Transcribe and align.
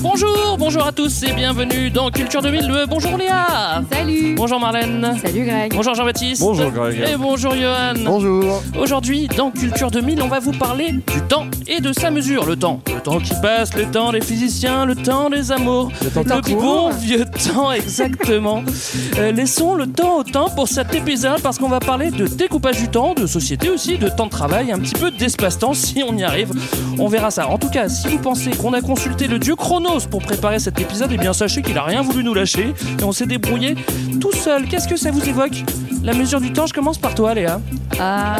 Bonjour, 0.00 0.56
bonjour 0.58 0.86
à 0.86 0.92
tous 0.92 1.22
et 1.22 1.32
bienvenue 1.32 1.90
dans 1.90 2.10
Culture 2.10 2.40
2000. 2.40 2.70
Euh, 2.70 2.86
Bonjour 2.86 3.16
Léa. 3.16 3.82
Salut 3.90 4.34
Bonjour 4.36 4.60
Marlène. 4.60 5.18
Salut 5.22 5.44
Greg 5.44 5.74
Bonjour 5.74 5.94
Jean-Baptiste. 5.94 6.40
Bonjour, 6.42 6.70
Greg. 6.70 7.00
Et 7.08 7.16
bonjour 7.16 7.54
Johan. 7.54 7.94
Bonjour. 8.04 8.62
Aujourd'hui, 8.78 9.28
dans 9.36 9.50
Culture 9.50 9.90
2000, 9.90 10.22
on 10.22 10.28
va 10.28 10.40
vous 10.40 10.52
parler 10.52 10.92
du 10.92 11.20
temps 11.28 11.46
et 11.66 11.80
de 11.80 11.92
sa 11.92 12.10
mesure. 12.10 12.44
Le 12.46 12.56
temps. 12.56 12.80
Le 12.86 13.00
temps 13.00 13.18
qui 13.18 13.32
passe, 13.42 13.74
le 13.74 13.84
temps 13.86 14.12
des 14.12 14.20
physiciens, 14.20 14.86
le 14.86 14.94
temps 14.94 15.30
des 15.30 15.52
amours. 15.52 15.90
Le 16.02 16.24
temps 16.24 16.40
qui 16.40 16.52
le 16.52 16.58
court. 16.58 16.90
bon 16.90 16.96
vieux 16.96 17.24
temps, 17.52 17.72
exactement. 17.72 18.62
Euh, 19.18 19.32
laissons 19.32 19.74
le 19.74 19.86
temps 19.86 20.18
au 20.18 20.24
temps 20.24 20.48
pour 20.50 20.68
cet 20.68 20.94
épisode 20.94 21.40
parce 21.42 21.58
qu'on 21.58 21.68
va 21.68 21.80
parler 21.80 22.10
de 22.10 22.26
découpage 22.26 22.78
du 22.78 22.88
temps, 22.88 23.14
de 23.14 23.26
société 23.26 23.68
aussi, 23.70 23.98
de 23.98 24.08
temps 24.08 24.26
de 24.26 24.30
travail, 24.30 24.70
un 24.72 24.78
petit 24.78 24.94
peu 24.94 25.10
d'espace-temps 25.10 25.74
si 25.74 26.02
on 26.06 26.16
y 26.16 26.24
arrive. 26.24 26.52
On 26.98 27.08
verra 27.08 27.30
ça. 27.30 27.48
En 27.48 27.58
tout 27.58 27.70
cas, 27.70 27.88
si 27.88 28.08
vous 28.08 28.18
pensez 28.18 28.50
qu'on 28.50 28.72
a 28.74 28.80
consulté 28.80 29.26
le 29.26 29.33
dieu 29.38 29.56
Chronos 29.56 30.00
pour 30.10 30.20
préparer 30.22 30.58
cet 30.58 30.80
épisode, 30.80 31.10
eh 31.12 31.18
bien 31.18 31.32
sachez 31.32 31.62
qu'il 31.62 31.76
a 31.78 31.82
rien 31.82 32.02
voulu 32.02 32.22
nous 32.24 32.34
lâcher 32.34 32.74
et 33.00 33.04
on 33.04 33.12
s'est 33.12 33.26
débrouillé 33.26 33.74
tout 34.20 34.32
seul. 34.32 34.66
Qu'est-ce 34.66 34.88
que 34.88 34.96
ça 34.96 35.10
vous 35.10 35.26
évoque? 35.28 35.62
La 36.02 36.12
mesure 36.12 36.40
du 36.40 36.52
temps, 36.52 36.66
je 36.66 36.74
commence 36.74 36.98
par 36.98 37.14
toi 37.14 37.32
Léa. 37.32 37.60
Ah, 37.98 38.36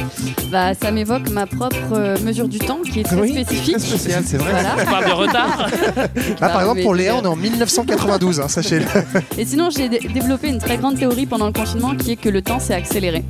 bah 0.52 0.74
ça 0.74 0.90
m'évoque 0.90 1.30
ma 1.30 1.46
propre 1.46 1.76
euh, 1.92 2.16
mesure 2.24 2.46
du 2.48 2.58
temps 2.58 2.78
qui 2.90 3.00
est 3.00 3.04
très 3.04 3.16
Oui, 3.16 3.30
spécifique. 3.30 3.76
Très 3.78 3.86
spécial, 3.86 4.22
c'est 4.26 4.36
vrai. 4.36 4.50
Voilà. 4.50 4.74
On 4.82 4.90
parle 4.90 5.04
de 5.06 5.12
retard. 5.12 5.66
Là, 6.40 6.48
par 6.48 6.60
exemple, 6.60 6.76
mais- 6.78 6.82
pour 6.82 6.94
Léa, 6.94 7.16
on 7.16 7.22
est 7.22 7.26
en 7.26 7.36
1992, 7.36 8.40
hein, 8.40 8.48
sachez-le. 8.48 8.84
Et 9.38 9.46
sinon, 9.46 9.70
j'ai 9.70 9.88
dé- 9.88 10.00
développé 10.12 10.48
une 10.48 10.58
très 10.58 10.76
grande 10.76 10.98
théorie 10.98 11.24
pendant 11.26 11.46
le 11.46 11.52
confinement 11.52 11.94
qui 11.96 12.12
est 12.12 12.16
que 12.16 12.28
le 12.28 12.42
temps 12.42 12.60
s'est 12.60 12.74
accéléré. 12.74 13.24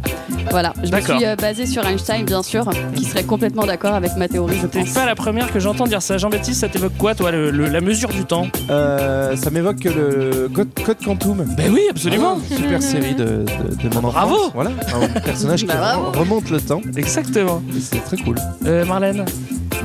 Voilà, 0.50 0.72
je 0.78 0.86
me 0.86 0.90
D'accord. 0.90 1.16
suis 1.18 1.26
euh, 1.26 1.36
basée 1.36 1.66
sur 1.66 1.86
Einstein, 1.86 2.24
bien 2.24 2.42
sûr, 2.42 2.68
qui 2.94 3.04
serait 3.04 3.24
complètement 3.24 3.66
d'accord 3.66 3.94
avec 3.94 4.16
ma 4.16 4.26
théorie, 4.28 4.56
je 4.60 4.66
pense. 4.66 4.90
pas 4.90 5.06
la 5.06 5.14
première 5.14 5.52
que 5.52 5.60
j'entends 5.60 5.86
dire 5.86 6.02
ça. 6.02 6.18
Jean-Baptiste, 6.18 6.60
ça 6.60 6.68
t'évoque 6.68 6.95
quoi, 6.98 7.14
toi, 7.14 7.30
le- 7.30 7.50
le- 7.50 7.68
la 7.68 7.80
mesure 7.80 8.08
du 8.10 8.24
temps 8.24 8.46
Euh, 8.70 9.36
ça 9.36 9.50
m'évoque 9.50 9.84
le 9.84 10.48
Code, 10.52 10.68
Code 10.84 10.96
Quantum. 11.04 11.44
Ben 11.56 11.72
oui, 11.72 11.80
absolument. 11.90 12.38
Ah, 12.50 12.54
super 12.56 12.82
série 12.82 13.14
de, 13.14 13.24
de, 13.24 13.44
de 13.88 13.94
mon 13.94 13.98
enfance. 14.08 14.12
Bravo. 14.12 14.36
Voilà, 14.54 14.70
un 14.94 15.20
personnage 15.20 15.60
qui 15.60 15.66
Bah, 15.66 15.96
remonte 16.14 16.50
le 16.50 16.60
temps. 16.60 16.80
Exactement. 16.96 17.62
Et 17.76 17.80
C'est 17.80 18.00
très 18.04 18.16
cool. 18.18 18.36
Euh, 18.66 18.84
Marlène 18.84 19.24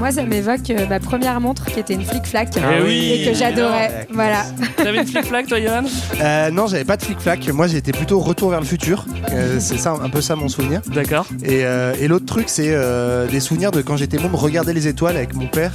Moi, 0.02 0.12
ça 0.12 0.24
m'évoque 0.24 0.68
euh, 0.72 0.88
ma 0.88 1.00
première 1.00 1.40
montre 1.40 1.66
qui 1.66 1.80
était 1.80 1.94
une 1.94 2.04
flic-flac 2.04 2.50
Ah 2.58 2.82
oui. 2.84 3.12
et 3.22 3.26
que 3.30 3.38
j'adorais. 3.38 4.08
Voilà. 4.12 4.44
T'avais 4.76 4.98
une 5.02 5.06
flic-flac, 5.06 5.46
toi, 5.46 5.62
Johan? 5.62 5.84
Euh, 6.20 6.50
non, 6.50 6.66
j'avais 6.66 6.86
pas 6.86 6.98
de 6.98 7.04
flic-flac. 7.04 7.48
Moi, 7.50 7.68
j'étais 7.68 7.92
plutôt 7.92 8.20
retour 8.20 8.50
vers 8.50 8.60
le 8.60 8.66
futur. 8.66 9.06
Euh, 9.32 9.58
c'est 9.60 9.78
ça, 9.78 9.94
un 10.04 10.10
peu 10.10 10.20
ça 10.22 10.36
mon 10.36 10.48
souvenir. 10.50 10.82
D'accord. 10.88 11.28
Et, 11.44 11.66
euh, 11.66 11.94
et 12.02 12.08
l'autre 12.08 12.26
truc, 12.26 12.46
c'est 12.48 12.70
euh, 12.72 13.28
des 13.28 13.40
souvenirs 13.40 13.70
de 13.70 13.84
quand 13.84 13.96
j'étais 13.96 14.18
môme, 14.18 14.34
regarder 14.34 14.74
les 14.74 14.88
étoiles 14.88 15.18
avec 15.18 15.36
mon 15.36 15.46
père, 15.46 15.74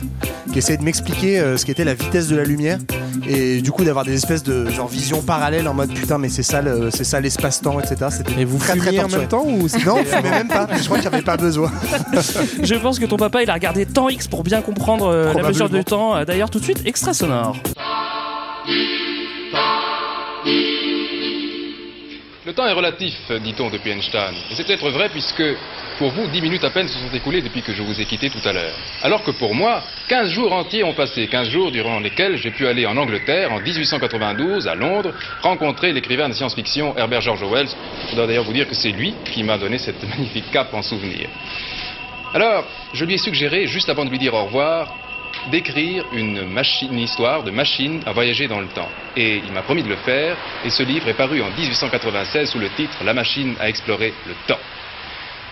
qui 0.52 0.58
essayait 0.58 0.76
de 0.78 0.82
m'expliquer 0.82 1.38
euh, 1.38 1.56
ce 1.56 1.64
qu'était 1.64 1.84
la 1.84 1.94
vitesse 1.94 2.26
de 2.26 2.34
la 2.34 2.42
lumière. 2.42 2.78
Et 3.28 3.60
du 3.60 3.70
coup, 3.70 3.84
d'avoir 3.84 4.04
des 4.04 4.14
espèces 4.14 4.42
de 4.42 4.68
genre 4.70 4.88
vision 4.88 5.20
parallèle 5.22 5.66
en 5.68 5.74
mode 5.74 5.92
putain, 5.92 6.18
mais 6.18 6.28
c'est 6.28 6.42
ça, 6.42 6.62
le- 6.62 6.90
c'est 6.92 7.02
ça 7.04 7.20
l'espace-temps, 7.20 7.78
etc. 7.80 7.96
C'était 8.10 8.40
Et 8.40 8.44
vous 8.44 8.58
très 8.58 8.74
très 8.76 8.86
fumiez 8.88 8.98
en 9.00 9.02
torturé. 9.02 9.20
même 9.20 9.28
temps 9.28 9.44
ou 9.46 9.66
Non, 9.86 10.00
on 10.00 10.04
fumait 10.04 10.30
même 10.30 10.48
pas. 10.48 10.66
Je 10.76 10.84
crois 10.84 10.98
qu'il 10.98 11.08
n'y 11.08 11.14
avait 11.14 11.24
pas 11.24 11.36
besoin. 11.36 11.70
Je 12.62 12.74
pense 12.74 12.98
que 12.98 13.06
ton 13.06 13.16
papa, 13.16 13.42
il 13.42 13.50
a 13.50 13.54
regardé 13.54 13.86
temps 13.86 14.08
Pour 14.30 14.42
bien 14.42 14.62
comprendre 14.62 15.06
euh, 15.06 15.34
la 15.34 15.42
mesure 15.42 15.68
du 15.68 15.84
temps. 15.84 16.16
Euh, 16.16 16.24
D'ailleurs, 16.24 16.50
tout 16.50 16.58
de 16.58 16.64
suite, 16.64 16.82
extra 16.86 17.12
sonore. 17.12 17.56
Le 22.46 22.52
temps 22.52 22.66
est 22.66 22.72
relatif, 22.72 23.14
dit-on 23.42 23.70
depuis 23.70 23.90
Einstein. 23.90 24.32
Et 24.50 24.54
c'est 24.54 24.64
peut-être 24.64 24.88
vrai 24.90 25.08
puisque, 25.08 25.42
pour 25.98 26.10
vous, 26.12 26.28
dix 26.28 26.40
minutes 26.40 26.62
à 26.62 26.70
peine 26.70 26.86
se 26.86 26.94
sont 26.94 27.12
écoulées 27.12 27.42
depuis 27.42 27.60
que 27.60 27.72
je 27.74 27.82
vous 27.82 28.00
ai 28.00 28.04
quitté 28.04 28.30
tout 28.30 28.40
à 28.48 28.52
l'heure. 28.52 28.74
Alors 29.02 29.22
que 29.24 29.32
pour 29.32 29.52
moi, 29.54 29.82
15 30.08 30.30
jours 30.30 30.52
entiers 30.52 30.84
ont 30.84 30.94
passé, 30.94 31.26
15 31.26 31.48
jours 31.50 31.72
durant 31.72 31.98
lesquels 31.98 32.36
j'ai 32.36 32.52
pu 32.52 32.66
aller 32.68 32.86
en 32.86 32.96
Angleterre, 32.96 33.52
en 33.52 33.60
1892, 33.60 34.68
à 34.68 34.76
Londres, 34.76 35.12
rencontrer 35.42 35.92
l'écrivain 35.92 36.28
de 36.28 36.34
science-fiction 36.34 36.96
Herbert 36.96 37.20
George 37.20 37.42
Wells. 37.42 37.68
Je 38.10 38.14
dois 38.14 38.26
d'ailleurs 38.28 38.44
vous 38.44 38.52
dire 38.52 38.68
que 38.68 38.74
c'est 38.76 38.92
lui 38.92 39.14
qui 39.24 39.42
m'a 39.42 39.58
donné 39.58 39.78
cette 39.78 40.02
magnifique 40.08 40.50
cape 40.52 40.72
en 40.72 40.82
souvenir. 40.82 41.28
Alors, 42.34 42.64
je 42.92 43.04
lui 43.04 43.14
ai 43.14 43.18
suggéré, 43.18 43.66
juste 43.66 43.88
avant 43.88 44.04
de 44.04 44.10
lui 44.10 44.18
dire 44.18 44.34
au 44.34 44.44
revoir, 44.44 44.92
d'écrire 45.50 46.04
une, 46.12 46.58
histoire 46.98 47.42
de 47.42 47.50
machine 47.50 48.02
à 48.06 48.12
voyager 48.12 48.48
dans 48.48 48.60
le 48.60 48.66
temps. 48.66 48.88
Et 49.16 49.36
il 49.36 49.52
m'a 49.52 49.62
promis 49.62 49.82
de 49.82 49.88
le 49.88 49.96
faire, 49.96 50.36
et 50.64 50.70
ce 50.70 50.82
livre 50.82 51.08
est 51.08 51.14
paru 51.14 51.40
en 51.40 51.50
1896 51.50 52.50
sous 52.50 52.58
le 52.58 52.68
titre 52.70 53.04
La 53.04 53.14
machine 53.14 53.54
à 53.60 53.68
explorer 53.68 54.12
le 54.26 54.34
temps. 54.46 54.58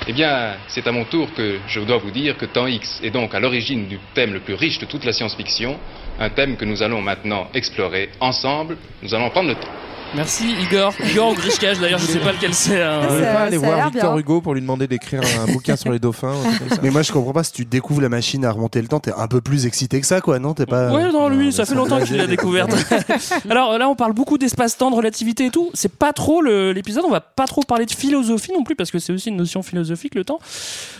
Eh 0.06 0.12
bien, 0.12 0.56
c'est 0.66 0.86
à 0.86 0.92
mon 0.92 1.04
tour 1.04 1.32
que 1.32 1.60
je 1.66 1.80
dois 1.80 1.96
vous 1.98 2.10
dire 2.10 2.36
que 2.36 2.44
Temps 2.44 2.66
X 2.66 3.00
est 3.02 3.10
donc 3.10 3.34
à 3.34 3.40
l'origine 3.40 3.86
du 3.86 3.98
thème 4.12 4.34
le 4.34 4.40
plus 4.40 4.54
riche 4.54 4.78
de 4.78 4.86
toute 4.86 5.04
la 5.04 5.12
science-fiction, 5.12 5.78
un 6.20 6.28
thème 6.28 6.56
que 6.56 6.64
nous 6.64 6.82
allons 6.82 7.00
maintenant 7.00 7.48
explorer 7.54 8.10
ensemble. 8.20 8.76
Nous 9.02 9.14
allons 9.14 9.30
prendre 9.30 9.48
le 9.48 9.54
temps. 9.54 9.68
Merci, 10.16 10.54
Igor. 10.62 10.94
Igor 11.10 11.32
ou 11.32 11.34
Grishkage, 11.34 11.80
d'ailleurs, 11.80 11.98
je 11.98 12.06
sais 12.06 12.20
pas 12.20 12.30
lequel 12.32 12.54
c'est. 12.54 12.80
hein. 12.80 13.00
Vous 13.02 13.14
voulez 13.14 13.24
Ça- 13.26 13.32
pas 13.32 13.40
aller 13.40 13.58
ça 13.58 13.62
a 13.64 13.66
voir 13.66 13.76
l'air 13.76 13.90
Victor 13.90 14.12
bien. 14.12 14.20
Hugo 14.20 14.40
pour 14.40 14.54
lui 14.54 14.60
demander 14.60 14.86
d'écrire 14.86 15.20
un 15.42 15.52
bouquin 15.52 15.74
sur 15.76 15.90
les 15.90 15.98
dauphins 15.98 16.32
ou 16.32 16.38
un 16.38 16.42
truc 16.44 16.58
comme 16.60 16.68
ça 16.68 16.78
Mais 16.82 16.90
moi, 16.90 17.02
je 17.02 17.10
comprends 17.12 17.32
pas 17.32 17.42
si 17.42 17.52
tu 17.52 17.64
découvres 17.64 18.00
la 18.00 18.08
machine 18.08 18.44
à 18.44 18.52
remonter 18.52 18.80
le 18.80 18.86
temps, 18.86 19.00
t'es 19.00 19.12
un 19.12 19.26
peu 19.26 19.40
plus 19.40 19.66
excité 19.66 20.00
que 20.00 20.06
ça, 20.06 20.20
quoi, 20.20 20.38
non? 20.38 20.54
T'es 20.54 20.66
pas. 20.66 20.92
Ouais, 20.92 21.10
non, 21.10 21.28
lui, 21.28 21.52
ça 21.52 21.64
fait 21.64 21.74
longtemps 21.74 22.00
qu'il 22.00 22.16
l'a 22.16 22.28
découverte. 22.28 22.70
Alors 23.50 23.76
là, 23.76 23.88
on 23.88 23.96
parle 23.96 24.12
beaucoup 24.12 24.38
d'espace-temps, 24.38 24.90
de 24.92 24.96
relativité 24.96 25.46
et 25.46 25.50
tout. 25.50 25.70
C'est 25.74 25.92
pas 25.92 26.12
trop 26.12 26.40
le- 26.42 26.72
l'épisode, 26.72 27.04
on 27.06 27.10
va 27.10 27.20
pas 27.20 27.46
trop 27.46 27.62
parler 27.62 27.86
de 27.86 27.92
philosophie 27.92 28.52
non 28.52 28.62
plus, 28.62 28.76
parce 28.76 28.90
que 28.92 29.00
c'est 29.00 29.12
aussi 29.12 29.30
une 29.30 29.36
notion 29.36 29.62
philosophique, 29.64 30.14
le 30.14 30.24
temps. 30.24 30.38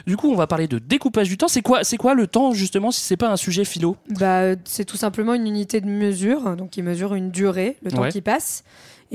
Du 0.08 0.16
coup, 0.16 0.30
on 0.32 0.36
va 0.36 0.46
parler 0.48 0.66
de 0.66 0.78
découpage 0.80 1.28
du 1.28 1.36
temps. 1.38 1.48
C'est 1.48 1.62
quoi, 1.62 1.84
c'est 1.84 1.96
quoi 1.98 2.14
le 2.14 2.26
temps, 2.26 2.52
justement, 2.52 2.90
si 2.90 3.00
c'est 3.02 3.16
pas 3.16 3.28
un 3.30 3.36
sujet 3.36 3.64
philo? 3.64 3.96
Bah, 4.18 4.54
c'est 4.64 4.84
tout 4.84 4.96
simplement 4.96 5.34
une 5.34 5.46
unité 5.46 5.80
de 5.80 5.86
mesure, 5.86 6.56
donc 6.56 6.70
qui 6.70 6.82
mesure 6.82 7.14
une 7.14 7.30
durée, 7.30 7.76
le 7.84 7.92
temps 7.92 8.02
Ouais. 8.02 8.08
qui 8.10 8.20
passe. 8.20 8.64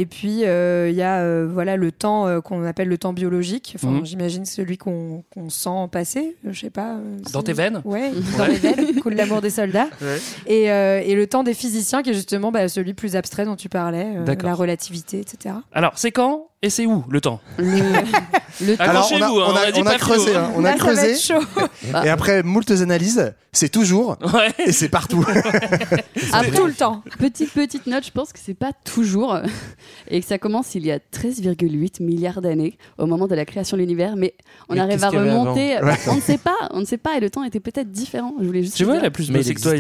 Et 0.02 0.06
puis 0.06 0.46
euh, 0.46 0.88
il 0.90 0.96
y 0.96 1.02
a 1.02 1.18
euh, 1.20 1.46
voilà 1.52 1.76
le 1.76 1.92
temps 1.92 2.26
euh, 2.26 2.40
qu'on 2.40 2.64
appelle 2.64 2.88
le 2.88 2.98
temps 2.98 3.12
biologique. 3.12 3.74
Enfin, 3.76 3.92
Mhm. 3.92 4.06
j'imagine 4.06 4.46
celui 4.46 4.78
qu'on 4.78 5.24
sent 5.50 5.90
passer. 5.92 6.38
Je 6.50 6.58
sais 6.58 6.70
pas. 6.70 6.96
Dans 7.34 7.44
tes 7.44 7.52
veines 7.52 7.82
Ouais, 7.84 8.10
dans 8.38 8.46
les 8.46 8.56
veines, 8.56 8.96
coule 9.02 9.16
l'amour 9.16 9.42
des 9.42 9.50
soldats. 9.50 9.90
Et, 10.48 10.64
et 10.68 11.16
le 11.16 11.28
temps 11.28 11.44
des 11.44 11.54
physiciens, 11.54 12.02
qui 12.02 12.12
est 12.12 12.14
justement 12.14 12.50
bah, 12.50 12.70
celui 12.70 12.94
plus 12.94 13.18
abstrait 13.18 13.44
dont 13.44 13.58
tu 13.58 13.68
parlais, 13.68 14.08
la 14.42 14.54
relativité, 14.56 15.20
etc. 15.20 15.56
Alors, 15.74 15.92
c'est 15.98 16.12
quand 16.12 16.48
et 16.62 16.70
c'est 16.70 16.86
où 16.86 17.04
le 17.10 17.22
temps 17.22 17.40
Le, 17.58 17.66
le 18.66 18.78
temps. 18.78 18.84
Alors, 18.84 19.10
on 19.14 19.22
a, 19.22 19.26
Accrochez-vous, 19.26 19.40
hein, 19.40 19.46
on 19.48 19.56
a- 19.56 19.60
on 19.62 19.68
a 19.68 19.72
dit 19.72 19.80
on 19.82 19.86
a 19.86 19.92
pas 19.92 19.98
creusé, 19.98 20.36
hein, 20.36 20.52
on 20.56 20.66
a 20.66 20.72
Là, 20.72 20.78
creusé. 20.78 21.16
Et 22.04 22.10
après 22.10 22.44
moultes 22.44 22.72
analyses, 22.72 23.34
c'est 23.52 23.70
toujours 23.70 24.18
Ouais. 24.34 24.50
et 24.66 24.72
c'est 24.74 24.90
partout. 24.90 25.26
après, 26.34 26.52
tout 26.52 26.66
le 26.66 26.74
temps. 26.74 27.02
Petite 27.18 27.52
petite 27.54 27.88
note, 27.88 28.06
je 28.06 28.12
pense 28.12 28.34
que 28.34 28.40
c'est 28.44 28.54
pas 28.54 28.72
toujours 28.84 29.38
et 30.10 30.20
que 30.22 30.26
ça 30.28 30.38
commence 30.38 30.76
il 30.76 30.86
y 30.86 30.92
a 30.92 30.98
13,8 30.98 32.04
milliards 32.04 32.42
d'années 32.42 32.78
au 32.98 33.06
moment 33.06 33.28
de 33.28 33.36
la 33.36 33.46
création 33.46 33.78
de 33.78 33.82
l'univers, 33.82 34.16
mais 34.16 34.36
on 34.68 34.74
Mais 34.76 34.82
arrive 34.82 35.04
à 35.04 35.10
remonter. 35.10 35.78
bah, 35.82 35.96
on 36.10 36.16
ne 36.16 36.22
sait 36.22 36.38
pas, 36.38 36.56
on 36.72 36.80
ne 36.82 36.86
sait 36.86 36.98
pas 36.98 37.16
et 37.18 37.20
le 37.20 37.30
temps 37.30 37.44
était 37.44 37.60
peut-être 37.60 37.92
différent. 37.92 38.34
Je 38.40 38.46
voulais 38.46 38.64
juste. 38.64 38.76
Tu 38.76 38.84
vois, 38.84 38.98
elle 38.98 39.06
a 39.06 39.12
plus 39.12 39.30
il 39.30 39.54
que 39.56 39.62
toi. 39.62 39.74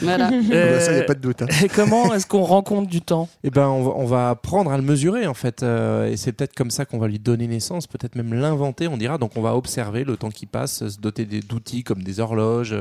Voilà. 0.00 0.30
Euh, 0.52 0.80
ça, 0.80 0.92
y 0.92 0.98
a 1.00 1.04
pas 1.04 1.14
de 1.14 1.20
doute. 1.20 1.42
hein. 1.42 1.46
et 1.62 1.68
comment 1.68 2.12
est-ce 2.14 2.26
qu'on 2.26 2.42
rencontre 2.42 2.88
du 2.88 3.02
temps? 3.02 3.28
Eh 3.44 3.50
ben, 3.50 3.66
on 3.68 3.82
va, 3.84 3.90
on 3.96 4.06
va 4.06 4.30
apprendre 4.30 4.70
à 4.72 4.76
le 4.76 4.82
mesurer 4.82 5.26
en 5.26 5.34
fait, 5.34 5.62
euh, 5.62 6.10
et 6.10 6.16
c'est 6.22 6.32
peut-être 6.32 6.54
comme 6.54 6.70
ça 6.70 6.84
qu'on 6.84 6.98
va 6.98 7.08
lui 7.08 7.18
donner 7.18 7.46
naissance, 7.46 7.86
peut-être 7.86 8.14
même 8.14 8.32
l'inventer, 8.32 8.88
on 8.88 8.96
dira. 8.96 9.18
Donc, 9.18 9.36
on 9.36 9.42
va 9.42 9.56
observer 9.56 10.04
le 10.04 10.16
temps 10.16 10.30
qui 10.30 10.46
passe, 10.46 10.88
se 10.88 10.98
doter 10.98 11.26
d'outils 11.26 11.82
comme 11.82 12.02
des 12.02 12.20
horloges, 12.20 12.76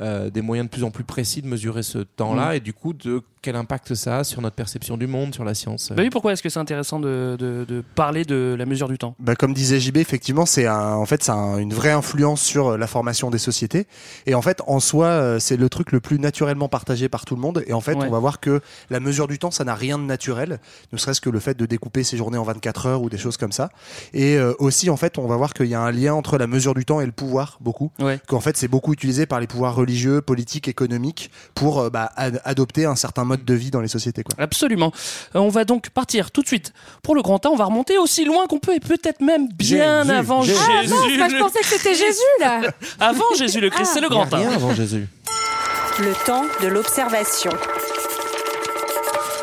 euh, 0.00 0.30
des 0.30 0.42
moyens 0.42 0.68
de 0.68 0.70
plus 0.70 0.84
en 0.84 0.90
plus 0.90 1.04
précis 1.04 1.42
de 1.42 1.48
mesurer 1.48 1.82
ce 1.82 1.98
temps-là, 1.98 2.56
et 2.56 2.60
du 2.60 2.72
coup, 2.72 2.92
de 2.92 3.22
quel 3.42 3.56
impact 3.56 3.94
ça 3.94 4.18
a 4.18 4.24
sur 4.24 4.40
notre 4.40 4.54
perception 4.54 4.96
du 4.96 5.06
monde, 5.08 5.34
sur 5.34 5.44
la 5.44 5.54
science. 5.54 5.90
Bah 5.94 6.02
oui, 6.02 6.10
pourquoi 6.10 6.32
est-ce 6.32 6.42
que 6.42 6.48
c'est 6.48 6.60
intéressant 6.60 7.00
de, 7.00 7.36
de- 7.38 7.64
de 7.68 7.82
parler 7.94 8.24
de 8.24 8.54
la 8.56 8.64
mesure 8.66 8.88
du 8.88 8.98
temps? 8.98 9.16
Bah, 9.18 9.34
comme 9.34 9.52
disait 9.52 9.80
JB, 9.80 9.96
effectivement, 9.96 10.46
c'est 10.46 10.68
en 10.68 11.04
fait, 11.06 11.22
ça 11.24 11.32
a 11.32 11.36
un- 11.36 11.58
une 11.58 11.74
vraie 11.74 11.90
influence 11.90 12.40
sur 12.40 12.68
euh, 12.68 12.78
la 12.78 12.86
formation 12.86 13.30
des 13.30 13.38
sociétés. 13.38 13.86
Et 14.26 14.34
en 14.34 14.42
fait, 14.42 14.60
en 14.68 14.78
soi, 14.80 15.06
euh, 15.06 15.38
c'est 15.40 15.56
le 15.56 15.68
truc 15.68 15.90
le 15.92 15.98
plus 16.00 16.18
naturellement 16.20 16.68
partagé 16.68 17.08
par 17.08 17.24
tout 17.24 17.34
le 17.34 17.40
monde. 17.40 17.64
Et 17.66 17.72
en 17.72 17.80
fait, 17.80 17.96
Ouais. 17.96 18.06
on 18.06 18.10
va 18.10 18.18
voir 18.20 18.38
que 18.38 18.60
la 18.90 19.00
mesure 19.00 19.26
du 19.26 19.38
temps, 19.40 19.50
ça 19.50 19.64
n'a 19.64 19.74
rien 19.74 19.98
de 19.98 20.04
naturel, 20.04 20.60
ne 20.92 20.98
serait-ce 20.98 21.20
que 21.20 21.28
le 21.30 21.40
fait 21.40 21.58
de 21.58 21.66
découper 21.66 22.04
ses 22.04 22.16
journées 22.16 22.38
en 22.38 22.44
24 22.44 22.86
heures 22.86 23.02
ou 23.02 23.10
des 23.10 23.18
choses 23.18 23.36
comme 23.36 23.52
ça. 23.52 23.70
Et 24.14 24.36
euh, 24.38 24.54
aussi, 24.60 24.88
en 24.88 24.96
fait, 24.96 25.18
on 25.18 25.26
va 25.26 25.36
voir 25.36 25.52
qu'il 25.52 25.66
y 25.66 25.74
a 25.74 25.80
un 25.80 25.90
lien 25.90 26.14
entre 26.14 26.38
la 26.38 26.46
mesure 26.46 26.74
du 26.74 26.84
temps 26.84 27.00
et 27.00 27.06
le 27.06 27.12
pouvoir, 27.12 27.58
beaucoup. 27.60 27.90
Ouais. 28.00 28.20
Qu'en 28.28 28.40
fait, 28.40 28.56
c'est 28.56 28.68
beaucoup 28.68 28.92
utilisé 28.92 29.26
par 29.26 29.40
les 29.40 29.46
pouvoirs 29.48 29.74
religieux, 29.74 30.20
politiques, 30.20 30.68
économiques, 30.68 31.30
pour 31.54 31.80
euh, 31.80 31.90
bah, 31.90 32.12
ad- 32.14 32.40
adopter 32.44 32.84
un 32.84 32.94
certain 32.94 33.24
mode 33.24 33.31
mode 33.32 33.44
de 33.44 33.54
vie 33.54 33.70
dans 33.70 33.80
les 33.80 33.88
sociétés. 33.88 34.22
Quoi. 34.22 34.34
Absolument. 34.38 34.92
Euh, 35.34 35.40
on 35.40 35.48
va 35.48 35.64
donc 35.64 35.90
partir 35.90 36.30
tout 36.30 36.42
de 36.42 36.46
suite 36.46 36.72
pour 37.02 37.14
le 37.14 37.22
grand 37.22 37.44
A. 37.44 37.48
On 37.50 37.56
va 37.56 37.64
remonter 37.66 37.98
aussi 37.98 38.24
loin 38.24 38.46
qu'on 38.46 38.58
peut 38.58 38.74
et 38.74 38.80
peut-être 38.80 39.20
même 39.20 39.48
bien 39.48 40.02
Jésus, 40.02 40.12
avant 40.14 40.42
Jésus. 40.42 40.58
Jésus. 40.82 40.94
Ah 40.94 41.08
non, 41.10 41.16
moi, 41.18 41.28
je 41.28 41.36
pensais 41.38 41.58
que 41.60 41.66
c'était 41.66 41.94
Jésus, 41.94 42.32
là. 42.40 42.60
Avant 43.00 43.24
Jésus 43.36 43.60
le 43.60 43.70
Christ, 43.70 43.88
Ah. 43.88 43.94
c'est 43.94 44.00
le 44.00 44.08
grand 44.08 44.32
A. 44.32 44.36
Rien 44.36 44.52
avant 44.52 44.74
Jésus. 44.74 45.06
Le 46.00 46.12
temps 46.26 46.44
de 46.62 46.68
l'observation. 46.68 47.50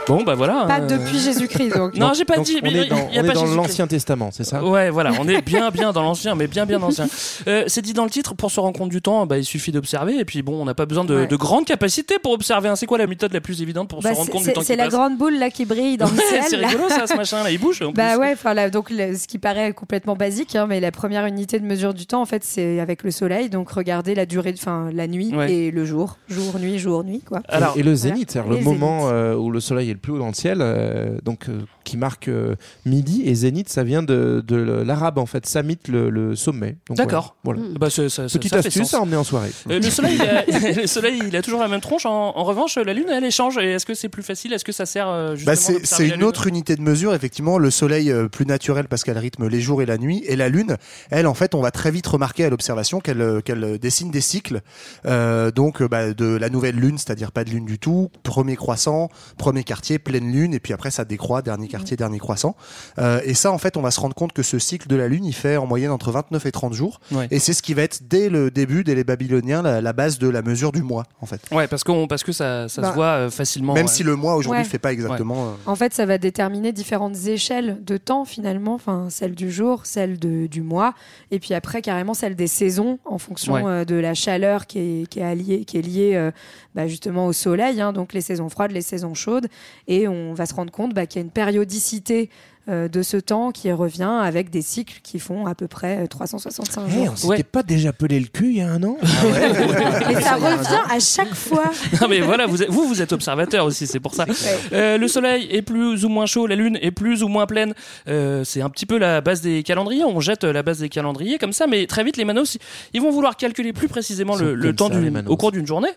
Bon, 0.10 0.24
bah 0.24 0.36
voilà. 0.36 0.66
Pas 0.68 0.82
euh, 0.82 0.88
depuis 0.88 1.20
Jésus-Christ, 1.20 1.78
donc. 1.78 1.96
Non, 1.96 2.12
j'ai 2.16 2.26
pas 2.26 2.36
Donc, 2.36 2.46
dit. 2.46 2.58
on 2.62 2.66
mais 2.66 2.74
est 2.74 2.84
il 2.84 2.90
dans, 2.90 2.96
y 2.98 3.18
a 3.18 3.22
on 3.22 3.24
est 3.24 3.28
pas 3.28 3.34
dans 3.34 3.46
l'Ancien 3.46 3.88
Testament, 3.88 4.30
c'est 4.34 4.44
ça? 4.44 4.64
Ouais, 4.64 4.90
voilà, 4.90 5.12
on 5.20 5.28
est 5.28 5.42
bien, 5.42 5.70
bien 5.70 5.92
dans 5.94 6.02
l'ancien, 6.02 6.36
mais 6.36 6.48
bien, 6.48 6.66
bien 6.66 6.82
ancien. 6.82 7.08
Euh, 7.48 7.64
c'est 7.68 7.82
dit 7.82 7.94
dans 7.94 8.04
le 8.04 8.10
titre, 8.10 8.34
pour 8.34 8.50
se 8.52 8.60
rendre 8.60 8.78
compte 8.78 8.90
du 8.90 9.02
temps, 9.02 9.26
bah, 9.26 9.38
il 9.38 9.46
suffit 9.46 9.72
d'observer, 9.72 10.18
et 10.20 10.26
puis 10.26 10.42
bon, 10.42 10.62
on 10.62 10.66
n'a 10.66 10.74
pas 10.74 10.86
besoin 10.86 11.06
de, 11.06 11.16
Ouais. 11.16 11.28
de 11.28 11.36
grandes 11.36 11.66
capacités 11.66 12.18
pour 12.20 12.32
observer. 12.34 12.70
hein. 12.70 12.76
C'est 12.76 12.86
quoi 12.88 12.98
la 12.98 13.08
méthode 13.08 13.32
la 13.34 13.42
plus 13.42 13.62
évidente 13.62 13.88
pour 13.90 14.02
Bah, 14.02 14.10
se 14.12 14.16
rendre 14.16 14.26
c'est- 14.26 14.32
compte 14.32 14.44
du 14.44 14.54
temps 14.54 14.62
c'est 14.64 14.76
la 14.76 14.86
passe 14.86 14.94
grande 14.94 15.18
boule 15.18 15.38
là 15.38 15.50
qui 15.52 15.66
brille 15.66 15.98
dans 15.98 16.08
le 16.10 16.16
ciel. 16.18 16.42
C'est 16.50 16.56
rigolo 16.58 16.90
ça, 16.90 17.06
ce 17.08 17.16
machin 17.16 17.44
là, 17.44 17.52
il 17.52 17.60
bouge. 17.60 17.82
En 17.82 17.92
Bah 17.92 18.14
plus. 18.14 18.20
ouais, 18.22 18.32
enfin 18.34 18.54
là, 18.54 18.70
donc 18.70 18.90
le- 18.90 19.16
ce 19.16 19.28
qui 19.28 19.38
paraît 19.38 19.74
complètement 19.74 20.16
basique, 20.16 20.56
hein, 20.56 20.66
mais 20.68 20.80
la 20.80 20.92
première 20.92 21.26
unité 21.28 21.60
de 21.60 21.66
mesure 21.66 21.94
du 21.94 22.06
temps, 22.08 22.22
en 22.22 22.26
fait, 22.26 22.44
c'est 22.44 22.80
avec 22.80 23.04
le 23.04 23.12
soleil. 23.12 23.50
Donc 23.50 23.70
regardez 23.70 24.16
la 24.16 24.26
durée, 24.26 24.54
enfin 24.58 24.90
la 24.94 25.08
nuit 25.08 25.32
Ouais. 25.36 25.52
et 25.54 25.72
le 25.72 25.86
jour, 25.86 26.18
jour, 26.30 26.58
nuit, 26.60 26.80
jour, 26.80 27.04
nuit, 27.04 27.22
quoi. 27.28 27.42
Alors, 27.50 27.74
et 27.76 27.80
le 27.80 27.84
voilà. 27.92 27.96
zénith, 27.96 28.32
c'est-à-dire 28.32 28.54
Et 28.54 28.58
le 28.60 28.64
moment 28.64 29.10
euh, 29.12 29.36
où 29.36 29.52
le 29.52 29.60
soleil 29.60 29.90
est 29.90 29.94
le 29.94 29.99
plus 30.00 30.14
haut 30.14 30.20
dans 30.20 30.28
le 30.28 30.34
ciel, 30.34 30.60
euh, 30.62 31.18
donc 31.24 31.48
euh, 31.50 31.62
qui 31.84 31.98
marque 31.98 32.28
euh, 32.28 32.56
midi. 32.86 33.24
Et 33.26 33.36
zénith, 33.36 33.70
ça 33.70 33.84
vient 33.84 34.02
de, 34.04 34.44
de 34.48 34.56
l'arabe 34.56 35.18
en 35.20 35.26
fait, 35.26 35.46
samit 35.46 35.78
le, 35.88 36.10
le 36.10 36.36
sommet. 36.36 36.78
D'accord. 36.90 37.36
Voilà. 37.44 37.60
voilà. 37.62 37.78
Bah, 37.80 37.90
c'est- 37.90 38.10
ça, 38.10 38.28
ça- 38.30 38.40
Petite 38.40 38.52
ça 38.54 38.60
astuce 38.60 38.94
à 38.94 39.02
emmener 39.02 39.18
en 39.18 39.24
soirée. 39.24 39.52
Euh, 39.70 39.80
le, 39.80 39.90
soleil, 39.90 40.16
il 40.16 40.22
a, 40.22 40.72
le 40.82 40.88
soleil, 40.88 41.22
il 41.28 41.36
a 41.36 41.42
toujours 41.42 41.60
la 41.60 41.68
même 41.68 41.82
tronche. 41.82 42.06
En, 42.06 42.36
en 42.38 42.44
revanche, 42.44 42.78
la 42.78 42.94
lune, 42.94 43.08
elle 43.12 43.26
échange. 43.26 43.58
Et 43.58 43.74
est-ce 43.74 43.86
que 43.86 43.94
c'est 43.94 44.10
plus 44.10 44.24
facile? 44.24 44.54
Est-ce 44.54 44.66
que 44.66 44.72
ça 44.72 44.86
sert 44.86 45.08
euh, 45.10 45.36
justement 45.36 45.56
Bah, 45.56 45.80
c'est 45.84 46.08
une 46.08 46.24
autre 46.24 46.48
unité 46.48 46.76
de 46.76 46.82
mesure, 46.82 47.14
effectivement. 47.14 47.58
Le 47.58 47.70
soleil 47.72 48.12
euh, 48.12 48.28
plus 48.28 48.46
naturel 48.46 48.88
parce 48.88 49.04
qu'elle 49.04 49.18
rythme 49.18 49.48
les 49.48 49.62
jours 49.62 49.82
et 49.82 49.86
la 49.86 49.98
nuit. 49.98 50.24
Et 50.28 50.36
la 50.36 50.50
lune, 50.50 50.78
elle, 51.10 51.28
en 51.28 51.34
fait, 51.34 51.54
on 51.56 51.62
va 51.62 51.72
très 51.72 51.92
vite 51.92 52.08
remarquer 52.08 52.46
à 52.46 52.50
l'observation 52.50 53.00
qu'elle 53.00 53.22
euh, 53.22 53.42
qu'elle 53.42 53.78
dessine 53.80 54.12
des 54.12 54.22
cycles. 54.22 54.62
Euh, 55.06 55.52
donc, 55.52 55.84
bah, 55.84 56.14
de 56.14 56.26
la 56.36 56.50
nouvelle 56.50 56.76
lune, 56.76 56.98
c'est-à-dire 56.98 57.32
pas 57.32 57.44
de 57.44 57.50
lune 57.50 57.66
du 57.66 57.80
tout, 57.80 58.10
premier 58.24 58.56
croissant, 58.56 59.10
premier 59.38 59.64
quartier, 59.64 59.79
pleine 60.00 60.32
lune, 60.32 60.54
et 60.54 60.60
puis 60.60 60.74
après 60.74 60.92
ça 60.92 61.06
décroît, 61.06 61.42
dernier 61.42 61.68
quartier, 61.68 61.96
dernier 61.96 62.20
croissant. 62.20 62.56
Euh, 62.98 63.22
et 63.24 63.34
ça, 63.34 63.52
en 63.52 63.58
fait, 63.58 63.78
on 63.78 63.82
va 63.82 63.92
se 63.92 64.00
rendre 64.00 64.16
compte 64.16 64.34
que 64.34 64.44
ce 64.44 64.60
cycle 64.60 64.88
de 64.88 64.96
la 64.96 65.08
lune, 65.08 65.26
il 65.26 65.34
fait 65.34 65.58
en 65.58 65.66
moyenne 65.66 65.92
entre 65.92 66.12
29 66.12 66.46
et 66.46 66.52
30 66.52 66.74
jours. 66.74 67.00
Ouais. 67.12 67.28
Et 67.32 67.40
c'est 67.40 67.54
ce 67.54 67.62
qui 67.62 67.74
va 67.74 67.84
être 67.84 68.02
dès 68.08 68.30
le 68.30 68.52
début, 68.52 68.84
dès 68.84 68.96
les 68.96 69.04
Babyloniens, 69.04 69.62
la, 69.62 69.82
la 69.82 69.94
base 69.94 70.20
de 70.20 70.28
la 70.28 70.42
mesure 70.42 70.72
du 70.72 70.84
mois, 70.84 71.06
en 71.22 71.26
fait. 71.26 71.42
Ouais, 71.52 71.68
parce, 71.68 71.84
qu'on, 71.84 72.08
parce 72.08 72.24
que 72.24 72.32
ça, 72.32 72.68
ça 72.68 72.82
Bah, 72.82 72.90
se 72.90 72.94
voit 72.96 73.06
euh, 73.06 73.30
facilement. 73.30 73.74
Même 73.74 73.86
ouais. 73.86 73.92
si 73.92 74.04
le 74.04 74.16
mois 74.16 74.36
aujourd'hui 74.36 74.60
Ouais. 74.62 74.66
fait 74.66 74.80
pas 74.80 74.92
exactement. 74.92 75.46
euh, 75.48 75.52
En 75.66 75.76
fait, 75.76 75.94
ça 75.94 76.06
va 76.06 76.18
déterminer 76.18 76.72
différentes 76.74 77.16
échelles 77.28 77.78
de 77.84 77.98
temps 77.98 78.26
finalement, 78.26 78.74
enfin 78.74 79.08
celle 79.10 79.36
du 79.36 79.52
jour, 79.52 79.86
celle 79.86 80.20
de, 80.20 80.48
du 80.48 80.62
mois, 80.62 80.94
et 81.32 81.40
puis 81.40 81.54
après 81.54 81.82
carrément 81.82 82.14
celle 82.14 82.36
des 82.36 82.48
saisons 82.48 83.00
en 83.06 83.18
fonction 83.18 83.54
Ouais. 83.54 83.62
euh, 83.66 83.86
de 83.86 83.96
la 83.96 84.14
chaleur 84.14 84.68
qui 84.68 84.80
est, 84.80 85.08
qui 85.08 85.20
est, 85.20 85.24
alliée- 85.24 85.66
qui 85.66 85.78
est 85.78 85.82
liée 85.82 86.12
euh, 86.16 86.32
bah, 86.76 86.88
justement 86.88 87.28
au 87.28 87.34
soleil, 87.34 87.80
hein, 87.82 87.94
donc 87.94 88.14
les 88.14 88.22
saisons 88.22 88.50
froides, 88.50 88.72
les 88.72 88.82
saisons 88.82 89.14
chaudes, 89.14 89.48
et 89.88 90.08
on 90.08 90.34
va 90.34 90.46
se 90.46 90.54
rendre 90.54 90.72
compte 90.72 90.94
bah, 90.94 91.06
qu'il 91.06 91.20
y 91.20 91.24
a 91.24 91.26
une 91.26 91.32
périodicité 91.32 92.30
de 92.70 93.02
ce 93.02 93.18
temps 93.18 93.52
qui 93.52 93.72
revient 93.72 94.04
avec 94.22 94.50
des 94.50 94.62
cycles 94.62 95.00
qui 95.04 95.20
font 95.20 95.46
à 95.48 95.56
peu 95.56 95.68
près 95.68 96.04
euh, 96.04 96.08
365 96.08 96.84
Eh, 96.88 96.92
jours. 97.06 97.08
on 97.12 97.16
s'était 97.16 97.44
pas 97.44 97.64
déjà 97.64 97.92
pelé 97.94 98.20
le 98.20 98.28
cul 98.28 98.50
il 98.52 98.58
y 98.58 98.62
a 98.62 98.70
un 98.72 98.84
an 98.84 98.98
Et 99.04 100.22
ça 100.22 100.36
revient 100.36 100.80
à 100.90 101.00
chaque 101.00 101.34
fois. 101.34 101.64
Non 102.02 102.08
mais 102.08 102.20
voilà, 102.22 102.46
vous, 102.48 102.62
êtes- 102.64 102.70
vous, 102.70 102.88
vous 102.88 103.02
êtes 103.02 103.12
observateur 103.14 103.66
aussi, 103.66 103.88
c'est 103.88 104.00
pour 104.00 104.14
ça. 104.14 104.26
Euh, 104.74 104.98
le 104.98 105.08
soleil 105.08 105.48
est 105.52 105.62
plus 105.62 106.06
ou 106.06 106.10
moins 106.10 106.26
chaud, 106.26 106.48
la 106.48 106.56
lune 106.56 106.78
est 106.82 106.92
plus 106.92 107.24
ou 107.24 107.28
moins 107.28 107.46
pleine. 107.46 107.74
Euh, 108.08 108.44
c'est 108.44 108.62
un 108.62 108.70
petit 108.70 108.86
peu 108.86 108.98
la 108.98 109.22
base 109.22 109.42
des 109.42 109.64
calendriers. 109.64 110.04
On 110.06 110.20
jette 110.20 110.44
la 110.44 110.64
base 110.64 110.80
des 110.80 110.90
calendriers 110.90 111.38
comme 111.38 111.54
ça, 111.54 111.68
mais 111.68 111.86
très 111.88 112.04
vite 112.04 112.18
les 112.18 112.26
manos, 112.26 112.58
ils 112.94 113.02
vont 113.02 113.12
vouloir 113.12 113.38
calculer 113.38 113.74
plus 113.74 113.88
précisément 113.88 114.36
le, 114.36 114.56
le 114.56 114.76
temps 114.76 114.88
ça, 114.90 114.96
les 114.96 115.06
du, 115.06 115.12
manos. 115.12 115.32
au 115.32 115.38
cours 115.38 115.52
d'une 115.52 115.66
journée. 115.68 115.90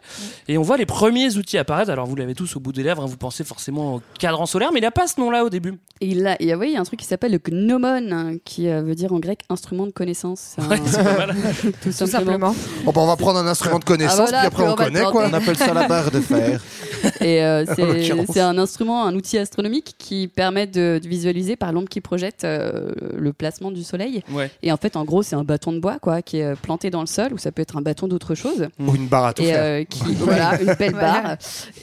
Et 0.48 0.58
on 0.58 0.62
voit 0.62 0.76
les 0.76 0.86
premiers 0.86 1.36
outils 1.36 1.58
apparaître. 1.58 1.90
Alors 1.90 2.06
vous 2.06 2.16
l'avez 2.16 2.34
tous 2.34 2.56
au 2.56 2.60
bout 2.60 2.72
des 2.72 2.82
lèvres, 2.82 3.02
hein, 3.02 3.06
vous 3.06 3.16
pensez 3.16 3.44
forcément 3.44 3.96
au 3.96 4.02
cadran 4.18 4.46
solaire, 4.46 4.70
mais 4.72 4.78
il 4.80 4.82
n'a 4.82 4.90
pas 4.90 5.06
ce 5.06 5.20
nom-là 5.20 5.44
au 5.44 5.50
début. 5.50 5.74
Et 6.00 6.06
il 6.06 6.26
a, 6.26 6.36
il 6.40 6.46
y 6.48 6.52
a, 6.52 6.56
oui, 6.62 6.68
il 6.70 6.74
y 6.74 6.76
a 6.76 6.80
un 6.80 6.84
truc 6.84 6.98
qui 7.00 7.06
s'appelle 7.06 7.32
le 7.32 7.38
gnomon, 7.38 8.10
hein, 8.12 8.36
qui 8.44 8.68
euh, 8.68 8.82
veut 8.82 8.94
dire 8.94 9.12
en 9.12 9.18
grec 9.18 9.40
instrument 9.50 9.86
de 9.86 9.92
connaissance. 9.92 10.54
C'est 10.56 10.62
un- 10.62 10.68
Ouais, 10.68 10.80
c'est 10.86 11.02
pas 11.04 11.26
mal. 11.26 11.34
tout 11.62 11.70
Tout 11.82 11.92
simplement. 11.92 12.08
simplement. 12.52 12.54
Bon, 12.84 12.92
bah, 12.92 13.00
on 13.02 13.06
va 13.06 13.16
prendre 13.16 13.38
un 13.38 13.46
instrument 13.46 13.78
de 13.78 13.84
connaissance, 13.84 14.18
Ah, 14.20 14.22
voilà, 14.24 14.38
puis 14.38 14.46
après 14.48 14.62
on, 14.64 14.72
on 14.72 14.74
connaît 14.76 15.02
quoi. 15.10 15.26
On 15.28 15.32
appelle 15.32 15.56
ça 15.56 15.74
la 15.74 15.86
barre 15.88 16.10
de 16.10 16.20
fer. 16.20 16.60
Et 17.20 17.42
euh, 17.44 17.64
c'est 18.32 18.40
un 18.40 18.56
instrument, 18.58 19.04
un 19.04 19.14
outil 19.14 19.36
astronomique 19.38 19.94
qui 19.98 20.28
permet 20.28 20.66
de, 20.66 21.00
de 21.02 21.08
visualiser 21.08 21.56
par 21.56 21.72
l'ombre 21.72 21.88
qui 21.88 22.00
projette 22.00 22.44
euh, 22.44 22.92
le 23.16 23.32
placement 23.32 23.70
du 23.72 23.82
soleil. 23.82 24.22
Ouais. 24.32 24.50
Et 24.62 24.70
en 24.72 24.76
fait, 24.76 24.96
en 24.96 25.04
gros, 25.04 25.22
c'est 25.22 25.34
un 25.36 25.44
bâton 25.44 25.72
de 25.72 25.80
bois 25.80 25.98
quoi, 26.00 26.22
qui 26.22 26.38
est 26.38 26.54
planté 26.60 26.90
dans 26.90 27.00
le 27.00 27.06
sol, 27.06 27.32
ou 27.32 27.38
ça 27.38 27.50
peut 27.52 27.62
être 27.62 27.76
un 27.76 27.82
bâton 27.82 28.06
d'autre 28.08 28.34
chose. 28.34 28.68
Ou 28.78 28.94
une 28.94 29.06
barre 29.08 29.26
à 29.26 29.32
tout 29.34 29.42
et 29.42 29.46
faire. 29.46 29.62
euh, 29.62 29.84
qui 29.84 30.14
voilà 30.14 30.60
une 30.60 30.74
belle 30.74 30.92
Voilà. 30.92 31.20
barre 31.22 31.36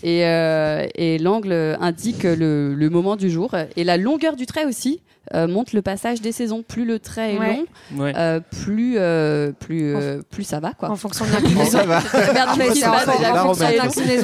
et, 0.04 0.26
euh, 0.26 0.88
et 0.96 1.18
l'angle 1.18 1.78
indique 1.82 2.24
le, 2.24 2.74
le 2.74 2.90
moment 2.90 3.16
du 3.16 3.30
jour 3.30 3.56
et 3.76 3.84
la 3.84 3.98
longueur 3.98 4.36
du 4.36 4.46
trait 4.46 4.66
aussi 4.70 5.02
euh, 5.34 5.48
montre 5.48 5.76
le 5.76 5.82
passage 5.82 6.22
des 6.22 6.32
saisons 6.32 6.64
plus 6.64 6.86
le 6.86 7.00
trait 7.00 7.36
est 7.36 7.40
Ouais. 7.40 7.56
long 7.94 8.04
Ouais. 8.04 8.14
euh, 8.18 8.40
plus 8.64 8.96
euh, 8.98 9.52
plus 9.52 9.96
euh, 9.96 10.22
plus 10.32 10.44
ça 10.44 10.60
va 10.60 10.74
quoi 10.74 10.90
En 10.90 10.96
fonction 10.96 11.26
de 11.26 11.32
l'inclinaison. 11.32 11.80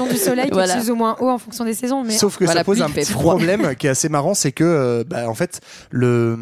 Du 0.10 0.18
soleil 0.18 0.46
qui 0.46 0.52
Voilà. 0.52 0.76
est 0.76 0.80
plus 0.80 0.92
ou 0.92 0.96
moins 0.96 1.16
haut 1.20 1.30
en 1.30 1.38
fonction 1.38 1.66
des 1.66 1.74
saisons. 1.74 2.04
Mais 2.04 2.18
Sauf 2.18 2.38
que 2.38 2.46
Voilà, 2.46 2.62
ça 2.62 2.64
pose 2.64 2.82
un 2.82 2.90
petit 2.90 3.12
problème 3.14 3.76
qui 3.76 3.88
est 3.88 3.90
assez 3.90 4.10
marrant, 4.10 4.34
c'est 4.34 4.52
que, 4.52 4.64
euh, 4.64 5.04
bah, 5.08 5.30
en 5.30 5.34
fait, 5.34 5.62
le, 5.92 6.38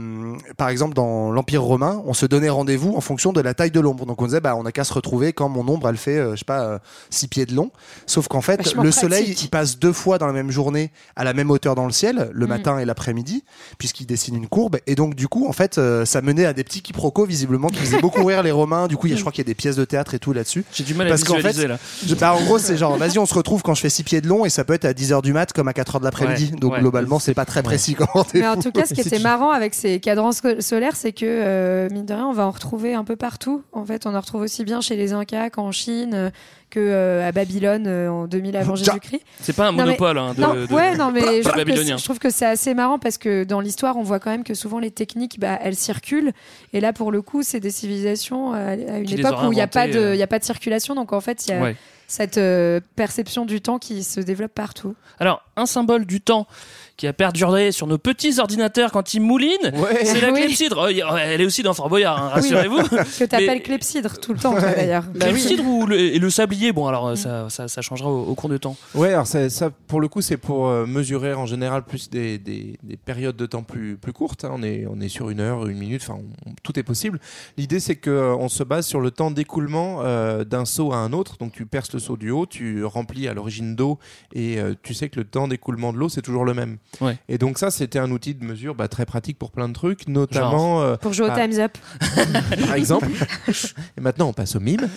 par 0.57 0.69
exemple, 0.69 0.93
dans 0.93 1.31
l'Empire 1.31 1.63
romain, 1.63 2.01
on 2.05 2.13
se 2.13 2.25
donnait 2.25 2.49
rendez-vous 2.49 2.93
en 2.95 3.01
fonction 3.01 3.33
de 3.33 3.41
la 3.41 3.53
taille 3.53 3.71
de 3.71 3.79
l'ombre. 3.79 4.05
Donc 4.05 4.21
on 4.21 4.25
disait, 4.25 4.41
bah, 4.41 4.55
on 4.57 4.65
a 4.65 4.71
qu'à 4.71 4.83
se 4.83 4.93
retrouver 4.93 5.33
quand 5.33 5.49
mon 5.49 5.67
ombre, 5.67 5.89
elle 5.89 5.97
fait, 5.97 6.17
euh, 6.17 6.31
je 6.33 6.39
sais 6.39 6.45
pas, 6.45 6.79
6 7.09 7.27
pieds 7.27 7.45
de 7.45 7.55
long. 7.55 7.71
Sauf 8.05 8.27
qu'en 8.27 8.41
fait, 8.41 8.73
le 8.75 8.91
soleil, 8.91 9.23
pratique. 9.23 9.43
il 9.43 9.49
passe 9.49 9.79
deux 9.79 9.93
fois 9.93 10.17
dans 10.17 10.27
la 10.27 10.33
même 10.33 10.51
journée 10.51 10.91
à 11.15 11.23
la 11.23 11.33
même 11.33 11.51
hauteur 11.51 11.75
dans 11.75 11.85
le 11.85 11.91
ciel, 11.91 12.29
le 12.33 12.45
Mm. 12.45 12.49
matin 12.49 12.79
et 12.79 12.85
l'après-midi, 12.85 13.43
puisqu'il 13.77 14.05
dessine 14.05 14.35
une 14.35 14.47
courbe. 14.53 14.77
Et 14.87 14.95
donc, 14.95 15.15
du 15.15 15.27
coup, 15.27 15.47
en 15.47 15.51
fait, 15.53 15.77
euh, 15.77 16.05
ça 16.05 16.21
menait 16.21 16.45
à 16.45 16.53
des 16.53 16.63
petits 16.63 16.81
quiproquos, 16.81 17.25
visiblement, 17.25 17.67
qui 17.69 17.77
faisaient 17.77 17.99
beaucoup 18.01 18.23
rire 18.23 18.43
les 18.43 18.51
Romains. 18.51 18.87
Du 18.87 18.97
coup, 18.97 19.07
il 19.07 19.11
y 19.11 19.13
a, 19.13 19.15
je 19.15 19.21
crois 19.21 19.31
qu'il 19.31 19.39
y 19.43 19.47
a 19.47 19.49
des 19.49 19.55
pièces 19.55 19.75
de 19.75 19.85
théâtre 19.85 20.13
et 20.13 20.19
tout 20.19 20.33
là-dessus. 20.33 20.63
J'ai 20.73 20.83
du 20.83 20.93
mal 20.93 21.07
à 21.07 21.09
Parce 21.09 21.23
qu'en 21.23 21.35
visualiser 21.35 21.61
fait, 21.63 21.67
là. 21.67 21.77
Je- 22.05 22.15
bah, 22.15 22.33
en 22.33 22.41
gros, 22.43 22.59
c'est 22.59 22.77
genre, 22.77 22.95
vas-y, 22.97 23.17
on 23.19 23.25
se 23.25 23.33
retrouve 23.33 23.63
quand 23.63 23.73
je 23.73 23.81
fais 23.81 23.89
6 23.89 24.03
pieds 24.03 24.21
de 24.21 24.27
long 24.27 24.45
et 24.45 24.49
ça 24.49 24.63
peut 24.63 24.73
être 24.73 24.85
à 24.85 24.93
10h 24.93 25.21
du 25.21 25.33
mat 25.33 25.51
comme 25.53 25.67
à 25.67 25.73
4h 25.73 25.99
de 25.99 26.05
l'après-midi. 26.05 26.51
Ouais, 26.53 26.59
Donc, 26.59 26.73
ouais. 26.73 26.79
globalement, 26.79 27.19
c'est 27.19 27.33
pas 27.33 27.45
très 27.45 27.63
précis 27.63 27.95
comme 27.95 28.07
Mais 28.33 28.47
en 28.47 28.57
tout 28.57 28.71
cas, 28.71 28.85
ce 28.85 28.93
qui 28.93 29.01
C'est 29.03 29.15
était 29.15 29.19
marrant 29.23 29.49
avec 29.51 29.73
ces 29.73 29.99
cadrans 29.99 30.31
sco- 30.31 30.61
solaires, 30.61 30.95
c'est 30.95 31.13
que, 31.13 31.25
euh, 31.25 31.89
mine 31.91 32.05
de 32.05 32.13
rien, 32.13 32.27
on 32.27 32.33
va 32.33 32.45
en 32.45 32.51
retrouver 32.51 32.93
un 32.93 33.03
peu 33.03 33.15
partout. 33.15 33.63
En 33.71 33.85
fait, 33.85 34.05
on 34.05 34.13
en 34.15 34.19
retrouve 34.21 34.41
aussi 34.41 34.63
bien 34.63 34.81
chez 34.81 34.95
les 34.95 35.13
Incas 35.13 35.49
qu'en 35.49 35.71
Chine, 35.71 36.11
euh, 36.13 36.29
que 36.73 36.79
euh, 36.79 37.27
à 37.27 37.31
Babylone 37.31 37.85
euh, 37.87 38.09
en 38.09 38.27
2000 38.27 38.57
avant. 38.57 38.75
Jésus-Christ. 38.75 39.21
C'est 39.39 39.55
pas 39.55 39.67
un 39.67 39.71
Non, 39.71 39.77
mais- 39.77 39.83
monopole 39.85 40.17
hein, 40.17 40.33
de, 40.35 40.41
non, 40.41 40.53
de- 40.55 40.73
ouais, 40.73 40.95
non, 40.97 41.11
mais 41.11 41.21
je 41.21 41.41
trouve, 41.41 41.51
que 41.53 41.57
babylonien. 41.57 41.95
c'est- 41.95 41.97
je 41.99 42.03
trouve 42.03 42.19
que 42.19 42.29
c'est 42.29 42.45
assez 42.45 42.73
marrant 42.73 42.99
parce 42.99 43.17
que 43.17 43.43
dans 43.43 43.59
l'histoire, 43.59 43.95
on 43.97 44.03
voit 44.03 44.19
quand 44.19 44.31
même 44.31 44.43
que 44.43 44.53
souvent 44.53 44.79
les 44.79 44.91
techniques, 44.91 45.39
bah, 45.39 45.59
elles 45.61 45.75
circulent. 45.75 46.31
Et 46.73 46.79
là, 46.81 46.93
pour 46.93 47.11
le 47.11 47.21
coup, 47.21 47.43
c'est 47.43 47.59
des 47.59 47.71
civilisations 47.71 48.53
euh, 48.53 48.57
à, 48.89 48.93
à 48.93 48.97
une 48.97 49.05
Qui 49.05 49.15
époque 49.15 49.35
où 49.43 49.51
il 49.51 49.55
n'y 49.55 49.61
a, 49.61 49.67
pas 49.67 49.87
de- 49.87 49.97
euh. 49.99 50.15
y 50.15 50.23
a 50.23 50.27
pas 50.27 50.39
de 50.39 50.43
circulation. 50.45 50.95
Donc, 50.95 51.13
en 51.13 51.21
fait, 51.21 51.45
il 51.47 51.51
y 51.51 51.53
a 51.53 51.61
Ouais. 51.61 51.75
cette 52.07 52.37
euh, 52.37 52.79
perception 52.95 53.45
du 53.45 53.61
temps 53.61 53.77
qui 53.79 54.03
se 54.03 54.19
développe 54.19 54.53
partout. 54.53 54.95
Alors, 55.19 55.41
un 55.55 55.65
symbole 55.65 56.05
du 56.05 56.19
temps 56.21 56.47
qui 56.95 57.07
a 57.07 57.13
perduré 57.13 57.71
sur 57.71 57.87
nos 57.87 57.97
petits 57.97 58.39
ordinateurs 58.39 58.91
quand 58.91 59.13
ils 59.15 59.19
moulinent, 59.19 59.71
c'est 60.03 60.21
la 60.21 60.31
Oui. 60.31 60.41
clepsydre. 60.45 60.87
Oh, 60.87 61.15
Elle 61.17 61.41
est 61.41 61.45
aussi 61.45 61.63
dans 61.63 61.73
Fort 61.73 61.89
Boyard, 61.89 62.21
hein, 62.23 62.29
rassurez-vous. 62.29 62.83
Que 63.19 63.23
tu 63.25 63.35
appelles 63.35 63.63
clepsydre 63.63 64.19
tout 64.19 64.33
le 64.33 64.39
temps, 64.39 64.51
toi, 64.51 64.61
d'ailleurs. 64.71 65.03
Bah 65.15 65.25
clepsydre 65.27 65.65
ou 65.65 65.85
le, 65.87 65.99
et 65.99 66.19
le 66.19 66.29
sablier, 66.29 66.71
bon 66.71 66.87
alors 66.87 67.07
euh, 67.07 67.15
ça, 67.15 67.49
ça, 67.49 67.67
ça 67.67 67.81
changera 67.81 68.09
au, 68.09 68.23
au 68.25 68.35
cours 68.35 68.49
du 68.49 68.59
temps. 68.59 68.75
Ouais, 68.95 69.09
alors 69.13 69.25
ça, 69.27 69.49
ça, 69.49 69.69
pour 69.87 70.01
le 70.01 70.07
coup, 70.07 70.21
c'est 70.21 70.37
pour 70.37 70.67
euh, 70.67 70.85
mesurer 70.85 71.33
en 71.33 71.45
général 71.45 71.83
plus 71.83 72.09
des, 72.09 72.37
des, 72.37 72.77
des 72.83 72.97
périodes 72.97 73.35
de 73.35 73.45
temps 73.45 73.63
plus, 73.63 73.97
plus 73.97 74.13
courtes. 74.13 74.45
hein. 74.45 74.51
On, 74.53 74.61
est, 74.63 74.85
on 74.89 74.99
est 75.01 75.09
sur 75.09 75.29
une 75.29 75.39
heure, 75.39 75.65
une 75.67 75.77
minute, 75.77 76.01
enfin, 76.07 76.19
on- 76.45 76.51
tout 76.63 76.77
est 76.79 76.83
possible. 76.83 77.19
L'idée, 77.57 77.79
c'est 77.79 77.95
qu'on 77.95 78.47
se 78.49 78.63
base 78.63 78.85
sur 78.85 79.01
le 79.01 79.09
temps 79.11 79.31
d'écoulement 79.31 80.01
euh, 80.03 80.43
d'un 80.43 80.65
seau 80.65 80.93
à 80.93 80.97
un 80.97 81.11
autre. 81.11 81.37
Donc, 81.39 81.53
tu 81.53 81.65
perces 81.65 81.91
le 81.93 81.99
seau 81.99 82.17
du 82.17 82.29
haut, 82.29 82.45
tu 82.45 82.83
remplis 82.85 83.27
à 83.27 83.33
l'origine 83.33 83.75
d'eau 83.75 83.97
et 84.33 84.59
euh, 84.59 84.73
tu 84.83 84.93
sais 84.93 85.09
que 85.09 85.19
le 85.19 85.25
temps 85.25 85.47
d'écoulement 85.47 85.91
de 85.91 85.97
l'eau, 85.97 86.09
c'est 86.09 86.21
toujours 86.21 86.45
le 86.45 86.53
même. 86.53 86.77
Ouais. 87.01 87.17
Et 87.27 87.37
donc, 87.37 87.57
ça, 87.57 87.71
c'était 87.71 87.99
un 87.99 88.11
outil 88.11 88.35
de 88.35 88.45
mesure 88.45 88.75
bah, 88.75 88.87
très 88.87 89.05
pratique 89.05 89.37
pour 89.39 89.51
plein 89.51 89.67
de 89.67 89.73
trucs, 89.73 90.07
notamment. 90.07 90.81
euh, 90.81 90.95
Pour 90.95 91.13
jouer 91.13 91.25
au 91.25 91.29
bah, 91.29 91.35
Time's 91.41 91.57
Up. 91.59 91.77
par 92.67 92.75
exemple. 92.75 93.07
Et 93.97 94.01
maintenant, 94.01 94.27
on 94.27 94.33
passe 94.33 94.55
au 94.55 94.59
mime. 94.59 94.87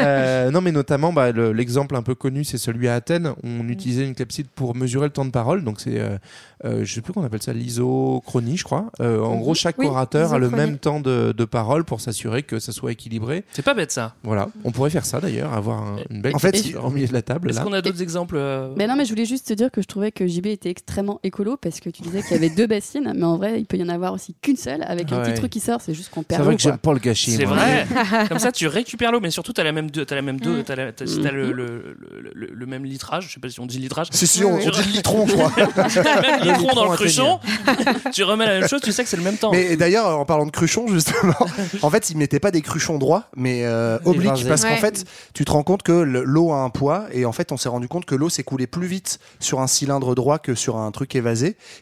Euh, 0.00 0.50
non, 0.50 0.60
mais 0.60 0.72
notamment, 0.72 1.12
bah, 1.12 1.32
le- 1.32 1.52
l'exemple 1.52 1.96
un 1.96 2.02
peu 2.02 2.14
connu, 2.14 2.44
c'est 2.44 2.58
celui 2.58 2.88
à 2.88 2.94
Athènes. 2.94 3.32
On 3.42 3.68
utilisait 3.68 4.04
une 4.06 4.14
clepsydre 4.14 4.48
pour 4.54 4.74
mesurer 4.76 5.06
le 5.06 5.12
temps 5.12 5.24
de 5.24 5.30
parole. 5.30 5.64
Donc, 5.64 5.80
c'est, 5.80 5.98
euh, 5.98 6.18
euh, 6.64 6.84
je 6.84 6.92
sais 6.94 7.00
plus 7.00 7.12
qu'on 7.12 7.24
appelle 7.24 7.42
ça 7.42 7.52
l'isochronie, 7.52 8.56
je 8.56 8.64
crois. 8.64 8.90
Euh, 9.00 9.20
en 9.22 9.34
Mhm. 9.36 9.40
gros, 9.40 9.54
chaque 9.54 9.78
Oui, 9.78 9.86
orateur 9.86 10.32
a 10.32 10.38
le 10.38 10.50
même 10.50 10.78
temps 10.78 11.00
de, 11.00 11.32
de 11.36 11.44
parole 11.44 11.84
pour 11.84 12.00
s'assurer 12.00 12.42
que 12.42 12.58
ça 12.58 12.72
soit 12.72 12.92
équilibré. 12.92 13.44
C'est 13.52 13.62
pas 13.62 13.74
bête 13.74 13.92
ça. 13.92 14.14
Voilà. 14.22 14.48
On 14.64 14.70
pourrait 14.72 14.90
faire 14.90 15.04
ça 15.04 15.20
d'ailleurs, 15.20 15.52
avoir 15.54 15.82
un- 15.82 15.96
une 16.10 16.22
belle 16.22 16.34
En 16.34 16.38
fait, 16.38 16.74
au 16.82 16.90
milieu 16.90 17.06
de 17.06 17.12
la 17.12 17.22
table 17.22 17.50
Est-ce 17.50 17.60
qu'on 17.60 17.72
a 17.72 17.82
d'autres 17.82 18.02
exemples 18.02 18.36
euh, 18.36 18.72
Mais 18.76 18.86
non, 18.86 18.96
mais 18.96 19.04
je 19.04 19.10
voulais 19.10 19.24
juste 19.24 19.46
te 19.48 19.52
dire 19.54 19.70
que 19.70 19.80
je 19.82 19.86
trouvais 19.86 20.12
que 20.12 20.26
JB 20.26 20.46
était 20.46 20.70
extrêmement 20.70 21.20
écolo 21.36 21.56
parce 21.56 21.80
que 21.80 21.90
tu 21.90 22.02
disais 22.02 22.22
qu'il 22.22 22.32
y 22.32 22.34
avait 22.34 22.48
deux 22.50 22.66
bassines, 22.66 23.12
mais 23.14 23.24
en 23.24 23.36
vrai, 23.36 23.60
il 23.60 23.66
peut 23.66 23.76
y 23.76 23.82
en 23.82 23.88
avoir 23.88 24.12
aussi 24.14 24.34
qu'une 24.40 24.56
seule 24.56 24.82
avec 24.86 25.12
un 25.12 25.18
Ouais. 25.18 25.30
petit 25.30 25.34
truc 25.38 25.50
qui 25.52 25.60
sort. 25.60 25.80
C'est 25.80 25.92
juste 25.94 26.08
qu'on 26.10 26.20
C'est 26.20 26.28
perd 26.28 26.42
vrai 26.42 26.52
l'eau. 26.52 26.56
que 26.56 26.62
j'aime 26.62 26.78
pas 26.78 26.92
le 26.94 26.98
gâchis. 26.98 27.32
C'est 27.32 27.44
vrai. 27.44 27.86
Comme 28.28 28.38
ça, 28.38 28.52
tu 28.52 28.66
récupères 28.66 29.12
l'eau, 29.12 29.20
mais 29.20 29.30
surtout, 29.30 29.52
t'as 29.52 29.64
la 29.64 29.72
même 29.72 29.90
deux, 29.90 30.04
t'as 30.06 30.14
la 30.14 30.22
même 30.22 30.40
deux, 30.40 30.60
Mm. 30.60 30.64
t'as 30.64 30.76
la- 30.76 30.92
t'as- 30.92 31.06
si 31.06 31.20
t'as 31.20 31.30
le, 31.30 31.52
le, 31.52 31.96
le, 32.10 32.32
le- 32.34 32.50
le 32.54 32.66
même 32.66 32.84
litrage. 32.84 33.26
Je 33.28 33.34
sais 33.34 33.40
pas 33.40 33.48
si 33.50 33.60
on 33.60 33.66
dit 33.66 33.78
litrage. 33.78 34.08
C'est 34.12 34.26
sûr, 34.26 34.48
on 34.48 34.58
dit 34.58 34.70
litron, 34.92 35.26
je 35.26 35.32
crois. 35.34 35.52
Si 35.90 35.98
même 36.00 36.40
litron 36.42 36.74
dans 36.74 36.90
le 36.90 36.96
cruchon. 36.96 37.38
tu 38.12 38.22
remets 38.24 38.46
la 38.46 38.60
même 38.60 38.68
chose, 38.68 38.80
tu 38.80 38.92
sais 38.92 39.02
que 39.02 39.08
c'est 39.08 39.16
le 39.16 39.22
même 39.22 39.36
temps. 39.36 39.50
Mais 39.52 39.76
d'ailleurs, 39.76 40.18
en 40.18 40.24
parlant 40.24 40.46
de 40.46 40.50
cruchons, 40.50 40.86
justement, 40.88 41.34
en 41.82 41.90
fait, 41.90 42.10
ils 42.10 42.16
mettaient 42.16 42.40
pas 42.40 42.50
des 42.50 42.62
cruchons 42.62 42.98
droits, 42.98 43.24
mais 43.36 43.64
euh, 43.64 43.98
obliques, 44.04 44.46
parce 44.48 44.62
qu'en 44.64 44.70
Ouais. 44.70 44.76
fait, 44.76 45.04
tu 45.34 45.44
te 45.44 45.50
rends 45.52 45.62
compte 45.62 45.82
que 45.82 45.92
le- 45.92 46.24
l'eau 46.24 46.52
a 46.52 46.56
un 46.62 46.70
poids, 46.70 47.06
et 47.12 47.24
en 47.26 47.32
fait, 47.32 47.52
on 47.52 47.56
s'est 47.56 47.68
rendu 47.68 47.88
compte 47.88 48.04
que 48.06 48.14
l'eau 48.14 48.28
s'écoulait 48.28 48.66
plus 48.66 48.86
vite 48.86 49.18
sur 49.40 49.60
un 49.60 49.66
cylindre 49.66 50.14
droit 50.14 50.38
que 50.38 50.54
sur 50.54 50.76
un 50.76 50.90
truc 50.90 51.14
évasé, 51.14 51.25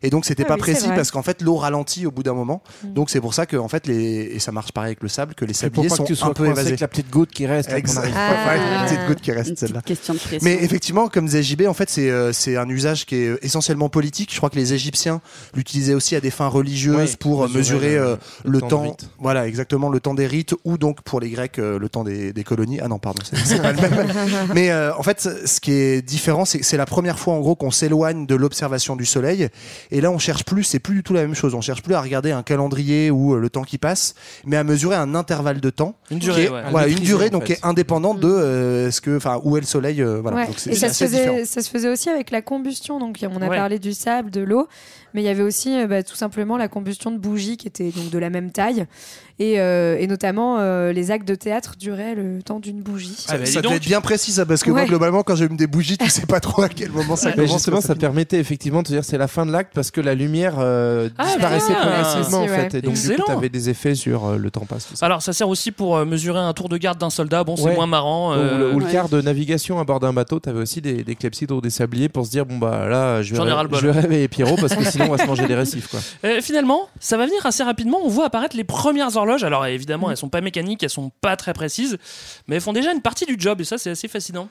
et 0.02 0.10
donc 0.10 0.24
c'était 0.24 0.44
Ah 0.44 0.48
pas 0.48 0.54
oui, 0.54 0.60
précis 0.60 0.88
parce 0.88 1.10
qu'en 1.10 1.22
fait, 1.22 1.42
l'eau 1.42 1.56
ralentit 1.56 2.06
au 2.06 2.10
bout 2.10 2.22
d'un 2.22 2.34
moment. 2.34 2.62
Mm. 2.82 2.92
Donc 2.92 3.10
c'est 3.10 3.20
pour 3.20 3.34
ça 3.34 3.46
que, 3.46 3.56
en 3.56 3.68
fait, 3.68 3.86
les 3.86 3.94
et 4.34 4.38
ça 4.38 4.52
marche 4.52 4.72
pareil 4.72 4.88
avec 4.88 5.02
le 5.02 5.08
sable, 5.08 5.34
que 5.34 5.44
les 5.44 5.54
sabliers 5.54 5.88
sont 5.88 6.02
que 6.02 6.08
tu 6.08 6.14
sois 6.16 6.28
un 6.28 6.32
peu 6.32 6.46
évasés. 6.46 6.68
avec 6.68 6.80
la 6.80 6.88
petite 6.88 7.10
goutte 7.10 7.30
qui 7.30 7.46
reste. 7.46 7.68
là, 7.70 7.74
arrive 7.74 8.14
Ah. 8.16 8.34
pas. 8.44 8.54
Ouais, 8.54 8.58
une 8.80 8.84
petite 8.86 9.06
goutte 9.06 9.20
qui 9.20 9.32
reste 9.32 9.58
celle-là. 9.58 9.82
question 9.82 10.14
de 10.14 10.18
pression. 10.18 10.40
Mais 10.42 10.54
effectivement, 10.62 11.08
comme 11.08 11.26
disait 11.26 11.42
JB, 11.42 11.62
en 11.68 11.74
fait, 11.74 11.90
c'est 11.90 12.10
euh, 12.10 12.32
c'est 12.32 12.56
un 12.56 12.68
usage 12.68 13.06
qui 13.06 13.16
est 13.16 13.38
essentiellement 13.44 13.88
politique. 13.88 14.30
Je 14.32 14.36
crois 14.38 14.50
que 14.50 14.56
les 14.56 14.72
Égyptiens 14.72 15.20
l'utilisaient 15.54 15.94
aussi 15.94 16.16
à 16.16 16.20
des 16.20 16.30
fins 16.30 16.48
religieuses 16.48 16.94
Ouais, 17.12 17.16
pour 17.18 17.44
euh, 17.44 17.48
mesurer 17.48 17.96
euh, 17.96 18.16
le, 18.44 18.60
temps 18.60 18.68
temps, 18.68 18.82
rite. 18.82 19.08
voilà, 19.18 19.46
exactement 19.46 19.88
le 19.88 20.00
temps 20.00 20.14
des 20.14 20.26
rites, 20.26 20.54
ou 20.64 20.78
donc 20.78 21.02
pour 21.02 21.20
les 21.20 21.30
Grecs 21.30 21.58
euh, 21.58 21.78
le 21.78 21.88
temps 21.88 22.04
des, 22.04 22.32
des 22.32 22.44
colonies. 22.44 22.78
Ah 22.82 22.88
non, 22.88 22.98
pardon, 22.98 23.20
c'est 23.24 23.36
c'est 23.44 23.60
pas 23.62 23.72
le 23.72 23.80
même. 23.80 24.12
Mais 24.54 24.70
euh, 24.70 24.94
en 24.96 25.02
fait, 25.02 25.20
ce 25.20 25.60
qui 25.60 25.72
est 25.72 26.02
différent, 26.02 26.44
c'est 26.44 26.58
que 26.58 26.64
c'est 26.66 26.76
la 26.76 26.86
première 26.86 27.18
fois 27.18 27.34
en 27.34 27.40
gros 27.40 27.54
qu'on 27.56 27.70
s'éloigne 27.70 28.26
de 28.26 28.34
l'observation 28.34 28.96
du 28.96 29.04
Soleil. 29.04 29.33
Et 29.90 30.00
là, 30.00 30.10
on 30.10 30.18
cherche 30.18 30.44
plus, 30.44 30.64
c'est 30.64 30.78
plus 30.78 30.96
du 30.96 31.02
tout 31.02 31.12
la 31.14 31.22
même 31.22 31.34
chose. 31.34 31.54
On 31.54 31.60
cherche 31.60 31.82
plus 31.82 31.94
à 31.94 32.00
regarder 32.00 32.30
un 32.32 32.42
calendrier 32.42 33.10
ou 33.10 33.34
euh, 33.34 33.38
le 33.40 33.50
temps 33.50 33.62
qui 33.64 33.78
passe, 33.78 34.14
mais 34.44 34.56
à 34.56 34.64
mesurer 34.64 34.96
un 34.96 35.14
intervalle 35.14 35.60
de 35.60 35.70
temps. 35.70 35.94
Une 36.10 36.18
durée, 36.18 36.44
est- 36.44 36.48
ouais. 36.50 36.62
voilà, 36.70 36.88
une 36.88 36.98
durée 36.98 37.30
donc 37.30 37.42
fait. 37.46 37.54
qui 37.56 37.60
est 37.60 37.66
indépendante 37.66 38.20
de 38.20 38.28
euh, 38.28 38.90
ce 38.90 39.00
que, 39.00 39.16
enfin, 39.16 39.40
où 39.44 39.56
est 39.56 39.60
le 39.60 39.66
Soleil. 39.66 40.02
euh, 40.02 40.20
voilà. 40.20 40.38
Ouais. 40.38 40.46
Donc 40.46 40.54
c'est 40.58 40.70
Et 40.70 40.74
ça 40.74 40.88
se, 40.90 41.04
faisait, 41.04 41.44
ça 41.44 41.62
se 41.62 41.70
faisait 41.70 41.88
aussi 41.88 42.08
avec 42.10 42.30
la 42.30 42.42
combustion. 42.42 42.98
Donc, 42.98 43.18
on 43.22 43.42
a 43.42 43.48
Ouais. 43.48 43.56
parlé 43.56 43.78
du 43.78 43.92
sable, 43.92 44.30
de 44.30 44.40
l'eau, 44.40 44.68
mais 45.14 45.22
il 45.22 45.24
y 45.24 45.28
avait 45.28 45.42
aussi 45.42 45.74
euh, 45.78 45.86
bah, 45.86 46.02
tout 46.02 46.16
simplement 46.16 46.56
la 46.56 46.68
combustion 46.68 47.10
de 47.10 47.18
bougies 47.18 47.56
qui 47.56 47.66
étaient 47.68 47.90
donc 47.90 48.10
de 48.10 48.18
la 48.18 48.30
même 48.30 48.50
taille. 48.50 48.86
Et, 49.40 49.58
euh, 49.58 49.96
et 49.98 50.06
notamment, 50.06 50.58
euh, 50.60 50.92
les 50.92 51.10
actes 51.10 51.26
de 51.26 51.34
théâtre 51.34 51.74
duraient 51.76 52.14
le 52.14 52.40
temps 52.40 52.60
d'une 52.60 52.80
bougie. 52.82 53.16
Ah 53.28 53.36
bah, 53.36 53.46
ça 53.46 53.60
devait 53.60 53.62
donc. 53.62 53.72
être 53.78 53.82
bien 53.84 54.00
précis 54.00 54.30
ça 54.30 54.46
parce 54.46 54.62
que 54.62 54.70
moi 54.70 54.84
globalement 54.84 55.24
quand 55.24 55.34
j'allume 55.34 55.56
des 55.56 55.66
bougies 55.66 55.98
tu 55.98 56.08
sais 56.08 56.26
pas 56.26 56.38
trop 56.38 56.62
à 56.62 56.68
quel 56.68 56.90
moment 56.92 57.16
ça 57.16 57.30
Mais 57.30 57.34
commence 57.34 57.52
justement, 57.54 57.80
ça 57.80 57.96
permettait 57.96 58.38
effectivement 58.38 58.82
de 58.82 58.86
te 58.86 58.92
dire 58.92 59.04
c'est 59.04 59.18
la 59.18 59.26
fin 59.26 59.44
de 59.44 59.50
l'acte 59.50 59.72
parce 59.74 59.90
que 59.90 60.00
la 60.00 60.14
lumière 60.14 60.54
euh, 60.58 61.08
Ah, 61.18 61.24
disparaissait 61.24 61.74
progressivement 61.74 62.42
en 62.42 62.46
fait. 62.46 62.72
ouais. 62.74 62.78
Et 62.78 62.82
donc, 62.82 62.94
du 62.94 63.00
Excellent. 63.00 63.24
coup, 63.24 63.32
avais 63.32 63.48
des 63.48 63.70
effets 63.70 63.96
sur 63.96 64.24
euh, 64.26 64.36
le 64.36 64.50
temps 64.52 64.66
passe. 64.66 64.88
Ça. 64.94 65.04
Alors, 65.04 65.20
ça 65.20 65.32
sert 65.32 65.48
aussi 65.48 65.72
pour 65.72 65.96
euh, 65.96 66.04
mesurer 66.04 66.38
un 66.38 66.52
tour 66.52 66.68
de 66.68 66.76
garde 66.76 66.98
d'un 66.98 67.10
soldat. 67.10 67.42
Bon, 67.42 67.56
c'est 67.56 67.64
Ouais. 67.64 67.74
moins 67.74 67.86
marrant. 67.88 68.32
Ou 68.32 68.36
le- 68.36 68.40
euh, 68.40 68.72
ou 68.74 68.78
le 68.78 68.86
ouais. 68.86 68.92
quart 68.92 69.08
de 69.08 69.20
navigation 69.20 69.80
à 69.80 69.84
bord 69.84 69.98
d'un 69.98 70.12
bateau, 70.12 70.38
tu 70.38 70.48
avais 70.48 70.60
aussi 70.60 70.80
des, 70.80 71.02
des 71.02 71.16
clepsydres 71.16 71.56
ou 71.56 71.60
des 71.60 71.70
sabliers 71.70 72.08
pour 72.08 72.24
se 72.24 72.30
dire 72.30 72.46
bon 72.46 72.58
bah 72.58 72.86
là 72.88 73.20
je 73.22 73.34
vais, 73.34 73.40
ré- 73.42 73.66
je 73.72 73.86
vais 73.86 73.92
réveiller 73.92 74.28
Pierrot 74.28 74.56
parce 74.60 74.76
que 74.76 74.84
sinon 74.84 75.03
on. 75.08 75.16
Euh, 76.24 76.40
finalement, 76.40 76.88
ça 77.00 77.16
va 77.16 77.26
venir 77.26 77.44
assez 77.44 77.62
rapidement. 77.62 78.00
On 78.02 78.08
voit 78.08 78.26
apparaître 78.26 78.56
les 78.56 78.64
premières 78.64 79.16
horloges. 79.16 79.44
Alors 79.44 79.66
évidemment, 79.66 80.10
elles 80.10 80.16
sont 80.16 80.28
pas 80.28 80.40
mécaniques, 80.40 80.82
elles 80.82 80.90
sont 80.90 81.10
pas 81.20 81.36
très 81.36 81.52
précises, 81.52 81.98
mais 82.46 82.56
elles 82.56 82.62
font 82.62 82.72
déjà 82.72 82.92
une 82.92 83.02
partie 83.02 83.26
du 83.26 83.36
job 83.38 83.60
et 83.60 83.64
ça, 83.64 83.78
c'est 83.78 83.90
assez 83.90 84.08
fascinant. 84.08 84.48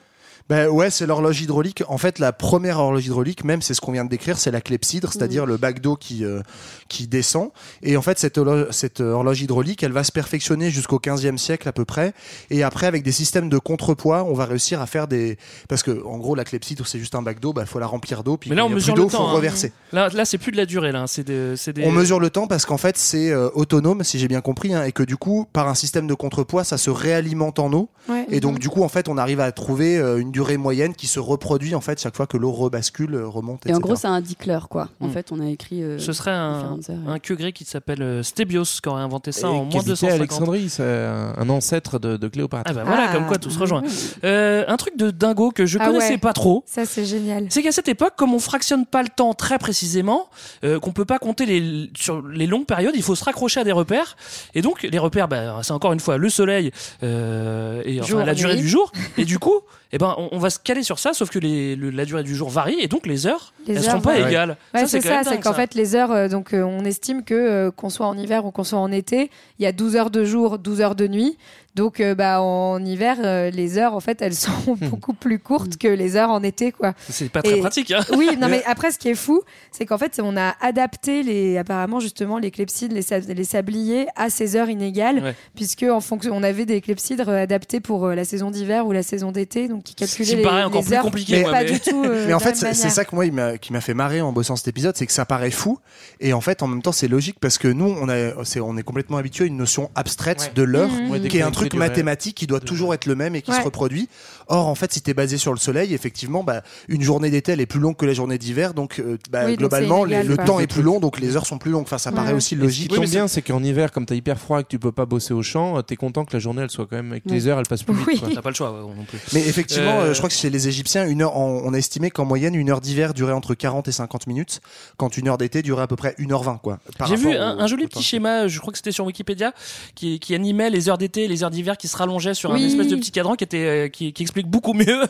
Ben 0.50 0.68
ouais, 0.68 0.90
c'est 0.90 1.06
l'horloge 1.06 1.40
hydraulique. 1.40 1.82
En 1.88 1.96
fait, 1.96 2.18
la 2.18 2.32
première 2.32 2.78
horloge 2.78 3.06
hydraulique, 3.06 3.44
même, 3.44 3.62
c'est 3.62 3.72
ce 3.72 3.80
qu'on 3.80 3.92
vient 3.92 4.04
de 4.04 4.10
décrire, 4.10 4.36
c'est 4.38 4.50
la 4.50 4.60
clepsydre, 4.60 5.10
c'est-à-dire 5.10 5.46
le 5.46 5.56
bac 5.56 5.80
d'eau 5.80 5.96
qui, 5.96 6.22
euh, 6.22 6.42
qui 6.90 7.06
descend. 7.06 7.48
Et 7.82 7.96
en 7.96 8.02
fait, 8.02 8.18
cette, 8.18 8.36
horlo- 8.36 8.70
cette 8.70 9.00
horloge 9.00 9.40
hydraulique, 9.40 9.82
elle 9.82 9.92
va 9.92 10.04
se 10.04 10.12
perfectionner 10.12 10.70
jusqu'au 10.70 10.98
15e 10.98 11.38
siècle 11.38 11.66
à 11.66 11.72
peu 11.72 11.86
près. 11.86 12.12
Et 12.50 12.62
après, 12.62 12.86
avec 12.86 13.02
des 13.02 13.10
systèmes 13.12 13.48
de 13.48 13.56
contrepoids, 13.58 14.24
on 14.24 14.34
va 14.34 14.44
réussir 14.44 14.82
à 14.82 14.86
faire 14.86 15.08
des. 15.08 15.38
Parce 15.68 15.82
que, 15.82 16.04
en 16.04 16.18
gros, 16.18 16.34
la 16.34 16.44
clepsydre, 16.44 16.86
c'est 16.86 16.98
juste 16.98 17.14
un 17.14 17.22
bac 17.22 17.40
d'eau, 17.40 17.54
il 17.58 17.64
faut 17.66 17.78
la 17.78 17.86
remplir 17.86 18.22
d'eau. 18.22 18.36
Puis 18.36 18.50
Mais 18.50 18.56
là, 18.56 18.64
on 18.64 18.68
il 18.68 18.70
y 18.70 18.72
a 18.72 18.74
mesure 18.76 18.94
plus 18.94 19.00
d'eau, 19.00 19.06
le 19.06 19.12
temps, 19.12 19.24
faut 19.24 19.30
hein. 19.30 19.32
reverser. 19.36 19.72
Là, 19.92 20.10
là, 20.12 20.26
c'est 20.26 20.36
plus 20.38 20.52
de 20.52 20.58
la 20.58 20.66
durée. 20.66 20.92
Là, 20.92 21.06
c'est 21.06 21.24
des, 21.24 21.56
c'est 21.56 21.72
des- 21.72 21.84
On 21.86 21.90
mesure 21.92 22.20
le 22.20 22.28
temps 22.28 22.46
parce 22.46 22.66
qu'en 22.66 22.76
fait 22.76 22.98
c'est 22.98 23.30
euh, 23.30 23.48
autonome 23.54 24.04
si 24.04 24.18
j'ai 24.18 24.28
bien 24.28 24.40
compris 24.42 24.74
hein, 24.74 24.84
et 24.84 24.92
que 24.92 25.02
du 25.02 25.16
coup 25.16 25.46
par 25.52 25.68
un 25.68 25.74
système 25.74 26.06
de 26.06 26.14
contrepoids 26.14 26.64
ça 26.64 26.76
se 26.78 26.90
réalimente 26.90 27.58
en 27.58 27.72
eau 27.72 27.88
Ouais. 28.08 28.26
et 28.30 28.40
donc 28.40 28.58
du 28.58 28.68
coup 28.68 28.82
en 28.82 28.88
fait 28.88 29.08
on 29.08 29.16
arrive 29.16 29.40
à 29.40 29.50
trouver 29.52 29.96
euh, 29.96 30.18
une 30.18 30.30
durée 30.34 30.56
moyenne 30.58 30.94
qui 30.94 31.06
se 31.06 31.18
reproduit 31.20 31.74
en 31.74 31.80
fait 31.80 31.98
chaque 32.00 32.16
fois 32.16 32.26
que 32.26 32.36
l'eau 32.36 32.50
rebascule 32.52 33.14
euh, 33.14 33.26
remonte 33.26 33.64
Et 33.66 33.70
en 33.70 33.76
etc. 33.76 33.80
gros, 33.82 33.96
c'est 33.96 34.08
un 34.08 34.20
l'heure, 34.46 34.68
quoi. 34.68 34.88
En 35.00 35.06
Mm. 35.06 35.10
fait, 35.12 35.32
on 35.32 35.40
a 35.40 35.48
écrit. 35.48 35.82
euh, 35.82 35.98
Ce 35.98 36.12
serait 36.12 36.32
un, 36.32 36.78
un 37.06 37.18
queue 37.20 37.36
grec 37.36 37.54
qui 37.54 37.64
s'appelle 37.64 38.02
euh, 38.02 38.22
Stébios 38.22 38.64
qui 38.82 38.88
aurait 38.88 39.00
inventé 39.02 39.30
ça 39.32 39.46
Et 39.46 39.50
en 39.50 39.64
moins 39.64 39.66
de 39.66 39.76
habitait 39.76 39.90
250. 39.90 40.10
à 40.10 40.14
Alexandrie, 40.16 40.68
c'est 40.68 40.82
un, 40.82 41.48
ancêtre 41.48 41.98
de, 41.98 42.16
de 42.16 42.28
Cléopâtre. 42.28 42.64
Ah 42.68 42.72
bah 42.74 42.82
voilà, 42.84 43.06
Ah. 43.08 43.12
comme 43.14 43.26
quoi 43.26 43.38
tout 43.38 43.50
se 43.50 43.58
rejoint. 43.60 43.82
Euh, 44.24 44.64
un 44.66 44.76
truc 44.76 44.96
de 44.96 45.10
dingo 45.12 45.50
que 45.52 45.66
je 45.66 45.78
Ah 45.80 45.86
connaissais 45.86 46.10
ouais. 46.14 46.18
pas 46.18 46.32
trop. 46.32 46.64
Ça, 46.66 46.84
c'est 46.84 47.04
génial. 47.04 47.46
C'est 47.50 47.62
qu'à 47.62 47.70
cette 47.72 47.88
époque, 47.88 48.14
comme 48.16 48.34
on 48.34 48.40
fractionne 48.40 48.86
pas 48.86 49.02
le 49.02 49.08
temps 49.08 49.34
très 49.34 49.58
précisément, 49.58 50.28
euh, 50.64 50.80
qu'on 50.80 50.92
peut 50.92 51.04
pas 51.04 51.18
compter 51.20 51.46
les, 51.46 51.90
sur 51.96 52.20
les 52.26 52.46
longues 52.48 52.66
périodes, 52.66 52.94
il 52.96 53.02
faut 53.02 53.14
se 53.14 53.22
raccrocher 53.24 53.60
à 53.60 53.64
des 53.64 53.72
repères. 53.72 54.16
Et 54.54 54.62
donc, 54.62 54.82
les 54.82 54.98
repères, 54.98 55.28
bah, 55.28 55.60
c'est 55.62 55.72
encore 55.72 55.92
une 55.92 56.00
fois 56.00 56.16
le 56.16 56.28
soleil 56.28 56.72
euh, 57.04 57.82
et 57.84 58.00
enfin, 58.00 58.24
la 58.24 58.34
durée 58.34 58.56
du 58.56 58.68
jour. 58.68 58.90
Et 59.18 59.24
du 59.24 59.38
coup, 59.38 59.60
eh 59.94 59.98
ben, 59.98 60.14
on, 60.18 60.28
on 60.32 60.38
va 60.38 60.50
se 60.50 60.58
caler 60.58 60.82
sur 60.82 60.98
ça, 60.98 61.12
sauf 61.14 61.30
que 61.30 61.38
les- 61.38 61.76
le- 61.76 61.90
la 61.90 62.04
durée 62.04 62.22
du 62.24 62.34
jour 62.34 62.50
varie 62.50 62.76
et 62.80 62.88
donc 62.88 63.06
les 63.06 63.26
heures, 63.26 63.54
Les 63.66 63.74
elles 63.74 63.78
heures 63.84 63.90
seront 63.92 64.00
pas 64.00 64.18
égales. 64.28 64.56
Ouais, 64.74 64.86
c'est 64.86 65.00
ça, 65.00 65.22
c'est 65.24 65.40
qu'en 65.40 65.52
fait, 65.54 65.74
les 65.74 65.94
heures, 65.94 66.10
euh, 66.12 66.28
donc 66.28 66.52
euh, 66.52 66.62
on 66.62 66.84
estime 66.84 67.22
que 67.22 67.34
euh, 67.34 67.70
qu'on 67.70 67.90
soit 67.90 68.06
en 68.06 68.18
hiver 68.18 68.44
ou 68.44 68.50
qu'on 68.50 68.64
soit 68.64 68.78
en 68.78 68.90
été, 68.90 69.30
il 69.58 69.62
y 69.62 69.66
a 69.66 69.72
12 69.72 69.96
heures 69.96 70.10
de 70.10 70.24
jour, 70.24 70.58
12 70.58 70.80
heures 70.80 70.94
de 70.96 71.06
nuit. 71.06 71.38
Donc, 71.74 71.98
euh, 72.00 72.14
bah, 72.14 72.40
en 72.40 72.84
hiver, 72.84 73.16
euh, 73.24 73.50
les 73.50 73.78
heures, 73.78 73.94
en 73.94 74.00
fait, 74.00 74.22
elles 74.22 74.34
sont 74.34 74.52
beaucoup 74.80 75.12
plus 75.12 75.38
courtes 75.40 75.76
que 75.76 75.88
les 75.88 76.14
heures 76.16 76.30
en 76.30 76.42
été, 76.42 76.70
quoi. 76.70 76.94
c'est 77.10 77.28
pas 77.30 77.42
très 77.42 77.56
Et- 77.58 77.60
pratique. 77.60 77.90
Hein. 77.90 78.00
Oui, 78.16 78.28
non, 78.40 78.48
mais 78.48 78.62
après, 78.66 78.92
ce 78.92 78.98
qui 78.98 79.08
est 79.08 79.14
fou, 79.16 79.42
c'est 79.72 79.84
qu'en 79.84 79.98
fait, 79.98 80.20
on 80.22 80.36
a 80.36 80.54
adapté 80.60 81.22
les, 81.24 81.58
apparemment, 81.58 81.98
justement, 81.98 82.38
les 82.38 82.50
clepsydres, 82.52 82.94
les, 82.94 83.02
sa- 83.02 83.18
les 83.18 83.44
sabliers 83.44 84.06
à 84.14 84.30
ces 84.30 84.54
heures 84.56 84.70
inégales, 84.70 85.20
Ouais. 85.24 85.34
puisque 85.56 85.82
en 85.84 86.00
fonction, 86.00 86.32
on 86.36 86.42
avait 86.44 86.64
des 86.66 86.80
clepsydres 86.80 87.28
adaptés 87.28 87.80
pour 87.80 88.06
euh, 88.06 88.14
la 88.14 88.24
saison 88.24 88.50
d'hiver 88.50 88.86
ou 88.86 88.92
la 88.92 89.02
saison 89.02 89.32
d'été, 89.32 89.66
donc 89.68 89.82
qui 89.82 89.94
calculaient 89.96 90.36
les, 90.36 90.42
paraît 90.42 90.62
encore 90.64 90.80
les 90.82 90.86
plus 90.86 90.94
heures 90.96 91.02
compliqué, 91.02 91.40
moi, 91.40 91.50
pas 91.50 91.64
mais- 91.64 91.70
du 91.72 91.80
tout. 91.80 92.02
euh, 92.06 92.24
Mais 92.28 92.34
en 92.34 92.38
fait, 92.40 92.54
c'est 92.54 92.74
ça 92.74 93.04
que 93.04 93.14
moi, 93.16 93.26
il 93.26 93.32
qui 93.60 93.72
m'a 93.72 93.80
fait 93.80 93.94
marrer 93.94 94.20
en 94.20 94.32
bossant 94.32 94.54
cet 94.56 94.68
épisode, 94.68 94.96
c'est 94.96 95.06
que 95.06 95.12
ça 95.12 95.24
paraît 95.24 95.50
fou, 95.50 95.78
et 96.20 96.32
en 96.34 96.40
fait, 96.40 96.62
en 96.62 96.68
même 96.68 96.82
temps, 96.82 96.92
c'est 96.92 97.08
logique 97.08 97.36
parce 97.40 97.58
que 97.58 97.66
nous, 97.68 97.96
on, 98.00 98.08
a, 98.08 98.44
c'est- 98.44 98.60
on 98.60 98.76
est 98.76 98.82
complètement 98.84 99.16
habitué 99.16 99.44
à 99.44 99.46
une 99.48 99.56
notion 99.56 99.90
abstraite 99.96 100.40
Ouais. 100.40 100.52
de 100.54 100.62
l'heure. 100.62 100.90
Ouais, 101.10 101.20
qui 101.20 101.38
est 101.38 101.42
un 101.42 101.50
déconnecté 101.50 101.63
truc 101.68 101.78
mathématique 101.78 102.36
qui 102.36 102.46
doit 102.46 102.60
toujours 102.60 102.94
être 102.94 103.06
le 103.06 103.14
même 103.14 103.34
et 103.34 103.42
qui 103.42 103.50
Ouais. 103.50 103.58
se 103.58 103.62
reproduit. 103.64 104.08
Or, 104.48 104.66
en 104.68 104.74
fait, 104.74 104.92
si 104.92 105.00
tu 105.02 105.10
es 105.10 105.14
basé 105.14 105.38
sur 105.38 105.52
le 105.52 105.58
soleil, 105.58 105.94
effectivement, 105.94 106.44
bah, 106.44 106.62
une 106.88 107.02
journée 107.02 107.30
d'été, 107.30 107.52
elle 107.52 107.60
est 107.60 107.66
plus 107.66 107.80
longue 107.80 107.96
que 107.96 108.06
la 108.06 108.12
journée 108.12 108.38
d'hiver, 108.38 108.74
donc 108.74 108.98
euh, 108.98 109.16
bah, 109.30 109.44
Oui, 109.46 109.56
globalement, 109.56 110.04
les- 110.04 110.22
le 110.22 110.36
temps 110.36 110.60
est 110.60 110.66
plus 110.66 110.82
long, 110.82 111.00
donc 111.00 111.18
les 111.20 111.36
heures 111.36 111.46
sont 111.46 111.58
plus 111.58 111.70
longues. 111.70 111.82
Enfin, 111.82 111.98
ça 111.98 112.10
Ouais, 112.10 112.16
paraît 112.16 112.32
aussi 112.34 112.54
logique. 112.56 112.90
Ce 112.90 112.96
qui 112.96 113.00
tombe 113.02 113.10
bien, 113.10 113.28
c'est 113.28 113.42
qu'en 113.42 113.62
hiver, 113.62 113.90
comme 113.92 114.06
t'as 114.06 114.14
hyper 114.14 114.38
froid 114.38 114.60
et 114.60 114.64
que 114.64 114.68
tu 114.68 114.78
peux 114.78 114.92
pas 114.92 115.06
bosser 115.06 115.34
au 115.34 115.42
champ, 115.42 115.78
euh, 115.78 115.82
t'es 115.82 115.96
content 115.96 116.24
que 116.24 116.32
la 116.32 116.38
journée 116.38 116.62
elle 116.62 116.70
soit 116.70 116.86
quand 116.86 116.96
même 116.96 117.10
avec 117.12 117.24
les 117.26 117.46
heures, 117.48 117.58
elle 117.58 117.66
passe 117.66 117.82
plus 117.82 117.94
vite. 117.94 118.06
Oui. 118.06 118.20
T'as 118.34 118.42
pas 118.42 118.50
le 118.50 118.54
choix 118.54 118.70
ouais, 118.72 118.94
non 118.96 119.04
plus. 119.04 119.18
Mais 119.32 119.40
effectivement, 119.46 120.00
Euh, 120.00 120.04
euh, 120.06 120.12
je 120.14 120.18
crois 120.18 120.28
que 120.28 120.34
chez 120.34 120.50
les 120.50 120.68
Égyptiens, 120.68 121.06
une 121.06 121.22
heure, 121.22 121.36
on, 121.36 121.62
on 121.64 121.72
a 121.74 121.78
estimé 121.78 122.10
qu'en 122.10 122.24
moyenne, 122.24 122.54
une 122.54 122.70
heure 122.70 122.80
d'hiver 122.80 123.14
durait 123.14 123.32
entre 123.32 123.54
40 123.54 123.88
et 123.88 123.92
50 123.92 124.26
minutes, 124.26 124.60
quand 124.96 125.16
une 125.16 125.28
heure 125.28 125.38
d'été 125.38 125.62
durait 125.62 125.82
à 125.82 125.86
peu 125.86 125.96
près 125.96 126.14
1h20. 126.18 126.58
quoi. 126.60 126.78
par 126.98 127.08
J'ai 127.08 127.16
vu 127.16 127.32
un, 127.34 127.56
au- 127.56 127.60
un 127.60 127.66
joli 127.66 127.86
petit 127.86 128.02
schéma, 128.02 128.48
je 128.48 128.60
crois 128.60 128.72
que 128.72 128.78
c'était 128.78 128.92
sur 128.92 129.04
Wikipédia, 129.06 129.52
qui, 129.94 130.18
qui 130.20 130.34
animait 130.34 130.70
les 130.70 130.88
heures 130.88 130.98
d'été 130.98 131.24
et 131.24 131.28
les 131.28 131.42
heures 131.44 131.50
d'hiver 131.50 131.76
qui 131.76 131.88
se 131.88 131.96
rallongeaient 131.96 132.34
sur 132.34 132.50
un 132.52 132.54
Oui. 132.56 132.64
espèce 132.64 132.88
de 132.88 132.96
petit 132.96 133.10
cadran 133.12 133.34
qui, 133.36 133.44
était, 133.44 133.90
qui, 133.92 134.12
qui 134.12 134.24
explique 134.34 134.48
beaucoup 134.48 134.72
mieux. 134.72 135.06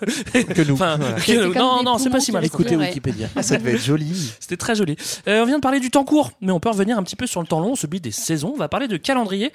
Que 0.54 0.62
nous. 0.62 0.74
Enfin, 0.84 0.96
Voilà. 0.98 1.14
que- 1.16 1.22
C'était 1.22 1.38
comme 1.40 1.54
non, 1.54 1.82
non, 1.82 1.98
c'est 1.98 2.10
pas 2.10 2.20
si 2.20 2.30
mal. 2.32 2.44
Écoutez. 2.44 2.76
Wikipédia. 2.76 3.28
Ah, 3.36 3.42
ça 3.42 3.56
devait 3.56 3.72
être 3.74 3.82
joli. 3.84 4.32
C'était 4.40 4.56
très 4.56 4.74
joli. 4.74 4.96
Euh, 5.28 5.42
on 5.42 5.46
vient 5.46 5.56
de 5.56 5.62
parler 5.62 5.80
du 5.80 5.90
temps 5.90 6.04
court, 6.04 6.32
mais 6.40 6.52
on 6.52 6.60
peut 6.60 6.68
revenir 6.68 6.98
un 6.98 7.02
petit 7.02 7.16
peu 7.16 7.26
sur 7.26 7.40
le 7.40 7.46
temps 7.46 7.60
long, 7.60 7.74
celui 7.76 8.00
des 8.00 8.10
saisons. 8.10 8.52
On 8.54 8.58
va 8.58 8.68
parler 8.68 8.88
de 8.88 8.96
calendrier. 8.96 9.52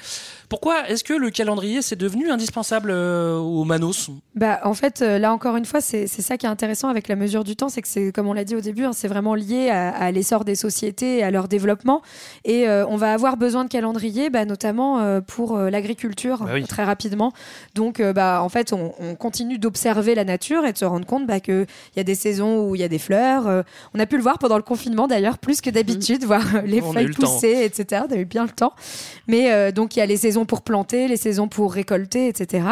Pourquoi 0.48 0.90
est-ce 0.90 1.04
que 1.04 1.14
le 1.14 1.30
calendrier 1.30 1.82
c'est 1.82 1.96
devenu 1.98 2.32
indispensable 2.32 2.90
euh, 2.92 3.38
au 3.38 3.64
Manos? 3.66 4.10
Bah, 4.36 4.60
en 4.64 4.74
fait, 4.74 5.02
euh, 5.02 5.20
là 5.20 5.32
encore 5.34 5.56
une 5.58 5.66
fois, 5.66 5.82
c'est 5.82 6.08
ça 6.08 6.38
qui 6.38 6.46
est 6.46 6.50
intéressant 6.50 6.88
avec 6.90 7.08
la 7.08 7.16
mesure 7.16 7.44
du 7.44 7.56
temps, 7.56 7.70
c'est 7.70 7.82
que 7.82 7.88
c'est, 7.88 8.12
comme 8.12 8.28
on 8.28 8.34
l'a 8.34 8.44
dit 8.46 8.56
au 8.56 8.62
début, 8.62 8.86
hein, 8.86 8.92
c'est 8.94 9.08
vraiment 9.08 9.36
lié 9.36 9.70
à, 9.70 9.90
à 9.90 10.10
l'essor 10.12 10.46
des 10.46 10.56
sociétés 10.56 11.18
et 11.18 11.24
à 11.24 11.30
leur 11.32 11.48
développement. 11.48 12.02
Et 12.46 12.68
euh, 12.68 12.86
on 12.88 12.96
va 12.98 13.14
avoir 13.14 13.38
besoin 13.38 13.66
de 13.66 13.70
calendrier, 13.70 14.30
bah, 14.32 14.46
notamment 14.46 15.00
euh, 15.00 15.22
pour 15.22 15.58
euh, 15.58 15.70
l'agriculture, 15.70 16.40
Bah 16.44 16.52
oui. 16.56 16.64
très 16.66 16.84
rapidement. 16.84 17.34
Donc, 17.76 18.00
euh, 18.00 18.14
bah, 18.14 18.40
en 18.42 18.50
fait, 18.50 18.74
on, 18.74 18.94
on 19.00 19.16
continue 19.16 19.30
continue 19.30 19.59
d'observer 19.60 20.16
la 20.16 20.24
nature 20.24 20.66
et 20.66 20.74
de 20.74 20.78
se 20.78 20.86
rendre 20.86 21.06
compte 21.06 21.28
bah, 21.28 21.40
qu'il 21.40 21.68
y 21.96 22.00
a 22.00 22.04
des 22.04 22.16
saisons 22.16 22.68
où 22.68 22.76
il 22.76 22.82
y 22.82 22.84
a 22.84 22.88
des 22.88 23.00
fleurs. 23.00 23.48
Euh, 23.48 23.62
on 23.94 24.00
a 24.00 24.06
pu 24.06 24.18
le 24.18 24.24
voir 24.24 24.40
pendant 24.40 24.58
le 24.58 24.64
confinement 24.64 25.08
d'ailleurs, 25.08 25.38
plus 25.38 25.62
que 25.62 25.70
d'habitude, 25.70 26.24
voir 26.24 26.44
les 26.66 26.82
On 26.82 26.88
a 26.88 26.90
eu 26.90 26.94
feuilles 26.94 27.08
le 27.08 27.14
pousser, 27.14 27.62
etc. 27.64 28.04
On 28.10 28.14
a 28.14 28.18
eu 28.18 28.26
bien 28.26 28.44
le 28.44 28.52
temps. 28.52 28.74
Mais 29.30 29.54
euh, 29.54 29.72
donc 29.72 29.96
il 29.96 30.00
y 30.00 30.02
a 30.02 30.06
les 30.06 30.18
saisons 30.18 30.44
pour 30.44 30.62
planter, 30.64 31.08
les 31.08 31.16
saisons 31.16 31.48
pour 31.48 31.72
récolter, 31.74 32.28
etc. 32.28 32.66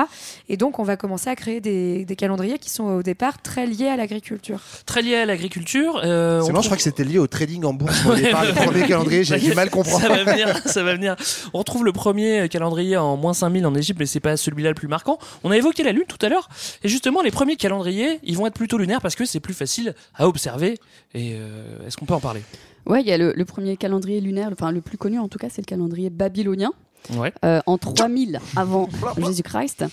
Et 0.50 0.58
donc 0.58 0.80
on 0.80 0.84
va 0.84 0.98
commencer 0.98 1.30
à 1.30 1.36
créer 1.36 1.62
des, 1.62 2.04
des 2.04 2.16
calendriers 2.18 2.58
qui 2.60 2.70
sont 2.70 2.84
au 2.86 3.04
départ 3.04 3.42
très 3.42 3.66
liés 3.66 3.88
à 3.88 3.96
l'agriculture. 3.96 4.60
Très 4.86 5.02
lié 5.02 5.16
à 5.16 5.26
l'agriculture. 5.26 6.02
euh, 6.04 6.42
C'est 6.42 6.52
marrant, 6.52 6.62
je 6.64 6.68
crois 6.68 6.78
que 6.78 6.84
c'était 6.84 7.04
lié 7.06 7.20
au 7.20 7.28
trading 7.28 7.64
en 7.64 7.74
bourse 7.74 8.06
au 8.06 8.16
départ, 8.16 8.44
le 8.44 8.54
premier 8.54 8.86
calendrier, 8.88 9.24
j'ai 9.24 9.38
du 9.40 9.54
mal 9.54 9.70
comprendre. 9.70 10.02
Ça 10.02 10.10
va 10.10 10.24
venir, 10.24 10.58
ça 10.66 10.84
va 10.84 10.94
venir. 10.96 11.16
On 11.54 11.60
retrouve 11.60 11.86
le 11.86 11.94
premier 11.94 12.50
calendrier 12.50 12.98
en 12.98 13.16
moins 13.16 13.34
5000 13.34 13.66
en 13.66 13.76
Égypte, 13.76 14.00
mais 14.00 14.06
c'est 14.08 14.20
pas 14.20 14.36
celui-là 14.36 14.70
le 14.70 14.76
plus 14.76 14.88
marquant. 14.88 15.20
On 15.44 15.52
a 15.52 15.58
évoqué 15.58 15.84
la 15.84 15.92
Lune 15.92 16.06
tout 16.08 16.24
à 16.26 16.30
l'heure. 16.30 16.50
Et 16.84 16.90
justement, 16.90 17.22
les 17.22 17.32
premiers 17.32 17.56
calendriers, 17.56 18.20
ils 18.24 18.36
vont 18.36 18.48
être 18.48 18.56
plutôt 18.56 18.78
lunaires 18.78 19.02
parce 19.02 19.16
que 19.16 19.26
c'est 19.26 19.40
plus 19.40 19.54
facile 19.54 19.94
à 20.16 20.28
observer. 20.28 20.80
Et 21.14 21.36
euh, 21.36 21.86
est-ce 21.88 21.98
qu'on 21.98 22.06
peut 22.06 22.14
en 22.16 22.20
parler? 22.20 22.42
Ouais, 22.88 23.02
il 23.02 23.08
y 23.08 23.12
a 23.12 23.18
le, 23.18 23.34
le 23.36 23.46
premier 23.46 23.78
calendrier 23.78 24.22
lunaire, 24.22 24.50
enfin 24.52 24.72
le 24.72 24.82
plus 24.82 24.98
connu 24.98 25.20
en 25.20 25.28
tout 25.28 25.38
cas, 25.38 25.50
c'est 25.50 25.62
le 25.62 25.66
calendrier 25.66 26.10
babylonien. 26.10 26.72
Ouais. 27.16 27.32
euh, 27.46 27.62
en 27.68 27.78
3000 27.78 28.40
avant 28.58 28.90
Jésus-Christ. 29.18 29.86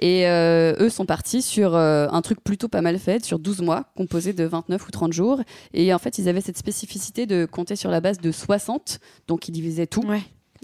Et 0.00 0.26
euh, 0.28 0.74
eux 0.80 0.88
sont 0.88 1.04
partis 1.04 1.42
sur 1.42 1.74
euh, 1.74 2.06
un 2.10 2.22
truc 2.22 2.42
plutôt 2.42 2.68
pas 2.68 2.80
mal 2.80 2.98
fait, 2.98 3.24
sur 3.24 3.38
12 3.38 3.60
mois, 3.60 3.84
composé 3.96 4.32
de 4.32 4.44
29 4.44 4.86
ou 4.86 4.90
30 4.90 5.12
jours. 5.12 5.40
Et 5.74 5.92
en 5.92 5.98
fait, 5.98 6.16
ils 6.18 6.28
avaient 6.28 6.40
cette 6.40 6.56
spécificité 6.56 7.26
de 7.26 7.44
compter 7.44 7.76
sur 7.76 7.90
la 7.90 8.00
base 8.00 8.18
de 8.18 8.32
60, 8.32 8.98
donc 9.28 9.46
ils 9.48 9.52
divisaient 9.52 9.86
tout. 9.86 10.02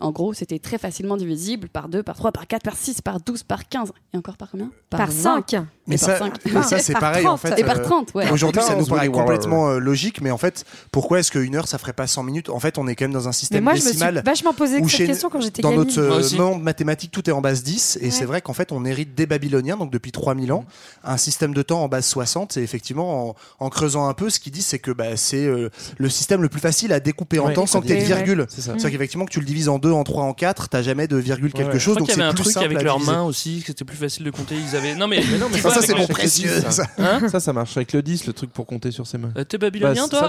En 0.00 0.12
gros, 0.12 0.32
c'était 0.32 0.58
très 0.58 0.78
facilement 0.78 1.16
divisible 1.16 1.68
par 1.68 1.88
2, 1.88 2.02
par 2.02 2.16
3, 2.16 2.32
par 2.32 2.46
4, 2.46 2.62
par 2.62 2.76
6, 2.76 3.02
par 3.02 3.20
12, 3.20 3.42
par 3.42 3.68
15. 3.68 3.92
Et 4.14 4.16
encore 4.16 4.36
par 4.36 4.50
combien? 4.50 4.70
Par 4.88 5.06
20. 5.08 5.12
cinq. 5.12 5.56
Mais 5.86 5.94
Et 5.96 5.98
ça, 5.98 6.08
par 6.14 6.18
5. 6.18 6.34
mais 6.46 6.62
ça 6.62 6.78
c'est 6.78 6.92
pareil 6.98 7.26
en 7.26 7.36
fait. 7.36 7.58
Et 7.58 7.64
par 7.64 7.78
euh, 7.78 7.82
30, 7.82 8.14
ouais. 8.14 8.30
Aujourd'hui, 8.30 8.62
ça 8.62 8.76
nous 8.76 8.86
paraît 8.86 9.08
complètement 9.08 9.70
euh, 9.70 9.78
logique, 9.78 10.20
mais 10.20 10.30
en 10.30 10.38
fait, 10.38 10.64
pourquoi 10.92 11.18
est-ce 11.20 11.30
qu'une 11.30 11.54
heure 11.56 11.68
ça 11.68 11.78
ferait 11.78 11.92
pas 11.92 12.06
100 12.06 12.22
minutes? 12.22 12.48
En 12.48 12.60
fait, 12.60 12.78
on 12.78 12.86
est 12.88 12.94
quand 12.96 13.04
même 13.04 13.12
dans 13.12 13.26
un 13.26 13.30
Mais 13.30 13.34
système 13.34 13.64
moi, 13.64 13.74
je 13.74 13.84
me 13.84 13.92
suis 13.92 14.20
vachement 14.24 14.52
posé 14.54 14.76
cette 14.78 14.88
chez- 14.88 15.06
question 15.06 15.28
quand 15.30 15.40
j'étais 15.40 15.62
Dans 15.62 15.70
gamine. 15.70 15.86
notre 15.86 16.00
euh, 16.00 16.38
monde 16.38 16.62
mathématique, 16.62 17.10
tout 17.10 17.28
est 17.28 17.32
en 17.32 17.40
base 17.40 17.62
10, 17.62 17.98
et 18.00 18.10
c'est 18.10 18.24
vrai 18.24 18.40
qu'en 18.40 18.52
fait, 18.52 18.72
on 18.72 18.84
hérite 18.84 19.14
des 19.14 19.26
Babyloniens, 19.26 19.76
donc 19.76 19.90
depuis 19.90 20.12
3000 20.12 20.52
ans, 20.52 20.64
un 21.04 21.16
système 21.16 21.52
de 21.54 21.62
temps 21.62 21.82
en 21.82 21.88
base 21.88 22.06
60, 22.06 22.56
et 22.56 22.62
effectivement, 22.62 23.30
en, 23.30 23.34
en 23.58 23.68
creusant 23.70 24.08
un 24.08 24.14
peu, 24.14 24.30
ce 24.30 24.40
qu'ils 24.40 24.52
disent, 24.52 24.66
c'est 24.66 24.78
que 24.78 24.90
bah, 24.92 25.16
c'est 25.16 25.44
euh, 25.44 25.68
le 25.98 26.08
système 26.08 26.40
le 26.42 26.48
plus 26.48 26.60
facile 26.60 26.92
à 26.92 27.00
découper 27.00 27.38
en 27.38 27.46
Ouais, 27.48 27.54
temps 27.54 27.66
sans 27.66 27.80
que 27.80 27.86
tu 27.86 27.92
aies 27.94 28.00
de 28.00 28.04
virgule. 28.04 28.46
C'est 28.48 28.60
ça. 28.60 28.72
C'est-à-dire 28.72 28.90
qu'effectivement, 28.92 29.24
que 29.24 29.30
tu 29.32 29.40
le 29.40 29.46
divises 29.46 29.68
en 29.68 29.78
2, 29.90 29.94
en 29.96 30.04
3, 30.04 30.22
en 30.24 30.32
4, 30.32 30.68
t'as 30.68 30.82
jamais 30.82 31.06
de 31.08 31.16
virgule 31.16 31.52
quelque 31.52 31.72
ouais. 31.72 31.78
chose, 31.78 31.94
Je 31.94 31.98
donc 32.00 32.08
crois 32.08 32.14
qu'il 32.14 32.22
y 32.22 32.26
avait 32.26 32.30
un 32.30 32.42
truc 32.42 32.56
avec 32.56 32.82
leurs 32.82 33.00
mains 33.00 33.22
aussi, 33.22 33.60
que 33.60 33.66
c'était 33.68 33.84
plus 33.84 33.96
facile 33.96 34.24
de 34.24 34.30
compter. 34.30 34.54
Ils 34.54 34.76
avaient. 34.76 34.94
Non 34.94 35.08
mais, 35.08 35.22
Mais 35.30 35.38
non, 35.38 35.46
mais 35.52 35.58
ça, 35.58 35.82
c'est 35.82 35.94
mon 35.96 36.06
précieux. 36.06 36.48
10, 36.48 36.70
ça. 36.70 36.84
Hein 36.98 37.28
Ça, 37.28 37.40
ça 37.40 37.52
marche 37.52 37.76
avec 37.76 37.92
le 37.92 38.02
10, 38.02 38.26
le 38.26 38.32
truc 38.32 38.50
pour 38.52 38.66
compter 38.66 38.90
sur 38.90 39.06
ses 39.06 39.18
mains. 39.18 39.32
Euh, 39.36 39.44
T'es 39.44 39.58
babylonien, 39.58 40.06
Bah, 40.10 40.28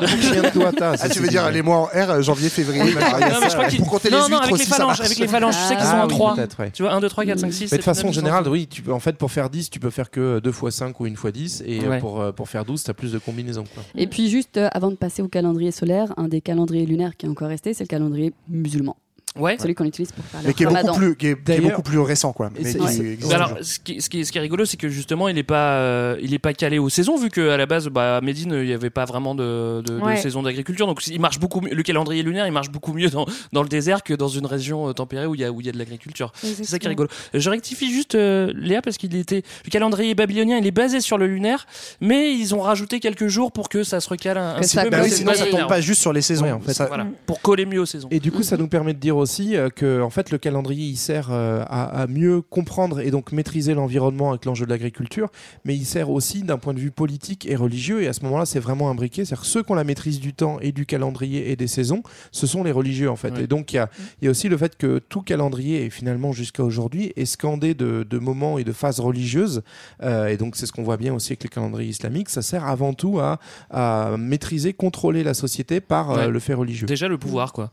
toi 0.51 0.71
t'as. 0.77 0.95
Ah, 0.99 1.09
tu 1.09 1.19
veux 1.19 1.27
dire 1.27 1.49
les 1.51 1.61
mois 1.61 1.77
en 1.77 1.83
R, 1.85 2.09
euh, 2.09 2.21
janvier, 2.21 2.49
février, 2.49 2.81
Oui, 2.83 2.93
mars, 2.93 3.11
non, 3.19 3.19
mais 3.41 3.49
je 3.49 3.53
crois 3.55 3.67
qu'il- 3.67 3.79
pour 3.79 3.89
compter 3.89 4.09
les 4.09 4.15
non, 4.15 4.21
non, 4.23 4.27
huîtres 4.29 4.41
avec 4.43 4.53
aussi, 4.53 4.63
les 4.65 4.69
ça 4.75 4.85
marche. 4.85 4.99
avec 5.01 5.17
les 5.19 5.27
phalanges, 5.27 5.55
je 5.55 5.67
sais 5.67 5.75
qu'ils 5.75 5.85
sont 5.85 5.95
en 5.97 6.03
oui, 6.07 6.09
3. 6.13 6.35
peut-être, 6.35 6.59
ouais. 6.59 6.71
Tu 6.71 6.81
vois, 6.83 6.93
1, 6.93 6.99
2, 7.01 7.09
3, 7.09 7.25
4, 7.25 7.39
5, 7.39 7.53
6. 7.53 7.71
Mais 7.71 7.77
de 7.77 7.83
façon 7.83 8.11
générale, 8.11 8.47
oui, 8.47 8.67
en 8.89 8.99
fait, 8.99 9.17
pour 9.17 9.31
faire 9.31 9.49
10, 9.49 9.69
tu 9.69 9.79
peux 9.79 9.89
faire 9.89 10.09
que 10.09 10.39
2 10.39 10.51
fois 10.51 10.71
5 10.71 10.99
ou 10.99 11.05
1 11.05 11.15
fois 11.15 11.31
10. 11.31 11.63
Et 11.65 11.81
euh, 11.83 11.99
pour, 11.99 12.33
pour 12.33 12.49
faire 12.49 12.65
12, 12.65 12.83
tu 12.83 12.89
as 12.91 12.93
plus 12.93 13.11
de 13.11 13.19
combinaisons. 13.19 13.63
Et 13.95 14.07
puis 14.07 14.29
juste 14.29 14.59
avant 14.71 14.89
de 14.91 14.95
passer 14.95 15.21
au 15.21 15.27
calendrier 15.27 15.71
solaire, 15.71 16.13
un 16.17 16.27
des 16.27 16.41
calendriers 16.41 16.85
lunaires 16.85 17.15
qui 17.17 17.25
est 17.25 17.29
encore 17.29 17.47
resté, 17.49 17.73
c'est 17.73 17.83
le 17.83 17.87
calendrier 17.87 18.33
musulman. 18.49 18.95
Ouais. 19.39 19.55
Celui 19.59 19.75
qu'on 19.75 19.85
utilise 19.85 20.11
pour 20.11 20.25
faire 20.25 20.41
Mais 20.45 20.53
qui 20.53 20.63
est, 20.63 20.65
beaucoup 20.65 20.97
plus, 20.97 21.15
qui, 21.15 21.27
est, 21.27 21.35
qui 21.35 21.39
est 21.39 21.55
D'ailleurs- 21.57 21.69
beaucoup 21.71 21.83
plus 21.83 21.99
récent, 21.99 22.33
quoi. 22.33 22.49
Mais 22.53 22.69
c'est- 22.69 23.17
qui 23.17 23.33
alors, 23.33 23.57
ce 23.61 23.79
qui, 23.79 24.01
ce, 24.01 24.09
qui 24.09 24.19
est, 24.19 24.23
ce 24.25 24.31
qui 24.31 24.37
est 24.37 24.41
rigolo, 24.41 24.65
c'est 24.65 24.75
que 24.77 24.89
justement, 24.89 25.29
il 25.29 25.35
n'est 25.35 25.43
pas, 25.43 25.75
euh, 25.75 26.17
il 26.21 26.33
est 26.33 26.39
pas 26.39 26.53
calé 26.53 26.79
aux 26.79 26.89
saisons, 26.89 27.17
vu 27.17 27.29
qu'à 27.29 27.55
la 27.55 27.65
base, 27.65 27.87
bah, 27.87 28.17
à 28.17 28.21
Médine, 28.21 28.51
il 28.53 28.65
n'y 28.65 28.73
avait 28.73 28.89
pas 28.89 29.05
vraiment 29.05 29.33
de, 29.33 29.81
de, 29.85 30.15
saison 30.17 30.43
d'agriculture. 30.43 30.85
Donc, 30.85 31.05
il 31.07 31.19
marche 31.21 31.39
beaucoup 31.39 31.61
mieux, 31.61 31.73
le 31.73 31.83
calendrier 31.83 32.23
lunaire, 32.23 32.45
il 32.45 32.51
marche 32.51 32.69
beaucoup 32.71 32.93
mieux 32.93 33.09
dans, 33.09 33.25
dans 33.53 33.63
le 33.63 33.69
désert 33.69 34.03
que 34.03 34.13
dans 34.13 34.27
une 34.27 34.45
région 34.45 34.89
euh, 34.89 34.93
tempérée 34.93 35.25
où 35.27 35.35
il 35.35 35.41
y 35.41 35.45
a, 35.45 35.51
où 35.51 35.61
il 35.61 35.65
y 35.65 35.69
a 35.69 35.71
de 35.71 35.77
l'agriculture. 35.77 36.33
C'est 36.35 36.63
ça 36.65 36.77
qui 36.77 36.85
est 36.87 36.89
rigolo. 36.89 37.09
Je 37.33 37.49
rectifie 37.49 37.91
juste, 37.91 38.15
euh, 38.15 38.51
Léa, 38.55 38.81
parce 38.81 38.97
qu'il 38.97 39.15
était, 39.15 39.43
le 39.65 39.69
calendrier 39.69 40.13
babylonien, 40.13 40.57
il 40.57 40.67
est 40.67 40.71
basé 40.71 40.99
sur 40.99 41.17
le 41.17 41.27
lunaire, 41.27 41.67
mais 42.01 42.33
ils 42.33 42.53
ont 42.53 42.59
rajouté 42.61 42.99
quelques 42.99 43.27
jours 43.27 43.51
pour 43.53 43.69
que 43.69 43.83
ça 43.83 44.01
se 44.01 44.09
recale 44.09 44.37
un, 44.37 44.55
un 44.55 44.59
petit 44.59 44.67
ça 44.69 44.83
peu. 44.83 44.89
Bah 44.89 44.97
mais 44.97 45.03
oui, 45.03 45.09
c'est 45.09 45.15
sinon 45.17 45.31
pas 45.31 45.37
ça 45.37 45.45
tombe 45.45 45.67
pas 45.67 45.79
juste 45.81 46.01
sur 46.01 46.11
les 46.11 46.21
saisons. 46.21 46.45
Ouais, 46.45 46.51
en 46.51 46.59
fait. 46.59 46.73
Ça- 46.73 46.87
Voilà, 46.87 47.07
pour 47.25 47.41
coller 47.41 47.65
mieux 47.65 47.79
aux 47.79 47.85
saisons. 47.85 48.09
Et 48.11 48.19
du 48.19 48.31
coup, 48.31 48.43
ça 48.43 48.57
nous 48.57 48.67
permet 48.67 48.93
de 48.93 48.99
dire 48.99 49.15
aussi 49.21 49.55
euh, 49.55 49.69
que 49.69 50.01
en 50.01 50.09
fait, 50.09 50.31
le 50.31 50.37
calendrier 50.37 50.87
il 50.87 50.97
sert 50.97 51.29
euh, 51.31 51.63
à, 51.67 52.01
à 52.01 52.07
mieux 52.07 52.41
comprendre 52.41 52.99
et 52.99 53.11
donc 53.11 53.31
maîtriser 53.31 53.73
l'environnement 53.73 54.31
avec 54.31 54.45
l'enjeu 54.45 54.65
de 54.65 54.71
l'agriculture, 54.71 55.29
mais 55.65 55.75
il 55.75 55.85
sert 55.85 56.09
aussi 56.09 56.43
d'un 56.43 56.57
point 56.57 56.73
de 56.73 56.79
vue 56.79 56.91
politique 56.91 57.45
et 57.45 57.55
religieux. 57.55 58.03
Et 58.03 58.07
à 58.07 58.13
ce 58.13 58.23
moment-là, 58.23 58.45
c'est 58.45 58.59
vraiment 58.59 58.89
imbriqué. 58.89 59.23
C'est-à-dire 59.23 59.45
ceux 59.45 59.63
qui 59.63 59.71
ont 59.71 59.75
la 59.75 59.83
maîtrise 59.83 60.19
du 60.19 60.33
temps 60.33 60.59
et 60.59 60.71
du 60.71 60.85
calendrier 60.85 61.51
et 61.51 61.55
des 61.55 61.67
saisons, 61.67 62.03
ce 62.31 62.47
sont 62.47 62.63
les 62.63 62.71
religieux 62.71 63.09
en 63.09 63.15
fait. 63.15 63.31
Ouais. 63.31 63.43
Et 63.43 63.47
donc 63.47 63.73
il 63.73 63.77
y 63.77 63.79
a, 63.79 63.89
il 64.21 64.25
y 64.25 64.27
a 64.27 64.31
aussi 64.31 64.49
le 64.49 64.57
fait 64.57 64.77
que 64.77 64.99
tout 64.99 65.21
calendrier, 65.21 65.85
et 65.85 65.89
finalement 65.89 66.31
jusqu'à 66.31 66.63
aujourd'hui, 66.63 67.13
est 67.15 67.25
scandé 67.25 67.73
de, 67.73 68.05
de 68.09 68.19
moments 68.19 68.57
et 68.57 68.63
de 68.63 68.71
phases 68.71 68.99
religieuses. 68.99 69.61
Euh, 70.01 70.27
et 70.27 70.37
donc 70.37 70.55
c'est 70.55 70.65
ce 70.65 70.71
qu'on 70.71 70.83
voit 70.83 70.97
bien 70.97 71.13
aussi 71.13 71.33
avec 71.33 71.43
les 71.43 71.49
calendriers 71.49 71.89
islamiques. 71.89 72.29
Ça 72.29 72.41
sert 72.41 72.65
avant 72.65 72.93
tout 72.93 73.19
à, 73.19 73.39
à 73.69 74.15
maîtriser, 74.17 74.73
contrôler 74.73 75.23
la 75.23 75.33
société 75.33 75.81
par 75.81 76.11
euh, 76.11 76.27
le 76.27 76.39
fait 76.39 76.53
religieux. 76.53 76.87
Déjà 76.87 77.07
le 77.07 77.17
pouvoir, 77.17 77.53
quoi. 77.53 77.71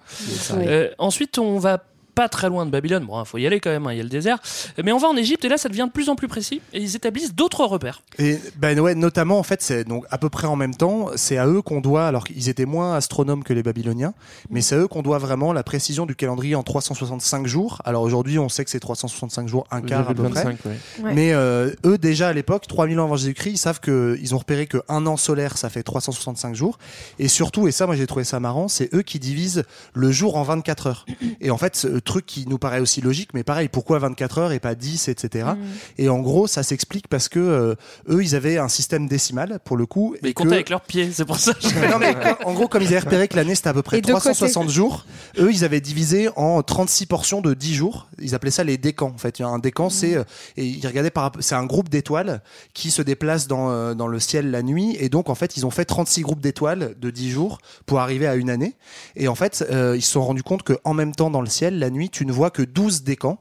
Ouais. 0.52 0.64
Euh, 0.66 0.90
ensuite, 0.98 1.37
on 1.38 1.58
va 1.58 1.78
pas 2.18 2.28
très 2.28 2.48
loin 2.48 2.66
de 2.66 2.72
Babylone. 2.72 3.04
Bon, 3.04 3.22
il 3.22 3.26
faut 3.26 3.38
y 3.38 3.46
aller 3.46 3.60
quand 3.60 3.70
même, 3.70 3.86
hein, 3.86 3.92
il 3.92 3.98
y 3.98 4.00
a 4.00 4.02
le 4.02 4.08
désert. 4.08 4.38
Mais 4.82 4.90
on 4.90 4.98
va 4.98 5.06
en 5.06 5.16
Égypte 5.16 5.44
et 5.44 5.48
là, 5.48 5.56
ça 5.56 5.68
devient 5.68 5.84
de 5.86 5.92
plus 5.92 6.08
en 6.08 6.16
plus 6.16 6.26
précis 6.26 6.60
et 6.72 6.80
ils 6.80 6.96
établissent 6.96 7.32
d'autres 7.32 7.64
repères. 7.64 8.02
Et 8.18 8.40
ben 8.56 8.76
ouais, 8.80 8.96
notamment 8.96 9.38
en 9.38 9.44
fait, 9.44 9.62
c'est 9.62 9.84
donc 9.84 10.04
à 10.10 10.18
peu 10.18 10.28
près 10.28 10.48
en 10.48 10.56
même 10.56 10.74
temps, 10.74 11.10
c'est 11.14 11.38
à 11.38 11.46
eux 11.46 11.62
qu'on 11.62 11.80
doit, 11.80 12.08
alors 12.08 12.24
qu'ils 12.24 12.48
étaient 12.48 12.64
moins 12.64 12.96
astronomes 12.96 13.44
que 13.44 13.52
les 13.52 13.62
Babyloniens, 13.62 14.14
mais 14.50 14.62
c'est 14.62 14.74
à 14.74 14.78
eux 14.78 14.88
qu'on 14.88 15.02
doit 15.02 15.18
vraiment 15.18 15.52
la 15.52 15.62
précision 15.62 16.06
du 16.06 16.16
calendrier 16.16 16.56
en 16.56 16.64
365 16.64 17.46
jours. 17.46 17.82
Alors 17.84 18.02
aujourd'hui, 18.02 18.40
on 18.40 18.48
sait 18.48 18.64
que 18.64 18.70
c'est 18.72 18.80
365 18.80 19.46
jours, 19.46 19.68
un 19.70 19.80
quart 19.80 20.10
à 20.10 20.12
peu 20.12 20.24
près. 20.24 20.42
25, 20.42 20.64
ouais. 20.64 20.76
Ouais. 21.04 21.14
Mais 21.14 21.32
euh, 21.34 21.70
eux, 21.86 21.98
déjà 21.98 22.30
à 22.30 22.32
l'époque, 22.32 22.66
3000 22.66 22.98
ans 22.98 23.04
avant 23.04 23.14
Jésus-Christ, 23.14 23.52
ils 23.52 23.58
savent 23.58 23.78
qu'ils 23.78 24.34
ont 24.34 24.38
repéré 24.38 24.66
que 24.66 24.78
un 24.88 25.06
an 25.06 25.16
solaire, 25.16 25.56
ça 25.56 25.70
fait 25.70 25.84
365 25.84 26.56
jours. 26.56 26.80
Et 27.20 27.28
surtout, 27.28 27.68
et 27.68 27.70
ça, 27.70 27.86
moi 27.86 27.94
j'ai 27.94 28.08
trouvé 28.08 28.24
ça 28.24 28.40
marrant, 28.40 28.66
c'est 28.66 28.92
eux 28.92 29.02
qui 29.02 29.20
divisent 29.20 29.62
le 29.94 30.10
jour 30.10 30.36
en 30.36 30.42
24 30.42 30.86
heures. 30.88 31.06
Et 31.40 31.52
en 31.52 31.58
fait, 31.58 31.86
truc 32.08 32.26
qui 32.26 32.46
nous 32.48 32.58
paraît 32.58 32.80
aussi 32.80 33.00
logique, 33.00 33.30
mais 33.34 33.44
pareil, 33.44 33.68
pourquoi 33.68 33.98
24 34.00 34.38
heures 34.38 34.52
et 34.52 34.58
pas 34.58 34.74
10, 34.74 35.08
etc. 35.08 35.50
Et 35.98 36.08
en 36.08 36.18
gros, 36.18 36.46
ça 36.46 36.62
s'explique 36.62 37.06
parce 37.08 37.28
que 37.28 37.38
euh, 37.38 37.74
eux, 38.08 38.22
ils 38.22 38.34
avaient 38.34 38.58
un 38.58 38.68
système 38.68 39.06
décimal 39.06 39.60
pour 39.64 39.76
le 39.76 39.86
coup. 39.86 40.16
Mais 40.22 40.28
et 40.28 40.30
ils 40.30 40.34
comptent 40.34 40.48
que- 40.48 40.54
avec 40.54 40.70
leurs 40.70 40.80
pieds, 40.80 41.10
c'est 41.12 41.24
pour 41.24 41.38
ça. 41.38 41.52
non, 41.90 41.98
mais 42.00 42.14
en 42.44 42.54
gros, 42.54 42.66
comme 42.66 42.82
ils 42.82 42.88
avaient 42.88 42.98
repéré 43.00 43.28
que 43.28 43.36
l'année 43.36 43.54
c'était 43.54 43.68
à 43.68 43.74
peu 43.74 43.82
près 43.82 43.98
Et 43.98 44.00
de 44.00 44.06
côté. 44.06 44.18
360 44.18 44.70
jours, 44.70 45.04
eux 45.38 45.50
ils 45.52 45.64
avaient 45.64 45.80
divisé 45.80 46.28
en 46.36 46.62
36 46.62 47.06
portions 47.06 47.40
de 47.40 47.54
10 47.54 47.74
jours. 47.74 48.08
Ils 48.20 48.34
appelaient 48.34 48.50
ça 48.50 48.64
les 48.64 48.78
décans. 48.78 49.12
En 49.14 49.18
fait, 49.18 49.40
un 49.40 49.58
décan, 49.58 49.90
c'est 49.90 50.16
euh, 50.16 50.24
et 50.56 50.64
ils 50.64 50.86
regardaient 50.86 51.10
par 51.10 51.30
c'est 51.40 51.54
un 51.54 51.66
groupe 51.66 51.88
d'étoiles 51.90 52.42
qui 52.72 52.90
se 52.90 53.02
déplacent 53.02 53.46
dans 53.48 53.70
euh, 53.70 53.94
dans 53.94 54.06
le 54.08 54.18
ciel 54.18 54.50
la 54.50 54.62
nuit 54.62 54.96
et 54.98 55.08
donc 55.08 55.28
en 55.28 55.34
fait 55.34 55.56
ils 55.56 55.66
ont 55.66 55.70
fait 55.70 55.84
36 55.84 56.22
groupes 56.22 56.40
d'étoiles 56.40 56.94
de 56.98 57.10
10 57.10 57.30
jours 57.30 57.58
pour 57.86 58.00
arriver 58.00 58.26
à 58.26 58.34
une 58.36 58.48
année. 58.50 58.76
Et 59.16 59.28
en 59.28 59.34
fait 59.34 59.64
euh, 59.70 59.94
ils 59.96 60.02
se 60.02 60.12
sont 60.12 60.24
rendus 60.24 60.42
compte 60.42 60.62
que 60.62 60.78
en 60.84 60.94
même 60.94 61.14
temps 61.14 61.30
dans 61.30 61.42
le 61.42 61.48
ciel 61.48 61.78
la 61.78 61.90
nuit 61.90 61.97
tu 62.08 62.24
ne 62.24 62.32
vois 62.32 62.50
que 62.50 62.62
12 62.62 63.02
décans. 63.02 63.38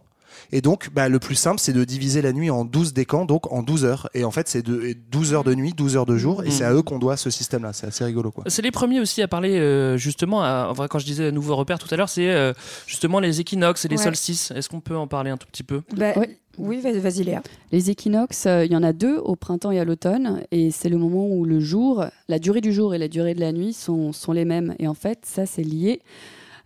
Et 0.52 0.62
donc, 0.62 0.92
bah, 0.94 1.10
le 1.10 1.20
plus 1.20 1.36
simple, 1.36 1.60
c'est 1.60 1.74
de 1.74 1.84
diviser 1.84 2.22
la 2.22 2.32
nuit 2.32 2.50
en 2.50 2.64
12 2.64 2.94
décans, 2.94 3.26
donc 3.26 3.52
en 3.52 3.64
12 3.64 3.84
heures. 3.86 4.08
Et 4.14 4.24
en 4.24 4.32
fait, 4.32 4.48
c'est 4.48 4.62
de 4.62 4.96
12 5.12 5.34
heures 5.34 5.44
de 5.44 5.54
nuit, 5.56 5.74
12 5.76 5.98
heures 5.98 6.06
de 6.06 6.16
jour. 6.16 6.44
Et 6.44 6.48
Mm. 6.48 6.52
c'est 6.52 6.64
à 6.64 6.74
eux 6.74 6.84
qu'on 6.84 7.00
doit 7.00 7.18
ce 7.18 7.30
système-là. 7.30 7.74
C'est 7.74 7.88
assez 7.88 8.06
rigolo, 8.06 8.32
quoi. 8.32 8.44
C'est 8.48 8.62
les 8.62 8.72
premiers 8.72 9.00
aussi 9.02 9.22
à 9.22 9.28
parler 9.28 9.58
euh, 9.58 9.98
justement, 9.98 10.44
à, 10.44 10.68
en 10.70 10.74
vrai, 10.74 10.88
quand 10.90 11.00
je 11.00 11.06
disais 11.06 11.32
nouveau 11.32 11.56
repère 11.56 11.80
tout 11.80 11.88
à 11.92 11.98
l'heure, 11.98 12.08
c'est 12.08 12.30
euh, 12.30 12.54
justement 12.86 13.20
les 13.20 13.42
équinoxes 13.42 13.84
et 13.86 13.88
les 13.90 13.98
Ouais. 13.98 14.04
solstices. 14.04 14.52
Est-ce 14.52 14.70
qu'on 14.70 14.80
peut 14.80 14.96
en 14.96 15.08
parler 15.08 15.32
un 15.32 15.38
tout 15.38 15.48
petit 15.48 15.64
peu? 15.64 15.82
Bah, 15.96 16.14
Ouais. 16.16 16.38
Oui, 16.60 16.80
vas- 16.82 16.92
vas-y 16.98 17.24
Léa. 17.24 17.44
Les 17.72 17.90
équinoxes, 17.92 18.46
euh, 18.48 18.66
il 18.66 18.72
y 18.72 18.76
en 18.76 18.82
a 18.84 18.92
deux, 18.94 19.18
au 19.18 19.36
printemps 19.36 19.70
et 19.72 19.80
à 19.80 19.86
l'automne, 19.86 20.42
et 20.52 20.72
c'est 20.72 20.90
le 20.90 20.98
moment 20.98 21.28
où 21.28 21.46
le 21.46 21.60
jour, 21.60 22.06
la 22.30 22.40
durée 22.40 22.62
du 22.62 22.74
jour 22.74 22.96
et 22.96 22.98
la 22.98 23.08
durée 23.08 23.36
de 23.36 23.40
la 23.42 23.52
nuit 23.52 23.74
sont, 23.74 24.12
sont 24.12 24.32
les 24.32 24.44
mêmes. 24.46 24.74
Et 24.80 24.88
en 24.88 24.96
fait, 24.96 25.20
ça, 25.24 25.46
c'est 25.46 25.62
lié 25.64 26.02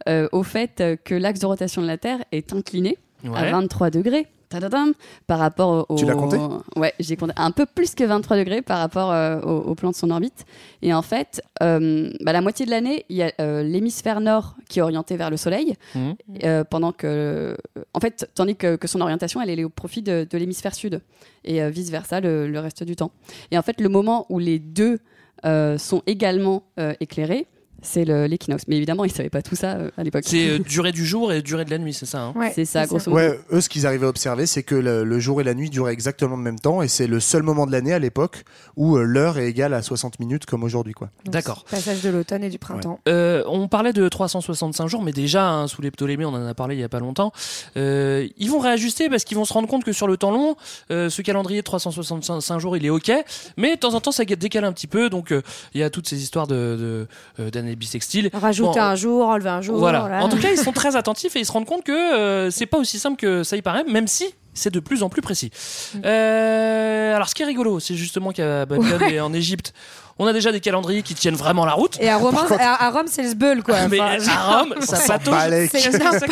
euh, 0.10 0.28
au 0.32 0.44
fait 0.44 0.84
que 1.04 1.16
l'axe 1.16 1.40
de 1.40 1.46
rotation 1.46 1.82
de 1.82 1.88
la 1.88 1.98
Terre 1.98 2.20
est 2.32 2.54
incliné 2.54 2.98
à 3.26 3.44
Ouais. 3.44 3.52
23 3.52 3.90
degrés. 3.92 4.28
tadadam, 4.50 4.92
par 5.28 5.40
rapport 5.40 5.86
au. 5.90 5.96
Tu 5.96 6.06
l'as 6.06 6.14
compté 6.16 6.38
Ouais, 6.76 6.94
j'ai 7.00 7.16
compté 7.16 7.32
un 7.38 7.52
peu 7.52 7.66
plus 7.66 7.96
que 7.96 8.04
23 8.04 8.36
degrés 8.36 8.62
par 8.62 8.80
rapport 8.80 9.10
euh, 9.12 9.40
au, 9.42 9.60
au 9.72 9.76
plan 9.76 9.92
de 9.92 9.96
son 9.96 10.10
orbite. 10.10 10.44
Et 10.82 10.94
en 10.94 11.02
fait, 11.02 11.42
euh, 11.64 12.12
bah, 12.20 12.34
la 12.34 12.42
moitié 12.42 12.66
de 12.66 12.72
l'année, 12.72 13.06
il 13.08 13.16
y 13.16 13.24
a 13.24 13.32
euh, 13.40 13.64
l'hémisphère 13.64 14.20
nord 14.20 14.56
qui 14.68 14.80
est 14.80 14.82
orienté 14.82 15.16
vers 15.16 15.30
le 15.30 15.38
Soleil, 15.38 15.76
Mhm. 15.96 16.16
euh, 16.44 16.64
pendant 16.66 16.92
que, 16.92 17.56
en 17.94 18.00
fait, 18.02 18.30
tandis 18.36 18.58
que, 18.58 18.76
que 18.76 18.88
son 18.90 19.00
orientation, 19.00 19.42
elle, 19.42 19.58
est 19.58 19.64
au 19.64 19.70
profit 19.70 20.02
de, 20.02 20.28
de 20.30 20.38
l'hémisphère 20.38 20.76
sud, 20.76 21.00
et 21.46 21.66
vice 21.70 21.90
versa 21.92 22.20
le, 22.20 22.48
le 22.50 22.60
reste 22.60 22.84
du 22.84 22.98
temps. 22.98 23.12
Et 23.52 23.58
en 23.58 23.62
fait, 23.62 23.80
le 23.80 23.88
moment 23.88 24.26
où 24.30 24.38
les 24.40 24.60
deux 24.60 25.00
euh, 25.46 25.78
sont 25.78 26.02
également 26.08 26.64
euh, 26.78 26.94
éclairés, 27.00 27.48
c'est 27.82 28.06
le- 28.06 28.26
l'équinoxe. 28.26 28.64
Mais 28.68 28.78
évidemment, 28.78 29.06
ils 29.06 29.12
savaient 29.12 29.30
pas 29.30 29.42
tout 29.42 29.56
ça 29.56 29.74
euh, 29.76 29.92
à 29.98 30.04
l'époque. 30.04 30.24
C'est 30.26 30.48
euh, 30.50 30.60
durée 30.68 30.92
du 30.92 31.06
jour 31.06 31.32
et 31.34 31.42
durée 31.42 31.66
de 31.66 31.70
la 31.72 31.78
nuit, 31.78 31.94
c'est 31.94 32.06
ça 32.06 32.22
hein 32.24 32.34
C'est 32.54 32.66
ça, 32.66 32.86
grosso 32.86 33.10
modo. 33.10 33.16
Ouais, 33.22 33.40
eux, 33.52 33.62
ce 33.62 33.70
qu'ils 33.70 33.86
arrivaient 33.88 34.06
à 34.06 34.10
observer, 34.10 34.46
c'est 34.46 34.64
que 34.64 34.76
le, 34.76 35.04
le 35.04 35.20
jour 35.20 35.42
et 35.42 35.44
la 35.44 35.54
nuit 35.54 35.70
duraient 35.70 35.94
exactement 35.94 36.36
le 36.36 36.42
même 36.44 36.60
temps, 36.60 36.82
et 36.82 36.88
c'est 36.88 37.08
le 37.08 37.20
seul 37.20 37.44
moment 37.44 37.66
de 37.66 37.72
l'année 37.72 37.94
à 37.94 38.00
l'époque 38.00 38.44
où 38.76 38.98
euh, 38.98 39.04
l'heure 39.04 39.38
est 39.38 39.48
égale 39.48 39.74
à 39.74 39.82
60 39.82 40.20
minutes 40.20 40.46
comme 40.46 40.64
aujourd'hui, 40.64 40.94
quoi. 40.94 41.10
D'accord. 41.26 41.66
Passage 41.70 42.02
de 42.02 42.10
l'automne 42.10 42.44
et 42.44 42.50
du 42.50 42.60
printemps. 42.60 43.00
Euh, 43.08 43.44
on 43.48 43.68
parlait 43.68 43.94
de 43.94 44.08
365 44.08 44.88
jours, 44.88 45.02
mais 45.04 45.12
déjà, 45.12 45.50
hein, 45.50 45.68
sous 45.68 45.82
les 45.82 45.92
Ptolémées, 45.92 46.26
on 46.26 46.30
en 46.34 46.46
a 46.46 46.54
parlé 46.54 46.76
il 46.76 46.82
y 46.82 46.84
a 46.84 46.90
pas 46.90 47.00
longtemps. 47.00 47.32
Euh, 47.78 48.28
ils 48.38 48.50
vont 48.50 48.60
réajuster 48.60 49.10
parce 49.10 49.24
qu'ils 49.24 49.38
vont 49.38 49.46
se 49.46 49.54
rendre 49.54 49.68
compte 49.68 49.84
que 49.84 49.92
sur 49.94 50.08
le 50.08 50.18
temps 50.18 50.32
long, 50.32 50.56
euh, 50.92 51.10
ce 51.10 51.22
calendrier 51.22 51.62
de 51.62 51.66
365 51.66 52.60
jours, 52.60 52.78
il 52.78 52.86
est 52.86 52.90
OK, 52.90 53.12
mais 53.58 53.76
de 53.76 53.80
temps 53.80 53.94
en 53.94 54.02
temps, 54.02 54.12
ça 54.12 54.26
décale 54.26 54.66
un 54.66 54.72
petit 54.74 54.88
peu. 54.88 55.10
Donc, 55.10 55.32
euh, 55.32 55.42
il 55.74 55.82
y 55.82 55.84
a 55.84 55.90
toutes 55.90 56.08
ces 56.08 56.22
histoires 56.22 56.48
de, 56.48 57.08
de, 57.38 57.50
d'années 57.72 57.76
bissextiles. 57.76 58.30
Rajouter 58.34 58.80
Bon, 58.80 58.86
un 58.86 58.96
jour, 58.96 59.28
enlever 59.28 59.50
un 59.50 59.62
jour. 59.62 59.78
Voilà. 59.78 60.02
voilà. 60.02 60.24
En 60.24 60.30
tout 60.30 60.38
cas, 60.38 60.50
ils 60.52 60.58
sont 60.58 60.72
très 60.72 60.96
attentifs 60.96 61.36
et 61.36 61.40
ils 61.40 61.46
se 61.46 61.52
rendent 61.52 61.66
compte 61.66 61.84
que 61.84 61.92
euh, 61.92 62.52
c'est 62.52 62.66
pas 62.66 62.78
aussi 62.78 63.00
simple 63.00 63.18
que 63.18 63.44
ça 63.44 63.56
y 63.58 63.62
paraît, 63.62 63.84
même 63.86 64.08
si 64.08 64.26
c'est 64.54 64.74
de 64.74 64.80
plus 64.80 65.02
en 65.04 65.10
plus 65.10 65.22
précis. 65.22 65.52
Mm. 65.96 66.00
Euh, 66.06 67.16
alors, 67.16 67.30
ce 67.30 67.36
qui 67.36 67.44
est 67.44 67.46
rigolo, 67.46 67.80
c'est 67.80 67.96
justement 67.96 68.32
qu'à 68.32 68.66
Babylone 68.66 69.02
Ouais. 69.02 69.14
et 69.14 69.20
en 69.22 69.34
Égypte, 69.34 69.74
on 70.22 70.28
a 70.28 70.34
déjà 70.34 70.52
des 70.52 70.60
calendriers 70.60 71.02
qui 71.02 71.16
tiennent 71.16 71.36
vraiment 71.36 71.66
la 71.66 71.74
route. 71.74 71.98
Et 72.00 72.10
à, 72.10 72.18
Rome, 72.18 72.36
à, 72.60 72.86
à 72.86 72.90
Rome, 72.92 73.08
c'est 73.08 73.24
le 73.24 73.30
sbeul, 73.30 73.64
quoi. 73.64 73.76
Mais 73.90 74.00
Enfin, 74.00 74.32
à 74.32 74.58
Rome, 74.60 74.76
ça 74.82 74.96
c'est- 74.98 75.08
patauge. 75.08 75.68
C'est 75.72 75.80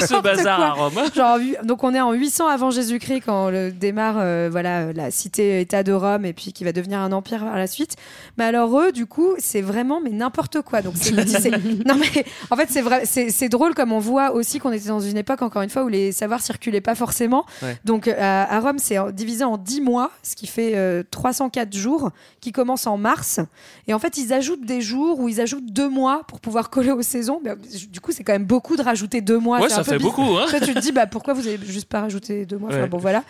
ce 0.07 0.21
bazar 0.21 0.57
quoi. 0.57 0.65
à 0.67 0.71
Rome 0.71 0.93
Genre, 1.15 1.37
donc 1.63 1.83
on 1.83 1.93
est 1.93 1.99
en 2.01 2.11
800 2.13 2.47
avant 2.47 2.71
Jésus-Christ 2.71 3.21
quand 3.25 3.49
le 3.49 3.71
démarre 3.71 4.15
euh, 4.19 4.47
voilà 4.51 4.79
euh, 4.81 4.93
la 4.93 5.11
cité-État 5.11 5.83
de 5.83 5.91
Rome 5.91 6.25
et 6.25 6.33
puis 6.33 6.53
qui 6.53 6.63
va 6.63 6.71
devenir 6.71 6.99
un 6.99 7.11
empire 7.11 7.39
par 7.43 7.55
la 7.57 7.67
suite. 7.67 7.95
Mais 8.37 8.45
alors 8.45 8.79
eux, 8.79 8.91
du 8.91 9.05
coup, 9.05 9.33
c'est 9.39 9.61
vraiment 9.61 9.99
mais 10.03 10.11
n'importe 10.11 10.61
quoi. 10.61 10.81
Donc 10.81 10.93
c'est 10.95 11.11
non 11.85 11.95
mais 11.95 12.25
en 12.51 12.55
fait 12.55 12.67
c'est 12.69 12.81
vrai, 12.81 13.03
c'est 13.05 13.49
drôle 13.49 13.73
comme 13.73 13.91
on 13.91 13.99
voit 13.99 14.31
aussi 14.31 14.59
qu'on 14.59 14.71
était 14.71 14.89
dans 14.89 14.99
une 14.99 15.17
époque 15.17 15.41
encore 15.41 15.61
une 15.61 15.69
fois 15.69 15.83
où 15.83 15.87
les 15.87 16.11
savoirs 16.11 16.41
circulaient 16.41 16.81
pas 16.81 16.95
forcément. 16.95 17.45
Ouais. 17.61 17.77
Donc 17.85 18.07
euh, 18.07 18.13
à, 18.19 18.55
à 18.55 18.59
Rome, 18.59 18.77
c'est 18.79 18.97
divisé 19.13 19.43
en 19.43 19.57
10 19.57 19.81
mois, 19.81 20.11
ce 20.23 20.35
qui 20.35 20.47
fait 20.47 20.73
euh, 20.75 21.03
304 21.11 21.73
jours, 21.75 22.11
qui 22.41 22.51
commencent 22.51 22.87
en 22.87 22.97
mars. 22.97 23.39
Et 23.87 23.93
en 23.93 23.99
fait, 23.99 24.17
ils 24.17 24.33
ajoutent 24.33 24.65
des 24.65 24.81
jours 24.81 25.19
où 25.19 25.29
ils 25.29 25.41
ajoutent 25.41 25.65
deux 25.73 25.89
mois 25.89 26.23
pour 26.27 26.39
pouvoir 26.39 26.69
coller 26.69 26.91
aux 26.91 27.01
saisons. 27.01 27.39
Mais, 27.43 27.51
euh, 27.51 27.55
du 27.89 27.99
coup, 27.99 28.11
c'est 28.11 28.23
quand 28.23 28.33
même 28.33 28.45
beaucoup 28.45 28.75
de 28.75 28.81
rajouter 28.83 29.21
deux 29.21 29.39
mois. 29.39 29.59
Ouais, 29.61 29.69
ça 29.69 29.83
fait 29.83 29.97
beaucoup, 29.97 30.21
hein. 30.37 30.45
Toi, 30.49 30.59
tu 30.59 30.73
te 30.73 30.79
dis, 30.79 30.91
bah, 30.91 31.07
pourquoi 31.07 31.33
vous 31.33 31.47
avez 31.47 31.59
juste 31.65 31.87
pas 31.87 32.01
rajouté 32.01 32.45
deux 32.45 32.57
mois? 32.57 32.69
Enfin. 32.71 32.87
Bon, 32.87 32.97
voilà. 32.97 33.23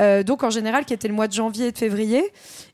Euh, 0.00 0.22
donc, 0.22 0.42
en 0.42 0.50
général, 0.50 0.84
qui 0.84 0.94
était 0.94 1.08
le 1.08 1.14
mois 1.14 1.28
de 1.28 1.32
janvier 1.32 1.68
et 1.68 1.72
de 1.72 1.78
février. 1.78 2.24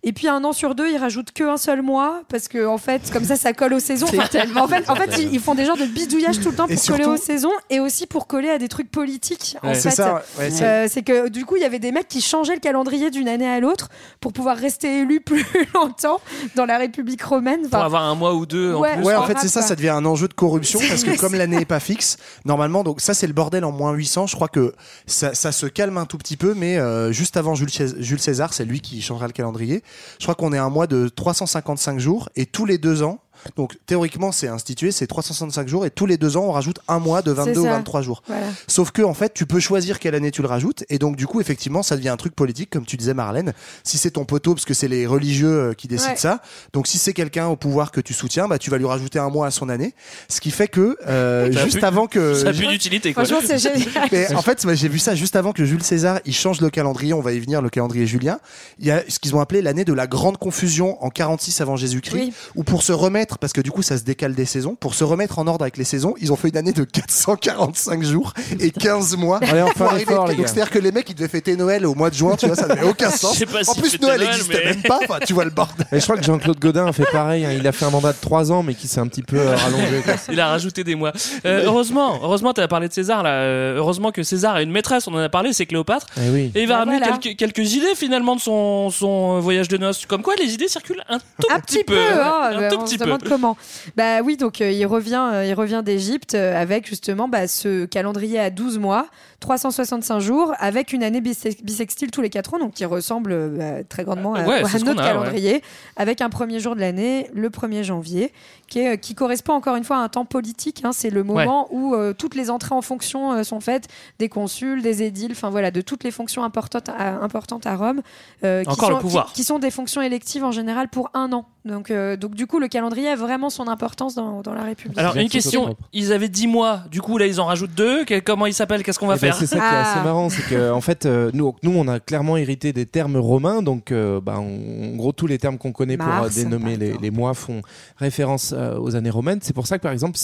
Et 0.03 0.13
puis, 0.13 0.29
un 0.29 0.43
an 0.45 0.53
sur 0.53 0.75
deux, 0.75 0.89
ils 0.91 0.97
rajoutent 0.99 1.33
qu'un 1.33 1.57
seul 1.57 1.83
mois 1.83 2.23
parce 2.29 2.49
que, 2.49 2.67
en 2.67 2.79
fait, 2.79 3.11
comme 3.13 3.25
ça, 3.25 3.37
ça 3.37 3.53
colle 3.53 3.75
aux 3.75 3.81
saisons. 3.81 4.07
C'est 4.11 4.19
Enfin, 4.19 4.29
tellement 4.29 4.63
en 4.63 4.69
fait, 4.69 4.89
en 4.89 4.95
fait 4.95 5.19
ils, 5.19 5.35
ils 5.35 5.41
font 5.41 5.55
des 5.55 5.65
genres 5.65 5.77
de 5.77 5.85
bidouillage 5.85 6.41
tout 6.41 6.51
le 6.51 6.57
temps 6.57 6.67
pour 6.69 6.83
coller 6.87 7.05
aux 7.05 7.17
saisons 7.17 7.51
et 7.71 7.81
aussi 7.81 8.07
pour 8.07 8.27
coller 8.27 8.49
à 8.51 8.59
des 8.59 8.69
trucs 8.69 8.91
politiques. 8.91 9.57
En 9.63 9.69
Ouais. 9.69 9.75
fait, 9.75 9.81
C'est 9.91 9.97
ça, 9.97 10.23
ouais, 10.39 10.51
c'est- 10.51 10.65
Euh, 10.65 10.87
c'est 10.89 11.03
que 11.03 11.29
du 11.29 11.45
coup, 11.45 11.57
il 11.57 11.63
y 11.63 11.65
avait 11.65 11.79
des 11.79 11.93
mecs 11.93 12.09
qui 12.09 12.21
changeaient 12.21 12.55
le 12.55 12.61
calendrier 12.61 13.11
d'une 13.11 13.29
année 13.29 13.49
à 13.49 13.61
l'autre 13.61 13.89
pour 14.21 14.33
pouvoir 14.33 14.57
rester 14.57 15.01
élus 15.01 15.21
plus 15.27 15.45
longtemps 15.75 16.21
dans 16.55 16.65
la 16.67 16.79
République 16.79 17.06
romaine. 17.23 17.69
Pour 17.69 17.79
avoir 17.81 18.03
un 18.05 18.15
mois 18.15 18.35
ou 18.35 18.47
deux 18.47 18.75
en 18.75 18.81
Ouais. 18.81 18.97
plus. 18.97 19.05
Ouais, 19.05 19.15
en 19.15 19.25
fait, 19.27 19.37
c'est 19.41 19.49
ça, 19.49 19.63
ça 19.63 19.77
devient 19.77 19.89
un 19.91 20.05
enjeu 20.05 20.29
de 20.29 20.35
corruption 20.35 20.81
parce 20.89 21.05
que 21.05 21.17
comme 21.19 21.35
l'année 21.35 21.59
est 21.61 21.65
pas 21.65 21.81
fixe, 21.81 22.17
normalement, 22.45 22.83
donc 22.85 23.01
ça, 23.01 23.15
c'est 23.15 23.27
le 23.27 23.33
bordel 23.33 23.65
en 23.65 23.73
moins 23.73 23.93
800. 23.93 24.27
Je 24.27 24.35
crois 24.37 24.49
que 24.49 24.75
ça, 25.07 25.35
ça 25.35 25.53
se 25.53 25.67
calme 25.67 25.99
un 25.99 26.07
tout 26.07 26.19
petit 26.19 26.37
peu, 26.37 26.55
mais 26.55 26.79
euh, 26.79 27.13
juste 27.13 27.37
avant 27.37 27.55
Jules, 27.55 27.69
Jules 27.99 28.21
César, 28.21 28.53
c'est 28.53 28.65
lui 28.65 28.81
qui 28.81 29.01
changera 29.03 29.27
le 29.27 29.33
calendrier. 29.33 29.83
Je 30.19 30.25
crois 30.25 30.35
qu'on 30.35 30.53
est 30.53 30.59
à 30.59 30.65
un 30.65 30.71
mois 30.71 30.87
de 30.87 31.09
355 31.09 31.99
jours 31.99 32.29
et 32.37 32.47
tous 32.47 32.65
les 32.65 32.79
deux 32.79 33.03
ans. 33.03 33.19
Donc 33.57 33.77
théoriquement, 33.87 34.33
c'est 34.33 34.49
institué, 34.49 34.91
c'est 34.93 35.07
365 35.07 35.69
jours 35.69 35.87
et 35.87 35.91
tous 35.91 36.07
les 36.07 36.17
deux 36.17 36.37
ans, 36.37 36.45
on 36.45 36.53
rajoute 36.53 36.79
un 36.89 36.99
mois 36.99 37.23
de 37.23 37.31
22 37.33 37.61
ou 37.61 37.65
ça. 37.65 37.71
23 37.71 38.03
jours. 38.03 38.23
Voilà. 38.27 38.47
Sauf 38.67 38.91
que 38.91 39.03
en 39.03 39.15
fait, 39.15 39.33
tu 39.35 39.47
peux 39.47 39.61
choisir 39.61 39.99
quelle 39.99 40.15
année 40.15 40.31
tu 40.31 40.43
le 40.43 40.49
rajoutes 40.49 40.85
et 40.89 40.99
donc 40.99 41.17
du 41.17 41.27
coup, 41.27 41.41
effectivement, 41.41 41.83
ça 41.83 41.97
devient 41.97 42.09
un 42.09 42.17
truc 42.17 42.35
politique, 42.35 42.71
comme 42.71 42.85
tu 42.85 42.97
disais, 42.97 43.15
Marlène. 43.15 43.53
Si 43.85 43.99
c'est 43.99 44.11
ton 44.13 44.25
poteau, 44.25 44.55
parce 44.55 44.65
que 44.65 44.75
c'est 44.75 44.89
les 44.89 45.07
religieux 45.07 45.49
euh, 45.71 45.75
qui 45.75 45.89
décident 45.89 46.07
Ouais. 46.13 46.17
ça. 46.17 46.41
Donc 46.73 46.87
si 46.87 46.99
c'est 46.99 47.13
quelqu'un 47.13 47.47
au 47.49 47.57
pouvoir 47.57 47.91
que 47.91 48.01
tu 48.01 48.15
soutiens, 48.15 48.47
bah 48.49 48.59
tu 48.59 48.71
vas 48.71 48.79
lui 48.79 48.87
rajouter 48.87 49.19
un 49.19 49.29
mois 49.29 49.47
à 49.47 49.51
son 49.51 49.69
année, 49.69 49.95
ce 50.29 50.41
qui 50.41 50.51
fait 50.51 50.69
que 50.69 50.97
euh, 51.07 51.51
juste 51.65 51.83
avant 51.85 52.07
que 52.07 52.35
Ça 52.35 52.49
a 52.49 52.53
plus 52.53 52.67
d'utilité, 52.69 53.13
quoi. 53.13 53.25
franchement, 53.25 53.47
c'est 53.47 53.59
génial. 53.75 54.09
mais 54.13 54.35
en 54.35 54.43
fait, 54.43 54.67
j'ai 54.75 54.89
vu 54.89 54.99
ça 54.99 55.15
juste 55.15 55.37
avant 55.37 55.53
que 55.53 55.65
Jules 55.65 55.83
César 55.83 56.21
il 56.25 56.35
change 56.35 56.61
le 56.61 56.71
calendrier. 56.71 57.13
On 57.15 57.21
va 57.21 57.33
y 57.33 57.41
venir, 57.41 57.61
le 57.63 57.71
calendrier 57.71 58.07
julien. 58.07 58.39
Il 58.79 58.87
y 58.87 58.91
a 58.91 59.03
ce 59.09 59.19
qu'ils 59.19 59.35
ont 59.35 59.41
appelé 59.41 59.63
l'année 59.63 59.85
de 59.85 59.93
la 59.93 60.07
grande 60.07 60.39
confusion 60.39 61.03
en 61.05 61.11
46 61.11 61.61
avant 61.61 61.77
Jésus-Christ, 61.77 62.15
Oui. 62.17 62.33
où 62.55 62.63
pour 62.65 62.83
se 62.83 62.93
remettre, 62.93 63.36
parce 63.39 63.53
que 63.53 63.61
du 63.61 63.71
coup 63.71 63.83
ça 63.83 63.97
se 63.99 64.05
décale 64.05 64.35
des 64.35 64.45
saisons, 64.45 64.75
pour 64.75 64.95
se 64.95 65.05
remettre 65.05 65.39
en 65.39 65.47
ordre 65.47 65.63
avec 65.63 65.77
les 65.77 65.85
saisons, 65.85 66.15
ils 66.21 66.33
ont 66.33 66.37
fait 66.37 66.49
une 66.49 66.57
année 66.57 66.73
de 66.73 66.85
445 66.85 68.03
jours 68.03 68.33
et 68.61 68.71
15 68.71 69.17
mois. 69.17 69.39
Allez, 69.43 69.63
on 69.63 69.67
fait 69.69 69.75
pour 69.75 69.83
un 69.87 69.89
arriver- 69.91 70.03
effort, 70.13 70.27
les 70.29 70.35
Donc 70.35 70.45
gars. 70.47 70.53
c'est-à-dire 70.53 70.71
que 70.71 70.79
les 70.79 70.93
mecs 70.93 71.09
ils 71.11 71.15
devaient 71.15 71.29
fêter 71.29 71.57
Noël 71.57 71.87
au 71.87 71.95
mois 71.95 72.11
de 72.11 72.15
juin, 72.15 72.37
tu 72.37 72.47
vois, 72.47 72.57
ça 72.57 72.67
n'avait 72.67 72.87
aucun 72.87 73.11
sens. 73.11 73.41
en 73.69 73.75
plus 73.75 74.01
Noël 74.01 74.21
n'existait 74.21 74.63
mais- 74.65 74.71
même 74.75 74.83
pas. 74.83 74.99
Enfin, 75.05 75.19
tu 75.27 75.33
vois 75.33 75.45
le 75.45 75.51
bordel. 75.51 75.87
Et 75.93 75.99
je 76.01 76.05
crois 76.05 76.17
que 76.17 76.25
Jean-Claude 76.25 76.59
Godin 76.59 76.87
a 76.87 76.93
fait 76.93 77.07
pareil. 77.13 77.45
hein. 77.45 77.53
Il 77.53 77.67
a 77.67 77.73
fait 77.73 77.85
un 77.85 77.91
mandat 77.91 78.13
de 78.13 78.19
3 78.21 78.51
ans, 78.53 78.63
mais 78.63 78.75
qui 78.75 78.89
s'est 78.89 79.01
un 79.01 79.07
petit 79.07 79.23
peu 79.23 79.39
euh, 79.39 79.55
rallongé. 79.55 80.01
quoi. 80.05 80.15
Il 80.33 80.41
a 80.41 80.49
rajouté 80.49 80.85
des 80.85 80.95
mois. 80.95 81.13
Euh, 81.45 81.65
heureusement, 81.67 82.19
heureusement, 82.23 82.53
tu 82.53 82.61
as 82.61 82.69
parlé 82.69 82.89
de 82.89 82.93
César 82.93 83.23
là. 83.23 83.31
Euh, 83.31 83.77
heureusement 83.77 84.11
que 84.13 84.23
César 84.23 84.55
a 84.57 84.63
une 84.63 84.71
maîtresse. 84.71 85.07
On 85.09 85.15
en 85.15 85.19
a 85.19 85.29
parlé, 85.29 85.53
c'est 85.53 85.67
Cléopâtre. 85.67 86.07
Eh 86.17 86.31
oui. 86.31 86.53
Et 86.55 86.63
il 86.63 86.69
va 86.69 86.75
Bah 86.75 86.79
ramener 86.81 86.99
voilà. 86.99 87.19
quelques, 87.19 87.39
quelques 87.39 87.75
idées 87.75 87.95
finalement 87.95 88.37
de 88.37 88.41
son, 88.41 88.91
son 88.91 89.41
voyage 89.41 89.69
de 89.69 89.77
noces. 89.79 90.07
Comme 90.07 90.23
quoi, 90.23 90.35
les 90.37 90.53
idées 90.55 90.69
circulent 90.69 91.03
un 91.09 91.19
tout 91.19 91.25
un 91.55 91.61
petit 91.61 91.85
peu, 91.85 91.97
hein, 91.99 92.51
un 92.53 92.61
bah, 92.61 92.69
tout 92.71 92.79
petit 92.85 92.99
peu. 92.99 93.16
Demande 93.19 93.29
comment. 93.29 93.57
Bah 93.97 94.21
oui, 94.23 94.37
donc 94.37 94.61
euh, 94.61 94.71
il 94.71 94.87
revient, 94.87 95.23
euh, 95.33 95.45
il 95.47 95.55
revient 95.55 95.83
d'Égypte 95.85 96.35
euh, 96.35 96.61
avec 96.61 96.87
justement 96.87 97.29
bah, 97.29 97.49
ce 97.49 97.85
calendrier 97.87 98.39
à 98.39 98.51
12 98.51 98.79
mois, 98.79 99.07
365 99.41 100.21
jours, 100.21 100.53
avec 100.59 100.93
une 100.93 101.03
année 101.03 101.21
bisex- 101.21 101.63
bisextile 101.63 102.11
tous 102.11 102.21
les 102.21 102.31
4 102.31 102.55
ans, 102.55 102.59
donc 102.59 102.73
qui 102.75 102.85
ressemble 102.85 103.51
bah, 103.51 103.85
très 103.89 104.05
grandement 104.05 104.35
à, 104.35 104.45
Ouais, 104.45 104.63
à 104.63 104.69
c'est 104.69 104.79
ce 104.79 104.85
notre 104.85 104.99
qu'on 105.01 105.05
a, 105.05 105.09
calendrier, 105.09 105.63
avec 105.97 106.21
un 106.21 106.31
premier 106.31 106.61
jour 106.61 106.75
de 106.75 106.81
l'année, 106.81 107.29
le 107.35 107.49
1er 107.51 107.83
janvier, 107.83 108.33
qui, 108.69 108.81
est, 108.81 108.99
qui 108.99 109.15
correspond 109.15 109.53
encore 109.55 109.77
une 109.77 109.85
fois 109.85 109.97
à 109.99 110.01
un 110.01 110.09
temps 110.09 110.25
politique. 110.25 110.83
hein. 110.85 110.91
c'est 110.93 111.11
le 111.11 111.23
moment 111.23 111.69
où 111.71 111.95
euh, 111.95 112.13
toutes 112.13 112.35
les 112.35 112.51
entrées 112.51 112.75
en 112.75 112.83
fonction 112.83 113.33
euh, 113.33 113.43
sont 113.45 113.61
faites, 113.61 113.89
des 114.19 114.29
consuls, 114.29 114.83
des 114.83 115.03
édiles, 115.03 115.33
enfin 115.33 115.51
voilà, 115.51 115.71
de 115.71 115.81
toutes 115.81 116.05
les 116.05 116.11
fonctions 116.11 116.43
importantes 116.45 116.89
à, 116.89 117.23
importantes 117.23 117.67
à 117.67 117.77
Rome. 117.77 118.03
euh, 118.45 118.63
qui 118.65 118.71
Encore 118.71 118.91
le 118.91 118.97
sont- 118.97 119.01
pouvoir. 119.01 119.27
Qui, 119.29 119.35
qui 119.35 119.45
sont 119.45 119.59
des 119.59 119.71
fonctions 119.71 120.03
électives 120.03 120.45
en 120.45 120.53
général 120.53 120.89
pour 120.89 121.11
un 121.15 121.33
an. 121.33 121.47
Donc, 121.67 121.91
euh, 121.91 122.17
donc 122.17 122.35
du 122.35 122.47
coup, 122.47 122.61
le 122.61 122.69
calendrier 122.69 123.09
a 123.09 123.17
vraiment 123.17 123.51
son 123.51 123.67
importance 123.69 124.15
dans, 124.15 124.41
dans 124.41 124.55
la 124.55 124.63
République. 124.63 124.97
Alors, 124.99 125.17
une 125.17 125.29
question. 125.29 125.77
Ils 125.93 126.13
avaient 126.13 126.29
10 126.29 126.47
mois. 126.47 126.83
Du 126.91 127.03
coup, 127.03 127.19
là, 127.19 127.27
ils 127.27 127.41
en 127.41 127.47
rajoutent 127.47 127.75
deux. 127.75 128.05
Quel- 128.05 128.23
comment 128.23 128.47
ils 128.47 128.55
s'appellent? 128.55 128.83
Qu'est-ce 128.85 128.99
qu'on 128.99 129.07
va 129.09 129.17
Eh 129.17 129.21
ben, 129.21 129.27
faire? 129.33 129.37
c'est 129.37 129.47
ça 129.47 129.57
qui 129.57 129.63
est 129.63 129.67
Ah. 129.69 129.93
assez 129.93 130.05
marrant, 130.05 130.29
c'est 130.29 130.43
que 130.49 130.71
en 130.71 130.81
fait, 130.81 131.07
euh, 131.07 131.31
nous, 131.35 131.55
nous, 131.63 131.73
on 131.77 131.89
a 131.89 131.99
clairement 132.01 132.37
hérité 132.37 132.73
des 132.73 132.87
termes 132.87 133.17
romains, 133.17 133.63
donc 133.63 133.91
euh, 133.91 134.21
bah, 134.21 134.37
on- 134.39 134.93
en 134.93 134.97
gros 134.97 135.13
tous 135.13 135.27
les 135.27 135.39
termes 135.39 135.59
qu'on 135.59 135.73
connaît 135.73 135.97
pour 135.97 136.07
Mars, 136.07 136.37
euh, 136.39 136.45
dénommer 136.45 136.77
les, 136.77 136.97
les 136.99 137.11
mois 137.11 137.35
font 137.35 137.63
référence 137.97 138.55
euh, 138.57 138.79
aux 138.79 138.95
années 138.97 139.11
romaines. 139.11 139.41
C'est 139.43 139.55
pour 139.55 139.67
ça 139.67 139.77
que 139.79 139.83
par 139.83 139.93
exemple 139.93 140.17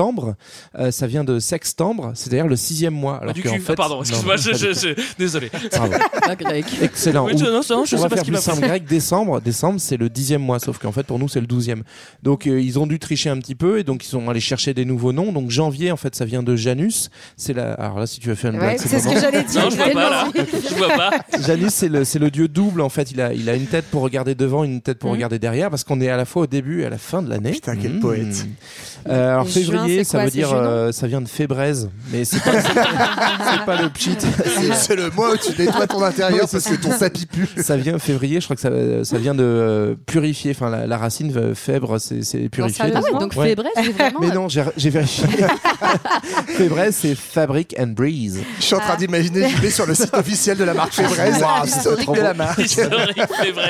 septembre, 0.00 0.34
euh, 0.78 0.90
ça 0.90 1.06
vient 1.06 1.24
de 1.24 1.38
sextembre, 1.38 2.12
c'est-à-dire 2.14 2.46
le 2.46 2.56
sixième 2.56 2.94
mois. 2.94 3.16
Alors 3.18 3.30
Ah, 3.30 3.32
du 3.34 3.42
qu'en 3.42 3.52
cul. 3.52 3.60
fait, 3.60 3.72
Ah, 3.74 3.76
pardon, 3.76 4.00
excuse-moi, 4.00 4.36
je, 4.36 4.50
pas 4.50 4.56
je- 4.56 4.66
du 4.68 4.72
tout. 4.74 4.80
je- 4.80 5.02
désolé. 5.18 5.50
Bravo. 5.72 5.92
Grec. 6.40 6.64
Excellent. 6.80 7.26
Oui, 7.26 7.34
non, 7.36 7.50
non, 7.50 7.60
je 7.62 7.72
on 7.74 7.84
sais 7.84 7.96
va 7.96 8.02
pas 8.04 8.08
ce 8.08 8.14
faire 8.14 8.24
qu'il 8.24 8.32
plus 8.32 8.42
simple 8.42 8.60
grec. 8.66 8.84
Décembre, 8.86 9.40
décembre, 9.42 9.78
c'est 9.78 9.98
le 9.98 10.08
dixième 10.08 10.40
mois, 10.40 10.58
sauf 10.58 10.78
qu'en 10.78 10.92
fait 10.92 11.02
pour 11.02 11.18
nous 11.18 11.28
c'est 11.28 11.40
le 11.40 11.46
douzième. 11.46 11.82
Donc 12.22 12.46
euh, 12.46 12.60
ils 12.60 12.78
ont 12.78 12.86
dû 12.86 12.98
tricher 12.98 13.28
un 13.28 13.36
petit 13.38 13.54
peu 13.54 13.78
et 13.78 13.84
donc 13.84 14.04
ils 14.04 14.08
sont 14.08 14.26
allés 14.30 14.40
chercher 14.40 14.72
des 14.72 14.84
nouveaux 14.86 15.12
noms. 15.12 15.32
Donc 15.32 15.50
janvier 15.50 15.92
en 15.92 15.96
fait 15.98 16.14
ça 16.14 16.24
vient 16.24 16.42
de 16.42 16.56
Janus. 16.56 17.10
C'est 17.36 17.52
la. 17.52 17.74
Alors 17.74 17.98
là 17.98 18.06
si 18.06 18.20
tu 18.20 18.28
veux 18.28 18.34
faire 18.34 18.52
une 18.52 18.58
Ouais, 18.60 18.76
blague, 18.76 18.78
c'est 18.78 18.92
le 18.96 19.00
ce 19.02 19.08
que 19.14 19.20
j'allais 19.20 19.42
dire. 19.44 19.62
Non, 19.64 19.70
je 19.70 19.76
vois 19.76 19.90
pas 19.90 20.10
là. 20.10 20.28
Je 20.34 20.74
vois 20.76 20.88
pas. 20.96 21.10
Janus, 21.46 21.74
c'est 21.74 21.88
le, 21.88 22.04
c'est 22.04 22.18
le 22.18 22.30
dieu 22.30 22.48
double 22.48 22.80
en 22.80 22.88
fait. 22.88 23.10
Il 23.10 23.20
a, 23.20 23.34
il 23.34 23.48
a 23.50 23.54
une 23.54 23.66
tête 23.66 23.84
pour 23.90 24.00
regarder 24.02 24.34
devant, 24.34 24.64
une 24.64 24.80
tête 24.80 24.98
pour 24.98 25.10
Mhm. 25.10 25.16
regarder 25.16 25.38
derrière, 25.38 25.68
parce 25.68 25.84
qu'on 25.84 26.00
est 26.00 26.08
à 26.08 26.16
la 26.16 26.24
fois 26.24 26.42
au 26.42 26.46
début 26.46 26.82
et 26.82 26.86
à 26.86 26.90
la 26.90 26.98
fin 26.98 27.20
de 27.22 27.28
l'année. 27.28 27.52
Putain, 27.52 27.76
quel 27.76 27.98
poète. 27.98 28.46
Euh, 29.08 29.32
alors 29.34 29.46
Et 29.56 29.62
juin, 29.62 29.84
février, 29.98 30.04
ça 30.04 30.18
quoi, 30.18 30.24
veut 30.24 30.30
dire, 30.30 30.52
euh, 30.52 30.92
ça 30.92 31.06
vient 31.06 31.20
de 31.20 31.28
fébraise, 31.28 31.90
mais 32.12 32.24
c'est 32.24 32.42
pas, 32.42 32.52
pas- 33.66 33.82
le 33.82 33.88
pchit. 33.90 34.16
C'est- 34.74 34.96
le 34.96 35.10
mois 35.10 35.32
où 35.32 35.36
tu 35.36 35.50
nettoies 35.60 35.86
ton 35.86 36.02
intérieur 36.02 36.48
parce 36.50 36.64
que 36.64 36.74
ton 36.74 36.90
tapis 36.98 37.26
pue. 37.26 37.48
Ça 37.62 37.76
vient 37.76 37.98
février, 37.98 38.40
je 38.40 38.46
crois 38.46 38.56
que 38.56 38.62
ça, 38.62 38.70
ça 39.04 39.18
vient 39.18 39.34
de 39.34 39.44
euh, 39.44 39.94
purifier. 40.06 40.50
Enfin, 40.50 40.68
la, 40.70 40.86
la 40.86 40.98
racine 40.98 41.32
euh, 41.36 41.54
fèbre, 41.54 41.98
c'est, 41.98 42.48
purifier. 42.48 42.86
Ah 42.94 43.00
ouais, 43.00 43.10
donc 43.18 43.32
Ouais. 43.36 43.50
fébraise, 43.50 43.72
c'est 43.76 43.92
vraiment. 43.92 44.20
Mais 44.20 44.30
non, 44.30 44.48
j'ai, 44.48 44.90
vérifié. 44.90 45.26
fébraise, 46.46 46.96
c'est 47.00 47.14
fabric 47.14 47.74
and 47.78 47.88
breeze. 47.88 48.40
Je 48.58 48.62
suis 48.64 48.74
en 48.74 48.80
train 48.80 48.96
d'imaginer 48.96 49.48
JB 49.48 49.66
sur 49.68 49.86
le 49.86 49.94
site 49.94 50.12
officiel 50.14 50.58
de 50.58 50.64
la 50.64 50.74
marque 50.74 50.92
Fébraise. 50.94 51.40
Waouh, 51.40 51.50
c'est 51.66 51.76
historique 51.78 52.04
trop 52.04 52.16
de 52.16 52.20
la 52.20 52.34
marque. 52.34 52.58
Historique, 52.58 53.20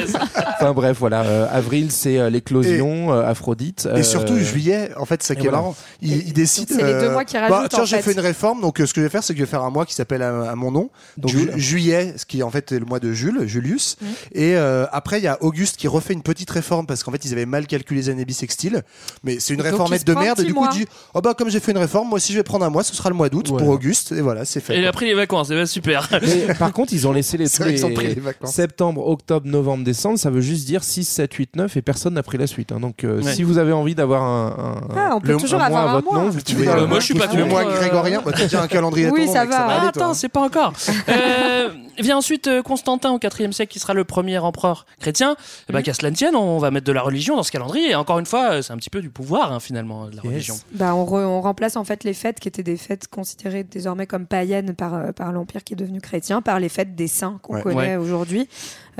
ça. 0.08 0.20
Enfin 0.58 0.72
bref, 0.72 0.96
voilà. 0.98 1.22
euh, 1.22 1.46
avril, 1.50 1.90
c'est 1.90 2.18
euh, 2.18 2.30
l'éclosion, 2.30 3.12
euh, 3.12 3.22
Aphrodite. 3.28 3.86
Et 3.94 3.98
euh, 3.98 4.02
surtout 4.02 4.38
juillet, 4.38 4.90
en 4.96 5.04
fait, 5.04 5.22
c'est 5.22 5.36
qui 5.36 5.46
est 5.46 5.50
marrant. 5.50 5.76
Il, 6.02 6.28
il 6.28 6.32
décide. 6.32 6.68
c'est 6.68 6.76
les 6.82 6.92
deux 6.94 7.06
euh, 7.08 7.12
mois 7.12 7.24
qui 7.24 7.34
bah, 7.34 7.48
rajoutent, 7.48 7.70
tiens, 7.70 7.82
en 7.82 7.84
j'ai 7.84 7.96
fait. 7.96 8.02
fait 8.02 8.12
une 8.12 8.20
réforme, 8.20 8.60
donc 8.60 8.80
euh, 8.80 8.86
ce 8.86 8.94
que 8.94 9.00
je 9.00 9.06
vais 9.06 9.10
faire, 9.10 9.22
c'est 9.22 9.32
que 9.34 9.38
je 9.38 9.44
vais 9.44 9.50
faire 9.50 9.62
un 9.62 9.70
mois 9.70 9.86
qui 9.86 9.94
s'appelle 9.94 10.22
à, 10.22 10.50
à 10.50 10.54
mon 10.54 10.70
nom. 10.70 10.90
Donc 11.16 11.30
ju- 11.30 11.50
juillet, 11.56 12.14
ce 12.16 12.24
qui 12.26 12.42
en 12.42 12.50
fait 12.50 12.72
est 12.72 12.78
le 12.78 12.84
mois 12.86 13.00
de 13.00 13.12
Jules, 13.12 13.46
Julius. 13.46 13.96
Mhm. 14.00 14.08
Et 14.32 14.56
euh, 14.56 14.86
après, 14.92 15.18
il 15.18 15.24
y 15.24 15.28
a 15.28 15.38
Auguste 15.42 15.76
qui 15.76 15.88
refait 15.88 16.12
une 16.14 16.22
petite 16.22 16.50
réforme 16.50 16.86
parce 16.86 17.02
qu'en 17.02 17.12
fait, 17.12 17.24
ils 17.24 17.32
avaient 17.32 17.46
mal 17.46 17.66
calculé 17.66 18.00
les 18.00 18.08
années 18.08 18.24
bissextiles. 18.24 18.82
Mais 19.24 19.38
c'est 19.40 19.54
une 19.54 19.60
réformette 19.62 20.06
de 20.06 20.14
merde. 20.14 20.40
Et 20.40 20.44
du 20.44 20.54
coup, 20.54 20.66
il 20.72 20.78
dit 20.78 20.86
Oh 21.14 21.20
bah, 21.20 21.34
comme 21.36 21.50
j'ai 21.50 21.60
fait 21.60 21.72
une 21.72 21.78
réforme, 21.78 22.08
moi 22.08 22.16
aussi 22.16 22.32
je 22.32 22.38
vais 22.38 22.44
prendre 22.44 22.64
un 22.64 22.70
mois, 22.70 22.82
ce 22.82 22.94
sera 22.94 23.08
le 23.10 23.14
mois 23.16 23.28
d'août 23.28 23.48
Voilà. 23.48 23.64
pour 23.64 23.74
Auguste. 23.74 24.12
Et 24.12 24.20
voilà, 24.20 24.44
c'est 24.44 24.60
fait. 24.60 24.76
Et 24.76 24.78
il 24.80 24.86
a 24.86 24.92
pris 24.92 25.06
les 25.06 25.14
vacances, 25.14 25.50
et 25.50 25.54
ben 25.54 25.66
super. 25.66 26.08
Mais 26.48 26.54
par 26.54 26.72
contre, 26.72 26.92
ils 26.92 27.06
ont 27.06 27.12
laissé 27.12 27.36
les, 27.36 27.46
C'est 27.48 27.62
tous 27.62 27.86
les 27.88 27.94
pris 27.94 28.06
les 28.14 28.20
vacances. 28.20 28.52
septembre, 28.54 29.06
octobre, 29.06 29.46
novembre, 29.46 29.84
décembre. 29.84 30.18
Ça 30.18 30.30
veut 30.30 30.40
juste 30.40 30.66
dire 30.66 30.82
6, 30.84 31.04
7, 31.04 31.32
8, 31.34 31.56
9 31.56 31.76
et 31.76 31.82
personne 31.82 32.14
n'a 32.14 32.22
pris 32.22 32.38
la 32.38 32.46
suite. 32.46 32.72
hein. 32.72 32.80
Donc, 32.80 33.04
euh, 33.04 33.20
Ouais. 33.22 33.34
si 33.34 33.42
vous 33.42 33.58
avez 33.58 33.72
envie 33.72 33.94
d'avoir 33.94 34.22
un, 34.22 34.80
un- 34.90 34.96
Ah, 34.96 35.10
on 35.16 35.20
peut 35.20 35.32
le- 35.32 35.36
toujours 35.36 35.60
avoir 35.60 35.82
mois 35.84 35.89
à 35.90 35.92
un 35.92 36.00
votre 36.00 36.12
mois. 36.12 36.22
nom, 36.24 36.30
vous 36.30 36.40
Tu 36.40 36.54
pouvez, 36.54 36.66
veux, 36.66 36.72
euh, 36.72 36.86
moi, 36.86 37.00
je 37.00 37.04
suis 37.04 37.14
pas 37.14 37.28
tu 37.28 37.36
contre, 37.36 37.48
moi 37.48 37.62
euh, 37.66 37.78
grégorien 37.78 38.22
Bah, 38.24 38.32
T'as 38.34 38.42
déjà 38.44 38.62
un 38.62 38.68
calendrier 38.68 39.06
à 39.08 39.10
Oui, 39.10 39.26
ça 39.26 39.44
va. 39.44 39.50
va 39.50 39.56
Ah, 39.68 39.70
aller, 39.82 39.92
toi. 39.92 40.02
attends, 40.04 40.14
c'est 40.14 40.28
pas 40.28 40.40
encore. 40.40 40.72
Euh, 41.08 41.68
vient 41.98 42.16
ensuite 42.16 42.48
Constantin 42.64 43.10
au 43.12 43.18
IVe 43.18 43.52
siècle, 43.52 43.70
qui 43.72 43.78
sera 43.78 43.92
le 43.94 44.04
premier 44.04 44.38
empereur 44.38 44.86
chrétien. 45.00 45.36
Eh 45.68 45.72
ben, 45.72 45.82
qu'à 45.82 45.92
cela 45.92 46.10
ne 46.10 46.16
tienne, 46.16 46.34
on 46.34 46.58
va 46.58 46.70
mettre 46.70 46.86
de 46.86 46.92
la 46.92 47.02
religion 47.02 47.36
dans 47.36 47.42
ce 47.42 47.52
calendrier. 47.52 47.90
Et 47.90 47.94
encore 47.94 48.18
une 48.18 48.26
fois, 48.26 48.62
c'est 48.62 48.72
un 48.72 48.76
petit 48.76 48.88
peu 48.90 49.00
du 49.02 49.10
pouvoir, 49.10 49.52
hein, 49.52 49.60
finalement, 49.60 50.06
de 50.06 50.16
la 50.16 50.22
Yes. 50.22 50.32
religion. 50.32 50.58
Bah, 50.72 50.94
on, 50.94 51.04
re- 51.04 51.24
on 51.24 51.40
remplace 51.42 51.76
en 51.76 51.84
fait 51.84 52.04
les 52.04 52.14
fêtes 52.14 52.40
qui 52.40 52.48
étaient 52.48 52.62
des 52.62 52.76
fêtes 52.78 53.08
considérées 53.08 53.64
désormais 53.64 54.06
comme 54.06 54.26
païennes 54.26 54.74
par, 54.74 55.12
par 55.14 55.32
l'Empire 55.32 55.62
qui 55.64 55.74
est 55.74 55.76
devenu 55.76 56.00
chrétien, 56.00 56.40
par 56.40 56.58
les 56.60 56.68
fêtes 56.70 56.94
des 56.94 57.08
saints 57.08 57.38
qu'on 57.42 57.56
Ouais. 57.56 57.62
connaît 57.62 57.76
Ouais. 57.76 57.96
aujourd'hui. 57.96 58.48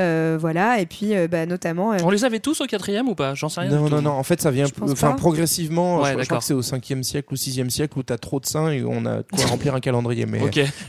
Euh, 0.01 0.39
voilà, 0.41 0.81
et 0.81 0.87
puis 0.87 1.15
euh, 1.15 1.29
bah, 1.29 1.47
notamment. 1.47 1.93
euh, 1.93 1.99
On 2.03 2.11
les 2.11 2.25
avait 2.25 2.41
tous 2.41 2.61
au 2.61 2.67
quatrième 2.67 3.09
ou 3.09 3.15
pas? 3.15 3.35
J'en 3.35 3.49
sais 3.49 3.61
rien. 3.61 3.71
Non, 3.71 3.89
non, 3.89 4.03
non. 4.03 4.11
En 4.11 4.23
fait, 4.23 4.41
ça 4.41 4.51
vient 4.51 4.67
enfin, 4.83 5.13
progressivement. 5.13 6.01
Ouais, 6.01 6.15
je, 6.15 6.21
je 6.23 6.25
crois 6.27 6.39
que 6.39 6.45
c'est 6.45 6.55
au 6.55 6.63
5e 6.63 7.03
siècle 7.03 7.33
ou 7.33 7.37
6e 7.37 7.69
siècle 7.71 7.99
où 7.99 8.03
tu 8.03 8.13
as 8.13 8.19
trop 8.19 8.41
de 8.41 8.47
saints 8.47 8.71
et 8.71 8.83
on 8.85 9.05
a 9.07 9.23
quoi 9.23 9.45
remplir 9.47 9.75
un 9.75 9.81
calendrier. 9.81 10.27
Mais, 10.27 10.41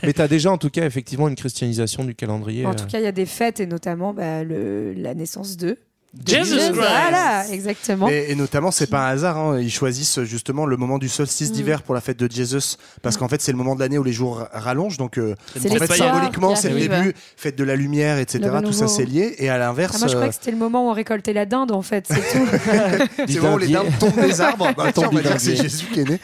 mais 0.02 0.12
tu 0.12 0.20
as 0.20 0.28
déjà, 0.28 0.50
en 0.50 0.58
tout 0.58 0.70
cas, 0.70 0.84
effectivement, 0.86 1.28
une 1.28 1.34
christianisation 1.36 2.04
du 2.04 2.14
calendrier. 2.14 2.66
en 2.66 2.70
euh. 2.70 2.74
tout 2.74 2.86
cas, 2.86 2.98
il 2.98 3.04
y 3.04 3.08
a 3.08 3.12
des 3.12 3.26
fêtes 3.26 3.60
et 3.60 3.66
notamment 3.66 4.14
bah, 4.14 4.44
le, 4.44 4.92
la 4.94 5.14
naissance 5.14 5.56
de. 5.56 5.78
Jesus 6.26 6.56
Christ. 6.56 6.72
Voilà, 6.74 7.48
exactement. 7.50 8.06
Et, 8.08 8.26
et 8.28 8.34
notamment, 8.34 8.70
c'est 8.70 8.86
pas 8.86 9.06
un 9.06 9.10
hasard. 9.12 9.38
hein, 9.38 9.58
Ils 9.58 9.70
choisissent 9.72 10.20
justement 10.24 10.66
le 10.66 10.76
moment 10.76 10.98
du 10.98 11.08
solstice 11.08 11.50
Mm. 11.50 11.52
d'hiver 11.54 11.82
pour 11.82 11.94
la 11.94 12.00
fête 12.02 12.18
de 12.18 12.30
Jesus, 12.30 12.76
parce 13.00 13.16
qu'en 13.16 13.28
fait, 13.28 13.40
c'est 13.40 13.50
le 13.52 13.56
moment 13.58 13.74
de 13.74 13.80
l'année 13.80 13.96
où 13.98 14.02
les 14.04 14.12
jours 14.12 14.46
rallongent. 14.52 14.98
Donc, 14.98 15.16
euh, 15.18 15.34
C'est 15.58 15.70
en 15.70 15.76
fait, 15.76 15.86
symboliquement, 15.96 16.54
c'est 16.54 16.68
le 16.68 16.78
début, 16.80 17.14
fête 17.36 17.56
de 17.56 17.64
la 17.64 17.76
lumière, 17.76 18.18
etc. 18.18 18.50
Tout 18.62 18.72
ça, 18.72 18.88
c'est 18.88 19.04
lié. 19.06 19.34
Et 19.38 19.48
à 19.48 19.54
Ah, 19.54 19.58
l'inverse, 19.58 19.98
moi, 19.98 20.08
je 20.08 20.12
croyais 20.12 20.26
euh, 20.26 20.28
que 20.30 20.34
c'était 20.34 20.50
le 20.50 20.58
moment 20.58 20.86
où 20.86 20.90
on 20.90 20.94
récoltait 20.94 21.32
la 21.32 21.46
dinde, 21.46 21.72
en 21.72 21.82
fait, 21.82 22.06
c'est 22.08 22.14
tout. 22.38 22.46
c'est 23.28 23.40
où 23.40 23.58
les 23.58 23.68
dindes 23.68 23.86
tombent 23.98 24.20
des 24.20 24.40
arbres. 24.40 24.68
Bah, 24.76 24.90
tiens, 24.94 25.08
on 25.10 25.14
va 25.14 25.22
dire 25.22 25.34
que 25.36 25.40
c'est. 25.40 25.56
Jésus 25.56 25.86
qui 25.92 26.00
est 26.00 26.08
né. 26.08 26.18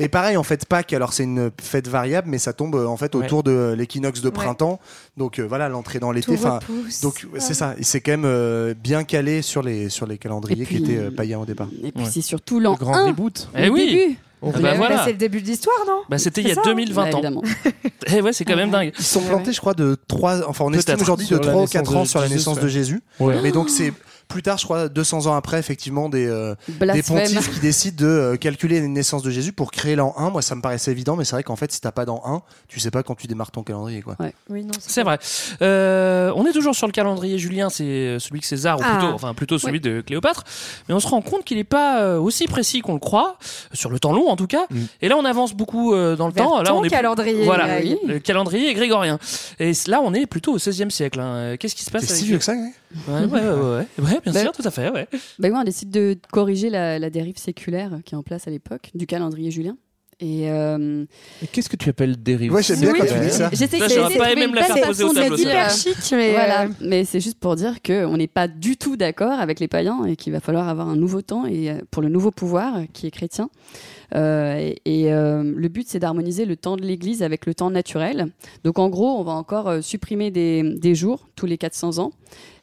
Et 0.00 0.08
pareil, 0.08 0.36
en 0.36 0.42
fait, 0.42 0.64
Pâques, 0.66 0.92
alors 0.92 1.12
c'est 1.12 1.24
une 1.24 1.50
fête 1.60 1.88
variable, 1.88 2.28
mais 2.30 2.38
ça 2.38 2.52
tombe 2.52 2.74
euh, 2.76 2.86
en 2.86 2.96
fait 2.96 3.14
Ouais. 3.14 3.24
autour 3.24 3.42
de 3.42 3.74
l'équinoxe 3.76 4.20
de 4.20 4.28
Ouais. 4.28 4.32
printemps. 4.34 4.78
Donc 5.16 5.38
euh, 5.38 5.42
voilà, 5.48 5.68
l'entrée 5.68 5.98
dans 5.98 6.12
l'été. 6.12 6.32
Enfin, 6.34 6.60
donc 7.02 7.26
c'est 7.38 7.54
ça. 7.54 7.74
Et 7.78 7.82
C'est 7.84 8.00
quand 8.00 8.16
même 8.16 8.74
bien 8.74 9.04
calé 9.04 9.27
sur 9.42 9.62
les 9.62 9.88
sur 9.88 10.06
les 10.06 10.18
calendriers 10.18 10.62
Et 10.62 10.66
puis- 10.66 10.76
qui 10.82 10.82
étaient 10.84 10.98
euh, 10.98 11.10
païens 11.10 11.38
au 11.40 11.46
départ. 11.46 11.68
Et 11.82 11.92
puis 11.92 12.04
Ouais. 12.04 12.10
c'est 12.10 12.20
surtout 12.22 12.60
l'an 12.60 12.72
Le 12.72 12.78
grand 12.78 12.94
1. 12.94 13.06
reboot. 13.08 13.48
Eh 13.56 13.68
oui. 13.68 13.86
début. 13.86 14.16
On 14.40 14.52
Ah 14.54 14.58
bah 14.60 14.74
voilà. 14.76 14.96
Bah, 14.98 15.02
c'est 15.04 15.12
le 15.12 15.18
début 15.18 15.40
de 15.42 15.46
l'histoire, 15.48 15.76
non? 15.84 16.02
Bah, 16.08 16.16
c'était 16.16 16.42
il 16.42 16.48
y 16.48 16.52
a 16.52 16.54
ça? 16.54 16.62
2020 16.64 16.94
Bah, 17.02 17.08
ans. 17.08 17.12
évidemment. 17.12 17.42
Eh 18.14 18.20
ouais, 18.22 18.32
c'est 18.32 18.44
quand 18.44 18.54
même 18.56 18.70
dingue. 18.70 18.92
Ils 18.98 19.04
sont 19.04 19.20
plantés, 19.20 19.52
je 19.52 19.58
crois, 19.60 19.74
de 19.74 19.96
3 20.06 20.48
Enfin, 20.48 20.64
on 20.66 20.72
estime 20.72 20.94
aujourd'hui 21.00 21.24
de 21.26 21.34
Sur 21.34 21.40
la 21.40 21.48
3 21.48 21.54
ou 21.54 21.60
naissance 21.64 21.72
4 21.72 21.96
ans 21.96 22.02
de 22.04 22.08
sur 22.08 22.20
la 22.20 22.26
Jésus, 22.26 22.36
naissance 22.38 22.60
de 22.60 22.68
Jésus. 22.68 23.02
Ouais. 23.20 23.34
Mais 23.42 23.50
donc 23.50 23.68
c'est 23.68 23.92
plus 24.28 24.42
tard, 24.42 24.58
je 24.58 24.64
crois, 24.64 24.88
200 24.88 25.26
ans 25.26 25.34
après, 25.34 25.58
effectivement, 25.58 26.08
des, 26.08 26.26
euh, 26.26 26.54
des 26.68 27.02
pontifes 27.02 27.50
qui 27.52 27.60
décident 27.60 27.96
de 28.04 28.10
euh, 28.10 28.36
calculer 28.36 28.80
les 28.80 28.88
naissances 28.88 29.22
de 29.22 29.30
Jésus 29.30 29.52
pour 29.52 29.70
créer 29.70 29.96
l'an 29.96 30.14
1. 30.18 30.30
Moi, 30.30 30.42
ça 30.42 30.54
me 30.54 30.60
paraissait 30.60 30.90
évident, 30.90 31.16
mais 31.16 31.24
c'est 31.24 31.34
vrai 31.34 31.42
qu'en 31.42 31.56
fait, 31.56 31.72
si 31.72 31.80
t'as 31.80 31.92
pas 31.92 32.04
d'an 32.04 32.22
1, 32.24 32.42
tu 32.68 32.78
sais 32.78 32.90
pas 32.90 33.02
quand 33.02 33.14
tu 33.14 33.26
démarres 33.26 33.50
ton 33.50 33.62
calendrier. 33.62 34.02
Quoi. 34.02 34.16
Oui, 34.50 34.64
non. 34.64 34.72
C'est 34.80 35.02
vrai. 35.02 35.18
Euh, 35.62 36.30
on 36.36 36.44
est 36.46 36.52
toujours 36.52 36.74
sur 36.74 36.86
le 36.86 36.92
calendrier 36.92 37.38
julien, 37.38 37.70
c'est 37.70 38.18
celui 38.18 38.40
que 38.40 38.46
César, 38.46 38.78
ou 38.78 38.82
Ah. 38.84 38.96
plutôt, 38.98 39.12
enfin 39.14 39.34
plutôt 39.34 39.58
celui 39.58 39.80
de 39.80 40.00
Cléopâtre, 40.02 40.44
mais 40.88 40.94
on 40.94 41.00
se 41.00 41.08
rend 41.08 41.22
compte 41.22 41.44
qu'il 41.44 41.56
n'est 41.56 41.64
pas 41.64 42.02
euh, 42.02 42.18
aussi 42.18 42.46
précis 42.46 42.80
qu'on 42.80 42.92
le 42.94 42.98
croit, 43.00 43.36
sur 43.72 43.90
le 43.90 43.98
temps 43.98 44.12
long 44.12 44.28
en 44.28 44.36
tout 44.36 44.46
cas. 44.46 44.66
Mm. 44.70 44.76
Et 45.02 45.08
là, 45.08 45.16
on 45.16 45.24
avance 45.24 45.54
beaucoup 45.54 45.94
euh, 45.94 46.16
dans 46.16 46.26
le 46.28 46.32
Vers 46.34 46.44
temps. 46.44 46.62
Là, 46.62 46.74
on 46.74 46.84
est 46.84 46.90
calendrier, 46.90 47.44
Voilà, 47.44 47.80
le 47.80 48.18
calendrier 48.18 48.74
grégorien. 48.74 49.18
Et 49.58 49.72
là, 49.86 50.00
on 50.02 50.12
est 50.14 50.26
plutôt 50.26 50.52
au 50.52 50.58
16e 50.58 50.90
siècle. 50.90 51.20
hein. 51.20 51.56
Qu'est-ce 51.58 51.74
qui 51.74 51.84
se 51.84 51.90
passe 51.90 52.04
C'est 52.04 52.14
si 52.16 52.26
vieux 52.26 52.38
que 52.38 52.44
ça, 52.44 52.52
ouais 52.52 52.72
Ouais, 53.06 53.24
ouais, 53.26 53.40
ouais, 53.40 53.86
ouais, 54.02 54.17
ouais. 54.18 54.22
Bien 54.24 54.32
Bah- 54.32 54.40
sûr, 54.42 54.52
tout 54.52 54.62
à 54.66 54.70
fait. 54.70 54.90
Ouais. 54.90 55.06
Bah 55.38 55.48
oui, 55.50 55.54
on 55.56 55.64
décide 55.64 55.90
de 55.90 56.16
corriger 56.32 56.70
la, 56.70 56.98
la 56.98 57.10
dérive 57.10 57.38
séculaire 57.38 57.98
qui 58.04 58.14
est 58.14 58.18
en 58.18 58.22
place 58.22 58.46
à 58.46 58.50
l'époque 58.50 58.90
du 58.94 59.06
calendrier 59.06 59.50
julien. 59.50 59.76
Et 60.20 60.50
euh, 60.50 61.04
Et 61.42 61.46
Qu'est-ce 61.46 61.68
que 61.68 61.76
tu 61.76 61.88
appelles 61.90 62.20
dérive 62.20 62.52
Ouais, 62.52 62.60
j'aime 62.60 62.80
bien 62.80 62.90
Oui, 62.92 62.98
quand 62.98 63.06
tu 63.06 63.20
dis 63.20 63.30
ça. 63.30 63.50
j'essaie 63.52 63.78
de 63.78 64.18
pas 64.18 64.34
même 64.34 64.52
la 64.52 64.64
faire 64.64 64.84
poser 64.88 65.04
au 65.04 65.12
tableau. 65.12 65.36
hyper 65.36 65.70
chic, 65.70 65.94
mais. 66.10 66.32
Voilà, 66.32 66.62
euh, 66.64 66.68
mais 66.80 67.04
c'est 67.04 67.20
juste 67.20 67.38
pour 67.38 67.54
dire 67.54 67.80
qu'on 67.86 68.16
n'est 68.16 68.26
pas 68.26 68.48
du 68.48 68.76
tout 68.76 68.96
d'accord 68.96 69.38
avec 69.38 69.60
les 69.60 69.68
païens 69.68 70.04
et 70.06 70.16
qu'il 70.16 70.32
va 70.32 70.40
falloir 70.40 70.68
avoir 70.68 70.88
un 70.88 70.96
nouveau 70.96 71.22
temps 71.22 71.46
et 71.46 71.70
euh, 71.70 71.78
pour 71.92 72.02
le 72.02 72.08
nouveau 72.08 72.32
pouvoir 72.32 72.80
qui 72.92 73.06
est 73.06 73.12
chrétien. 73.12 73.48
Euh, 74.16 74.56
et 74.58 74.80
et, 75.04 75.12
euh, 75.12 75.44
le 75.54 75.68
but, 75.68 75.86
c'est 75.88 76.00
d'harmoniser 76.00 76.46
le 76.46 76.56
temps 76.56 76.76
de 76.76 76.82
l'Église 76.82 77.22
avec 77.22 77.46
le 77.46 77.54
temps 77.54 77.70
naturel. 77.70 78.26
Donc 78.64 78.80
en 78.80 78.88
gros, 78.88 79.20
on 79.20 79.22
va 79.22 79.32
encore 79.32 79.84
supprimer 79.84 80.32
des, 80.32 80.64
des 80.64 80.96
jours 80.96 81.28
tous 81.36 81.46
les 81.46 81.58
400 81.58 81.98
ans. 81.98 82.10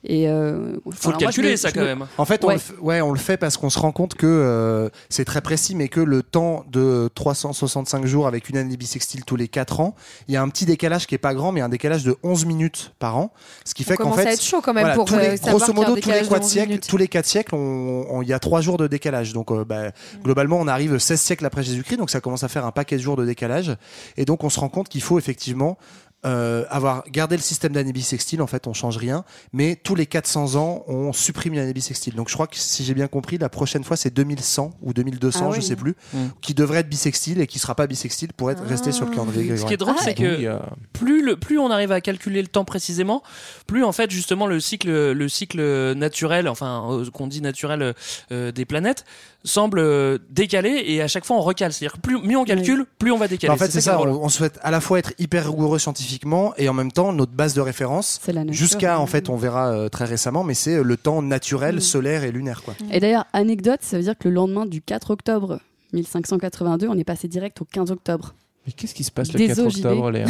Et 0.08 0.28
euh, 0.30 0.76
Faut 0.92 1.10
le 1.10 1.14
moi, 1.16 1.18
calculer, 1.18 1.58
ça, 1.58 1.72
quand 1.72 1.82
me- 1.82 1.86
même. 1.86 2.06
En 2.18 2.26
fait, 2.26 2.44
on, 2.44 2.48
Ouais. 2.48 2.54
le, 2.56 2.60
f- 2.60 2.80
ouais, 2.80 3.02
on 3.02 3.12
le 3.12 3.18
fait 3.20 3.38
parce 3.38 3.58
qu'on 3.58 3.70
se 3.70 3.80
rend 3.80 3.92
compte 3.92 4.14
que 4.16 4.28
euh, 4.28 4.90
c'est 5.10 5.26
très 5.26 5.42
précis, 5.42 5.74
mais 5.76 5.88
que 5.88 6.00
le 6.00 6.22
temps 6.22 6.64
de 6.72 7.10
365 7.16 8.06
jours 8.06 8.28
avec 8.28 8.50
une 8.50 8.58
année 8.58 8.78
bissextile 8.78 9.26
tous 9.26 9.36
les 9.36 9.48
4 9.48 9.80
ans, 9.80 9.96
il 10.28 10.34
y 10.34 10.38
a 10.38 10.42
un 10.42 10.50
petit 10.50 10.66
décalage 10.66 11.08
qui 11.08 11.16
est 11.16 11.20
pas 11.20 11.34
grand, 11.34 11.52
mais 11.52 11.62
un 11.62 11.70
décalage 11.70 12.04
de 12.04 12.16
11 12.24 12.46
minutes 12.46 12.94
par 13.00 13.18
an. 13.18 13.34
Ce 13.66 13.74
qui 13.74 13.84
on 13.84 13.86
fait 13.90 13.96
qu'en 13.98 14.04
commence 14.06 14.20
fait. 14.20 14.28
à 14.28 14.34
être 14.34 14.44
chaud 14.44 14.62
quand 14.62 14.74
même 14.74 14.84
Voilà, 14.84 14.96
pour 14.96 15.06
tous 15.06 15.16
euh, 15.16 15.20
les, 15.32 15.38
savoir 15.38 15.56
grosso 15.58 15.74
modo, 15.74 15.90
tous 15.92 15.96
les, 15.96 16.02
décalage 16.02 16.26
de 16.28 16.30
4 16.34 16.44
11 16.44 16.50
siècles, 16.52 16.68
minutes. 16.70 16.88
tous 16.88 16.98
les 16.98 17.08
4 17.08 17.26
siècles, 17.26 17.56
il 17.56 18.28
y 18.28 18.34
a 18.34 18.40
3 18.40 18.62
jours 18.62 18.78
de 18.78 18.88
décalage. 18.88 19.34
Donc, 19.34 19.52
euh, 19.52 19.66
bah, 19.66 19.92
globalement, 20.24 20.58
on 20.60 20.68
arrive 20.68 20.98
16 21.00 21.20
siècles 21.20 21.46
après 21.46 21.64
Jésus-Christ, 21.64 21.98
donc 21.98 22.10
ça 22.12 22.22
commence 22.22 22.44
à 22.44 22.48
faire 22.48 22.66
un 22.66 22.72
paquet 22.72 22.98
de 22.98 23.02
jours 23.02 23.18
de 23.18 23.26
décalage. 23.26 23.76
Et 24.18 24.26
donc, 24.26 24.44
on 24.44 24.50
se 24.50 24.60
rend 24.60 24.70
compte 24.70 24.88
qu'il 24.90 25.02
faut 25.02 25.18
effectivement 25.18 25.78
euh, 26.26 26.66
avoir 26.70 27.04
gardé 27.10 27.36
le 27.36 27.42
système 27.42 27.74
d'année 27.74 27.94
bissextile. 27.94 28.42
En 28.42 28.48
fait, 28.48 28.68
on 28.68 28.74
change 28.74 28.98
rien, 28.98 29.24
mais 29.54 29.76
tous 29.76 29.96
les 29.96 30.06
400 30.06 30.56
ans, 30.56 30.84
on 30.88 31.14
supprime 31.14 31.54
l'année 31.54 31.74
bissextile. 31.74 32.16
Donc, 32.16 32.30
je 32.30 32.34
crois 32.34 32.48
que 32.48 32.58
si 32.58 32.84
j'ai 32.84 32.94
bien 32.94 33.08
compris, 33.08 33.38
la 33.38 33.50
prochaine 33.50 33.84
fois, 33.84 33.96
c'est 33.98 34.14
2100 34.14 34.72
ou 34.82 34.94
2200, 34.94 35.48
Ah 35.50 35.52
je 35.54 35.60
oui. 35.60 35.64
sais 35.66 35.76
plus, 35.76 35.96
Mm. 36.14 36.18
qui 36.42 36.54
devrait 36.54 36.80
être 36.80 36.90
bissextile 36.90 37.40
et 37.42 37.48
qui 37.48 37.60
sera 37.60 37.76
pas 37.76 37.88
bissextile 37.88 38.34
pour 38.34 38.50
être 38.52 38.64
resté 38.64 38.92
sur 38.92 39.06
le 39.06 39.12
calendrier 39.12 39.42
Ce 39.44 39.46
grégorien. 39.64 39.68
qui 39.68 39.74
est 39.74 39.78
drôle, 39.78 39.96
Ah, 39.98 40.02
c'est 40.04 40.20
Oui, 40.20 40.42
que 40.42 40.46
euh, 40.46 40.60
plus, 40.94 41.24
le, 41.24 41.38
plus 41.38 41.60
on 41.60 41.70
arrive 41.72 41.92
à 41.92 42.02
calculer 42.02 42.42
le 42.42 42.48
temps 42.48 42.66
précisément, 42.66 43.22
plus 43.68 43.84
en 43.84 43.92
fait 43.92 44.10
justement 44.12 44.48
le 44.48 44.60
cycle, 44.60 44.90
le 45.12 45.30
cycle 45.30 45.94
naturel, 45.94 46.48
enfin 46.48 46.86
euh, 46.92 47.06
qu'on 47.12 47.28
dit 47.28 47.42
naturel 47.42 47.94
euh, 48.32 48.52
des 48.52 48.66
planètes, 48.66 49.06
semble 49.46 49.80
euh, 49.80 50.18
décalé 50.30 50.84
et 50.88 51.02
à 51.02 51.08
chaque 51.08 51.26
fois 51.26 51.38
on 51.38 51.42
recale. 51.42 51.72
C'est-à-dire 51.72 51.94
que 51.96 52.02
plus 52.02 52.18
mieux 52.22 52.38
on 52.38 52.44
calcule, 52.46 52.86
plus 53.00 53.12
on 53.12 53.18
va 53.18 53.28
décaler. 53.28 53.54
en 53.54 53.58
fait, 53.58 53.72
c'est 53.72 53.82
ça. 53.82 53.94
drôle. 53.94 54.10
On, 54.10 54.30
souhaite 54.30 54.60
à 54.62 54.72
la 54.72 54.82
fois 54.82 55.00
être 55.00 55.14
hyper 55.20 55.46
rigoureux 55.46 55.80
scientifiquement 55.80 56.54
et 56.58 56.68
en 56.68 56.74
même 56.74 56.92
temps 56.92 57.14
notre 57.14 57.32
base 57.32 57.54
de 57.54 57.62
référence. 57.62 58.20
C'est 58.22 58.34
la 58.34 58.44
nature. 58.44 58.54
Jusqu'à, 58.60 59.00
en 59.00 59.06
fait, 59.08 59.30
on 59.30 59.36
verra 59.38 59.72
euh, 59.72 59.90
très 59.90 60.06
récemment, 60.06 60.44
mais 60.44 60.54
c'est 60.54 60.76
euh, 60.76 60.84
le 60.84 60.98
temps 60.98 61.22
naturel, 61.22 61.76
Mm. 61.76 61.80
solaire 61.82 62.24
et 62.24 62.32
lunaire. 62.32 62.64
Quoi. 62.64 62.74
Et 62.92 63.00
d'ailleurs, 63.00 63.26
anecdote, 63.34 63.80
ça 63.82 63.98
veut 63.98 64.04
dire 64.04 64.18
que 64.18 64.28
le 64.28 64.36
lendemain 64.36 64.66
du 64.66 64.82
4 64.82 65.12
octobre 65.12 65.60
1582, 65.94 66.88
on 66.88 66.98
est 66.98 67.04
passé 67.04 67.28
direct 67.28 67.62
au 67.62 67.66
15 67.66 67.92
18 68.06 68.34
Mais 68.68 68.72
qu'est-ce 68.74 68.96
qui 68.96 69.04
se 69.04 69.12
passe 69.12 69.32
le 69.32 69.38
Des 69.38 69.48
4 69.48 69.60
OJB. 69.60 69.68
octobre, 69.86 70.10
Léa? 70.12 70.26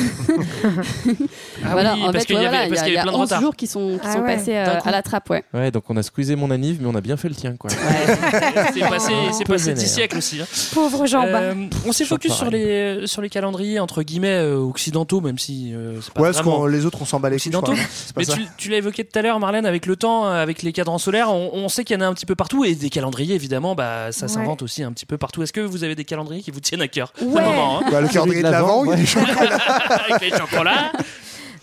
Ah 1.63 1.69
voilà, 1.71 1.93
oui, 1.95 2.01
en 2.03 2.11
parce 2.11 2.25
fait, 2.25 2.25
qu'il 2.25 2.35
y 2.35 2.39
ouais, 2.39 2.45
avait, 2.47 2.67
voilà, 2.67 2.67
parce 2.69 2.81
il 2.81 2.83
qu'il 2.83 2.91
y 2.91 2.95
y 2.95 2.97
a, 2.97 3.01
avait 3.01 3.09
plein 3.09 3.11
de 3.11 3.15
il 3.15 3.15
y 3.15 3.15
a 3.15 3.15
11 3.15 3.21
retard. 3.21 3.41
jours 3.41 3.55
qui 3.55 3.67
sont, 3.67 3.93
qui 3.97 3.99
Ah 4.03 4.13
sont 4.13 4.19
ouais, 4.19 4.35
passés 4.35 4.55
euh, 4.57 4.75
coup. 4.81 4.87
à 4.89 4.91
la 4.91 5.01
trappe, 5.01 5.29
ouais. 5.29 5.43
Ouais, 5.53 5.71
donc 5.71 5.83
on 5.89 5.95
a 5.97 6.03
squeezé 6.03 6.35
mon 6.35 6.51
anniv, 6.51 6.77
mais 6.81 6.87
on 6.91 6.95
a 6.95 7.01
bien 7.01 7.15
fait 7.17 7.29
le 7.29 7.35
tien, 7.35 7.55
quoi. 7.55 7.69
C'est 8.73 8.79
passé, 8.81 9.13
c'est 9.31 9.43
peu 9.45 9.53
passé 9.53 9.65
vénère. 9.71 9.83
10 9.83 9.89
siècles 9.89 10.17
aussi. 10.17 10.41
hein. 10.41 10.45
Pauvre 10.73 11.05
Jean 11.05 11.23
Euh, 11.25 11.53
on 11.85 11.91
s'est 11.91 12.03
focus 12.05 12.33
sur 12.33 12.45
pareil. 12.47 12.63
les, 12.65 13.07
sur 13.07 13.21
les 13.21 13.29
calendriers 13.29 13.79
entre 13.79 14.03
guillemets 14.03 14.27
euh, 14.35 14.57
occidentaux, 14.57 15.21
même 15.21 15.37
si 15.37 15.73
euh, 15.73 15.99
c'est 16.01 16.13
pas 16.13 16.21
Ouais, 16.21 16.27
parce 16.31 16.41
vraiment. 16.43 16.63
que 16.65 16.69
les 16.69 16.85
autres, 16.85 16.97
on 17.01 17.05
s'en 17.05 17.19
bat 17.19 17.29
les 17.29 17.37
couilles. 17.37 17.51
je 17.53 17.57
Occidentaux. 17.57 17.71
crois, 17.73 17.83
non? 17.83 17.89
C'est 17.89 18.13
pas 18.13 18.21
Mais 18.21 18.25
ça 18.25 18.33
tu, 18.35 18.41
tu 18.57 18.69
l'as 18.69 18.77
évoqué 18.77 19.03
tout 19.05 19.17
à 19.17 19.21
l'heure, 19.21 19.39
Marlène, 19.39 19.65
avec 19.65 19.85
le 19.85 19.95
temps, 19.95 20.27
euh, 20.27 20.41
avec 20.41 20.61
les 20.61 20.73
cadrans 20.73 20.97
solaires, 20.97 21.31
on, 21.31 21.51
on 21.53 21.69
sait 21.69 21.83
qu'il 21.85 21.95
y 21.95 21.99
en 21.99 22.01
a 22.01 22.07
un 22.07 22.13
petit 22.13 22.25
peu 22.25 22.35
partout 22.35 22.65
et 22.65 22.75
des 22.75 22.89
calendriers, 22.89 23.35
évidemment, 23.35 23.75
bah, 23.75 24.11
ça 24.11 24.27
s'invente 24.27 24.61
aussi 24.61 24.83
un 24.83 24.91
petit 24.91 25.05
peu 25.05 25.17
partout. 25.17 25.41
Est-ce 25.43 25.53
que 25.53 25.61
vous 25.61 25.83
avez 25.83 25.95
des 25.95 26.05
calendriers 26.05 26.41
qui 26.41 26.51
vous 26.51 26.59
tiennent 26.59 26.81
à 26.81 26.87
cœur 26.87 27.13
Ouais. 27.21 27.41
Le 27.41 27.47
moment, 27.47 27.79
hein? 27.79 27.83
Bah, 27.91 28.01
le 28.01 28.07
calendrier 28.25 28.43
de 28.43 28.51
l'avant, 28.51 28.83
il 28.85 28.89
y 28.89 28.93
a 28.93 30.15
avec 30.15 30.21
les 30.21 30.37
chocolats. 30.37 30.91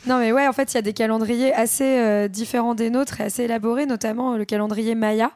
Non, 0.06 0.18
mais 0.18 0.32
ouais, 0.32 0.48
en 0.48 0.52
fait, 0.52 0.72
il 0.72 0.76
y 0.76 0.78
a 0.78 0.82
des 0.82 0.92
calendriers 0.94 1.52
assez 1.54 1.84
euh, 1.98 2.26
différents 2.28 2.74
des 2.74 2.90
nôtres 2.90 3.20
et 3.20 3.24
assez 3.24 3.44
élaborés, 3.44 3.86
notamment 3.86 4.32
euh, 4.32 4.36
le 4.36 4.44
calendrier 4.44 4.96
Maya, 4.96 5.30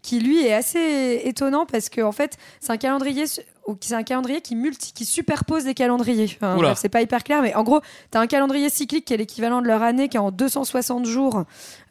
qui 0.00 0.20
lui 0.20 0.42
est 0.46 0.54
assez 0.54 1.20
étonnant 1.24 1.66
parce 1.66 1.90
que, 1.90 2.00
en 2.00 2.12
fait, 2.12 2.38
c'est 2.60 2.72
un 2.72 2.78
calendrier. 2.78 3.26
su- 3.26 3.42
ou 3.68 3.76
c'est 3.80 3.94
un 3.96 4.04
calendrier 4.04 4.40
qui 4.42 4.54
multi, 4.54 4.92
qui 4.94 5.04
superpose 5.04 5.64
des 5.64 5.74
calendriers. 5.74 6.30
Enfin, 6.40 6.54
c'est 6.76 6.88
pas 6.88 7.02
hyper 7.02 7.24
clair, 7.24 7.42
mais 7.42 7.52
en 7.56 7.64
gros, 7.64 7.80
tu 8.12 8.16
as 8.16 8.20
un 8.20 8.28
calendrier 8.28 8.70
cyclique 8.70 9.04
qui 9.06 9.12
est 9.12 9.16
l'équivalent 9.16 9.60
de 9.60 9.66
leur 9.66 9.82
année, 9.82 10.08
qui 10.08 10.16
est 10.16 10.20
en 10.20 10.30
260 10.30 11.04
jours 11.04 11.42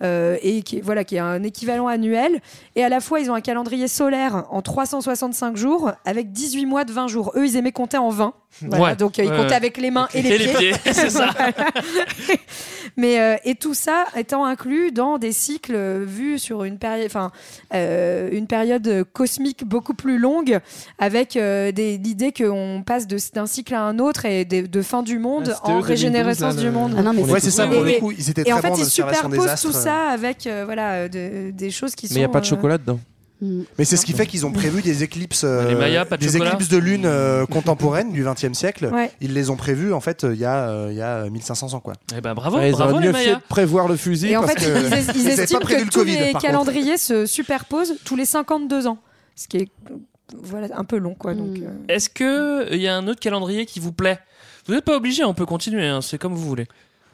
euh, 0.01 0.37
et 0.41 0.63
qui, 0.63 0.79
voilà, 0.79 1.03
qui 1.03 1.17
est 1.17 1.19
un 1.19 1.43
équivalent 1.43 1.87
annuel. 1.87 2.39
Et 2.77 2.83
à 2.85 2.87
la 2.87 3.01
fois, 3.01 3.19
ils 3.19 3.29
ont 3.29 3.33
un 3.35 3.41
calendrier 3.41 3.89
solaire 3.89 4.45
en 4.51 4.61
365 4.61 5.57
jours 5.57 5.91
avec 6.05 6.31
18 6.31 6.65
mois 6.65 6.85
de 6.85 6.93
20 6.93 7.07
jours. 7.09 7.33
Eux, 7.35 7.45
ils 7.45 7.57
aimaient 7.57 7.73
compter 7.73 7.97
en 7.97 8.09
20. 8.09 8.33
Voilà, 8.61 8.83
Ouais. 8.83 8.95
donc 8.95 9.19
euh, 9.19 9.23
comptaient 9.27 9.47
ouais. 9.49 9.53
avec 9.53 9.77
les 9.77 9.91
mains 9.91 10.07
et 10.13 10.21
les 10.21 10.29
Et 10.31 10.37
les 10.37 10.47
pieds. 10.53 10.71
pieds, 10.71 10.93
c'est 10.93 11.09
ça. 11.09 11.29
Mais 12.97 13.19
euh, 13.19 13.35
et 13.43 13.55
tout 13.55 13.73
ça 13.73 14.05
étant 14.15 14.45
inclus 14.45 14.91
dans 14.91 15.17
des 15.17 15.31
cycles 15.33 16.03
vus 16.03 16.39
sur 16.39 16.63
une 16.63 16.77
période, 16.77 17.05
enfin 17.07 17.31
euh, 17.73 18.29
une 18.31 18.47
période 18.47 19.03
cosmique 19.11 19.65
beaucoup 19.65 19.93
plus 19.93 20.17
longue, 20.17 20.59
avec 20.99 21.35
euh, 21.35 21.71
des- 21.73 21.97
l'idée 21.97 22.31
qu'on 22.31 22.83
passe 22.85 23.07
de- 23.07 23.17
d'un 23.33 23.45
cycle 23.47 23.73
à 23.73 23.81
un 23.83 23.99
autre 23.99 24.25
et 24.25 24.45
de, 24.45 24.65
de 24.67 24.81
fin 24.81 25.03
du 25.03 25.19
monde 25.19 25.53
Ah, 25.63 25.67
en 25.67 25.69
eux, 25.71 25.81
2012, 25.81 25.87
régénérescence 25.87 26.55
du 26.55 26.69
monde. 26.69 26.95
Ah 26.97 27.01
non, 27.01 27.11
mais 27.13 27.23
Ouais, 27.23 27.39
c'est 27.41 27.51
ça, 27.51 27.65
Et- 27.65 27.69
pour 27.99 28.09
coup, 28.09 28.11
ils 28.17 28.29
étaient 28.29 28.47
Et 28.47 28.53
en 28.53 28.61
fait, 28.61 28.71
ils 28.77 28.85
superposent 28.85 29.61
tout 29.61 29.71
ça 29.73 30.09
avec 30.09 30.47
euh, 30.47 30.63
voilà 30.65 31.09
de- 31.09 31.51
des 31.51 31.71
choses 31.71 31.95
qui 31.95 32.07
sont. 32.07 32.13
Mais 32.13 32.21
il 32.21 32.23
n'y 32.23 32.25
a 32.25 32.29
pas 32.29 32.39
de 32.39 32.45
euh, 32.45 32.49
chocolat 32.49 32.77
dedans. 32.77 32.99
Mais 33.41 33.83
c'est 33.85 33.97
ce 33.97 34.05
qui 34.05 34.13
fait 34.13 34.25
qu'ils 34.25 34.45
ont 34.45 34.51
prévu 34.51 34.81
des 34.81 35.03
éclipses, 35.03 35.43
euh, 35.45 35.67
Les 35.67 35.75
Mayas, 35.75 36.05
pas 36.05 36.17
de 36.17 36.21
des 36.25 36.37
éclipses 36.37 36.69
de 36.69 36.77
lune 36.77 37.05
euh, 37.05 37.45
contemporaines 37.49 38.11
du 38.13 38.23
XXe 38.23 38.53
siècle. 38.53 38.89
Ouais. 38.93 39.11
Ils 39.21 39.33
les 39.33 39.49
ont 39.49 39.55
prévus 39.57 39.93
en 39.93 39.99
fait 39.99 40.23
euh, 40.23 40.33
il 40.33 40.39
y 40.39 40.45
a 40.45 40.69
euh, 40.69 40.87
il 40.91 40.97
y 40.97 41.01
a 41.01 41.29
1500 41.29 41.73
ans 41.73 41.79
quoi. 41.79 41.93
Eh 42.17 42.21
ben 42.21 42.33
bravo, 42.33 42.57
Ouais, 42.57 42.69
ils 42.69 42.71
bravo 42.71 42.93
auraient 42.93 43.01
les 43.01 43.07
mieux 43.07 43.13
fait 43.13 43.25
Mayas. 43.25 43.35
de 43.35 43.41
prévoir 43.49 43.87
le 43.87 43.97
fusil. 43.97 44.29
Et 44.29 44.37
en 44.37 44.41
parce 44.41 44.53
fait, 44.53 44.71
que- 44.71 45.17
ils, 45.17 45.27
estiment 45.39 45.59
pas 45.59 45.65
prévu 45.65 45.81
que 45.81 45.85
le 45.85 45.91
tous 45.91 45.99
Covid, 45.99 46.17
les 46.17 46.33
calendriers 46.33 46.97
se 46.97 47.25
superposent 47.25 47.95
tous 48.05 48.15
les 48.15 48.25
52 48.25 48.87
ans, 48.87 48.97
ce 49.35 49.47
qui 49.47 49.57
est 49.57 49.69
euh, 49.91 49.95
voilà 50.41 50.67
un 50.75 50.83
peu 50.85 50.97
long 50.97 51.13
quoi. 51.13 51.33
Donc 51.33 51.57
euh, 51.57 51.67
Est-ce 51.89 52.09
que 52.09 52.73
il 52.73 52.81
y 52.81 52.87
a 52.87 52.95
un 52.95 53.07
autre 53.07 53.19
calendrier 53.19 53.65
qui 53.65 53.79
vous 53.79 53.91
plaît? 53.91 54.19
Vous 54.67 54.73
n'êtes 54.73 54.85
pas 54.85 54.95
obligé, 54.95 55.23
on 55.23 55.35
peut 55.35 55.45
continuer, 55.45 55.85
hein, 55.85 56.01
c'est 56.01 56.17
comme 56.17 56.33
vous 56.33 56.47
voulez. 56.47 56.67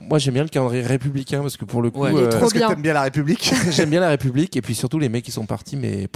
Moi, 0.10 0.20
j'aime 0.20 0.34
bien 0.34 0.44
le 0.44 0.50
calendrier 0.50 0.82
républicain 0.84 1.42
parce 1.42 1.58
que 1.58 1.66
pour 1.66 1.82
le 1.82 1.90
coup, 1.90 2.02
Ouais. 2.02 2.14
Euh, 2.14 2.30
trop 2.30 2.40
Parce 2.42 2.54
que 2.54 2.58
bien. 2.58 2.70
t'aimes 2.70 2.82
bien 2.82 2.94
la 2.94 3.04
République. 3.04 3.54
J'aime 3.72 3.90
bien 3.90 4.00
la 4.02 4.10
République 4.10 4.56
et 4.58 4.62
puis 4.62 4.76
surtout 4.76 5.00
les 5.00 5.10
mecs 5.10 5.24
qui 5.24 5.32
sont 5.32 5.46
partis. 5.46 5.76
Mais 5.78 6.08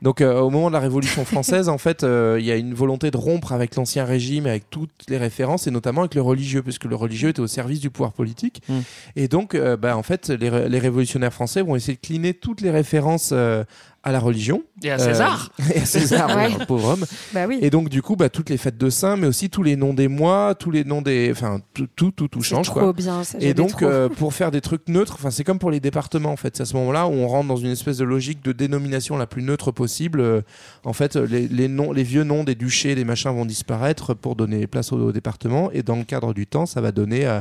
donc 0.00 0.20
euh, 0.20 0.40
au 0.40 0.50
moment 0.50 0.68
de 0.68 0.72
la 0.74 0.80
Révolution 0.80 1.24
française, 1.24 1.68
en 1.68 1.78
fait, 1.78 2.04
euh, 2.04 2.36
il 2.38 2.46
y 2.46 2.50
a 2.52 2.56
une 2.56 2.74
volonté 2.74 3.10
de 3.10 3.16
rompre 3.16 3.52
avec 3.52 3.76
l'ancien 3.76 4.04
régime, 4.04 4.46
avec 4.46 4.70
toutes 4.70 4.90
les 5.08 5.18
références 5.18 5.66
et 5.66 5.70
notamment 5.70 6.02
avec 6.02 6.14
le 6.14 6.22
religieux, 6.22 6.62
puisque 6.62 6.84
le 6.84 6.96
religieux 6.96 7.30
était 7.30 7.40
au 7.40 7.46
service 7.46 7.80
du 7.80 7.90
pouvoir 7.90 8.12
politique. 8.12 8.62
Mm. 8.68 8.78
Et 9.16 9.28
donc, 9.28 9.54
euh, 9.54 9.76
bah, 9.76 9.96
en 9.96 10.02
fait, 10.02 10.28
les, 10.28 10.68
les 10.68 10.78
révolutionnaires 10.78 11.32
français 11.32 11.62
vont 11.62 11.76
essayer 11.76 11.94
de 11.94 12.00
cliner 12.00 12.34
toutes 12.34 12.60
les 12.60 12.70
références. 12.70 13.30
euh, 13.32 13.64
à 14.04 14.10
la 14.10 14.18
religion. 14.18 14.62
Et 14.82 14.90
à 14.90 14.98
César. 14.98 15.50
Euh, 15.60 15.64
et 15.74 15.80
à 15.80 15.84
César, 15.84 16.36
Ouais. 16.36 16.50
un 16.60 16.64
pauvre 16.64 16.88
homme. 16.90 17.04
bah 17.32 17.46
oui. 17.48 17.58
Et 17.62 17.70
donc, 17.70 17.88
du 17.88 18.02
coup, 18.02 18.16
bah, 18.16 18.28
toutes 18.28 18.50
les 18.50 18.56
fêtes 18.56 18.78
de 18.78 18.90
saints, 18.90 19.16
mais 19.16 19.26
aussi 19.26 19.48
tous 19.50 19.62
les 19.62 19.76
noms 19.76 19.94
des 19.94 20.08
mois, 20.08 20.54
tous 20.54 20.70
les 20.70 20.84
noms 20.84 21.02
des. 21.02 21.30
Enfin, 21.32 21.60
tout, 21.74 21.86
tout, 21.94 22.10
tout, 22.28 22.42
change. 22.42 22.66
trop 22.66 22.80
quoi. 22.80 22.92
bien. 22.92 23.22
Ça, 23.24 23.38
Et 23.40 23.54
donc, 23.54 23.70
trop. 23.70 23.84
euh, 23.86 24.08
pour 24.08 24.34
faire 24.34 24.50
des 24.50 24.60
trucs 24.60 24.88
neutres, 24.88 25.14
enfin, 25.18 25.30
c'est 25.30 25.44
comme 25.44 25.58
pour 25.58 25.70
les 25.70 25.80
départements 25.80 26.32
en 26.32 26.36
fait. 26.36 26.56
C'est 26.56 26.62
à 26.62 26.66
ce 26.66 26.74
moment-là 26.76 27.06
où 27.06 27.12
on 27.12 27.28
rentre 27.28 27.48
dans 27.48 27.56
une 27.56 27.70
espèce 27.70 27.98
de 27.98 28.04
logique 28.04 28.42
de 28.44 28.52
dénomination 28.52 29.16
la 29.16 29.26
plus 29.26 29.42
neutre 29.42 29.70
possible. 29.70 30.20
Euh, 30.20 30.40
en 30.84 30.92
fait, 30.92 31.16
les, 31.16 31.48
les 31.48 31.68
noms, 31.68 31.92
les 31.92 32.02
vieux 32.02 32.24
noms 32.24 32.44
des 32.44 32.54
duchés, 32.54 32.94
des 32.94 33.04
machins 33.04 33.30
vont 33.30 33.44
disparaître 33.46 34.14
pour 34.14 34.36
donner 34.36 34.66
place 34.66 34.92
au, 34.92 34.96
au 34.98 35.12
département. 35.12 35.70
Et 35.72 35.82
dans 35.82 35.96
le 35.96 36.04
cadre 36.04 36.32
du 36.34 36.46
temps, 36.46 36.66
ça 36.66 36.80
va 36.80 36.92
donner, 36.92 37.26
euh, 37.26 37.40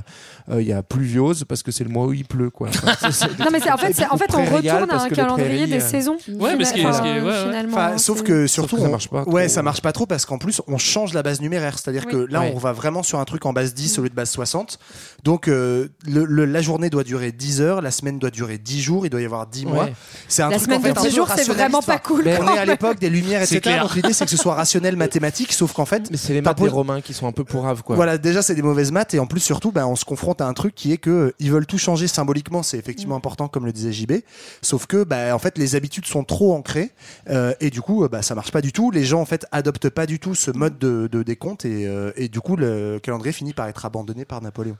euh, 0.52 0.62
il 0.62 0.68
y 0.68 0.74
a 0.74 0.84
pluviose 0.84 1.44
parce 1.46 1.64
que 1.64 1.72
c'est 1.72 1.84
le 1.84 1.90
mois 1.90 2.06
où 2.06 2.14
il 2.14 2.26
pleut, 2.26 2.50
quoi. 2.50 2.70
Enfin, 2.70 3.10
Non 3.40 3.46
mais 3.52 3.60
c'est 3.60 3.72
en 3.72 3.78
fait, 3.78 3.94
c'est- 3.94 4.08
en 4.08 4.18
fait 4.18 4.34
on 4.36 4.44
retourne 4.46 4.92
à 4.92 5.04
un 5.04 5.10
calendrier 5.10 5.48
prairies, 5.66 5.72
des 5.72 5.80
saisons. 5.80 6.18
Ouais, 6.40 6.56
mais 6.56 6.66
ce 6.66 6.74
qui 6.74 6.82
est- 6.82 6.92
ce 6.94 7.02
qui 7.02 7.08
est- 7.08 7.22
ouais, 7.32 7.38
ouais. 7.39 7.44
finalement, 7.46 7.78
Enfin, 7.78 7.91
hein, 7.94 7.98
sauf 7.98 8.22
que 8.24 8.48
surtout 8.48 8.76
que 8.76 8.82
ça 8.82 8.88
on- 8.88 8.91
marche 8.91 9.10
pas 9.10 9.24
Ouais, 9.24 9.46
trop. 9.46 9.54
ça 9.56 9.63
marche 9.63 9.82
pas 9.82 9.91
trop 9.91 10.06
parce 10.06 10.26
qu'en 10.26 10.38
plus 10.38 10.62
on 10.67 10.78
change 10.78 11.13
la 11.13 11.24
base 11.24 11.41
numéraire, 11.41 11.78
c'est-à-dire 11.80 12.04
Oui. 12.08 12.12
que 12.12 12.17
là 12.32 12.41
Ouais. 12.41 12.54
on 12.56 12.60
va 12.60 12.72
vraiment 12.74 13.04
sur 13.04 13.20
un 13.20 13.26
truc 13.26 13.46
en 13.46 13.54
base 13.54 13.74
10 13.74 13.98
au 14.00 14.04
lieu 14.04 14.10
de 14.10 14.15
base 14.15 14.30
60. 14.30 14.80
Donc 15.24 15.48
euh, 15.48 15.88
le- 16.06 16.26
le- 16.26 16.46
la 16.46 16.62
journée 16.62 16.89
doit 16.89 17.04
durer 17.04 17.32
10 17.32 17.62
heures, 17.62 17.82
la 17.82 17.91
semaine 17.91 18.20
doit 18.20 18.32
durer 18.32 18.58
10 18.58 18.82
jours, 18.82 19.06
il 19.06 19.10
doit 19.10 19.22
y 19.22 19.26
avoir 19.26 19.48
10 19.48 19.65
mois. 19.65 19.89
C'est 20.28 20.41
un 20.44 20.50
La 20.50 20.58
truc 20.58 20.65
semaine 20.65 20.80
en 20.80 20.82
fait, 20.84 20.94
de 20.94 21.00
un 21.00 21.02
10 21.04 21.10
peu 21.10 21.15
jours, 21.15 21.30
c'est 21.36 21.48
vraiment 21.48 21.82
pas 21.82 22.00
cool. 22.00 22.24
Mais 22.26 22.38
On 22.39 22.54
est 22.56 22.58
à 22.60 22.65
l'époque 22.65 23.00
des 23.00 23.10
lumières, 23.10 23.46
C'est 23.48 23.58
etc. 23.58 23.80
Donc 23.82 23.96
l'idée 23.96 24.13
c'est 24.13 24.26
que 24.26 24.32
ce 24.32 24.38
soit 24.38 24.56
rationnel, 24.56 24.96
mathématique, 24.98 25.54
sauf 25.54 25.74
qu'en 25.74 25.86
fait 25.86 26.10
Mais 26.12 26.17
c'est 26.17 26.34
les 26.34 26.41
maths 26.41 26.60
des 26.62 26.67
Romains 26.67 27.02
qui 27.02 27.13
sont 27.13 27.28
un 27.28 27.32
peu 27.32 27.44
pourraves, 27.44 27.84
quoi. 27.84 27.96
Voilà, 27.96 28.17
déjà 28.17 28.41
c'est 28.41 28.56
des 28.56 28.62
mauvaises 28.62 28.91
maths 28.91 29.13
et 29.13 29.20
en 29.20 29.26
plus 29.28 29.39
surtout 29.39 29.72
bah, 29.72 29.88
on 29.88 29.96
se 29.96 30.06
confronte 30.06 30.41
à 30.41 30.48
un 30.48 30.54
truc 30.54 30.76
qui 30.76 30.91
est 30.91 30.98
que 30.98 31.10
euh, 31.10 31.34
ils 31.39 31.52
veulent 31.52 31.65
tout 31.65 31.78
changer 31.78 32.08
symboliquement, 32.08 32.63
c'est 32.63 32.78
effectivement 32.78 33.15
important 33.15 33.48
comme 33.48 33.65
le 33.65 33.72
disait 33.74 33.91
JB, 33.91 34.13
sauf 34.62 34.86
que 34.86 35.04
bah, 35.04 35.36
en 35.36 35.39
fait 35.39 35.58
les 35.58 35.76
habitudes 35.76 36.06
sont 36.06 36.24
trop 36.24 36.54
ancrées 36.56 36.91
euh, 37.30 37.54
et 37.60 37.70
du 37.70 37.82
coup 37.82 38.04
euh, 38.04 38.08
bah, 38.10 38.22
ça 38.22 38.36
marche 38.36 38.52
pas 38.52 38.62
du 38.62 38.72
tout, 38.72 38.92
les 38.92 39.04
gens 39.04 39.22
en 39.22 39.26
fait 39.26 39.46
adoptent 39.52 39.90
pas 39.90 40.06
du 40.06 40.20
tout 40.20 40.36
ce 40.36 40.52
mode 40.52 40.78
de, 40.80 41.08
de 41.12 41.24
décompte 41.24 41.66
et, 41.66 41.88
euh, 41.88 42.12
et 42.16 42.28
du 42.30 42.40
coup 42.42 42.56
le 42.56 43.00
calendrier 43.02 43.32
finit 43.32 43.54
par 43.54 43.68
être 43.68 43.86
abandonné 43.86 44.26
par 44.26 44.42
Napoléon. 44.42 44.78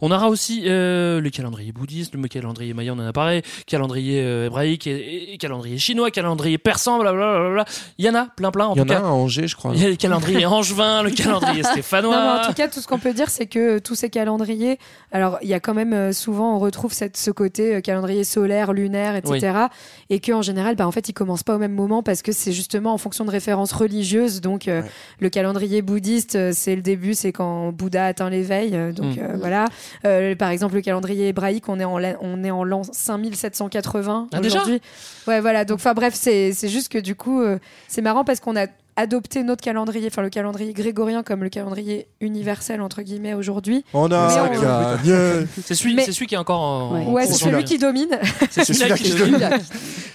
On 0.00 0.10
aura 0.10 0.28
aussi 0.28 0.64
euh, 0.66 1.20
le 1.20 1.30
calendrier 1.30 1.72
bouddhiste, 1.72 2.14
le 2.14 2.28
calendrier 2.28 2.74
maya, 2.74 2.92
on 2.94 2.98
en 2.98 3.06
a 3.06 3.12
parlé, 3.12 3.42
calendrier 3.66 4.22
euh, 4.22 4.46
hébraïque, 4.46 4.86
et, 4.86 5.34
et 5.34 5.38
calendrier 5.38 5.78
chinois, 5.78 6.10
calendrier 6.10 6.58
persan, 6.58 6.98
blablabla. 6.98 7.64
Il 7.98 8.04
y 8.04 8.10
en 8.10 8.14
a 8.14 8.26
plein 8.26 8.50
plein 8.50 8.66
en 8.66 8.74
Il 8.74 8.80
y 8.80 8.84
tout 8.84 8.90
en 8.92 8.94
a 8.94 8.98
cas. 8.98 9.04
un 9.04 9.08
à 9.08 9.12
Angers, 9.12 9.46
je 9.48 9.56
crois. 9.56 9.72
Il 9.74 9.82
y 9.82 9.84
a 9.86 9.88
le 9.88 9.96
calendrier 9.96 10.46
angevin, 10.46 11.02
le 11.02 11.10
calendrier 11.10 11.62
Non, 11.62 11.70
stéphanois. 11.70 12.40
en 12.42 12.46
tout 12.46 12.54
cas, 12.54 12.68
tout 12.68 12.80
ce 12.80 12.86
qu'on 12.86 12.98
peut 12.98 13.12
dire, 13.14 13.30
c'est 13.30 13.46
que 13.46 13.78
tous 13.78 13.94
ces 13.94 14.10
calendriers, 14.10 14.78
alors 15.12 15.38
il 15.42 15.48
y 15.48 15.54
a 15.54 15.60
quand 15.60 15.74
même 15.74 16.12
souvent, 16.12 16.56
on 16.56 16.58
retrouve 16.58 16.92
cette, 16.92 17.16
ce 17.16 17.30
côté 17.30 17.76
euh, 17.76 17.80
calendrier 17.80 18.24
solaire, 18.24 18.72
lunaire, 18.72 19.16
etc. 19.16 19.66
Et 20.10 20.20
qu'en 20.20 20.42
général, 20.42 20.76
bah, 20.76 20.86
en 20.86 20.92
fait, 20.92 21.08
ils 21.08 21.12
commencent 21.12 21.42
pas 21.42 21.54
au 21.56 21.58
même 21.58 21.72
moment 21.76 22.02
parce 22.02 22.22
que 22.22 22.32
c'est 22.32 22.50
justement 22.52 22.92
en 22.92 22.98
fonction 22.98 23.24
de 23.24 23.30
références 23.30 23.72
religieuses. 23.72 24.40
Donc, 24.40 24.66
euh, 24.66 24.82
Ouais. 24.82 24.88
le 25.20 25.28
calendrier 25.30 25.80
bouddhiste, 25.82 26.34
euh, 26.34 26.50
c'est 26.52 26.74
le 26.74 26.82
début, 26.82 27.14
c'est 27.14 27.30
quand 27.32 27.70
Bouddha 27.72 28.06
atteint 28.06 28.28
l'éveil. 28.30 28.74
euh, 28.74 28.90
donc, 28.92 29.16
Mm. 29.16 29.20
euh, 29.20 29.36
voilà. 29.38 29.66
Euh, 30.04 30.34
par 30.34 30.50
exemple, 30.50 30.74
le 30.74 30.80
calendrier 30.80 31.28
hébraïque, 31.28 31.68
on 31.68 31.78
est 31.78 31.84
en, 31.84 32.00
on 32.20 32.42
est 32.42 32.50
en 32.50 32.64
l'an 32.64 32.82
5780 32.82 34.28
Ah, 34.32 34.40
aujourd'hui. 34.40 34.80
Ouais, 35.26 35.40
voilà. 35.40 35.64
Donc, 35.64 35.76
enfin, 35.76 35.94
bref, 35.94 36.14
c'est 36.16 36.52
c'est 36.52 36.68
juste 36.68 36.88
que 36.90 36.98
du 36.98 37.14
coup, 37.14 37.42
c'est 37.88 38.02
marrant 38.02 38.24
parce 38.24 38.40
qu'on 38.40 38.56
a 38.56 38.66
adopté 38.96 39.42
notre 39.42 39.62
calendrier, 39.62 40.06
enfin 40.08 40.22
le 40.22 40.30
calendrier 40.30 40.72
grégorien 40.72 41.22
comme 41.22 41.42
le 41.42 41.48
calendrier 41.50 42.08
universel 42.20 42.80
entre 42.80 43.02
guillemets 43.02 43.34
aujourd'hui. 43.34 43.84
On 43.92 44.10
a 44.10 44.48
on-. 44.52 45.46
C'est 45.64 45.74
celui, 45.74 46.00
celui 46.02 46.26
qui 46.26 46.34
est 46.34 46.38
encore 46.38 46.60
en. 46.60 47.12
Ouais. 47.12 47.26
c'est 47.26 47.34
celui 47.34 47.64
qui 47.64 47.78
domine. 47.78 48.18
C'est 48.50 48.64
celui-là 48.64 48.96
qui 48.96 49.10
domine. 49.14 49.38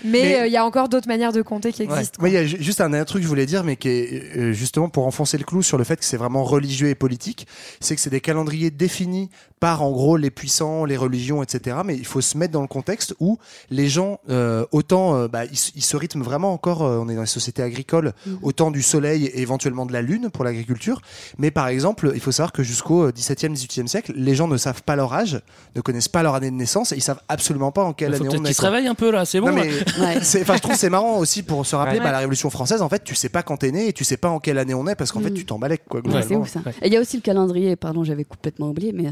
Mais 0.03 0.11
Mais- 0.11 0.39
euh, 0.41 0.47
il 0.47 0.51
y 0.53 0.57
a 0.57 0.65
encore 0.65 0.89
d'autres 0.89 1.07
manières 1.07 1.31
de 1.31 1.41
compter 1.41 1.71
qui 1.71 1.83
Ouais. 1.83 1.93
existent. 1.93 2.17
Moi, 2.19 2.29
il 2.29 2.33
y 2.33 2.37
a 2.37 2.45
ju- 2.45 2.57
juste 2.59 2.81
un, 2.81 2.91
un 2.93 3.05
truc 3.05 3.19
que 3.21 3.23
je 3.23 3.27
voulais 3.29 3.45
dire, 3.45 3.63
mais 3.63 3.75
qui 3.75 3.87
est 3.89 4.37
euh, 4.37 4.51
justement 4.53 4.89
pour 4.89 5.05
enfoncer 5.05 5.37
le 5.37 5.43
clou 5.43 5.61
sur 5.61 5.77
le 5.77 5.83
fait 5.83 5.97
que 5.97 6.05
c'est 6.05 6.17
vraiment 6.17 6.43
religieux 6.43 6.87
et 6.89 6.95
politique, 6.95 7.45
c'est 7.79 7.95
que 7.95 8.01
c'est 8.01 8.09
des 8.09 8.21
calendriers 8.21 8.71
définis 8.71 9.29
par 9.61 9.83
en 9.83 9.91
gros 9.91 10.17
les 10.17 10.31
puissants, 10.31 10.83
les 10.85 10.97
religions, 10.97 11.41
etc. 11.43 11.77
Mais 11.85 11.95
il 11.95 12.05
faut 12.05 12.19
se 12.19 12.35
mettre 12.37 12.51
dans 12.51 12.61
le 12.63 12.67
contexte 12.67 13.13
où 13.19 13.37
les 13.69 13.87
gens, 13.87 14.19
euh, 14.29 14.65
autant 14.71 15.15
euh, 15.15 15.27
bah, 15.29 15.45
ils, 15.45 15.57
ils 15.75 15.83
se 15.83 15.95
rythment 15.95 16.23
vraiment 16.23 16.51
encore, 16.51 16.81
euh, 16.83 16.97
on 16.97 17.07
est 17.07 17.15
dans 17.15 17.21
les 17.21 17.27
sociétés 17.27 17.61
agricoles, 17.61 18.13
autant 18.41 18.71
du 18.71 18.81
soleil 18.81 19.25
et 19.27 19.39
éventuellement 19.41 19.85
de 19.85 19.93
la 19.93 20.01
lune 20.01 20.29
pour 20.31 20.43
l'agriculture. 20.43 20.99
Mais 21.37 21.51
par 21.51 21.67
exemple, 21.67 22.11
il 22.15 22.19
faut 22.19 22.31
savoir 22.31 22.51
que 22.51 22.63
jusqu'au 22.63 23.03
euh, 23.03 23.11
17e, 23.11 23.53
18e 23.55 23.85
siècle, 23.85 24.13
les 24.15 24.33
gens 24.33 24.47
ne 24.47 24.57
savent 24.57 24.81
pas 24.81 24.95
leur 24.95 25.13
âge, 25.13 25.39
ne 25.75 25.81
connaissent 25.81 26.07
pas 26.09 26.23
leur 26.23 26.33
année 26.33 26.49
de 26.49 26.55
naissance 26.55 26.91
et 26.91 26.95
ils 26.95 27.01
savent 27.01 27.21
absolument 27.29 27.71
pas 27.71 27.83
en 27.83 27.93
quelle 27.93 28.15
année 28.15 28.27
on 28.29 28.43
est. 28.43 28.47
qu'il 28.47 28.55
se 28.55 28.61
quoi. 28.61 28.69
réveille 28.71 28.87
un 28.87 28.95
peu 28.95 29.11
là, 29.11 29.25
c'est 29.25 29.39
bon. 29.39 29.51
Mais 29.53 29.69
Ouais. 29.99 30.17
enfin, 30.17 30.55
je 30.55 30.59
trouve 30.59 30.73
que 30.73 30.79
c'est 30.79 30.89
marrant 30.89 31.19
aussi 31.19 31.43
pour 31.43 31.63
se 31.67 31.75
rappeler, 31.75 31.99
Ouais. 31.99 32.03
bah, 32.03 32.11
la 32.11 32.17
Révolution 32.17 32.49
française, 32.49 32.81
en 32.81 32.89
fait, 32.89 33.03
tu 33.03 33.13
sais 33.13 33.29
pas 33.29 33.43
quand 33.43 33.57
t'es 33.57 33.71
né 33.71 33.89
et 33.89 33.93
tu 33.93 34.03
sais 34.03 34.17
pas 34.17 34.29
en 34.29 34.39
quelle 34.39 34.57
année 34.57 34.73
on 34.73 34.87
est 34.87 34.95
parce 34.95 35.11
qu'en 35.11 35.19
fait, 35.19 35.29
Mm. 35.29 35.35
tu 35.35 35.45
t'en 35.45 35.59
balèques, 35.59 35.83
quoi, 35.87 36.01
Ouais, 36.03 36.23
c'est 36.27 36.35
ouf 36.35 36.49
ça. 36.49 36.61
Ouais. 36.65 36.73
Et 36.81 36.87
il 36.87 36.93
y 36.93 36.97
a 36.97 36.99
aussi 36.99 37.15
le 37.17 37.21
calendrier, 37.21 37.75
pardon, 37.75 38.03
j'avais 38.03 38.23
complètement 38.23 38.69
oublié, 38.69 38.91
mais 38.91 39.05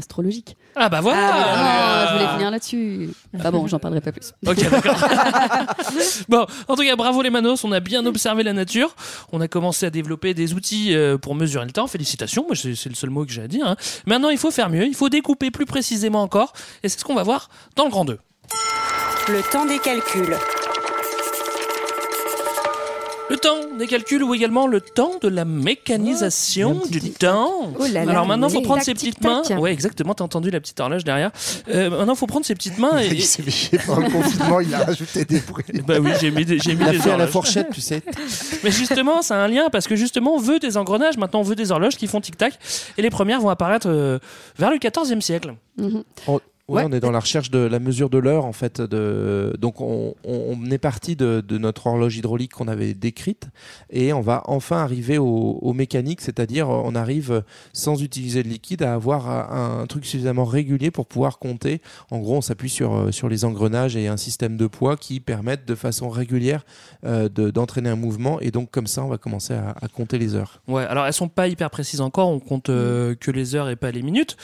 Ah 0.76 0.88
bah 0.88 1.00
voilà. 1.00 1.18
Ah, 1.32 2.02
Euh, 2.02 2.06
je 2.08 2.12
voulais 2.14 2.32
finir 2.34 2.50
là-dessus. 2.50 3.10
Ah 3.42 3.50
bon, 3.50 3.66
j'en 3.66 3.78
parlerai 3.78 4.00
pas 4.00 4.12
plus. 4.12 4.32
Ok, 4.46 4.56
d'accord. 4.70 4.96
bon, 6.28 6.46
en 6.68 6.76
tout 6.76 6.82
cas, 6.82 6.96
bravo 6.96 7.22
les 7.22 7.30
Manos, 7.30 7.64
on 7.64 7.72
a 7.72 7.80
bien 7.80 8.04
observé 8.06 8.42
la 8.42 8.52
nature. 8.52 8.94
On 9.32 9.40
a 9.40 9.48
commencé 9.48 9.86
à 9.86 9.90
développer 9.90 10.32
des 10.34 10.54
outils 10.54 10.94
euh, 10.94 11.18
pour 11.18 11.34
mesurer 11.34 11.64
le 11.66 11.72
temps. 11.72 11.86
Félicitations, 11.86 12.44
moi 12.46 12.56
c'est 12.56 12.74
c'est 12.74 12.88
le 12.88 12.94
seul 12.94 13.10
mot 13.10 13.24
que 13.24 13.32
j'ai 13.32 13.42
à 13.42 13.48
dire. 13.48 13.66
hein. 13.66 13.76
Maintenant, 14.06 14.30
il 14.30 14.38
faut 14.38 14.50
faire 14.50 14.70
mieux, 14.70 14.86
il 14.86 14.94
faut 14.94 15.08
découper 15.08 15.50
plus 15.50 15.66
précisément 15.66 16.22
encore. 16.22 16.52
Et 16.82 16.88
c'est 16.88 16.98
ce 17.00 17.04
qu'on 17.04 17.14
va 17.14 17.22
voir 17.24 17.48
dans 17.76 17.84
le 17.84 17.90
grand 17.90 18.04
2. 18.04 18.18
Le 19.28 19.42
temps 19.52 19.64
des 19.66 19.78
calculs. 19.78 20.36
Le 23.30 23.36
temps 23.36 23.54
des 23.78 23.86
calculs 23.86 24.24
ou 24.24 24.34
également 24.34 24.66
le 24.66 24.80
temps 24.80 25.12
de 25.22 25.28
la 25.28 25.44
mécanisation 25.44 26.82
du 26.90 27.00
temps. 27.12 27.72
Oh 27.78 27.84
là 27.92 28.04
là, 28.04 28.10
Alors 28.10 28.26
maintenant, 28.26 28.48
il 28.48 28.52
faut 28.52 28.58
tic, 28.58 28.66
prendre 28.66 28.80
tac, 28.80 28.86
ses 28.86 28.94
tic, 28.94 29.10
petites 29.14 29.24
mains. 29.24 29.42
tac. 29.42 29.60
Ouais, 29.60 29.72
exactement, 29.72 30.14
t'as 30.14 30.24
entendu 30.24 30.50
la 30.50 30.60
petite 30.60 30.80
horloge 30.80 31.04
derrière. 31.04 31.30
Euh, 31.68 31.90
maintenant, 31.90 32.14
il 32.14 32.18
faut 32.18 32.26
prendre 32.26 32.44
ses 32.44 32.54
petites 32.54 32.78
mains 32.78 32.98
et. 32.98 33.06
Il 33.06 33.22
s'est 33.22 33.48
chier 33.48 33.78
pendant 33.86 34.00
le 34.02 34.10
confinement, 34.10 34.60
il 34.60 34.74
a 34.74 34.84
rajouté 34.84 35.24
des 35.24 35.38
bruits. 35.40 35.64
Bah 35.86 35.98
oui, 36.00 36.10
j'ai 36.20 36.30
mis 36.32 36.44
des, 36.44 36.58
j'ai 36.58 36.74
mis 36.74 36.82
Il 36.82 36.88
a 36.88 36.92
des 36.92 36.98
fait 36.98 37.12
à 37.12 37.16
la 37.16 37.28
fourchette, 37.28 37.68
tu 37.72 37.80
sais. 37.80 38.02
Mais 38.64 38.72
justement, 38.72 39.22
c'est 39.22 39.34
un 39.34 39.46
lien 39.46 39.68
parce 39.70 39.86
que 39.86 39.94
justement, 39.94 40.34
on 40.34 40.38
veut 40.38 40.58
des 40.58 40.76
engrenages. 40.76 41.16
Maintenant, 41.16 41.40
on 41.40 41.44
veut 41.44 41.54
des 41.56 41.70
horloges 41.70 41.96
qui 41.96 42.08
font 42.08 42.20
tic-tac. 42.20 42.58
Et 42.98 43.02
les 43.02 43.10
premières 43.10 43.40
vont 43.40 43.48
apparaître 43.50 43.88
euh, 43.88 44.18
vers 44.58 44.70
le 44.70 44.78
14e 44.78 45.20
siècle. 45.20 45.54
Mhm. 45.78 46.02
Ouais, 46.70 46.84
on 46.86 46.92
est 46.92 47.00
dans 47.00 47.10
la 47.10 47.20
recherche 47.20 47.50
de 47.50 47.58
la 47.58 47.78
mesure 47.78 48.10
de 48.10 48.18
l'heure 48.18 48.44
en 48.44 48.52
fait. 48.52 48.80
De... 48.80 49.54
Donc 49.58 49.80
on, 49.80 50.14
on- 50.24 50.56
on 50.58 50.70
est 50.70 50.78
parti 50.78 51.16
de, 51.16 51.40
de 51.46 51.58
notre 51.58 51.86
horloge 51.86 52.16
hydraulique 52.16 52.52
qu'on 52.52 52.68
avait 52.68 52.94
décrite 52.94 53.48
et 53.90 54.12
on 54.12 54.20
va 54.20 54.42
enfin 54.46 54.78
arriver 54.78 55.18
au, 55.18 55.58
au 55.60 55.72
mécanique, 55.72 56.20
c'est-à-dire 56.20 56.68
euh, 56.70 56.82
on 56.84 56.94
arrive 56.94 57.42
sans 57.72 58.02
utiliser 58.02 58.42
de 58.42 58.48
liquide 58.48 58.82
à 58.82 58.94
avoir 58.94 59.28
un, 59.28 59.80
un 59.82 59.86
truc 59.86 60.04
suffisamment 60.06 60.44
régulier 60.44 60.90
pour 60.90 61.06
pouvoir 61.06 61.38
compter. 61.38 61.80
En 62.10 62.18
gros, 62.18 62.36
on 62.36 62.40
s'appuie 62.40 62.70
sur, 62.70 62.94
euh, 62.94 63.10
sur 63.12 63.28
les 63.28 63.44
engrenages 63.44 63.96
et 63.96 64.08
un 64.08 64.16
système 64.16 64.56
de 64.56 64.66
poids 64.66 64.96
qui 64.96 65.20
permettent 65.20 65.66
de 65.66 65.74
façon 65.74 66.08
régulière 66.08 66.64
euh, 67.04 67.28
de- 67.28 67.50
d'entraîner 67.50 67.90
un 67.90 67.96
mouvement 67.96 68.40
et 68.40 68.50
donc 68.50 68.70
comme 68.70 68.86
ça 68.86 69.04
on 69.04 69.08
va 69.08 69.18
commencer 69.18 69.54
à, 69.54 69.74
à 69.80 69.88
compter 69.88 70.18
les 70.18 70.34
heures. 70.34 70.60
Ouais, 70.68 70.84
alors 70.84 71.06
elles 71.06 71.12
sont 71.12 71.28
pas 71.28 71.48
hyper 71.48 71.70
précises 71.70 72.00
encore, 72.00 72.28
on 72.28 72.40
compte 72.40 72.68
euh, 72.70 73.14
que 73.14 73.30
les 73.30 73.54
heures 73.54 73.68
et 73.68 73.76
pas 73.76 73.90
les 73.90 74.02
minutes. 74.02 74.36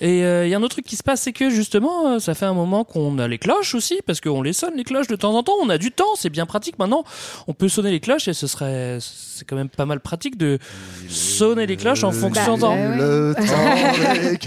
Et 0.00 0.24
euh, 0.24 0.46
il 0.46 0.50
y 0.50 0.54
a 0.54 0.58
un 0.58 0.62
autre 0.62 0.74
truc 0.76 0.86
qui 0.86 0.96
se 0.96 1.02
passe, 1.02 1.22
c'est 1.22 1.32
que 1.32 1.50
justement, 1.68 2.14
euh, 2.14 2.18
ça 2.18 2.34
fait 2.34 2.46
un 2.46 2.54
moment 2.54 2.82
qu'on 2.84 3.18
a 3.18 3.28
les 3.28 3.36
cloches 3.36 3.74
aussi, 3.74 4.00
parce 4.06 4.22
qu'on 4.22 4.40
les 4.40 4.54
sonne 4.54 4.74
les 4.74 4.84
cloches 4.84 5.06
de 5.06 5.16
temps 5.16 5.34
en 5.34 5.42
temps, 5.42 5.52
on 5.62 5.68
a 5.68 5.76
du 5.76 5.92
temps, 5.92 6.14
c'est 6.16 6.30
bien 6.30 6.46
pratique 6.46 6.78
maintenant. 6.78 7.04
On 7.46 7.52
peut 7.52 7.68
sonner 7.68 7.90
les 7.90 8.00
cloches 8.00 8.26
et 8.26 8.32
ce 8.32 8.46
serait, 8.46 8.96
c'est 9.00 9.44
quand 9.46 9.54
même 9.54 9.68
pas 9.68 9.84
mal 9.84 10.00
pratique 10.00 10.38
de 10.38 10.58
sonner 11.10 11.66
les 11.66 11.76
cloches 11.76 12.04
en 12.04 12.10
fonction 12.10 12.54
Bah, 12.56 12.60
temps. 12.60 12.74
Le 12.74 13.34
temps 13.36 14.22
des 14.30 14.38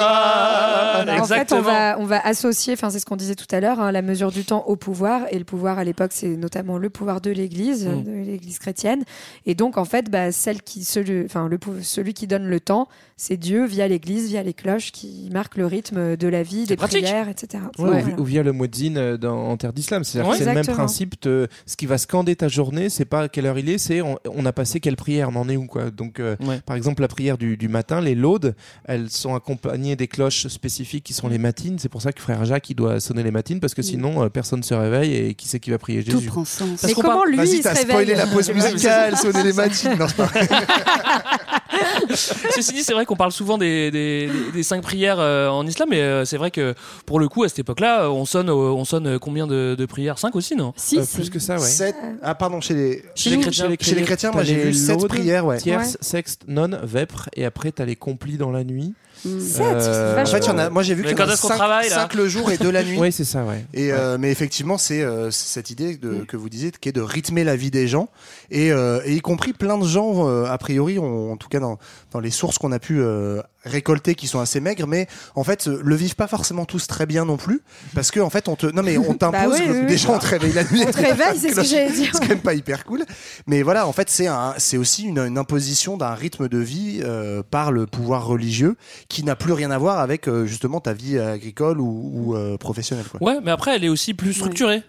En 0.00 1.04
fait, 1.04 1.10
on 1.10 1.22
Exactement. 1.22 1.60
va, 1.62 1.96
on 1.98 2.04
va 2.06 2.20
associer, 2.26 2.72
enfin 2.72 2.88
c'est 2.88 3.00
ce 3.00 3.06
qu'on 3.06 3.16
disait 3.16 3.34
tout 3.34 3.46
à 3.54 3.60
l'heure, 3.60 3.78
hein, 3.80 3.92
la 3.92 4.00
mesure 4.00 4.30
du 4.32 4.44
temps 4.44 4.64
au 4.66 4.76
pouvoir. 4.76 5.22
Et 5.30 5.38
le 5.38 5.44
pouvoir 5.44 5.78
à 5.78 5.84
l'époque, 5.84 6.12
c'est 6.14 6.28
notamment 6.28 6.78
le 6.78 6.88
pouvoir 6.88 7.20
de 7.20 7.30
l'Église, 7.30 7.86
Mm. 7.86 8.02
de 8.04 8.10
l'Église 8.12 8.58
chrétienne. 8.58 9.04
Et 9.44 9.54
donc 9.54 9.76
en 9.76 9.84
fait, 9.84 10.10
bah, 10.10 10.32
celle 10.32 10.62
qui, 10.62 10.84
celui, 10.84 11.26
enfin 11.26 11.48
le, 11.48 11.58
celui 11.82 12.14
qui 12.14 12.26
donne 12.26 12.46
le 12.46 12.60
temps, 12.60 12.88
c'est 13.18 13.36
Dieu 13.36 13.66
via 13.66 13.86
l'Église, 13.88 14.28
via 14.28 14.42
les 14.42 14.54
cloches, 14.54 14.92
qui 14.92 15.28
marquent 15.30 15.56
le 15.58 15.66
rythme 15.66 16.16
de 16.20 16.28
la 16.28 16.42
vie, 16.44 16.66
des 16.66 16.76
pratique. 16.76 17.02
prières, 17.02 17.28
etc. 17.28 17.62
Ouais, 17.78 17.84
ou 17.84 17.86
Voilà. 17.90 18.04
Ou, 18.18 18.24
via 18.24 18.42
le 18.42 18.52
muezzin 18.52 18.96
euh, 18.96 19.16
dans- 19.16 19.48
en 19.50 19.56
terre 19.56 19.72
d'islam. 19.72 20.04
C'est-à-dire 20.04 20.30
Ouais. 20.30 20.38
que 20.38 20.44
c'est 20.44 20.48
le 20.50 20.54
même 20.54 20.66
principe. 20.66 21.18
te- 21.18 21.48
ce 21.66 21.76
qui 21.76 21.86
va 21.86 21.98
scander 21.98 22.36
ta 22.36 22.48
journée, 22.48 22.88
c'est 22.90 23.04
pas 23.04 23.22
à 23.22 23.28
quelle 23.28 23.46
heure 23.46 23.58
il 23.58 23.68
est, 23.68 23.78
c'est 23.78 24.00
on, 24.02 24.18
on 24.32 24.46
a 24.46 24.52
passé 24.52 24.78
quelle 24.80 24.96
prière, 24.96 25.30
on 25.32 25.36
en 25.36 25.48
est 25.48 25.56
où 25.56 25.66
quoi. 25.66 25.90
Donc, 25.90 26.20
euh, 26.20 26.36
Ouais. 26.46 26.60
par 26.64 26.76
exemple, 26.76 27.02
la 27.02 27.08
prière 27.08 27.36
du, 27.38 27.56
du 27.56 27.68
matin, 27.68 28.00
les 28.00 28.14
laudes, 28.14 28.54
elles 28.84 29.10
sont 29.10 29.34
accompagnées 29.34 29.96
des 29.96 30.06
cloches 30.08 30.46
spécifiques 30.48 31.04
qui 31.04 31.12
sont 31.14 31.28
les 31.28 31.38
matines. 31.38 31.78
C'est 31.78 31.88
pour 31.88 32.02
ça 32.02 32.12
que 32.12 32.20
frère 32.20 32.44
Jacques 32.44 32.70
il 32.70 32.74
doit 32.74 33.00
sonner 33.00 33.22
les 33.22 33.30
matines 33.30 33.60
parce 33.60 33.74
que 33.74 33.82
sinon 33.82 34.22
euh, 34.22 34.28
personne 34.28 34.62
se 34.62 34.74
réveille 34.74 35.14
et 35.14 35.34
qui 35.34 35.48
c'est 35.48 35.58
qui 35.60 35.70
va 35.70 35.78
prier 35.78 36.04
Tout 36.04 36.12
Jésus? 36.18 36.26
prend 36.28 36.44
sens. 36.44 36.68
Parce 36.80 36.84
Mais 36.84 36.92
comment 36.94 37.08
parle- 37.18 37.30
lui, 37.30 37.36
Vas-y, 37.38 37.56
il 37.56 37.62
t'as 37.62 37.74
se 37.74 37.82
spoilé 37.82 38.12
réveille 38.12 38.16
la 38.16 38.26
pause 38.26 38.50
musicale, 38.52 39.16
sonner 39.16 39.42
les 39.42 39.52
matines. 39.52 39.96
Non, 39.98 40.06
c'est 40.08 40.16
pas 40.16 40.24
vrai. 40.26 40.48
Ceci 42.54 42.72
dit, 42.72 42.82
c'est 42.82 42.92
vrai 42.92 43.06
qu'on 43.06 43.16
parle 43.16 43.32
souvent 43.32 43.58
des, 43.58 43.90
des, 43.90 44.26
des- 44.28 44.52
des 44.52 44.62
cinq 44.62 44.82
prières 44.82 45.18
euh, 45.20 45.48
en 45.48 45.66
islam, 45.66 45.88
mais 45.90 46.00
euh, 46.10 46.24
c'est 46.24 46.36
vrai 46.36 46.50
que 46.50 46.74
pour 47.06 47.18
le 47.20 47.28
coup, 47.28 47.44
à 47.44 47.48
cette 47.48 47.60
époque-là, 47.60 48.02
euh, 48.04 48.08
on 48.08 48.24
sonne, 48.26 48.48
euh, 48.50 48.52
on 48.52 48.84
sonne 48.84 49.18
combien 49.18 49.46
de, 49.46 49.74
de 49.78 49.86
prières? 49.86 50.18
Cinq 50.18 50.36
aussi, 50.36 50.56
non? 50.56 50.72
Si, 50.76 50.98
Euh, 50.98 51.04
plus 51.14 51.30
que 51.30 51.38
ça, 51.38 51.54
ouais. 51.54 51.60
Sept- 51.66 51.94
Ah, 52.22 52.34
pardon, 52.34 52.60
chez 52.60 52.74
les. 52.74 53.02
Chez 53.14 53.30
les 53.30 53.38
chrétiens. 53.40 53.68
Chez 53.80 53.94
les 53.94 54.02
chrétiens, 54.02 54.30
moi 54.32 54.44
j'ai 54.44 54.56
les 54.56 54.64
vu 54.64 54.74
sept 54.74 54.96
laudes, 55.00 55.08
prières, 55.08 55.46
ouais. 55.46 55.58
Tierce, 55.58 55.92
Ouais. 55.92 55.98
sexte, 56.00 56.42
nonne, 56.48 56.78
vêpres, 56.82 57.28
et 57.34 57.44
après 57.44 57.72
t'as 57.72 57.84
les 57.84 57.96
complis 57.96 58.36
dans 58.36 58.50
la 58.50 58.64
nuit. 58.64 58.94
Mm. 59.24 59.40
Sept, 59.40 59.60
Euh, 59.62 60.14
c'est 60.14 60.22
En 60.22 60.26
fait, 60.34 60.46
y 60.46 60.50
en 60.50 60.58
a, 60.58 60.70
moi 60.70 60.82
j'ai 60.82 60.94
vu 60.94 61.02
Mais 61.02 61.08
qu'il 61.08 61.18
y 61.18 61.20
en 61.20 61.24
quand 61.24 61.30
a 61.30 61.34
est-ce 61.34 61.42
qu'on 61.42 61.48
cinq, 61.48 61.56
travaille, 61.56 61.88
là? 61.90 61.94
cinq 61.94 62.14
le 62.14 62.26
jour 62.28 62.50
et 62.50 62.56
deux 62.58 62.70
la 62.70 62.82
nuit. 62.82 62.96
Oui, 63.00 63.12
c'est 63.12 63.24
ça, 63.24 63.44
ouais. 63.44 63.66
Et 63.74 63.92
euh, 63.92 64.16
mais 64.18 64.30
effectivement, 64.30 64.78
c'est 64.78 65.02
euh, 65.02 65.30
cette 65.30 65.68
idée 65.70 65.96
de, 65.96 66.24
que 66.26 66.36
vous 66.38 66.48
disiez, 66.48 66.70
qui 66.80 66.88
est 66.88 66.92
de 66.92 67.00
rythmer 67.02 67.44
la 67.44 67.54
vie 67.56 67.70
des 67.70 67.86
gens, 67.86 68.08
et, 68.50 68.72
euh, 68.72 69.00
et 69.04 69.14
y 69.14 69.20
compris 69.20 69.52
plein 69.52 69.78
de 69.78 69.86
gens, 69.86 70.28
euh, 70.28 70.44
a 70.46 70.58
priori, 70.58 70.98
ont- 70.98 71.32
en 71.32 71.36
tout 71.36 71.48
cas 71.48 71.60
dans, 71.60 71.78
dans 72.12 72.20
les 72.20 72.30
sources 72.30 72.58
qu'on 72.58 72.72
a 72.72 72.78
pu 72.78 73.00
euh, 73.00 73.40
récolter, 73.64 74.14
qui 74.14 74.26
sont 74.26 74.40
assez 74.40 74.60
maigres, 74.60 74.86
mais 74.86 75.06
en 75.34 75.44
fait, 75.44 75.68
euh, 75.68 75.80
le 75.82 75.94
vivent 75.94 76.16
pas 76.16 76.26
forcément 76.26 76.64
tous 76.64 76.86
très 76.86 77.06
bien 77.06 77.24
non 77.24 77.36
plus, 77.36 77.60
parce 77.94 78.10
que 78.10 78.20
en 78.20 78.30
fait, 78.30 78.48
on 78.48 78.56
te, 78.56 78.66
non 78.66 78.82
mais 78.82 78.96
on 78.98 79.14
t'impose, 79.14 79.30
Bah 79.32 79.46
oui, 79.48 79.60
oui, 79.68 79.76
oui. 79.82 79.86
déjà 79.86 80.10
on 80.10 80.18
te 80.18 80.26
réveille 80.26 80.52
la 80.52 80.64
nuit, 80.64 80.82
On 80.86 80.90
te 80.90 80.96
réveille, 80.96 81.38
c'est 81.38 81.50
ce 81.50 81.56
que 81.56 81.64
j'allais 81.64 81.92
dire. 81.92 82.10
c'est 82.12 82.20
quand 82.20 82.28
même 82.28 82.40
pas 82.40 82.54
hyper 82.54 82.84
cool. 82.84 83.04
Mais 83.46 83.62
voilà, 83.62 83.86
en 83.86 83.92
fait, 83.92 84.08
c'est 84.10 84.26
un, 84.26 84.54
c'est 84.58 84.76
aussi 84.78 85.04
une, 85.04 85.18
une 85.18 85.38
imposition 85.38 85.96
d'un 85.96 86.14
rythme 86.14 86.48
de 86.48 86.58
vie 86.58 87.00
euh, 87.04 87.42
par 87.50 87.70
le 87.72 87.86
pouvoir 87.86 88.26
religieux 88.26 88.76
qui 89.08 89.22
n'a 89.24 89.36
plus 89.36 89.52
rien 89.52 89.70
à 89.70 89.78
voir 89.78 89.98
avec 89.98 90.26
euh, 90.28 90.46
justement 90.46 90.80
ta 90.80 90.92
vie 90.92 91.18
agricole 91.18 91.80
ou, 91.80 92.10
ou, 92.14 92.34
euh, 92.36 92.56
professionnelle. 92.56 93.06
Quoi. 93.10 93.22
Ouais, 93.22 93.38
mais 93.44 93.50
après, 93.50 93.76
elle 93.76 93.84
est 93.84 93.88
aussi 93.88 94.14
plus 94.14 94.32
structurée. 94.32 94.82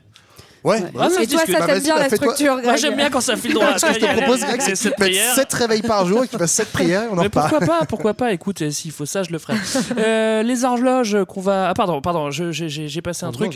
Ouais. 0.64 0.80
Ouais. 0.80 0.90
Ah, 1.00 1.10
ça 1.10 1.24
Et 1.24 1.28
toi, 1.28 1.40
ça 1.40 1.66
t'aime 1.66 1.80
bien 1.82 1.96
bah, 1.96 2.08
la 2.10 2.16
structure, 2.16 2.58
Moi, 2.64 2.76
j'aime 2.76 2.96
bien 2.96 3.10
quand 3.10 3.22
ça 3.22 3.36
file 3.36 3.54
droit. 3.54 3.78
Ce 3.78 3.86
que 3.88 3.94
je 3.94 4.00
te 4.00 4.06
propose, 4.18 4.40
Greg, 4.42 4.62
c'est 4.62 4.72
que 4.74 4.78
tu 4.78 4.84
cette 4.84 4.96
te 4.96 5.02
mettes 5.02 5.10
prière. 5.12 5.36
7 5.36 5.54
réveils 5.54 5.82
par 5.82 6.06
jour 6.06 6.24
et 6.24 6.28
que 6.28 6.32
tu 6.34 6.38
fasses 6.38 6.52
7 6.54 6.68
prières 6.72 7.04
et 7.04 7.08
on 7.12 7.18
en 7.18 7.22
Mais 7.24 7.30
pourquoi 7.30 7.60
pas, 7.60 7.80
pourquoi 7.88 8.14
pas 8.14 8.32
Écoute, 8.32 8.62
euh, 8.62 8.70
s'il 8.72 8.92
faut 8.92 9.06
ça, 9.06 9.24
je 9.24 9.32
le 9.32 9.40
ferai. 9.40 9.54
Euh, 9.98 10.44
les 10.44 10.64
horloges 10.66 11.18
qu'on 11.28 11.42
va. 11.42 11.70
Ah, 11.70 11.74
pardon, 11.74 12.02
pardon, 12.02 12.30
j'ai 12.32 13.02
passé 13.02 13.26
un 13.26 13.32
truc. 13.32 13.54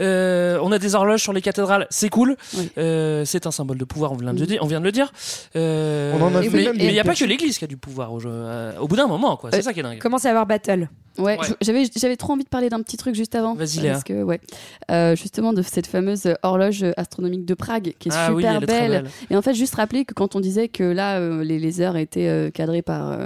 Euh, 0.00 0.58
on 0.62 0.70
a 0.72 0.78
des 0.78 0.94
horloges 0.94 1.22
sur 1.22 1.32
les 1.32 1.42
cathédrales, 1.42 1.86
c'est 1.90 2.08
cool. 2.08 2.36
Oui. 2.54 2.70
Euh, 2.78 3.24
c'est 3.24 3.46
un 3.46 3.50
symbole 3.50 3.78
de 3.78 3.84
pouvoir, 3.84 4.12
on 4.12 4.16
vient 4.16 4.32
de 4.32 4.40
le 4.40 4.46
dire. 4.46 4.58
On 4.62 4.66
vient 4.66 4.80
de 4.80 4.84
le 4.84 4.92
dire. 4.92 5.12
Euh, 5.56 6.12
On 6.18 6.22
en 6.22 6.34
a 6.34 6.40
mais 6.40 6.48
fait 6.48 6.56
mais 6.56 6.64
même 6.64 6.76
il 6.78 6.92
n'y 6.92 7.00
a 7.00 7.04
pas 7.04 7.14
que 7.14 7.24
l'Église 7.24 7.58
qui 7.58 7.64
a 7.64 7.68
du 7.68 7.76
pouvoir 7.76 8.12
au, 8.12 8.20
jeu- 8.20 8.72
au 8.80 8.86
bout 8.88 8.96
d'un 8.96 9.06
moment, 9.06 9.36
quoi. 9.36 9.50
C'est 9.52 9.62
ça 9.62 9.72
qui 9.72 9.80
est 9.80 9.82
dingue. 9.82 9.98
Commence 9.98 10.24
à 10.24 10.30
avoir 10.30 10.46
battle? 10.46 10.88
Ouais, 11.18 11.38
j'avais 11.60 11.84
j'avais 11.96 12.16
trop 12.16 12.32
envie 12.32 12.44
de 12.44 12.48
parler 12.48 12.68
d'un 12.68 12.80
petit 12.80 12.96
truc 12.96 13.14
juste 13.14 13.34
avant. 13.34 13.54
Vas-y, 13.54 13.80
Léa. 13.80 13.92
Parce 13.92 14.04
que 14.04 14.22
ouais, 14.22 14.40
Euh, 14.90 15.14
justement 15.14 15.52
de 15.52 15.62
cette 15.62 15.86
fameuse 15.86 16.34
horloge 16.42 16.84
astronomique 16.96 17.44
de 17.44 17.54
Prague 17.54 17.94
qui 17.98 18.08
est 18.08 18.12
Ah 18.14 18.28
super 18.28 18.60
belle. 18.60 18.66
belle. 18.66 19.04
Et 19.30 19.36
en 19.36 19.42
fait, 19.42 19.54
juste 19.54 19.74
rappeler 19.74 20.04
que 20.04 20.14
quand 20.14 20.36
on 20.36 20.40
disait 20.40 20.68
que 20.68 20.84
là 20.84 21.18
euh, 21.18 21.44
les, 21.44 21.58
les 21.58 21.80
heures 21.80 21.96
étaient 21.96 22.28
euh, 22.28 22.50
cadrées 22.50 22.82
par 22.82 23.18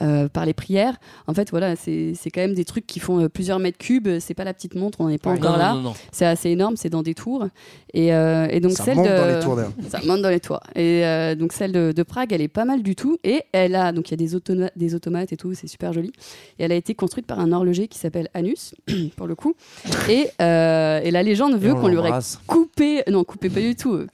euh, 0.00 0.28
par 0.28 0.46
les 0.46 0.54
prières, 0.54 0.94
en 1.26 1.34
fait 1.34 1.50
voilà, 1.50 1.76
c'est 1.76 2.14
c'est 2.14 2.30
quand 2.30 2.40
même 2.40 2.54
des 2.54 2.64
trucs 2.64 2.86
qui 2.86 2.98
font 3.00 3.20
euh, 3.20 3.28
plusieurs 3.28 3.58
mètres 3.58 3.78
cubes. 3.78 4.08
C'est 4.20 4.34
pas 4.34 4.44
la 4.44 4.54
petite 4.54 4.74
montre, 4.74 5.00
on 5.00 5.08
n'est 5.08 5.18
pas 5.18 5.30
encore 5.30 5.52
Non, 5.52 5.58
là. 5.58 5.92
C'est 6.12 6.24
assez 6.26 6.48
énorme, 6.50 6.76
c'est 6.76 6.88
dans 6.88 7.02
des 7.02 7.14
tours. 7.14 7.46
Et, 7.94 8.14
euh, 8.14 8.46
et 8.50 8.60
donc 8.60 8.72
Ça 8.72 8.84
celle 8.84 8.96
monte 8.96 9.06
de 9.08 9.16
dans 9.16 9.26
les 9.26 9.40
tours, 9.40 9.56
d'ailleurs. 9.56 9.72
ça 9.90 10.00
monte 10.06 10.22
dans 10.22 10.30
les 10.30 10.40
tours. 10.40 10.60
Et 10.74 11.04
euh, 11.04 11.34
donc 11.34 11.52
celle 11.52 11.72
de, 11.72 11.92
de 11.92 12.02
Prague, 12.02 12.32
elle 12.32 12.40
est 12.40 12.48
pas 12.48 12.64
mal 12.64 12.82
du 12.82 12.94
tout. 12.96 13.18
Et 13.24 13.42
elle 13.52 13.74
a 13.74 13.92
donc 13.92 14.08
il 14.08 14.12
y 14.12 14.14
a 14.14 14.16
des, 14.16 14.34
automa- 14.34 14.70
des 14.76 14.94
automates 14.94 15.32
et 15.32 15.36
tout, 15.36 15.52
c'est 15.54 15.66
super 15.66 15.92
joli. 15.92 16.10
Et 16.58 16.64
elle 16.64 16.72
a 16.72 16.76
été 16.76 16.94
construite 16.94 17.26
par 17.26 17.38
un 17.38 17.52
horloger 17.52 17.88
qui 17.88 17.98
s'appelle 17.98 18.28
Anus 18.34 18.74
pour 19.16 19.26
le 19.26 19.34
coup. 19.34 19.54
Et, 20.08 20.28
euh, 20.40 21.00
et 21.02 21.10
la 21.10 21.22
légende 21.22 21.56
veut 21.58 21.72
on 21.72 21.80
qu'on 21.80 21.88
lui 21.88 21.96
aurait 21.98 22.12
coupé, 22.46 23.02
non 23.10 23.24
coupé 23.24 23.50
pas 23.50 23.60
du 23.60 23.76
tout, 23.76 24.06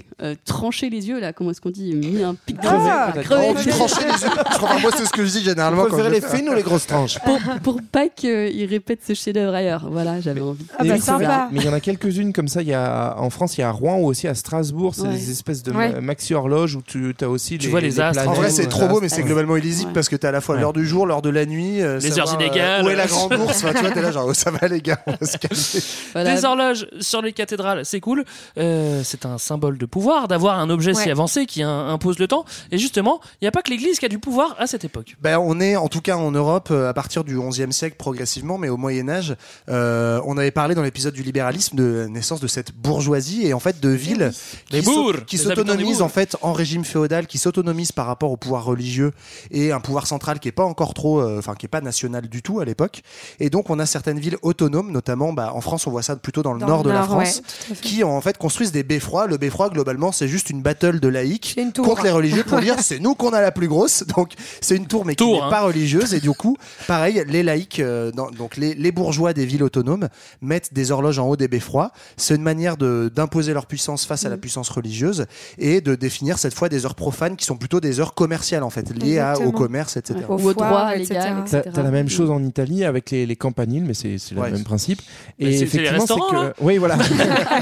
tranché 0.45 0.91
les 0.91 1.09
yeux 1.09 1.20
là, 1.20 1.33
comment 1.33 1.51
est-ce 1.53 1.61
qu'on 1.61 1.70
dit, 1.70 1.95
mis 1.95 2.22
un 2.22 2.35
pic 2.35 2.57
Ah, 2.62 3.12
crevé, 3.22 3.47
Oh, 3.51 3.55
les 3.57 3.64
yeux. 3.66 3.70
tranchais 3.70 4.05
les 4.07 4.22
yeux. 4.24 4.31
Je 4.53 4.57
crois 4.57 4.68
pas, 4.70 4.79
moi, 4.81 4.91
c'est 4.97 5.05
ce 5.05 5.11
que 5.11 5.24
je 5.24 5.31
dis 5.31 5.43
généralement. 5.71 5.83
Vous 5.85 5.89
préférez 6.03 6.21
les 6.21 6.37
fines 6.37 6.49
ou 6.49 6.55
les 6.55 6.62
grosses 6.62 6.87
tranches 6.87 7.19
pour, 7.21 7.39
pour 7.62 7.81
pas 7.91 8.09
qu'il 8.09 8.64
répète 8.66 9.01
ce 9.07 9.14
chef-d'œuvre 9.14 9.55
ailleurs. 9.55 9.89
Voilà, 9.91 10.21
j'avais 10.21 10.41
envie. 10.41 10.64
Ah 10.73 10.77
bah 10.79 10.85
Mais 10.85 11.01
c'est 11.01 11.12
vrai, 11.12 11.25
sympa. 11.25 11.49
Mais 11.53 11.61
il 11.61 11.66
y 11.66 11.69
en 11.69 11.73
a 11.73 11.81
quelques-unes 11.81 12.33
comme 12.33 12.49
ça. 12.49 12.62
Il 12.62 12.69
y 12.69 12.75
a 12.75 13.16
en 13.19 13.31
France, 13.31 13.57
il 13.57 13.61
y 13.61 13.64
a 13.64 13.69
à 13.69 13.73
Rouen 13.73 13.97
ou 13.99 14.07
aussi 14.07 14.29
à 14.29 14.35
Strasbourg. 14.35 14.95
C'est 14.95 15.03
Ouais. 15.03 15.09
des 15.14 15.31
espèces 15.31 15.62
de 15.62 15.73
Ouais. 15.73 15.93
ma- 15.93 16.01
maxi 16.01 16.35
horloges 16.35 16.77
où 16.77 16.83
tu 16.83 17.14
as 17.21 17.29
aussi 17.29 17.59
Tu 17.59 17.66
les, 17.66 17.71
vois 17.71 17.81
les 17.81 18.01
astres. 18.01 18.23
planètes, 18.23 18.31
En 18.39 18.41
vrai, 18.41 18.51
c'est 18.51 18.62
les 18.62 18.69
trop 18.69 18.81
beau, 18.83 18.87
astres. 18.87 19.03
mais 19.03 19.09
c'est 19.09 19.23
globalement 19.23 19.57
illisible 19.57 19.89
Ouais. 19.89 19.95
parce 19.95 20.09
que 20.09 20.16
t'as 20.16 20.29
à 20.29 20.33
la 20.33 20.41
fois 20.41 20.57
l'heure 20.57 20.73
du 20.73 20.87
jour, 20.87 21.07
l'heure 21.07 21.23
de 21.23 21.31
la 21.31 21.47
nuit, 21.47 21.83
euh, 21.83 21.99
Les 22.01 22.19
heures 22.19 22.31
euh, 22.31 22.35
inégales. 22.35 22.85
où 22.85 22.89
est 22.89 22.97
la 22.97 23.07
grande 23.07 23.33
ours 23.35 23.62
Enfin, 23.62 23.73
tu 23.75 23.81
vois, 23.81 23.91
t'es 23.91 24.03
là, 24.03 24.11
genre, 24.12 24.27
oh, 24.29 24.35
ça 24.35 24.51
va 24.51 24.66
les 24.69 24.81
gars, 24.81 24.99
on 25.07 25.12
va 25.12 25.27
se 25.27 25.37
calmer. 25.39 26.35
Des 26.39 26.45
horloges 26.45 26.87
sur 27.01 27.23
les 27.23 27.33
cathédrales, 27.33 27.85
c'est 27.85 28.01
cool. 28.01 28.25
Euh, 28.59 29.01
c'est 29.05 29.25
un 29.27 29.39
symbole 29.39 29.79
de 29.79 29.87
pouvoir 29.87 30.29
d'avoir 30.29 30.59
un 30.59 30.71
objet 30.71 30.95
si 30.95 31.11
avancé 31.11 31.47
qui 31.47 31.62
impose 31.62 32.19
le 32.19 32.27
temps. 32.29 32.45
Et 32.73 32.79
justement, 32.79 33.21
il 33.41 33.45
n'y 33.45 33.49
a 33.49 33.51
pas 33.53 33.62
que 33.62 33.71
l'Église 33.71 33.99
qui 33.99 34.05
a 34.07 34.09
du 34.09 34.19
pouvoir 34.19 34.55
à 34.59 34.66
cette 34.66 34.85
époque. 34.85 35.16
Ben, 35.23 35.39
on 35.39 35.58
est 35.61 35.77
en 35.77 35.89
tout 35.89 36.01
cas 36.01 36.17
en 36.17 36.31
Europe 36.31 36.69
euh, 36.71 36.89
à 36.89 36.95
partir 36.95 37.25
du 37.25 37.39
XIe 37.39 37.73
siècle 37.73 37.97
progressivement, 37.97 38.59
mais 38.59 38.69
au 38.69 38.77
Moyen 38.77 39.09
Âge, 39.09 39.37
euh, 39.69 40.21
on 40.25 40.37
avait 40.39 40.51
parlé 40.51 40.75
dans 40.75 40.83
l'épisode 40.83 41.15
du 41.15 41.23
libéralisme 41.23 41.77
de 41.77 42.07
naissance 42.09 42.41
de 42.41 42.47
cette 42.47 42.73
bourgeoisie 42.73 43.47
et 43.47 43.55
en 43.55 43.61
fait 43.61 43.81
de 43.81 43.89
villes 43.89 44.33
Les 44.71 44.83
qui 45.27 45.39
s'autonomisent 45.39 46.03
en 46.03 46.09
fait 46.09 46.37
en 46.43 46.53
régime 46.53 46.85
féodal, 46.85 47.27
qui 47.27 47.39
s'autonomisent 47.39 47.93
par 47.93 48.07
rapport 48.07 48.31
au 48.31 48.37
pouvoir 48.37 48.65
religieux 48.65 49.13
et 49.51 49.73
un 49.73 49.81
pouvoir 49.81 50.07
central 50.07 50.41
qui 50.41 50.49
est 50.49 50.53
pas 50.53 50.65
encore 50.65 50.95
trop, 50.95 51.21
euh, 51.21 51.39
enfin 51.39 51.55
qui 51.55 51.67
est 51.67 51.69
pas 51.69 51.81
national 51.81 52.29
du 52.29 52.43
tout 52.43 52.61
à 52.61 52.65
l'époque. 52.65 53.03
Et 53.41 53.51
donc 53.51 53.71
on 53.71 53.79
a 53.79 53.87
certaines 53.87 54.19
villes 54.19 54.39
autonomes, 54.43 54.91
notamment 54.91 55.33
bah, 55.33 55.53
en 55.55 55.61
France 55.61 55.87
on 55.87 55.91
voit 55.91 56.03
ça 56.03 56.17
plutôt 56.17 56.43
dans 56.43 56.53
le 56.53 56.61
Dans 56.61 56.67
nord 56.67 56.79
le 56.79 56.85
de 56.85 56.91
la 56.91 57.07
nord, 57.07 57.23
France, 57.23 57.43
qui 57.83 58.05
en 58.05 58.21
fait 58.21 58.39
construisent 58.39 58.73
des 58.73 58.83
beffrois. 58.83 59.27
Le 59.27 59.37
beffroi 59.37 59.71
globalement 59.71 60.13
c'est 60.13 60.29
juste 60.29 60.51
une 60.51 60.63
battle 60.63 61.01
de 61.01 61.09
laïcs 61.09 61.59
contre 61.77 62.03
les 62.03 62.11
religieux 62.11 62.45
pour 62.45 62.61
dire 62.61 62.77
c'est 62.81 62.99
nous 62.99 63.15
qu'on 63.15 63.31
a 63.31 63.41
la 63.41 63.53
plus 63.53 63.69
grosse. 63.69 64.05
Donc 64.17 64.33
c'est 64.61 64.77
une 64.77 64.87
tour 64.87 65.05
mais 65.05 65.15
qui 65.15 65.25
Tour, 65.25 65.48
hein. 65.49 65.51
pas 65.51 65.63
religieuse 65.63 66.15
et 66.15 66.21
du 66.21 66.31
coup 66.31 66.57
pareil 66.87 67.23
les 67.27 67.43
laïcs 67.43 67.81
euh, 67.81 68.11
dans- 68.13 68.31
donc 68.31 68.57
les, 68.57 68.75
les 68.75 68.93
bourgeois 68.93 69.33
des 69.33 69.45
villes 69.47 69.63
autonomes 69.63 70.09
mettent 70.41 70.73
des 70.73 70.91
horloges 70.93 71.19
en 71.19 71.29
haut 71.29 71.37
des 71.37 71.49
beffrois. 71.49 71.91
C'est 72.17 72.35
une 72.37 72.43
manière 72.43 72.77
de 72.77 73.11
d'imposer 73.15 73.53
leur 73.55 73.67
puissance 73.67 74.05
face 74.07 74.25
à 74.25 74.29
la 74.29 74.37
puissance 74.37 74.69
religieuse 74.69 75.27
et 75.59 75.81
de 75.81 75.95
définir 75.95 76.39
cette 76.39 76.55
fois 76.55 76.69
des 76.69 76.85
heures 76.87 76.95
profanes 76.95 77.37
qui 77.37 77.45
sont 77.45 77.57
plutôt 77.57 77.81
des 77.81 78.01
heures 78.01 78.15
commerciales 78.15 78.63
en 78.63 78.71
fait 78.71 78.91
liées 78.97 79.19
à- 79.19 79.29
au 79.29 79.37
Exactement. 79.41 79.53
commerce 79.53 79.97
etc. 79.97 80.21
Au 80.29 80.33
Ou 80.33 80.49
au 80.49 80.53
foire, 80.53 80.69
droit 80.71 80.95
etc. 80.97 81.15
légal, 81.15 81.45
T'as 81.51 81.59
etc. 81.59 81.71
t'as 81.75 81.83
la 81.83 81.91
même 81.91 82.09
chose 82.09 82.31
en 82.31 82.43
Italie 82.43 82.85
avec 82.85 83.11
les, 83.11 83.27
les 83.27 83.37
campaniles, 83.37 83.85
mais 83.85 83.95
c'est 83.95 84.19
c'est 84.19 84.35
Ouais. 84.35 84.51
le 84.51 84.57
même 84.57 84.65
principe. 84.65 85.01
Mais 85.39 85.47
c'est- 85.53 85.53
c'est 85.53 85.59
les 85.59 85.63
effectivement, 85.63 85.99
restaurants, 86.01 86.33
là 86.43 86.51
que, 86.57 86.63
oui, 86.65 86.77
voilà. 86.79 86.97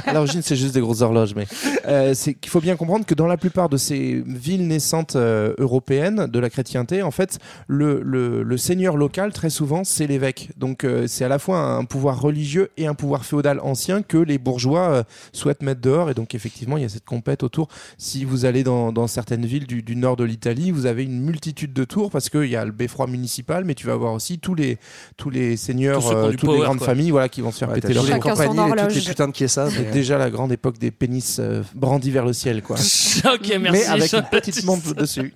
à 0.07 0.13
l'origine, 0.15 0.43
c'est 0.43 0.57
juste 0.57 0.75
des 0.75 0.81
grosses 0.81 1.01
horloges, 1.01 1.35
mais 1.35 1.47
euh, 1.87 2.13
c'est 2.15 2.35
qu'il 2.35 2.51
faut 2.51 2.61
bien 2.61 2.77
comprendre 2.77 3.05
que 3.07 3.15
dans 3.15 3.27
la 3.27 3.37
plupart 3.37 3.69
de 3.69 3.77
ces 3.77 4.23
villes 4.27 4.67
naissantes 4.67 5.17
euh, 5.17 5.55
européennes 5.59 6.27
de 6.27 6.39
la 6.39 6.51
chrétienté, 6.51 7.03
en 7.03 7.11
fait, 7.11 7.39
le, 7.67 7.76
le, 7.85 8.43
le 8.43 8.57
seigneur 8.57 8.97
local, 8.97 9.33
très 9.33 9.51
souvent, 9.51 9.85
c'est 9.85 10.07
l'évêque. 10.07 10.51
Donc 10.57 10.85
euh, 10.85 11.07
c'est 11.07 11.25
à 11.25 11.29
la 11.29 11.39
fois 11.39 11.59
un 11.59 11.85
pouvoir 11.85 12.21
religieux 12.21 12.71
et 12.77 12.87
un 12.87 12.95
pouvoir 12.95 13.25
féodal 13.25 13.61
ancien 13.61 14.03
que 14.03 14.19
les 14.19 14.39
bourgeois 14.39 14.89
euh, 14.91 15.03
souhaitent 15.33 15.63
mettre 15.63 15.81
dehors. 15.81 16.11
Et 16.11 16.15
donc 16.15 16.35
effectivement, 16.35 16.77
il 16.77 16.83
y 16.83 16.87
a 16.87 16.89
cette 16.89 17.05
compète 17.05 17.43
autour. 17.43 17.69
Si 17.99 18.25
vous 18.25 18.45
allez 18.45 18.65
dans, 18.65 18.93
dans 18.93 19.07
certaines 19.07 19.47
villes 19.47 19.67
du, 19.67 19.83
du 19.83 19.97
nord 19.97 20.17
de 20.17 20.25
l'Italie, 20.25 20.71
vous 20.71 20.87
avez 20.87 21.05
une 21.05 21.21
multitude 21.21 21.73
de 21.73 21.85
tours 21.85 22.11
parce 22.11 22.29
qu'il 22.29 22.47
y 22.47 22.57
a 22.57 22.65
le 22.65 22.73
beffroi 22.73 23.07
municipal, 23.07 23.65
mais 23.65 23.75
tu 23.75 23.87
vas 23.87 23.93
avoir 23.95 24.13
aussi 24.13 24.39
tous 24.39 24.55
les, 24.55 24.79
tous 25.17 25.31
les 25.31 25.57
seigneurs, 25.57 26.01
Tous 26.01 26.09
ont 26.09 26.17
euh, 26.17 26.33
toutes 26.33 26.51
les 26.51 26.59
grandes 26.61 26.79
quoi. 26.79 26.87
familles 26.89 27.11
voilà, 27.11 27.29
qui 27.29 27.41
vont 27.41 27.53
se 27.53 27.59
faire 27.59 27.69
Ouais, 27.69 27.81
péter 27.81 27.95
leur 27.95 28.05
campagnes 28.21 28.57
et 28.57 28.83
toutes 28.83 28.95
les 28.95 29.01
putains 29.03 29.29
de. 29.29 29.33
C'est 29.37 29.91
déjà 29.93 30.19
la 30.19 30.31
grande 30.31 30.53
époque 30.53 30.79
des 30.79 30.91
pénis 30.91 31.39
euh, 31.41 31.63
brandis 31.75 32.11
vers 32.11 32.25
le 32.25 32.33
ciel, 32.33 32.63
quoi. 32.63 32.77
ok, 33.35 33.59
merci. 33.61 33.71
Mais 33.73 33.85
avec 33.87 34.13
une 34.13 34.23
petite 34.23 34.65
montre 34.65 34.95
dessus. 34.95 35.35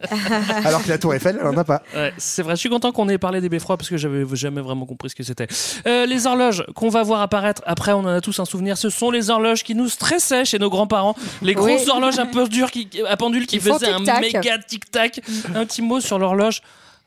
Alors 0.64 0.82
que 0.82 0.88
la 0.88 0.98
Tour 0.98 1.14
Eiffel, 1.14 1.38
elle 1.40 1.46
en 1.46 1.56
a 1.56 1.64
pas. 1.64 1.82
Ouais, 1.94 2.12
c'est 2.30 2.42
vrai, 2.42 2.54
je 2.54 2.60
suis 2.60 2.68
content 2.68 2.92
qu'on 2.92 3.08
ait 3.08 3.18
parlé 3.18 3.40
des 3.40 3.48
beffrois 3.48 3.76
parce 3.76 3.88
que 3.90 3.96
j'avais 3.96 4.24
jamais 4.34 4.60
vraiment 4.60 4.86
compris 4.86 5.10
ce 5.10 5.14
que 5.14 5.22
c'était. 5.22 5.46
Euh, 5.86 6.06
les 6.06 6.26
horloges 6.26 6.64
qu'on 6.74 6.88
va 6.88 7.02
voir 7.02 7.20
apparaître, 7.20 7.62
après 7.66 7.92
on 7.92 7.98
en 8.00 8.06
a 8.06 8.20
tous 8.20 8.38
un 8.40 8.44
souvenir, 8.44 8.78
ce 8.78 8.88
sont 8.90 9.10
les 9.10 9.30
horloges 9.30 9.62
qui 9.64 9.74
nous 9.74 9.88
stressaient 9.88 10.44
chez 10.44 10.58
nos 10.58 10.70
grands-parents. 10.70 11.14
Les 11.42 11.48
Oui. 11.48 11.74
grosses 11.74 11.88
horloges 11.88 12.18
un 12.18 12.26
peu 12.26 12.48
dures 12.48 12.70
qui, 12.70 12.88
à 13.08 13.16
pendule 13.16 13.46
qui 13.46 13.56
Ils 13.56 13.62
faisaient 13.62 13.90
un 13.90 13.98
méga 14.20 14.58
tic-tac. 14.58 15.20
un 15.54 15.66
petit 15.66 15.82
mot 15.82 16.00
sur 16.00 16.18
l'horloge 16.18 16.62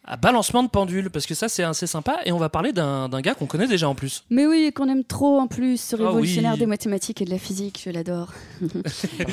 à 0.05 0.17
balancement 0.17 0.63
de 0.63 0.67
pendule 0.67 1.09
parce 1.09 1.25
que 1.25 1.33
ça 1.33 1.47
c'est 1.47 1.63
assez 1.63 1.87
sympa 1.87 2.17
et 2.25 2.31
on 2.33 2.37
va 2.37 2.49
parler 2.49 2.73
d'un 2.73 3.07
gars 3.21 3.35
qu'on 3.35 3.45
connaît 3.45 3.67
déjà 3.67 3.87
en 3.87 3.95
plus. 3.95 4.23
Mais 4.29 4.45
oui, 4.45 4.71
qu'on 4.75 4.89
aime 4.89 5.03
trop 5.05 5.39
en 5.39 5.47
plus, 5.47 5.79
ce 5.79 5.95
Ah 5.99 6.07
révolutionnaire 6.07 6.53
oui. 6.53 6.59
des 6.59 6.65
mathématiques 6.65 7.21
et 7.21 7.25
de 7.25 7.29
la 7.29 7.37
physique, 7.37 7.81
je 7.85 7.89
l'adore. 7.89 8.33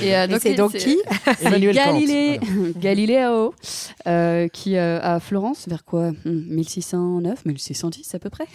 et 0.01 0.17
euh, 0.17 0.27
Et 0.29 0.39
c'est 0.39 0.55
donc 0.55 0.73
qui 0.75 0.99
C'est 1.39 1.51
Kant. 1.51 1.59
Galilée, 1.73 2.39
Galiléo, 2.77 3.55
euh, 4.07 4.49
qui 4.49 4.77
euh, 4.77 5.01
à 5.03 5.19
Florence, 5.21 5.67
vers 5.69 5.85
quoi 5.85 6.11
Hmm, 6.25 6.45
1609, 6.49 7.45
1610 7.47 8.15
à 8.15 8.19
peu 8.19 8.31
près. 8.31 8.47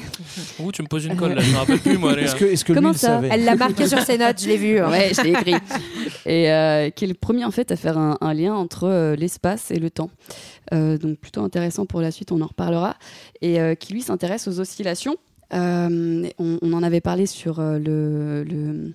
Ouh, 0.59 0.72
tu 0.72 0.82
me 0.84 0.88
poses 0.88 1.05
une 1.05 1.16
colle 1.16 1.34
là, 1.34 1.41
je 1.41 1.51
me 1.51 1.57
rappelle 1.57 1.80
plus 1.80 1.97
moi. 1.97 2.11
allez, 2.13 2.26
que, 2.26 2.74
Comment 2.74 2.93
ça 2.93 3.22
Elle 3.30 3.43
l'a 3.45 3.55
marqué 3.55 3.88
sur 3.88 3.99
ses 4.01 4.18
notes, 4.18 4.41
je 4.41 4.47
l'ai 4.47 4.57
vu. 4.57 4.80
hein. 4.80 4.89
Ouais, 4.89 5.11
je 5.13 5.22
l'ai 5.22 5.32
écrit. 5.32 5.55
Et 6.26 6.51
euh, 6.51 6.89
qui 6.91 7.05
est 7.05 7.07
le 7.07 7.13
premier 7.13 7.45
en 7.45 7.51
fait 7.51 7.72
à 7.72 7.76
faire 7.76 7.97
un, 7.97 8.18
un 8.22 8.34
lien 8.34 8.53
entre 8.53 8.88
euh, 8.88 9.16
l'espace 9.16 9.72
et 9.72 9.80
le 9.80 9.89
temps. 9.89 10.09
Euh, 10.74 10.97
donc 10.97 11.20
plutôt 11.20 11.41
intéressant 11.41 11.86
pour 11.86 12.01
la 12.01 12.11
suite, 12.11 12.32
on 12.32 12.41
en 12.41 12.47
reparlera. 12.47 12.95
Et 13.41 13.59
euh, 13.59 13.76
qui 13.76 13.93
lui 13.93 14.01
s'intéresse 14.01 14.47
aux 14.47 14.59
oscillations. 14.59 15.16
Euh, 15.53 16.28
on, 16.39 16.74
en 16.74 16.84
avait 16.84 17.01
parlé 17.01 17.26
sur 17.26 17.61
le. 17.61 18.93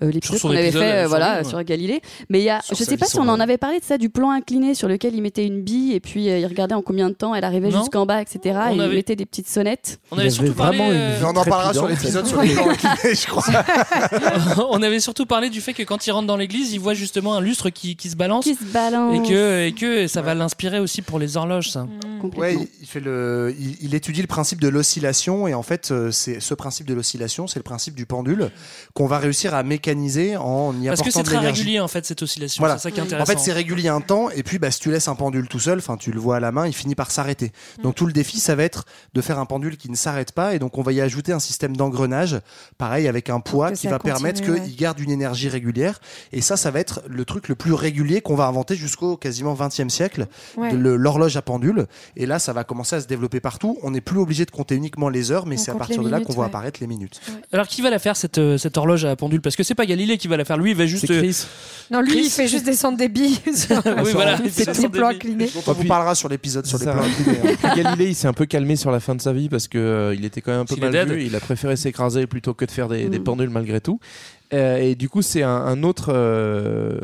L'épisode 0.00 0.38
Sur 0.38 0.38
son 0.38 0.48
qu'on 0.48 0.54
avait 0.56 0.70
fait 0.70 0.78
euh, 0.78 1.00
sur 1.02 1.08
voilà 1.08 1.44
sur 1.44 1.62
Galilée 1.64 2.00
mais 2.28 2.40
il 2.40 2.44
y 2.44 2.50
a 2.50 2.60
Sur 2.62 2.76
je 2.76 2.84
sa 2.84 2.90
sais 2.90 2.96
pas 2.96 3.06
si 3.06 3.18
on 3.18 3.28
en 3.28 3.40
avait 3.40 3.58
parlé 3.58 3.78
de 3.80 3.84
ça 3.84 3.98
du 3.98 4.08
plan 4.10 4.30
incliné 4.30 4.74
sur 4.74 4.88
lequel 4.88 5.14
il 5.14 5.22
mettait 5.22 5.46
une 5.46 5.62
bille 5.62 5.94
et 5.94 6.00
puis 6.00 6.28
euh, 6.30 6.38
il 6.38 6.46
regardait 6.46 6.74
en 6.74 6.82
combien 6.82 7.08
de 7.08 7.14
temps 7.14 7.34
elle 7.34 7.44
arrivait 7.44 7.70
jusqu'en 7.70 8.06
bas 8.06 8.20
etc 8.22 8.58
On 8.70 8.80
et 8.80 8.84
il 8.86 8.94
mettait 8.94 9.16
des 9.16 9.26
petites 9.26 9.48
sonnettes 9.48 9.98
On 10.10 10.18
avait 10.18 10.30
surtout 10.30 10.52
parlé. 10.54 10.78
euh, 10.80 11.18
on 11.24 11.28
en 11.36 11.44
parlera 11.44 11.72
sur 11.74 11.88
l'épisode 11.88 12.26
sur 12.26 12.40
les 12.42 12.54
plans 12.54 12.68
inclinés, 12.70 13.14
je 13.14 13.26
crois. 13.26 13.44
on 14.70 14.82
avait 14.82 15.00
surtout 15.00 15.26
parlé 15.26 15.50
du 15.50 15.60
fait 15.60 15.72
que 15.72 15.82
quand 15.82 16.06
il 16.06 16.10
rentre 16.12 16.26
dans 16.26 16.36
l'église, 16.36 16.72
il 16.72 16.80
voit 16.80 16.94
justement 16.94 17.34
un 17.34 17.40
lustre 17.40 17.70
qui, 17.70 17.96
qui 17.96 18.08
se 18.10 18.16
balance. 18.16 18.44
qui 18.44 18.54
se 18.54 18.64
balance 18.64 19.14
Et 19.16 19.28
que, 19.28 19.66
et 19.66 19.72
que 19.72 20.06
ça 20.06 20.22
va 20.22 20.34
l'inspirer 20.34 20.78
aussi 20.78 21.02
pour 21.02 21.18
les 21.18 21.36
horloges, 21.36 21.70
ça. 21.70 21.86
complètement. 22.20 22.60
Ouais, 22.60 22.68
il- 22.80 22.86
fait 22.86 23.00
le, 23.00 23.54
il, 23.58 23.76
il 23.82 23.94
étudie 23.94 24.20
le 24.22 24.26
principe 24.26 24.60
de 24.60 24.68
l'oscillation 24.68 25.46
et 25.48 25.54
en 25.54 25.62
fait, 25.62 25.90
euh, 25.90 26.10
c'est 26.10 26.40
ce 26.40 26.54
principe 26.54 26.86
de 26.86 26.94
l'oscillation, 26.94 27.46
c'est 27.46 27.58
le 27.58 27.62
principe 27.64 27.94
du 27.94 28.06
pendule 28.06 28.50
qu'on 28.94 29.06
va 29.06 29.18
réussir 29.18 29.54
à 29.54 29.62
mécaniser 29.62 29.87
en 30.36 30.74
y 30.80 30.86
Parce 30.88 31.00
que 31.00 31.08
apportant 31.08 31.18
c'est 31.20 31.22
très 31.24 31.38
régulier 31.38 31.80
en 31.80 31.88
fait 31.88 32.04
cette 32.06 32.22
oscillation. 32.22 32.60
Voilà. 32.60 32.76
C'est 32.78 32.84
ça 32.84 32.90
qui 32.90 32.98
est 32.98 33.02
En 33.02 33.06
intéressant. 33.06 33.32
fait, 33.32 33.38
c'est 33.38 33.52
régulier 33.52 33.88
un 33.88 34.00
temps, 34.00 34.30
et 34.30 34.42
puis 34.42 34.58
bah, 34.58 34.70
si 34.70 34.80
tu 34.80 34.90
laisses 34.90 35.08
un 35.08 35.14
pendule 35.14 35.48
tout 35.48 35.58
seul, 35.60 35.78
enfin 35.78 35.96
tu 35.96 36.10
le 36.12 36.18
vois 36.20 36.36
à 36.36 36.40
la 36.40 36.52
main, 36.52 36.66
il 36.66 36.72
finit 36.72 36.94
par 36.94 37.10
s'arrêter. 37.10 37.52
Donc 37.82 37.94
tout 37.94 38.06
le 38.06 38.12
défi, 38.12 38.40
ça 38.40 38.54
va 38.54 38.64
être 38.64 38.84
de 39.14 39.20
faire 39.20 39.38
un 39.38 39.46
pendule 39.46 39.76
qui 39.76 39.90
ne 39.90 39.96
s'arrête 39.96 40.32
pas, 40.32 40.54
et 40.54 40.58
donc 40.58 40.78
on 40.78 40.82
va 40.82 40.92
y 40.92 41.00
ajouter 41.00 41.32
un 41.32 41.40
système 41.40 41.76
d'engrenage, 41.76 42.38
pareil 42.76 43.08
avec 43.08 43.30
un 43.30 43.40
poids 43.40 43.72
qui 43.72 43.86
va 43.86 43.98
permettre 43.98 44.40
qu'il 44.42 44.50
ouais. 44.52 44.68
garde 44.76 45.00
une 45.00 45.10
énergie 45.10 45.48
régulière. 45.48 46.00
Et 46.32 46.40
ça, 46.40 46.56
ça 46.56 46.70
va 46.70 46.80
être 46.80 47.02
le 47.08 47.24
truc 47.24 47.48
le 47.48 47.54
plus 47.54 47.72
régulier 47.72 48.20
qu'on 48.20 48.34
va 48.36 48.46
inventer 48.46 48.74
jusqu'au 48.76 49.16
quasiment 49.16 49.54
20e 49.54 49.88
siècle, 49.88 50.26
Ouais. 50.56 50.72
l'horloge 50.72 51.36
à 51.36 51.42
pendule. 51.42 51.86
Et 52.16 52.26
là, 52.26 52.38
ça 52.38 52.52
va 52.52 52.64
commencer 52.64 52.96
à 52.96 53.00
se 53.00 53.06
développer 53.06 53.40
partout. 53.40 53.78
On 53.82 53.90
n'est 53.90 54.00
plus 54.00 54.18
obligé 54.18 54.44
de 54.44 54.50
compter 54.50 54.74
uniquement 54.74 55.08
les 55.08 55.30
heures, 55.30 55.46
mais 55.46 55.56
c'est 55.56 55.70
à 55.70 55.74
partir 55.74 56.02
de 56.02 56.08
là 56.08 56.16
minutes, 56.16 56.26
qu'on 56.26 56.32
voit 56.34 56.44
ouais. 56.44 56.50
apparaître 56.50 56.80
les 56.80 56.86
minutes. 56.86 57.20
Alors 57.52 57.66
qui 57.68 57.82
va 57.82 57.90
la 57.90 57.98
faire 57.98 58.16
cette, 58.16 58.38
euh, 58.38 58.58
cette 58.58 58.76
horloge 58.76 59.04
à 59.04 59.14
pendule? 59.16 59.40
Parce 59.40 59.56
que 59.56 59.62
c'est 59.62 59.74
pas 59.78 59.86
Galilée 59.86 60.18
qui 60.18 60.28
va 60.28 60.36
la 60.36 60.44
faire. 60.44 60.58
Lui, 60.58 60.72
il 60.72 60.76
va 60.76 60.84
juste. 60.86 61.06
C'est 61.06 61.14
euh, 61.14 61.20
Chris. 61.22 61.46
Non, 61.90 62.02
lui, 62.02 62.10
Chris. 62.10 62.22
il 62.26 62.30
fait 62.30 62.48
juste 62.48 62.66
descendre 62.66 62.98
des 62.98 63.08
billes 63.08 63.38
sur 63.54 63.76
oui, 64.04 64.10
voilà. 64.12 64.38
il 64.44 64.50
fait 64.50 64.70
des 64.78 64.88
plans 64.90 65.08
inclinés. 65.08 65.46
Dont 65.54 65.62
on 65.66 65.72
vous 65.72 65.78
puis- 65.80 65.88
parlera 65.88 66.14
sur 66.14 66.28
l'épisode 66.28 66.66
sur 66.66 66.78
les 66.78 66.84
Ça. 66.84 66.92
plans 66.92 67.02
inclinés. 67.04 67.38
hein. 67.62 67.74
Galilée, 67.82 68.08
il 68.10 68.14
s'est 68.14 68.28
un 68.28 68.34
peu 68.34 68.44
calmé 68.44 68.76
sur 68.76 68.90
la 68.90 69.00
fin 69.00 69.14
de 69.14 69.22
sa 69.22 69.32
vie 69.32 69.48
parce 69.48 69.68
que 69.68 69.78
euh, 69.78 70.14
il 70.14 70.24
était 70.26 70.42
quand 70.42 70.50
même 70.52 70.60
un 70.60 70.64
peu 70.66 70.74
est 70.76 70.80
mal 70.80 70.90
dead. 70.92 71.08
vu. 71.08 71.24
Il 71.24 71.34
a 71.34 71.40
préféré 71.40 71.76
s'écraser 71.76 72.26
plutôt 72.26 72.52
que 72.52 72.64
de 72.66 72.70
faire 72.70 72.88
des, 72.88 73.08
des 73.08 73.18
Mm. 73.18 73.24
pendules 73.24 73.48
malgré 73.50 73.80
tout. 73.80 73.98
Euh, 74.54 74.78
et 74.78 74.94
du 74.94 75.08
coup, 75.10 75.20
c'est 75.20 75.42
un, 75.42 75.50
un 75.50 75.82
autre 75.82 76.10
euh, 76.10 76.98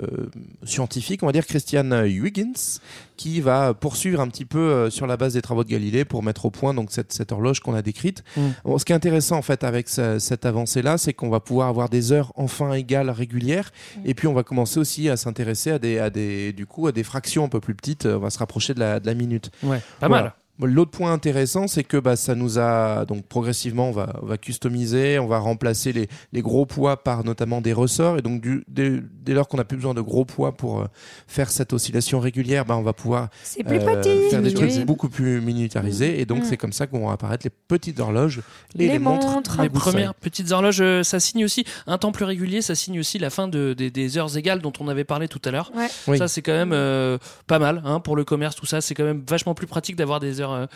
scientifique, 0.64 1.22
on 1.22 1.26
va 1.26 1.32
dire 1.32 1.46
Christian 1.46 1.84
Huygens, 2.04 2.80
qui 3.16 3.40
va 3.40 3.74
poursuivre 3.74 4.20
un 4.20 4.28
petit 4.28 4.44
peu 4.46 4.58
euh, 4.58 4.90
sur 4.90 5.06
la 5.06 5.16
base 5.16 5.34
des 5.34 5.42
travaux 5.42 5.62
de 5.62 5.68
Galilée 5.68 6.04
pour 6.04 6.22
mettre 6.22 6.46
au 6.46 6.50
point 6.50 6.72
donc 6.74 6.90
cette, 6.90 7.12
cette 7.12 7.32
horloge 7.32 7.60
qu'on 7.60 7.74
a 7.74 7.82
décrite. 7.82 8.24
Mm. 8.36 8.40
Bon, 8.64 8.78
ce 8.78 8.84
qui 8.84 8.92
est 8.92 8.96
intéressant 8.96 9.36
en 9.36 9.42
fait 9.42 9.62
avec 9.62 9.88
ce- 9.88 10.18
cette 10.18 10.46
avancée-là, 10.46 10.96
c'est 10.98 11.12
qu'on 11.12 11.28
va 11.28 11.40
pouvoir 11.40 11.68
avoir 11.68 11.88
des 11.90 12.12
heures 12.12 12.32
enfin 12.36 12.72
égales, 12.72 13.10
régulières, 13.10 13.72
et 14.04 14.14
puis 14.14 14.26
on 14.26 14.32
va 14.34 14.42
commencer 14.42 14.80
aussi 14.80 15.08
à 15.10 15.16
s'intéresser 15.16 15.70
à 15.72 15.78
des, 15.78 15.98
à 15.98 16.08
des, 16.10 16.52
du 16.54 16.66
coup, 16.66 16.86
à 16.86 16.92
des 16.92 17.04
fractions 17.04 17.44
un 17.44 17.48
peu 17.48 17.60
plus 17.60 17.74
petites. 17.74 18.06
On 18.06 18.18
va 18.20 18.30
se 18.30 18.38
rapprocher 18.38 18.74
de 18.74 18.80
la, 18.80 19.00
de 19.00 19.06
la 19.06 19.14
minute. 19.14 19.50
Ouais, 19.62 19.80
pas 20.00 20.08
Voilà. 20.08 20.22
mal. 20.24 20.32
L'autre 20.60 20.92
point 20.92 21.12
intéressant, 21.12 21.66
c'est 21.66 21.82
que 21.82 21.96
bah, 21.96 22.14
ça 22.14 22.36
nous 22.36 22.60
a 22.60 23.04
donc 23.06 23.26
progressivement, 23.26 23.88
on 23.88 23.92
va, 23.92 24.20
on 24.22 24.26
va 24.26 24.38
customiser, 24.38 25.18
on 25.18 25.26
va 25.26 25.38
remplacer 25.38 25.92
les, 25.92 26.08
les 26.32 26.42
gros 26.42 26.64
poids 26.64 27.02
par 27.02 27.24
notamment 27.24 27.60
des 27.60 27.72
ressorts, 27.72 28.18
et 28.18 28.22
donc 28.22 28.40
du, 28.40 28.64
dès, 28.68 29.00
dès 29.24 29.34
lors 29.34 29.48
qu'on 29.48 29.56
n'a 29.56 29.64
plus 29.64 29.76
besoin 29.76 29.94
de 29.94 30.00
gros 30.00 30.24
poids 30.24 30.52
pour 30.56 30.80
euh, 30.80 30.84
faire 31.26 31.50
cette 31.50 31.72
oscillation 31.72 32.20
régulière, 32.20 32.64
bah, 32.64 32.76
on 32.76 32.82
va 32.82 32.92
pouvoir 32.92 33.28
C'est 33.42 33.64
plus 33.64 33.78
euh, 33.78 34.00
petit. 34.00 34.30
faire 34.30 34.42
des 34.42 34.48
Oui. 34.48 34.54
trucs 34.54 34.84
beaucoup 34.86 35.08
plus 35.08 35.40
miniaturisés, 35.40 36.20
et 36.20 36.26
donc 36.26 36.42
Mm. 36.42 36.46
c'est 36.48 36.56
comme 36.56 36.72
ça 36.72 36.86
qu'on 36.86 37.00
vont 37.00 37.10
apparaître 37.10 37.44
les 37.44 37.50
petites 37.50 38.00
horloges 38.00 38.38
et 38.74 38.78
Les 38.78 38.88
les, 38.88 38.98
montres. 38.98 39.26
montres. 39.28 39.60
Les 39.62 39.68
premières 39.70 40.14
petites 40.14 40.50
horloges, 40.52 40.80
euh, 40.80 41.02
ça 41.02 41.20
signe 41.20 41.44
aussi 41.44 41.64
un 41.86 41.98
temps 41.98 42.12
plus 42.12 42.24
régulier, 42.24 42.62
ça 42.62 42.74
signe 42.74 42.98
aussi 43.00 43.18
la 43.18 43.30
fin 43.30 43.48
de, 43.48 43.74
des, 43.76 43.90
des 43.90 44.18
heures 44.18 44.36
égales 44.36 44.60
dont 44.60 44.72
on 44.80 44.88
avait 44.88 45.04
parlé 45.04 45.28
tout 45.28 45.40
à 45.44 45.50
l'heure. 45.50 45.72
Ouais. 45.74 45.86
Oui. 46.08 46.18
Ça, 46.18 46.28
c'est 46.28 46.42
quand 46.42 46.52
même 46.52 46.72
euh, 46.72 47.18
pas 47.46 47.58
mal 47.58 47.82
hein, 47.84 48.00
pour 48.00 48.16
le 48.16 48.24
commerce, 48.24 48.54
tout 48.56 48.66
ça. 48.66 48.80
C'est 48.80 48.94
quand 48.94 49.04
même 49.04 49.22
vachement 49.28 49.54
plus 49.54 49.66
pratique 49.66 49.96
d'avoir 49.96 50.20
des 50.20 50.40
heures 50.40 50.52
euh, 50.52 50.66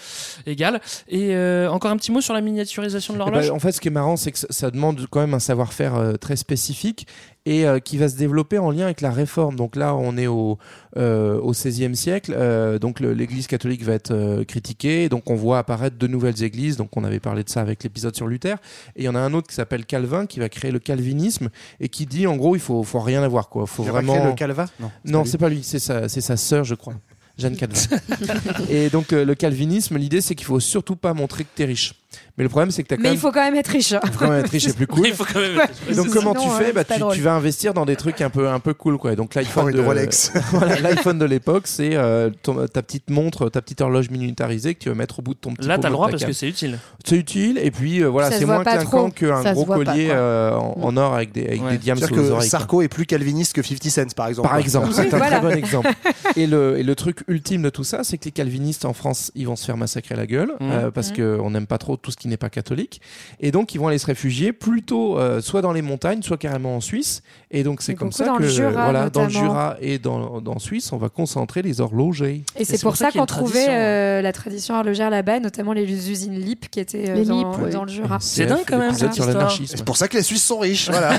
égales. 0.46 0.80
Et 1.09 1.34
euh, 1.34 1.68
encore 1.70 1.90
un 1.90 1.96
petit 1.96 2.12
mot 2.12 2.20
sur 2.20 2.34
la 2.34 2.40
miniaturisation 2.40 3.14
de 3.14 3.18
Eh 3.18 3.20
l'horloge. 3.24 3.49
ben, 3.49 3.55
en 3.55 3.59
fait, 3.59 3.72
ce 3.72 3.80
qui 3.80 3.88
est 3.88 3.92
marrant, 3.92 4.16
c'est 4.16 4.32
que 4.32 4.38
ça, 4.38 4.46
ça 4.51 4.70
demande 4.70 5.07
quand 5.11 5.20
même 5.20 5.34
un 5.34 5.38
savoir-faire 5.38 5.94
euh, 5.96 6.12
très 6.14 6.36
spécifique 6.36 7.07
et 7.47 7.66
euh, 7.66 7.78
qui 7.78 7.97
va 7.97 8.09
se 8.09 8.16
développer 8.16 8.59
en 8.59 8.70
lien 8.70 8.84
avec 8.84 9.01
la 9.01 9.11
réforme. 9.11 9.57
Donc 9.57 9.76
là, 9.76 9.95
on 9.95 10.16
est 10.16 10.26
au, 10.26 10.59
euh, 10.97 11.39
au 11.41 11.53
XVIe 11.53 11.97
siècle. 11.97 12.34
euh, 12.36 12.78
donc 12.78 13.01
l'Église 13.01 13.47
catholique 13.47 13.82
va 13.84 13.95
être 13.95 14.43
critiquée. 14.45 15.09
Donc 15.09 15.30
on 15.30 15.34
voit 15.34 15.59
apparaître 15.59 15.97
de 15.97 16.07
nouvelles 16.07 16.43
églises. 16.43 16.76
Donc 16.76 16.97
on 16.97 17.05
avait 17.05 17.20
parlé 17.20 17.45
de 17.45 17.49
ça 17.49 17.61
avec 17.61 17.82
l'épisode 17.82 18.14
sur 18.14 18.26
Luther. 18.26 18.57
Et 18.97 19.03
il 19.03 19.05
y 19.05 19.09
en 19.09 19.14
a 19.14 19.20
un 19.20 19.32
autre 19.34 19.49
qui 19.49 19.55
s'appelle 19.55 19.86
Calvin 19.86 20.26
qui 20.26 20.41
va 20.41 20.49
créer 20.49 20.70
le 20.70 20.78
calvinisme 20.78 21.49
et 21.80 21.89
qui 21.89 22.07
dit 22.07 22.26
en 22.26 22.36
gros, 22.36 22.55
il 22.55 22.61
faut, 22.61 22.82
faut 22.82 23.01
rien 23.01 23.22
avoir 23.22 23.49
quoi. 23.49 23.66
Faut 23.66 23.84
Il 23.84 23.91
vraiment 23.91 24.14
créé 24.14 24.26
le 24.26 24.32
Calva? 24.34 24.66
Non. 24.80 24.91
non, 25.05 25.24
c'est 25.24 25.39
pas 25.39 25.49
lui, 25.49 25.62
c'est 25.62 25.78
sa, 25.78 26.09
c'est 26.09 26.20
sa 26.20 26.36
sœur, 26.36 26.64
je 26.64 26.74
crois. 26.74 26.95
Jeanne 27.39 27.57
Calvin. 27.57 27.80
et 28.68 28.91
donc, 28.91 29.12
euh, 29.12 29.24
le 29.24 29.34
calvinisme, 29.36 29.97
l'idée, 29.97 30.20
c'est 30.20 30.34
qu'il 30.34 30.47
faut 30.47 30.59
surtout 30.61 30.97
pas 30.97 31.14
montrer 31.14 31.45
que 31.45 31.51
t'es 31.55 31.64
riche. 31.66 31.95
Mais 32.38 32.44
le 32.44 32.48
problème, 32.48 32.70
c'est 32.70 32.82
que 32.82 32.88
t'as 32.88 32.96
quand 32.96 33.02
Mais 33.02 33.09
même. 33.11 33.16
il 33.16 33.20
faut 33.20 33.30
quand 33.32 33.42
même 33.44 33.54
être 33.56 33.68
riche. 33.68 33.92
hein. 33.92 34.00
faut 34.12 34.18
quand 34.18 34.30
même 34.30 34.40
être 34.44 34.50
riche, 34.50 34.64
c'est 34.64 34.76
plus 34.76 34.86
cool. 34.86 35.09
Il 35.09 35.12
faut 35.14 35.24
quand 35.24 35.40
même. 35.40 35.56
Ouais. 35.59 35.64
Et 35.90 35.94
donc, 35.94 36.09
Sinon, 36.09 36.20
comment 36.32 36.34
tu 36.34 36.48
euh, 36.48 36.52
fais? 36.52 36.72
bah, 36.72 36.84
tu, 36.84 36.94
tu 37.12 37.20
vas 37.20 37.34
investir 37.34 37.74
dans 37.74 37.84
des 37.84 37.96
trucs 37.96 38.20
un 38.22 38.30
peu, 38.30 38.48
un 38.48 38.61
peu 38.61 38.72
cool. 38.74 38.96
Quoi. 38.96 39.12
Et 39.12 39.16
donc, 39.16 39.34
l'iPhone 39.34 39.70
de, 39.72 39.80
Rolex. 39.80 40.32
voilà, 40.52 40.78
l'iPhone 40.80 41.18
de 41.18 41.24
l'époque, 41.26 41.66
c'est 41.66 41.96
euh, 41.96 42.30
ta 42.72 42.82
petite 42.82 43.11
montre, 43.11 43.48
ta 43.50 43.61
petite 43.61 43.80
horloge 43.82 44.09
miniaturisée 44.11 44.74
que 44.74 44.80
tu 44.84 44.88
vas 44.88 44.94
mettre 44.94 45.18
au 45.18 45.22
bout 45.22 45.34
de 45.34 45.38
ton 45.40 45.52
petit 45.52 45.66
Là, 45.68 45.74
pommeau 45.74 45.82
t'as 45.82 45.88
le 45.88 45.92
droit 45.94 46.09
parce 46.11 46.24
que 46.24 46.32
c'est 46.32 46.48
utile. 46.48 46.78
c'est 47.04 47.16
utile. 47.16 47.59
Et 47.62 47.70
puis, 47.70 48.02
euh, 48.02 48.06
voilà, 48.09 48.30
c'est 48.30 48.46
moins 48.46 48.62
clinquant 48.64 49.11
qu'un 49.11 49.52
gros 49.52 49.66
pas, 49.66 49.74
collier 49.74 50.09
euh, 50.11 50.52
en, 50.54 50.76
en 50.80 50.96
or 50.96 51.14
avec 51.14 51.32
des, 51.32 51.46
avec 51.46 51.62
Ouais. 51.62 51.72
des 51.72 51.78
diamants 51.78 52.06
que 52.06 52.14
oreilles. 52.14 52.30
quoi. 52.30 52.42
Sarko 52.42 52.82
est 52.82 52.88
plus 52.88 53.04
calviniste 53.04 53.52
que 53.52 53.62
50 53.62 53.90
Cent, 53.90 54.14
par 54.16 54.28
exemple. 54.28 54.48
Par 54.48 54.59
exemple, 54.59 54.88
c'est 54.92 55.12
un 55.12 55.18
très 55.18 55.40
bon 55.40 55.50
exemple. 55.50 55.90
Et 56.36 56.46
le, 56.46 56.78
et 56.78 56.82
le 56.84 56.94
truc 56.94 57.20
ultime 57.26 57.62
de 57.62 57.70
tout 57.70 57.82
ça, 57.84 58.04
c'est 58.04 58.16
que 58.18 58.26
les 58.26 58.30
calvinistes 58.30 58.84
en 58.84 58.92
France, 58.92 59.32
ils 59.34 59.46
vont 59.46 59.56
se 59.56 59.64
faire 59.64 59.76
massacrer 59.76 60.14
la 60.14 60.26
gueule 60.26 60.52
euh, 60.61 60.90
parce 60.92 61.11
Mhm. 61.11 61.38
qu'on 61.38 61.50
n'aime 61.50 61.66
pas 61.66 61.78
trop 61.78 61.96
tout 62.03 62.11
ce 62.11 62.16
qui 62.16 62.28
n'est 62.28 62.36
pas 62.36 62.51
catholique. 62.51 63.01
Et 63.40 63.51
donc, 63.51 63.74
ils 63.74 63.78
vont 63.78 63.88
aller 63.88 63.99
se 63.99 64.07
réfugier 64.07 64.53
plutôt 64.53 65.18
euh, 65.18 65.40
soit 65.40 65.62
dans 65.62 65.72
les 65.72 65.82
montagnes, 65.82 66.22
soit 66.22 66.38
carrément 66.38 66.76
en 66.76 66.80
Suisse. 66.80 67.22
Et 67.51 67.62
donc, 67.62 67.82
c'est 67.82 67.94
comme 67.94 68.12
ça 68.12 68.26
dans 68.26 68.36
que 68.36 68.42
le 68.42 68.49
Jura, 68.49 68.70
voilà, 68.70 69.11
dans 69.11 69.24
le. 69.24 69.30
Jura 69.30 69.76
et 69.80 69.99
dans, 69.99 70.40
dans 70.40 70.59
Suisse, 70.59 70.92
on 70.92 70.99
va 70.99 71.09
concentrer 71.09 71.62
les 71.62 71.80
horlogers. 71.80 72.44
Et 72.57 72.64
c'est 72.64 72.80
pour, 72.80 72.96
ça 72.96 73.11
qu'on 73.11 73.26
trouvait 73.26 73.68
euh, 73.68 74.22
la 74.22 74.32
tradition 74.32 74.74
horlogère 74.74 75.11
là-bas, 75.11 75.40
notamment 75.40 75.72
les 75.72 75.84
usines 76.11 76.38
LIP 76.38 76.70
qui 76.70 76.80
étaient 76.80 77.11
euh, 77.11 77.24
dans, 77.24 77.38
LIP, 77.38 77.62
ouais. 77.62 77.70
dans 77.70 77.84
le 77.84 77.90
Jura. 77.90 78.18
C'est 78.20 78.46
dingue 78.46 78.64
quand 78.66 78.78
même. 78.78 78.94
C'est 78.94 79.84
pour 79.84 79.96
ça 79.96 80.09
que 80.09 80.16
les 80.16 80.22
Suisses 80.22 80.44
sont 80.44 80.59
riches. 80.59 80.90
Voilà. 80.90 81.18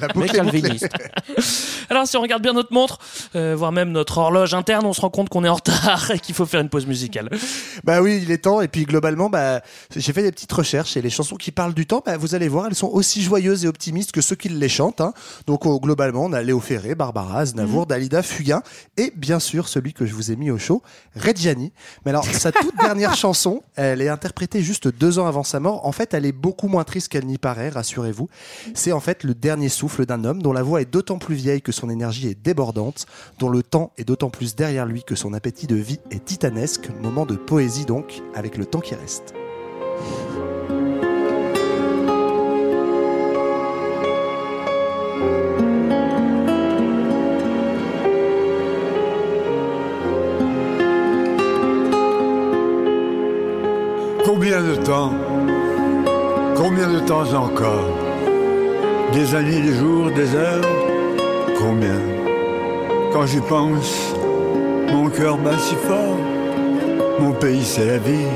La 0.00 0.08
boucle. 0.08 0.36
Alors 1.90 2.06
si 2.06 2.16
on 2.16 2.22
regarde 2.22 2.42
bien 2.42 2.52
notre 2.52 2.72
montre, 2.72 2.98
euh, 3.34 3.54
voire 3.56 3.72
même 3.72 3.90
notre 3.90 4.18
horloge 4.18 4.54
interne, 4.54 4.86
on 4.86 4.92
se 4.92 5.00
rend 5.00 5.10
compte 5.10 5.28
qu'on 5.28 5.44
est 5.44 5.48
en 5.48 5.54
retard 5.54 6.10
et 6.14 6.18
qu'il 6.18 6.34
faut 6.34 6.46
faire 6.46 6.60
une 6.60 6.68
pause 6.68 6.86
musicale. 6.86 7.30
Bah 7.84 8.00
oui, 8.00 8.20
il 8.22 8.30
est 8.30 8.38
temps. 8.38 8.60
Et 8.60 8.68
puis 8.68 8.84
globalement, 8.84 9.28
bah, 9.28 9.60
j'ai 9.94 10.12
fait 10.12 10.22
des 10.22 10.32
petites 10.32 10.52
recherches 10.52 10.96
et 10.96 11.02
les 11.02 11.10
chansons 11.10 11.36
qui 11.36 11.50
parlent 11.50 11.74
du 11.74 11.86
temps, 11.86 12.02
bah, 12.04 12.16
vous 12.16 12.34
allez 12.34 12.48
voir, 12.48 12.66
elles 12.66 12.74
sont 12.74 12.88
aussi 12.88 13.22
joyeuses 13.22 13.64
et 13.64 13.68
optimistes 13.68 14.12
que 14.12 14.20
ceux 14.20 14.36
qui 14.36 14.48
les 14.48 14.68
chantent. 14.68 15.00
hein. 15.00 15.12
Donc 15.46 15.66
oh, 15.66 15.78
globalement, 15.80 16.24
on 16.24 16.32
a 16.32 16.42
Léo 16.42 16.60
Ferré, 16.60 16.94
Barbara, 16.94 17.40
Aznavour, 17.40 17.82
Mhm. 17.82 17.86
Dalida, 17.88 18.22
Fugain 18.22 18.62
et 18.96 19.12
bien 19.16 19.38
sûr 19.40 19.68
celui 19.68 19.92
que 19.92 20.06
je 20.06 20.14
vous 20.14 20.30
ai 20.32 20.36
mis 20.36 20.50
au 20.50 20.58
show, 20.58 20.82
Reggiani. 21.14 21.72
Mais 22.04 22.10
alors, 22.10 22.24
sa 22.24 22.52
toute 22.52 22.76
dernière 22.80 23.14
chanson, 23.14 23.62
elle 23.74 24.00
est 24.02 24.08
interprétée 24.08 24.62
juste 24.62 24.88
deux 24.88 25.18
ans 25.18 25.26
avant 25.26 25.44
sa 25.44 25.60
mort. 25.60 25.86
En 25.86 25.92
fait, 25.92 26.14
elle 26.14 26.26
est 26.26 26.32
beaucoup 26.32 26.68
moins 26.68 26.84
triste 26.84 27.08
qu'elle 27.08 27.26
n'y 27.26 27.38
paraît, 27.38 27.68
rassurez-vous. 27.68 28.28
C'est 28.74 28.92
en 28.92 29.00
fait 29.00 29.24
le 29.24 29.34
dernier 29.34 29.68
souffle 29.68 30.06
d'un 30.06 30.24
homme 30.24 30.42
dont 30.42 30.52
la 30.52 30.62
voix 30.62 30.80
est 30.82 30.90
d'autant 30.90 31.18
plus 31.18 31.34
vieille 31.34 31.62
que 31.62 31.72
son 31.72 31.90
énergie 31.90 32.28
est 32.28 32.34
débordante, 32.42 33.06
dont 33.38 33.48
le 33.48 33.62
temps 33.62 33.92
est 33.98 34.04
d'autant 34.04 34.30
plus 34.30 34.54
derrière 34.56 34.86
lui 34.86 35.02
que 35.04 35.14
son 35.14 35.32
appétit 35.34 35.66
de 35.66 35.76
vie 35.76 35.98
est 36.10 36.24
titanesque. 36.24 36.88
Moment 37.02 37.26
de 37.26 37.36
poésie 37.36 37.84
donc, 37.84 38.22
avec 38.34 38.56
le 38.56 38.66
temps 38.66 38.80
qui 38.80 38.94
reste. 38.94 39.34
Combien 54.24 54.60
de 54.60 54.76
temps 54.76 55.12
Combien 56.56 56.88
de 56.88 57.00
temps 57.00 57.32
encore? 57.34 57.88
Des 59.12 59.34
années, 59.34 59.60
des 59.60 59.74
jours, 59.74 60.10
des 60.10 60.34
heures? 60.34 60.64
Combien? 61.58 62.00
Quand 63.12 63.26
j'y 63.26 63.40
pense, 63.40 64.14
mon 64.92 65.08
cœur 65.10 65.36
bat 65.38 65.58
si 65.58 65.74
fort. 65.74 66.18
Mon 67.18 67.32
pays, 67.32 67.64
c'est 67.64 67.86
la 67.86 67.98
vie. 67.98 68.28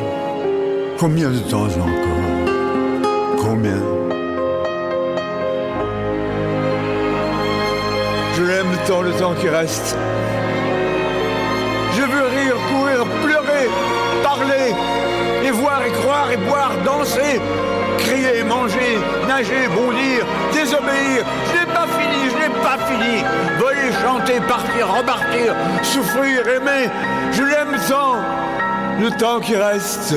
Combien 1.00 1.30
de 1.30 1.38
temps 1.38 1.62
encore? 1.62 3.38
Combien? 3.38 3.80
Je 8.36 8.42
l'aime 8.42 8.76
tant 8.86 9.00
le 9.00 9.10
temps 9.12 9.32
qui 9.40 9.48
reste. 9.48 9.96
Je 11.94 12.02
veux 12.02 12.26
rire, 12.26 12.54
courir, 12.68 13.06
pleurer, 13.24 13.70
parler, 14.22 14.74
et 15.42 15.50
voir 15.50 15.82
et 15.86 15.90
croire 16.02 16.30
et 16.32 16.36
boire, 16.36 16.72
danser, 16.84 17.40
crier, 18.00 18.44
manger, 18.44 18.98
nager, 19.26 19.68
bondir, 19.74 20.26
désobéir. 20.52 21.24
Je 21.46 21.60
n'ai 21.60 21.72
pas 21.72 21.86
fini, 21.98 22.28
je 22.28 22.36
n'ai 22.36 22.54
pas 22.62 22.76
fini. 22.86 23.24
Voler, 23.58 23.90
chanter, 24.04 24.38
partir, 24.46 24.86
repartir, 24.86 25.54
souffrir, 25.82 26.46
aimer. 26.46 26.90
Je 27.32 27.42
l'aime 27.42 27.74
tant, 27.88 28.16
le 29.00 29.10
temps 29.16 29.40
qui 29.40 29.56
reste. 29.56 30.14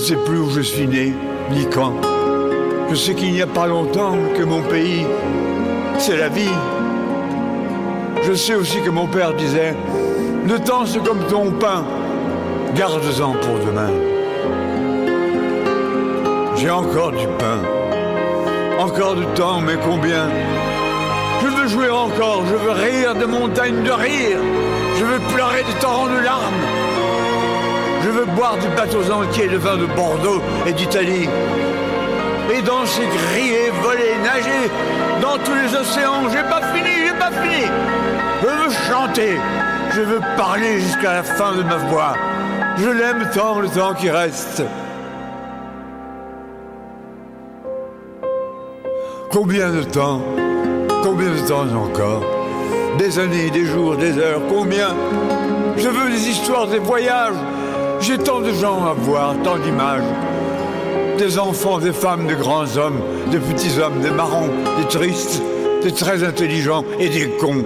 Ne 0.00 0.04
sais 0.06 0.16
plus 0.16 0.38
où 0.38 0.48
je 0.48 0.62
suis 0.62 0.86
né, 0.86 1.12
ni 1.50 1.66
quand. 1.66 1.92
Je 2.88 2.94
sais 2.94 3.14
qu'il 3.14 3.32
n'y 3.32 3.42
a 3.42 3.46
pas 3.46 3.66
longtemps 3.66 4.16
que 4.34 4.42
mon 4.42 4.62
pays, 4.62 5.04
c'est 5.98 6.16
la 6.16 6.28
vie. 6.30 6.56
Je 8.22 8.32
sais 8.32 8.54
aussi 8.54 8.80
que 8.80 8.88
mon 8.88 9.06
père 9.06 9.34
disait, 9.34 9.74
le 10.48 10.58
temps 10.58 10.86
c'est 10.86 11.04
comme 11.04 11.22
ton 11.28 11.50
pain, 11.50 11.84
garde-en 12.74 13.32
pour 13.32 13.58
demain. 13.66 13.90
J'ai 16.56 16.70
encore 16.70 17.12
du 17.12 17.26
pain, 17.38 17.60
encore 18.78 19.16
du 19.16 19.26
temps, 19.34 19.60
mais 19.60 19.76
combien? 19.84 20.28
Je 21.42 21.48
veux 21.48 21.68
jouer 21.68 21.90
encore, 21.90 22.44
je 22.46 22.54
veux 22.54 22.70
rire 22.70 23.14
de 23.16 23.26
montagnes 23.26 23.82
de 23.82 23.90
rire, 23.90 24.38
je 24.98 25.04
veux 25.04 25.20
pleurer 25.34 25.62
de 25.62 25.78
torrents 25.78 26.06
de 26.06 26.24
larmes. 26.24 26.79
Je 28.02 28.08
veux 28.08 28.24
boire 28.24 28.56
du 28.56 28.68
bateau 28.68 29.10
entier 29.12 29.48
de 29.48 29.56
vin 29.58 29.76
de 29.76 29.86
Bordeaux 29.86 30.40
et 30.66 30.72
d'Italie. 30.72 31.28
Et 32.52 32.62
danser, 32.62 33.02
crier, 33.28 33.70
voler, 33.82 34.16
nager 34.24 34.70
dans 35.20 35.36
tous 35.44 35.54
les 35.54 35.76
océans. 35.76 36.28
J'ai 36.30 36.42
pas 36.42 36.62
fini, 36.74 36.90
j'ai 37.06 37.18
pas 37.18 37.30
fini. 37.30 37.66
Je 38.42 38.46
veux 38.46 38.70
chanter, 38.90 39.36
je 39.94 40.00
veux 40.00 40.20
parler 40.36 40.80
jusqu'à 40.80 41.12
la 41.12 41.22
fin 41.22 41.52
de 41.52 41.62
ma 41.62 41.76
voix. 41.76 42.14
Je 42.78 42.88
l'aime 42.88 43.28
tant 43.34 43.60
le 43.60 43.68
temps 43.68 43.94
qui 43.94 44.10
reste. 44.10 44.62
Combien 49.30 49.70
de 49.70 49.82
temps 49.82 50.22
Combien 51.02 51.30
de 51.30 51.46
temps 51.46 51.66
encore? 51.76 52.22
Des 52.98 53.18
années, 53.18 53.50
des 53.50 53.64
jours, 53.64 53.96
des 53.96 54.18
heures, 54.18 54.40
combien? 54.48 54.88
Je 55.76 55.88
veux 55.88 56.10
des 56.10 56.28
histoires, 56.28 56.66
des 56.66 56.78
voyages. 56.78 57.36
J'ai 58.00 58.16
tant 58.16 58.40
de 58.40 58.52
gens 58.52 58.86
à 58.86 58.94
voir, 58.94 59.34
tant 59.44 59.58
d'images. 59.58 60.02
Des 61.18 61.38
enfants, 61.38 61.78
des 61.78 61.92
femmes, 61.92 62.26
des 62.26 62.34
grands 62.34 62.76
hommes, 62.78 63.00
des 63.30 63.38
petits 63.38 63.78
hommes, 63.78 64.00
des 64.00 64.10
marrons, 64.10 64.48
des 64.78 64.88
tristes, 64.88 65.42
des 65.82 65.92
très 65.92 66.24
intelligents 66.24 66.84
et 66.98 67.10
des 67.10 67.28
cons. 67.38 67.62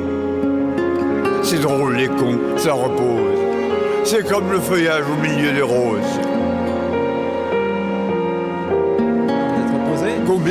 C'est 1.43 1.61
drôle, 1.61 1.95
les 1.97 2.09
cons, 2.09 2.39
ça 2.57 2.73
repose. 2.73 3.39
C'est 4.03 4.29
comme 4.29 4.51
le 4.51 4.59
feuillage 4.59 5.05
au 5.09 5.23
milieu 5.23 5.53
des 5.53 5.63
roses. 5.63 6.21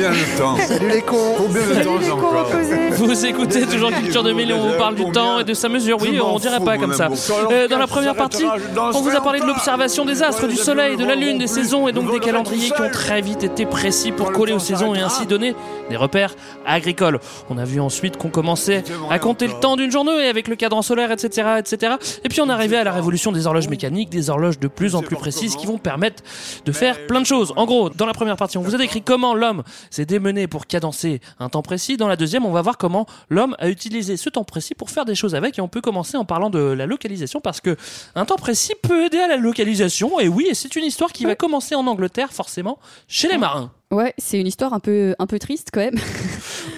Combien 0.04 0.20
de 0.20 0.38
temps. 0.38 0.56
Salut 0.58 0.88
les 0.90 1.00
cons 1.00 1.34
Combien 1.38 1.62
de 1.62 1.82
temps 1.82 2.14
encore. 2.14 2.46
Vous 2.92 3.26
écoutez 3.26 3.66
toujours 3.66 3.90
Culture 3.90 4.22
de 4.22 4.32
Millions, 4.32 4.58
on 4.60 4.68
vous 4.68 4.78
parle 4.78 4.96
du 4.96 5.10
temps 5.10 5.38
et 5.38 5.44
de 5.44 5.54
sa 5.54 5.68
mesure. 5.70 5.96
Oui, 6.00 6.20
on 6.20 6.38
dirait 6.38 6.60
pas 6.60 6.76
comme 6.76 6.92
ça. 6.92 7.08
Euh, 7.50 7.68
dans 7.68 7.78
la 7.78 7.86
première 7.86 8.14
partie, 8.14 8.44
on 8.76 9.00
vous 9.00 9.16
a 9.16 9.20
parlé 9.20 9.40
de 9.40 9.46
l'observation 9.46 10.04
des 10.04 10.22
astres, 10.22 10.46
du 10.46 10.56
soleil, 10.56 10.96
de 10.96 11.04
la 11.04 11.14
lune, 11.14 11.38
des 11.38 11.46
saisons 11.46 11.88
et 11.88 11.92
donc 11.92 12.10
des 12.12 12.20
calendriers 12.20 12.70
qui 12.70 12.82
ont 12.82 12.90
très 12.90 13.22
vite 13.22 13.44
été 13.44 13.64
précis 13.64 14.12
pour 14.12 14.32
coller 14.32 14.52
aux 14.52 14.58
saisons 14.58 14.94
et 14.94 15.00
ainsi 15.00 15.26
donner 15.26 15.54
des 15.88 15.96
repères 15.96 16.34
agricoles. 16.66 17.20
On 17.50 17.58
a 17.58 17.64
vu 17.64 17.80
ensuite 17.80 18.16
qu'on 18.16 18.30
commençait 18.30 18.84
à 19.10 19.18
compter 19.18 19.46
le 19.46 19.54
temps 19.60 19.76
d'une 19.76 19.90
journée 19.90 20.28
avec 20.28 20.48
le 20.48 20.56
cadran 20.56 20.82
solaire, 20.82 21.10
etc., 21.10 21.56
etc. 21.58 21.94
Et 22.24 22.28
puis 22.28 22.40
on 22.40 22.48
arrivait 22.48 22.76
à 22.76 22.84
la 22.84 22.92
révolution 22.92 23.32
des 23.32 23.46
horloges 23.46 23.68
mécaniques, 23.68 24.10
des 24.10 24.30
horloges 24.30 24.58
de 24.58 24.68
plus 24.68 24.94
en 24.94 25.02
plus 25.02 25.16
précises 25.16 25.56
qui 25.56 25.66
vont 25.66 25.78
permettre 25.78 26.22
de 26.64 26.72
faire 26.72 27.06
plein 27.06 27.20
de 27.20 27.26
choses. 27.26 27.52
En 27.56 27.66
gros, 27.66 27.90
dans 27.90 28.06
la 28.06 28.12
première 28.12 28.36
partie, 28.36 28.58
on 28.58 28.62
vous 28.62 28.74
a 28.74 28.78
décrit 28.78 29.02
comment 29.02 29.34
l'homme 29.34 29.62
s'est 29.90 30.06
démené 30.06 30.46
pour 30.46 30.66
cadencer 30.66 31.20
un 31.38 31.48
temps 31.48 31.62
précis. 31.62 31.96
Dans 31.96 32.08
la 32.08 32.16
deuxième, 32.16 32.44
on 32.44 32.52
va 32.52 32.62
voir 32.62 32.78
comment 32.78 33.06
l'homme 33.28 33.56
a 33.58 33.68
utilisé 33.68 34.16
ce 34.16 34.28
temps 34.28 34.44
précis 34.44 34.74
pour 34.74 34.90
faire 34.90 35.04
des 35.04 35.14
choses 35.14 35.34
avec. 35.34 35.58
Et 35.58 35.62
on 35.62 35.68
peut 35.68 35.80
commencer 35.80 36.16
en 36.16 36.24
parlant 36.24 36.50
de 36.50 36.58
la 36.58 36.86
localisation 36.86 37.40
parce 37.40 37.60
que 37.60 37.76
un 38.14 38.24
temps 38.24 38.36
précis 38.36 38.74
peut 38.82 39.06
aider 39.06 39.18
à 39.18 39.28
la 39.28 39.36
localisation. 39.36 40.20
Et 40.20 40.28
oui, 40.28 40.46
et 40.50 40.54
c'est 40.54 40.76
une 40.76 40.84
histoire 40.84 41.12
qui 41.12 41.24
va 41.24 41.34
commencer 41.34 41.74
en 41.74 41.86
Angleterre, 41.86 42.32
forcément, 42.32 42.78
chez 43.08 43.28
les 43.28 43.38
marins. 43.38 43.70
Ouais, 43.94 44.12
c'est 44.18 44.40
une 44.40 44.46
histoire 44.46 44.72
un 44.72 44.80
peu, 44.80 45.14
un 45.18 45.26
peu 45.26 45.38
triste 45.38 45.68
quand 45.72 45.80
même. 45.80 45.94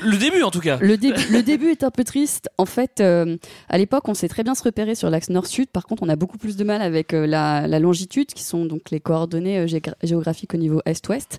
Le 0.03 0.19
début, 0.19 0.43
en 0.43 0.51
tout 0.51 0.61
cas. 0.61 0.77
Le, 0.81 0.97
début, 0.99 1.21
le 1.31 1.43
début 1.43 1.71
est 1.71 1.83
un 1.83 1.91
peu 1.91 2.05
triste. 2.05 2.51
En 2.59 2.67
fait, 2.67 3.01
euh, 3.01 3.37
à 3.71 3.79
l'époque, 3.79 4.07
on 4.09 4.15
sait 4.15 4.29
très 4.29 4.43
bien 4.43 4.55
se 4.55 4.63
repérer 4.63 4.95
sur 4.95 5.09
l'axe 5.09 5.31
nord-sud. 5.31 5.69
Par 5.71 5.87
contre, 5.87 6.03
on 6.03 6.09
a 6.09 6.17
beaucoup 6.17 6.37
plus 6.37 6.57
de 6.57 6.65
mal 6.65 6.83
avec 6.83 7.15
euh, 7.15 7.27
la, 7.27 7.67
la 7.67 7.79
longitude, 7.79 8.27
qui 8.27 8.43
sont 8.43 8.67
donc 8.67 8.91
les 8.91 9.01
coordonnées 9.01 9.61
euh, 9.61 9.81
géographiques 10.03 10.53
au 10.53 10.59
niveau 10.59 10.83
est-ouest. 10.85 11.39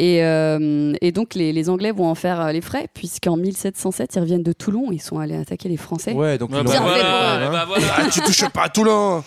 Et, 0.00 0.24
euh, 0.24 0.94
et 1.00 1.12
donc, 1.12 1.34
les, 1.34 1.52
les 1.52 1.70
Anglais 1.70 1.92
vont 1.92 2.06
en 2.08 2.16
faire 2.16 2.40
euh, 2.40 2.52
les 2.52 2.60
frais, 2.60 2.88
puisqu'en 2.92 3.36
1707, 3.36 4.16
ils 4.16 4.20
reviennent 4.20 4.42
de 4.42 4.52
Toulon. 4.52 4.90
Ils 4.90 5.00
sont 5.00 5.20
allés 5.20 5.36
attaquer 5.36 5.68
les 5.68 5.76
Français. 5.76 6.12
Ouais, 6.12 6.38
donc 6.38 6.50
Ah 6.52 6.58
ils 6.60 6.64
bah 6.64 6.78
voilà, 6.80 7.50
bah 7.50 7.64
voilà. 7.68 7.86
Ah, 7.96 8.08
tu 8.10 8.20
touches 8.22 8.48
pas 8.48 8.64
à 8.64 8.68
Toulon 8.68 9.22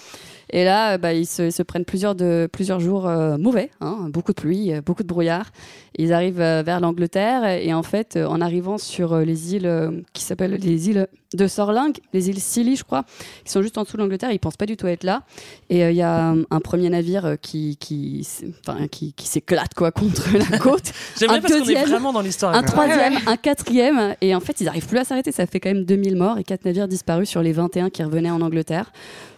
Et 0.56 0.64
là, 0.64 0.94
euh, 0.94 0.98
bah, 0.98 1.14
ils, 1.14 1.26
se, 1.26 1.44
ils 1.44 1.52
se 1.52 1.64
prennent 1.64 1.84
plusieurs, 1.84 2.16
de, 2.16 2.48
plusieurs 2.50 2.80
jours 2.80 3.10
euh, 3.10 3.38
mauvais, 3.38 3.72
hein, 3.82 4.08
beaucoup 4.10 4.32
de 4.32 4.40
pluie, 4.40 4.74
euh, 4.74 4.80
beaucoup 4.80 5.04
de 5.04 5.08
brouillard. 5.08 5.52
Ils 5.98 6.14
arrivent 6.14 6.38
vers 6.38 6.80
l'Angleterre 6.80 7.46
et 7.46 7.74
en 7.74 7.84
fait, 7.84 8.18
en 8.18 8.42
arrivant 8.42 8.78
sur 8.78 9.18
les 9.18 9.56
îles 9.56 10.04
qui 10.12 10.24
s'appellent 10.24 10.56
les 10.56 10.90
îles 10.90 11.08
de 11.36 11.48
Sorling, 11.48 11.94
les 12.14 12.30
îles 12.30 12.40
Scilly, 12.40 12.76
je 12.76 12.84
crois, 12.84 13.04
qui 13.44 13.52
sont 13.52 13.62
juste 13.62 13.78
en 13.78 13.84
dessous 13.84 13.98
de 13.98 14.02
l'Angleterre, 14.02 14.32
ils 14.32 14.40
pensent 14.40 14.58
pas 14.58 14.66
du 14.66 14.78
tout 14.78 14.88
être 14.88 15.04
là. 15.04 15.24
Et 15.70 15.84
euh, 15.84 15.92
il 15.92 15.98
y 15.98 16.02
a 16.02 16.34
un, 16.50 16.60
premier 16.60 16.90
navire 16.90 17.38
qui, 17.42 17.78
qui, 17.78 18.24
s'éclate 18.24 19.74
quoi 19.74 19.92
contre 19.94 20.30
la 20.52 20.58
côte. 20.58 20.92
J'aime 21.20 21.30
bien 21.32 21.42
parce 21.42 21.54
qu'on 21.54 21.66
est 21.66 21.86
vraiment 21.86 22.14
dans 22.14 22.22
l'histoire. 22.22 22.56
un 22.56 22.64
troisième, 22.64 23.16
un 23.28 23.38
quatrième, 23.38 24.16
et 24.22 24.36
en 24.36 24.40
fait, 24.40 24.62
ils 24.62 24.66
n'arrivent 24.66 24.88
plus 24.88 24.98
à 24.98 25.04
s'arrêter. 25.04 25.32
Ça 25.32 25.46
fait 25.46 25.60
quand 25.60 25.70
même 25.70 25.86
2000 25.86 26.16
morts 26.16 26.38
et 26.38 26.44
4 26.44 26.66
navires 26.66 26.88
disparus 26.88 27.30
sur 27.30 27.42
les 27.42 27.52
21 27.52 27.90
qui 27.90 28.04
revenaient 28.04 28.32
en 28.32 28.42
Angleterre. 28.42 28.92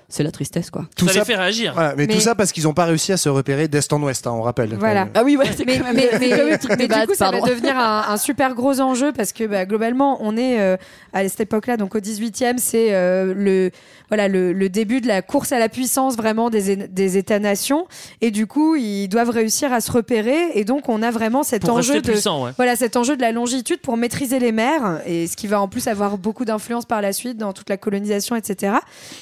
C'est 0.10 0.24
la 0.24 0.32
tristesse, 0.32 0.70
quoi. 0.72 0.86
Tout 0.96 1.06
ça 1.08 1.12
les 1.14 1.20
ça- 1.20 1.26
fait 1.26 1.36
réagir. 1.36 1.74
Voilà, 1.74 1.94
mais, 1.98 2.08
Mais- 2.08 2.14
tout 2.14 2.22
ça 2.22 2.34
parce 2.34 2.54
qu'ils 2.54 2.64
n'ont 2.64 2.74
pas 2.74 2.86
réussi 2.86 3.12
à 3.12 3.18
se 3.18 3.28
repérer 3.28 3.68
d'est 3.68 3.92
en 3.92 4.02
ouest, 4.02 4.26
hein, 4.26 4.32
on 4.32 4.42
rappelle. 4.42 4.74
Voilà. 4.80 5.10
Ah 5.14 5.24
oui, 5.26 5.36
ouais, 5.36 5.46
c'est 5.56 5.66
mais, 5.66 5.80
quand 5.80 5.94
même- 5.94 5.96
mais, 5.96 6.30
du 6.30 7.08
coup, 7.08 7.14
ça 7.14 7.30
va 7.30 7.42
devenir 7.42 7.78
un, 7.78 8.06
un 8.08 8.18
super 8.18 8.56
gros 8.56 8.80
enjeu 8.80 9.12
parce 9.12 9.34
que 9.34 9.44
bah, 9.46 9.66
globalement, 9.66 10.18
on 10.22 10.38
est 10.38 10.62
euh, 10.62 10.78
à 11.12 11.28
cette 11.28 11.42
époque-là, 11.42 11.76
donc 11.76 11.94
au 11.96 12.00
18e, 12.00 12.58
c'est 12.58 12.94
euh, 12.94 13.34
le, 13.36 13.72
voilà, 14.10 14.28
le, 14.28 14.54
le 14.54 14.70
début 14.70 15.02
de 15.02 15.08
la 15.08 15.22
course 15.22 15.52
à 15.52 15.60
la 15.60 15.70
puissance 15.70 16.16
vraiment 16.16 16.50
des, 16.50 16.76
des 16.76 17.18
États-nations. 17.18 17.88
Et 18.22 18.32
du 18.32 18.48
coup, 18.48 18.76
ils 18.76 19.08
doivent 19.08 19.30
réussir 19.30 19.74
à 19.74 19.82
se 19.82 19.92
repérer. 19.92 20.52
Et 20.56 20.64
donc, 20.64 20.90
on 20.90 21.02
a 21.02 21.12
vraiment 21.12 21.44
cet 21.44 21.64
Pour 21.64 21.76
enjeu 21.76 22.02
de. 22.02 22.10
puissant, 22.12 22.46
ouais. 22.46 22.52
Voilà, 22.58 22.76
cet 22.76 22.96
enjeu 22.96 23.16
de 23.18 23.22
la 23.22 23.32
longitude 23.32 23.80
pour 23.82 23.98
maîtriser 23.98 24.40
les 24.40 24.52
mers, 24.52 25.02
et 25.06 25.28
ce 25.28 25.36
qui 25.36 25.48
va 25.48 25.60
en 25.62 25.68
plus 25.68 25.88
avoir 25.88 26.18
beaucoup 26.18 26.46
d'influence 26.46 26.86
par 26.86 27.02
la 27.02 27.14
suite 27.14 27.38
dans 27.38 27.54
toute 27.54 27.70
la 27.70 27.78
colonisation, 27.78 28.36
etc. 28.36 28.76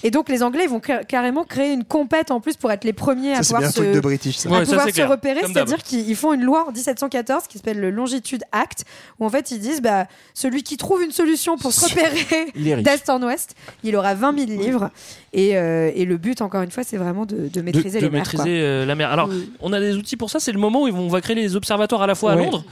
Et 0.03 0.11
donc 0.11 0.29
les 0.29 0.43
Anglais 0.43 0.63
ils 0.65 0.69
vont 0.69 0.81
ca- 0.85 1.03
carrément 1.03 1.43
créer 1.43 1.71
une 1.73 1.83
compète 1.83 2.31
en 2.31 2.39
plus 2.39 2.55
pour 2.55 2.71
être 2.71 2.83
les 2.83 2.93
premiers 2.93 3.33
à 3.33 3.43
Ça, 3.43 3.55
pouvoir 3.55 3.71
se, 3.71 3.79
truc 3.79 3.91
de 3.91 3.99
British, 3.99 4.37
ça. 4.37 4.49
à 4.49 4.51
Ouais, 4.51 4.65
ça, 4.65 4.75
pouvoir 4.77 4.93
se 4.93 5.01
repérer, 5.01 5.41
c'est-à-dire 5.41 5.81
qu'ils 5.83 6.07
ils 6.09 6.15
font 6.15 6.33
une 6.33 6.43
loi 6.43 6.65
en 6.67 6.71
1714 6.71 7.47
qui 7.47 7.57
s'appelle 7.57 7.79
le 7.79 7.89
Longitude 7.91 8.43
Act, 8.51 8.85
où 9.19 9.25
en 9.25 9.29
fait 9.29 9.51
ils 9.51 9.59
disent 9.59 9.81
bah, 9.81 10.07
celui 10.33 10.63
qui 10.63 10.77
trouve 10.77 11.01
une 11.03 11.11
solution 11.11 11.57
pour 11.57 11.73
se 11.73 11.85
repérer 11.89 12.51
d'est 12.81 13.09
en 13.09 13.21
ouest, 13.23 13.55
il 13.83 13.95
aura 13.95 14.13
20 14.13 14.37
000 14.47 14.61
livres. 14.61 14.74
Et, 15.33 15.57
euh, 15.57 15.91
et 15.93 16.05
le 16.05 16.17
but, 16.17 16.41
encore 16.41 16.61
une 16.61 16.71
fois, 16.71 16.83
c'est 16.83 16.97
vraiment 16.97 17.25
de, 17.25 17.35
de 17.35 17.47
de, 17.49 17.61
maîtriser 17.61 17.99
de 17.99 18.05
les 18.05 18.09
mers. 18.11 18.21
maîtriser 18.21 18.43
quoi. 18.43 18.51
euh, 18.51 18.85
la 18.85 18.95
mer. 18.95 19.11
Alors, 19.11 19.29
on 19.59 19.73
a 19.73 19.79
des 19.79 19.95
outils 19.95 20.17
pour 20.17 20.29
ça. 20.29 20.39
C'est 20.39 20.51
le 20.51 20.59
moment 20.59 20.83
où 20.83 20.87
ils 20.87 20.93
vont- 20.93 21.05
on 21.05 21.09
va 21.09 21.21
créer 21.21 21.35
les 21.35 21.55
observatoires 21.55 22.01
à 22.01 22.07
la 22.07 22.15
fois 22.15 22.33
à. 22.33 22.35
Londres, 22.35 22.63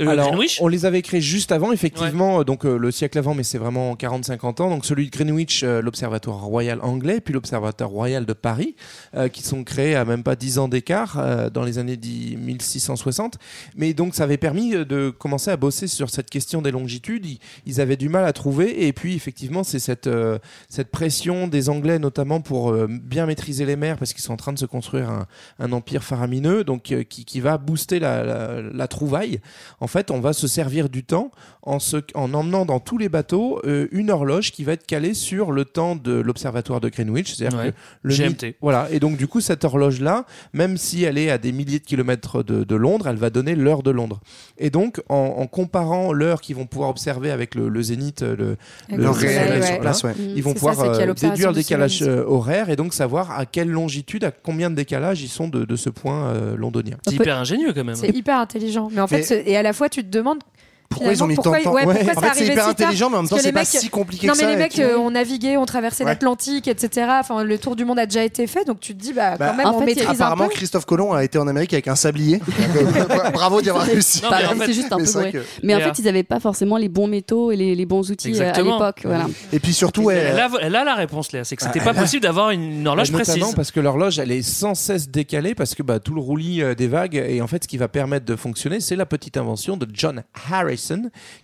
euh, 0.00 0.08
Alors, 0.08 0.28
Greenwich. 0.30 0.58
on 0.60 0.68
les 0.68 0.84
avait 0.86 1.02
créés 1.02 1.20
juste 1.20 1.52
avant, 1.52 1.72
effectivement, 1.72 2.42
donc 2.44 2.64
euh, 2.64 2.76
le 2.78 2.90
siècle 2.90 3.18
avant, 3.18 3.34
mais 3.34 3.42
c'est 3.42 3.58
vraiment 3.58 3.94
40-50 3.94 4.60
ans. 4.62 4.70
Donc 4.70 4.84
celui 4.86 5.06
de 5.06 5.10
Greenwich, 5.10 5.62
euh, 5.62 5.80
l'Observatoire 5.82 6.40
royal 6.42 6.78
anglais, 6.82 7.20
puis 7.20 7.34
l'Observatoire 7.34 7.90
royal 7.90 8.24
de 8.26 8.32
Paris, 8.32 8.74
euh, 9.14 9.28
qui 9.28 9.42
sont 9.42 9.64
créés 9.64 9.94
à 9.94 10.04
même 10.04 10.22
pas 10.22 10.36
10 10.36 10.58
ans 10.58 10.68
d'écart 10.68 11.16
euh, 11.18 11.50
dans 11.50 11.62
les 11.64 11.78
années 11.78 11.96
10 11.96 12.36
1660. 12.36 13.34
Mais 13.76 13.94
donc 13.94 14.14
ça 14.14 14.24
avait 14.24 14.36
permis 14.36 14.70
de 14.72 15.10
commencer 15.10 15.50
à 15.50 15.56
bosser 15.56 15.86
sur 15.86 16.10
cette 16.10 16.30
question 16.30 16.62
des 16.62 16.70
longitudes. 16.70 17.26
Ils, 17.26 17.38
ils 17.66 17.80
avaient 17.80 17.96
du 17.96 18.08
mal 18.08 18.24
à 18.24 18.32
trouver, 18.32 18.86
et 18.86 18.92
puis 18.92 19.14
effectivement, 19.14 19.64
c'est 19.64 19.78
cette, 19.78 20.06
euh, 20.06 20.38
cette 20.68 20.90
pression 20.90 21.45
des 21.48 21.68
Anglais, 21.68 21.98
notamment 21.98 22.40
pour 22.40 22.70
euh, 22.70 22.86
bien 22.88 23.26
maîtriser 23.26 23.64
les 23.66 23.76
mers, 23.76 23.96
parce 23.98 24.12
qu'ils 24.12 24.22
sont 24.22 24.32
en 24.32 24.36
train 24.36 24.52
de 24.52 24.58
se 24.58 24.66
construire 24.66 25.08
un, 25.10 25.26
un 25.58 25.72
empire 25.72 26.02
faramineux, 26.04 26.64
donc 26.64 26.92
euh, 26.92 27.02
qui, 27.02 27.24
qui 27.24 27.40
va 27.40 27.58
booster 27.58 27.98
la, 27.98 28.22
la, 28.24 28.62
la 28.62 28.88
trouvaille. 28.88 29.40
En 29.80 29.86
fait, 29.86 30.10
on 30.10 30.20
va 30.20 30.32
se 30.32 30.46
servir 30.46 30.88
du 30.88 31.04
temps 31.04 31.30
en, 31.62 31.78
se, 31.78 31.96
en 32.14 32.32
emmenant 32.34 32.64
dans 32.66 32.80
tous 32.80 32.98
les 32.98 33.08
bateaux 33.08 33.60
euh, 33.64 33.88
une 33.92 34.10
horloge 34.10 34.52
qui 34.52 34.64
va 34.64 34.72
être 34.72 34.86
calée 34.86 35.14
sur 35.14 35.52
le 35.52 35.64
temps 35.64 35.96
de 35.96 36.12
l'observatoire 36.12 36.80
de 36.80 36.88
Greenwich. 36.88 37.34
C'est-à-dire 37.34 37.58
Ouais. 37.58 37.70
que 37.72 37.76
le 38.02 38.14
GMT. 38.14 38.42
mi- 38.48 38.54
Voilà. 38.60 38.88
Et 38.90 39.00
donc, 39.00 39.16
du 39.16 39.26
coup, 39.26 39.40
cette 39.40 39.64
horloge-là, 39.64 40.24
même 40.52 40.76
si 40.76 41.04
elle 41.04 41.18
est 41.18 41.30
à 41.30 41.38
des 41.38 41.52
milliers 41.52 41.78
de 41.78 41.84
kilomètres 41.84 42.42
de, 42.42 42.64
de 42.64 42.76
Londres, 42.76 43.08
elle 43.08 43.16
va 43.16 43.30
donner 43.30 43.54
l'heure 43.54 43.82
de 43.82 43.90
Londres. 43.90 44.20
Et 44.58 44.70
donc, 44.70 45.00
en, 45.08 45.34
en 45.38 45.46
comparant 45.46 46.12
l'heure 46.12 46.40
qu'ils 46.40 46.56
vont 46.56 46.66
pouvoir 46.66 46.90
observer 46.90 47.30
avec 47.30 47.54
le, 47.54 47.68
le 47.68 47.82
zénith, 47.82 48.22
le, 48.22 48.56
le- 48.90 49.08
ouais. 49.10 49.62
sur 49.62 49.80
place, 49.80 50.04
Mm. 50.04 50.08
ils 50.36 50.42
vont 50.42 50.50
C'est 50.52 50.58
ça, 50.60 50.70
pouvoir 50.70 50.74
c'est 50.76 50.82
qu'il 50.82 50.96
y 50.96 51.00
a 51.00 51.02
euh, 51.02 51.06
l'observation 51.06 51.35
déduire 51.36 51.50
le 51.50 51.54
du 51.54 51.60
décalage 51.60 52.02
euh, 52.02 52.24
horaire 52.26 52.70
et 52.70 52.76
donc 52.76 52.94
savoir 52.94 53.30
à 53.30 53.46
quelle 53.46 53.68
longitude, 53.68 54.24
à 54.24 54.30
combien 54.30 54.70
de 54.70 54.74
décalage 54.74 55.22
ils 55.22 55.28
sont 55.28 55.48
de, 55.48 55.64
de 55.64 55.76
ce 55.76 55.90
point 55.90 56.28
euh, 56.28 56.56
londonien. 56.56 56.96
C'est 57.06 57.14
hyper 57.14 57.38
ingénieux 57.38 57.72
quand 57.72 57.84
même. 57.84 57.96
C'est 57.96 58.14
hyper 58.14 58.38
intelligent. 58.38 58.88
Mais 58.92 59.00
en 59.00 59.06
fait, 59.06 59.30
et 59.46 59.56
à 59.56 59.62
la 59.62 59.72
fois, 59.72 59.88
tu 59.88 60.02
te 60.02 60.08
demandes. 60.08 60.40
Pourquoi 60.88 61.12
ils 61.12 61.22
ont 61.22 61.26
mis 61.26 61.34
tant 61.36 61.42
de 61.50 61.56
pourquoi, 61.56 61.62
temps 61.62 61.72
ouais, 61.74 61.86
Ouais. 61.86 61.94
pourquoi 62.04 62.12
En 62.12 62.20
ça 62.28 62.32
fait, 62.34 62.44
c'est 62.44 62.52
hyper 62.52 62.68
intelligent, 62.68 63.10
mais 63.10 63.16
en 63.16 63.22
même 63.22 63.28
temps, 63.28 63.36
c'est 63.36 63.44
les 63.46 63.52
pas 63.52 63.60
mecs- 63.60 63.68
si 63.68 63.88
compliqué 63.88 64.26
non, 64.26 64.32
que 64.32 64.38
mais 64.38 64.44
ça, 64.44 64.48
les 64.50 64.54
et 64.54 64.58
mecs 64.58 64.72
puis- 64.72 64.82
euh, 64.82 64.98
ont 64.98 65.10
navigué, 65.10 65.56
ont 65.56 65.66
traversé 65.66 66.04
Ouais. 66.04 66.10
l'Atlantique, 66.10 66.68
etc. 66.68 67.06
Enfin, 67.20 67.42
le 67.44 67.58
tour 67.58 67.76
du 67.76 67.84
monde 67.84 67.98
a 67.98 68.06
déjà 68.06 68.24
été 68.24 68.46
fait, 68.46 68.64
donc 68.64 68.80
tu 68.80 68.94
te 68.94 69.00
dis, 69.02 69.12
bah, 69.12 69.36
Bah, 69.38 69.48
quand 69.50 69.56
même, 69.56 69.66
en 69.66 69.76
on 69.76 69.78
fait, 69.80 69.86
maîtrise 69.86 70.06
un 70.08 70.12
Apparemment, 70.12 70.44
peu. 70.48 70.50
Christophe 70.54 70.84
Colomb 70.86 71.12
a 71.12 71.24
été 71.24 71.38
en 71.38 71.46
Amérique 71.48 71.72
avec 71.72 71.88
un 71.88 71.96
sablier. 71.96 72.38
Donc, 72.74 73.32
Bravo 73.32 73.60
d'y 73.60 73.70
avoir 73.70 73.84
réussi. 73.84 74.22
Non, 74.22 74.30
mais 74.30 74.42
Bah, 74.58 74.64
c'est 74.66 74.72
juste 74.72 74.92
un 74.92 74.96
mais 74.98 75.04
peu 75.04 75.10
vrai 75.10 75.32
Mais 75.62 75.74
en 75.74 75.78
Mais, 75.78 75.84
fait, 75.84 75.98
ils 75.98 76.04
n'avaient 76.04 76.22
pas 76.22 76.40
forcément 76.40 76.76
les 76.76 76.88
bons 76.88 77.06
métaux 77.06 77.50
et 77.52 77.56
les, 77.56 77.74
les 77.74 77.86
bons 77.86 78.10
outils 78.10 78.40
euh, 78.40 78.52
à 78.52 78.62
l'époque. 78.62 79.00
Voilà. 79.04 79.26
Et 79.52 79.58
puis 79.60 79.72
surtout, 79.72 80.10
Elle 80.10 80.38
a, 80.76 80.84
la 80.84 80.94
réponse, 80.94 81.32
Léa. 81.32 81.44
C'est 81.44 81.56
que 81.56 81.62
c'était 81.62 81.80
Ah, 81.80 81.92
pas 81.92 81.94
possible 81.94 82.22
d'avoir 82.22 82.50
une 82.50 82.86
horloge 82.86 83.12
précise. 83.12 83.54
parce 83.54 83.70
que 83.70 83.80
l'horloge, 83.80 84.18
elle 84.18 84.30
est 84.32 84.42
sans 84.42 84.74
cesse 84.74 85.08
décalée 85.08 85.54
parce 85.54 85.74
que 85.74 85.82
bah, 85.82 85.98
tout 86.00 86.14
le 86.14 86.20
roulis 86.20 86.62
euh, 86.62 86.74
des 86.74 86.86
vagues 86.88 87.14
et 87.16 87.40
en 87.42 87.46
fait, 87.46 87.64
ce 87.64 87.68
qui 87.68 87.76
va 87.76 87.88
permettre 87.88 88.24
de 88.26 88.36
fonctionner, 88.36 88.80
c'est 88.80 88.96
la 88.96 89.06
petite 89.06 89.36
invention 89.36 89.76
de 89.76 89.86
John 89.92 90.22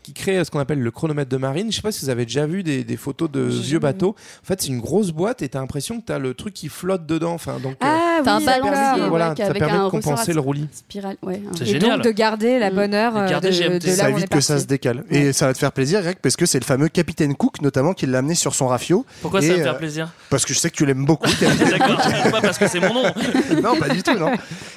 Qui 0.03 0.13
crée 0.13 0.39
euh, 0.39 0.45
ce 0.45 0.51
qu'on 0.51 0.59
appelle 0.61 0.81
le 0.81 0.91
chronomètre 0.91 1.31
de 1.31 1.37
marine. 1.37 1.71
Je 1.71 1.77
sais 1.77 1.83
pas 1.83 1.93
si 1.93 2.05
vous 2.05 2.11
avez 2.11 2.25
déjà 2.25 2.47
vu 2.47 2.63
des, 2.63 2.85
des 2.85 2.97
photos 2.97 3.31
de 3.31 3.41
vieux 3.43 3.79
bateaux. 3.79 4.15
En 4.43 4.47
fait, 4.47 4.61
c'est 4.63 4.69
une 4.69 4.81
grosse 4.81 5.11
boîte 5.11 5.43
et 5.43 5.49
t'as 5.49 5.61
l'impression 5.61 6.01
que 6.01 6.07
t'as 6.07 6.19
le 6.19 6.35
truc 6.35 6.55
qui 6.55 6.69
flotte 6.69 7.07
dedans. 7.07 7.33
Enfin, 7.35 7.59
donc, 7.63 7.73
euh, 7.73 7.77
Ah, 7.87 8.21
T'as 8.25 8.35
un 8.37 8.41
balancier 8.41 9.09
voilà, 9.09 9.35
ça 9.37 9.47
avec 9.47 9.59
permet 9.59 9.79
un 9.79 9.85
de 9.87 9.91
compenser 9.91 10.33
le 10.33 10.41
roulis. 10.41 10.69
Spirale, 10.73 11.17
ouais. 11.23 11.41
C'est 11.57 11.63
Et 11.63 11.67
génial. 11.67 11.97
donc 11.97 12.05
de 12.05 12.11
garder 12.11 12.59
la 12.59 12.71
Mm. 12.71 12.75
bonne 12.75 12.95
heure 12.95 13.13
De 13.15 13.19
euh, 13.19 13.41
de, 13.41 13.79
de 13.79 13.91
ça 13.91 14.05
où 14.05 14.13
on 14.13 14.15
est 14.15 14.19
évite 14.21 14.29
que 14.31 14.41
ça 14.41 14.59
se 14.59 14.65
décale. 14.67 15.05
Et 15.11 15.33
ça 15.33 15.47
va 15.47 15.53
te 15.55 15.59
faire 15.59 15.73
plaisir, 15.73 16.01
Greg, 16.03 16.17
parce 16.23 16.37
que 16.37 16.47
c'est 16.47 16.59
le 16.61 16.65
fameux 16.65 16.89
capitaine 16.89 17.35
Cook, 17.35 17.61
notamment, 17.63 17.93
qui 17.95 18.07
l'a 18.07 18.19
amené 18.19 18.35
sur 18.35 18.55
son 18.55 18.69
rafio. 18.69 19.05
Pourquoi 19.23 19.41
Et, 19.43 19.49
ça 19.49 19.57
me 19.57 19.61
euh, 19.67 19.73
fait 19.73 19.79
plaisir 19.79 20.13
Parce 20.31 20.45
que 20.45 20.55
je 20.55 20.59
sais 20.59 20.71
que 20.71 20.77
tu 20.77 20.87
l'aimes 20.87 21.05
beaucoup. 21.05 21.29
D'accord. 21.41 21.97
Pas 22.31 22.41
parce 22.41 22.59
que 22.59 22.69
c'est 22.69 22.81
mon 22.81 22.95
nom. 22.95 23.03
non, 23.63 23.77
pas 23.77 23.89
du 23.89 24.03
tout, 24.03 24.17
non. 24.19 24.31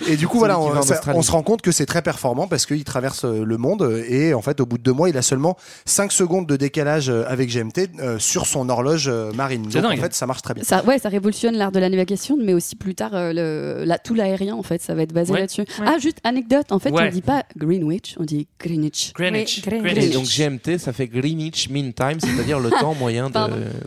Et 0.08 0.16
du 0.18 0.28
coup, 0.28 0.40
voilà, 0.40 0.60
on, 0.60 0.70
va 0.70 0.82
ça- 0.82 1.02
se 1.22 1.32
rend 1.32 1.44
compte 1.44 1.62
que 1.62 1.72
c'est 1.72 1.86
très 1.86 2.02
performant 2.02 2.48
parce 2.48 2.66
qu'il 2.66 2.84
traverse 2.84 3.26
euh, 3.26 3.44
le 3.46 3.58
monde 3.58 3.82
euh, 3.84 4.04
et 4.08 4.34
en 4.34 4.42
fait, 4.46 4.60
au 4.62 4.66
bout 4.66 4.78
de 4.78 4.84
deux 4.84 4.94
mois, 4.94 5.10
il 5.10 5.18
a 5.18 5.22
seulement 5.22 5.58
5 5.86 6.12
secondes 6.12 6.48
de 6.48 6.56
décalage 6.56 7.10
euh, 7.10 7.24
avec 7.28 7.50
GMT 7.50 7.90
euh, 8.00 8.20
sur 8.20 8.46
son 8.46 8.70
horloge 8.70 9.08
euh, 9.08 9.32
marine. 9.34 9.66
C'est 9.70 9.82
Donc 9.82 9.92
dingue. 9.92 10.00
en 10.00 10.04
fait, 10.04 10.14
ça 10.14 10.26
marche 10.26 10.42
très 10.42 10.54
bien. 10.54 10.64
Ça, 10.64 10.84
ouais, 10.86 11.00
ça 11.00 11.10
révolutionne 11.10 11.56
l'art 11.56 11.72
de 11.72 11.80
la 11.80 11.90
navigation, 11.90 12.38
mais 12.42 12.54
aussi 12.54 12.76
plus 12.76 12.96
tard, 12.96 13.12
euh, 13.14 13.34
le, 13.34 13.84
la, 13.86 13.98
tout 14.00 14.14
l'aérien, 14.14 14.56
en 14.56 14.64
fait, 14.64 14.82
ça 14.82 14.94
va 14.96 15.02
être 15.02 15.14
basé 15.14 15.34
Ouais. 15.34 15.40
là-dessus. 15.42 15.66
Ah, 15.86 15.98
juste 16.00 16.20
anecdote, 16.24 16.72
en 16.72 16.80
fait, 16.80 16.92
Ouais. 16.92 17.08
on 17.08 17.12
dit 17.12 17.22
pas 17.22 17.44
Greenwich, 17.58 18.16
on 18.20 18.24
dit 18.24 18.48
Greenwich. 18.60 19.12
Greenwich. 19.16 19.62
Oui, 19.68 19.80
Greenwich. 19.82 20.04
Et 20.04 20.10
donc 20.10 20.26
GMT, 20.26 20.78
ça 20.80 20.94
fait 20.94 21.08
Greenwich 21.08 21.70
Mean 21.70 21.92
Time, 21.92 22.20
c'est-à-dire 22.20 22.60
le 22.60 22.70
temps 22.70 22.94
moyen 22.94 23.30
de. 23.30 23.40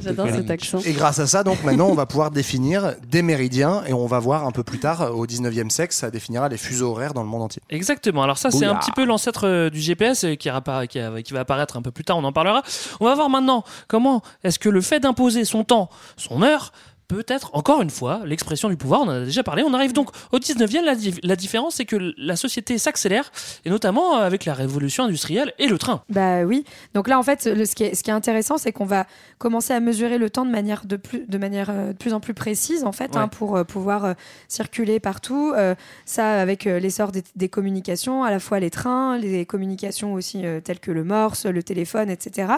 J'adore 0.02 0.28
cet 0.30 0.50
accent. 0.50 0.78
Et 0.84 0.92
grâce 0.92 1.18
à 1.18 1.26
ça, 1.26 1.42
donc 1.44 1.62
maintenant, 1.64 1.88
on 1.88 1.94
va 1.94 2.06
pouvoir 2.06 2.30
définir 2.30 2.94
des 3.08 3.22
méridiens 3.22 3.82
et 3.86 3.92
on 3.92 4.06
va 4.06 4.18
voir 4.18 4.46
un 4.46 4.50
peu 4.50 4.62
plus 4.62 4.78
tard, 4.78 5.16
au 5.16 5.26
19e 5.26 5.70
siècle, 5.70 5.94
ça 5.94 6.10
définira 6.10 6.48
les 6.48 6.56
fuseaux 6.56 6.90
horaires 6.90 7.14
dans 7.14 7.22
le 7.22 7.28
monde 7.28 7.42
entier. 7.42 7.62
Exactement. 7.70 8.22
Alors 8.22 8.38
ça, 8.38 8.50
c'est 8.50 8.64
un 8.66 8.74
petit 8.76 8.92
peu 8.92 9.04
l'ancêtre 9.04 9.68
du 9.70 9.80
GPS 9.80 10.26
qui, 10.38 10.47
qui, 10.88 11.32
va 11.32 11.40
apparaître 11.40 11.76
un 11.76 11.82
peu 11.82 11.90
plus 11.90 12.04
tard. 12.04 12.18
On 12.18 12.24
en 12.24 12.32
parlera. 12.32 12.62
On 13.00 13.04
va 13.04 13.14
voir 13.14 13.30
maintenant 13.30 13.64
comment 13.86 14.22
est-ce 14.44 14.58
que 14.58 14.68
le 14.68 14.80
fait 14.80 15.00
d'imposer 15.00 15.44
son 15.44 15.64
temps, 15.64 15.90
son 16.16 16.42
heure, 16.42 16.72
peut 17.08 17.24
être 17.26 17.50
encore 17.54 17.80
une 17.82 17.90
fois 17.90 18.20
l'expression 18.26 18.68
du 18.68 18.76
pouvoir. 18.76 19.00
On 19.00 19.04
en 19.04 19.22
a 19.22 19.24
déjà 19.24 19.42
parlé. 19.42 19.62
On 19.66 19.72
arrive 19.74 19.92
donc 19.94 20.10
au 20.30 20.38
19e. 20.38 20.84
La, 20.84 20.94
di- 20.94 21.18
la 21.22 21.36
différence, 21.36 21.76
c'est 21.76 21.86
que 21.86 22.12
la 22.18 22.36
société 22.36 22.76
s'accélère 22.78 23.32
et 23.64 23.70
notamment 23.70 24.18
euh, 24.18 24.26
avec 24.26 24.44
la 24.44 24.52
révolution 24.54 25.04
industrielle 25.04 25.52
et 25.58 25.66
le 25.68 25.78
train. 25.78 26.02
Bah 26.10 26.42
oui. 26.44 26.64
Donc 26.94 27.08
là, 27.08 27.18
en 27.18 27.22
fait, 27.22 27.46
le- 27.46 27.64
ce, 27.64 27.74
qui 27.74 27.84
est, 27.84 27.94
ce 27.94 28.02
qui 28.02 28.10
est 28.10 28.14
intéressant, 28.14 28.58
c'est 28.58 28.72
qu'on 28.72 28.84
va 28.84 29.06
commencer 29.38 29.72
à 29.72 29.80
mesurer 29.80 30.18
le 30.18 30.28
temps 30.28 30.44
de 30.44 30.50
manière 30.50 30.84
de 30.84 30.96
plus, 30.96 31.24
de 31.26 31.38
manière 31.38 31.70
euh, 31.70 31.88
de 31.92 31.96
plus 31.96 32.12
en 32.12 32.20
plus 32.20 32.34
précise, 32.34 32.84
en 32.84 32.92
fait, 32.92 33.14
Ouais. 33.14 33.22
hein, 33.22 33.28
pour 33.28 33.56
euh, 33.56 33.64
pouvoir 33.64 34.04
euh, 34.04 34.12
circuler 34.46 35.00
partout. 35.00 35.52
Euh, 35.56 35.74
ça, 36.04 36.40
avec 36.40 36.66
euh, 36.66 36.78
l'essor 36.78 37.10
des, 37.10 37.24
des 37.36 37.48
communications, 37.48 38.22
à 38.22 38.30
la 38.30 38.38
fois 38.38 38.60
les 38.60 38.70
trains, 38.70 39.16
les 39.16 39.46
communications 39.46 40.12
aussi 40.12 40.42
telles 40.64 40.80
que 40.80 40.90
le 40.90 41.04
morse, 41.04 41.46
le 41.46 41.62
téléphone, 41.62 42.10
etc. 42.10 42.52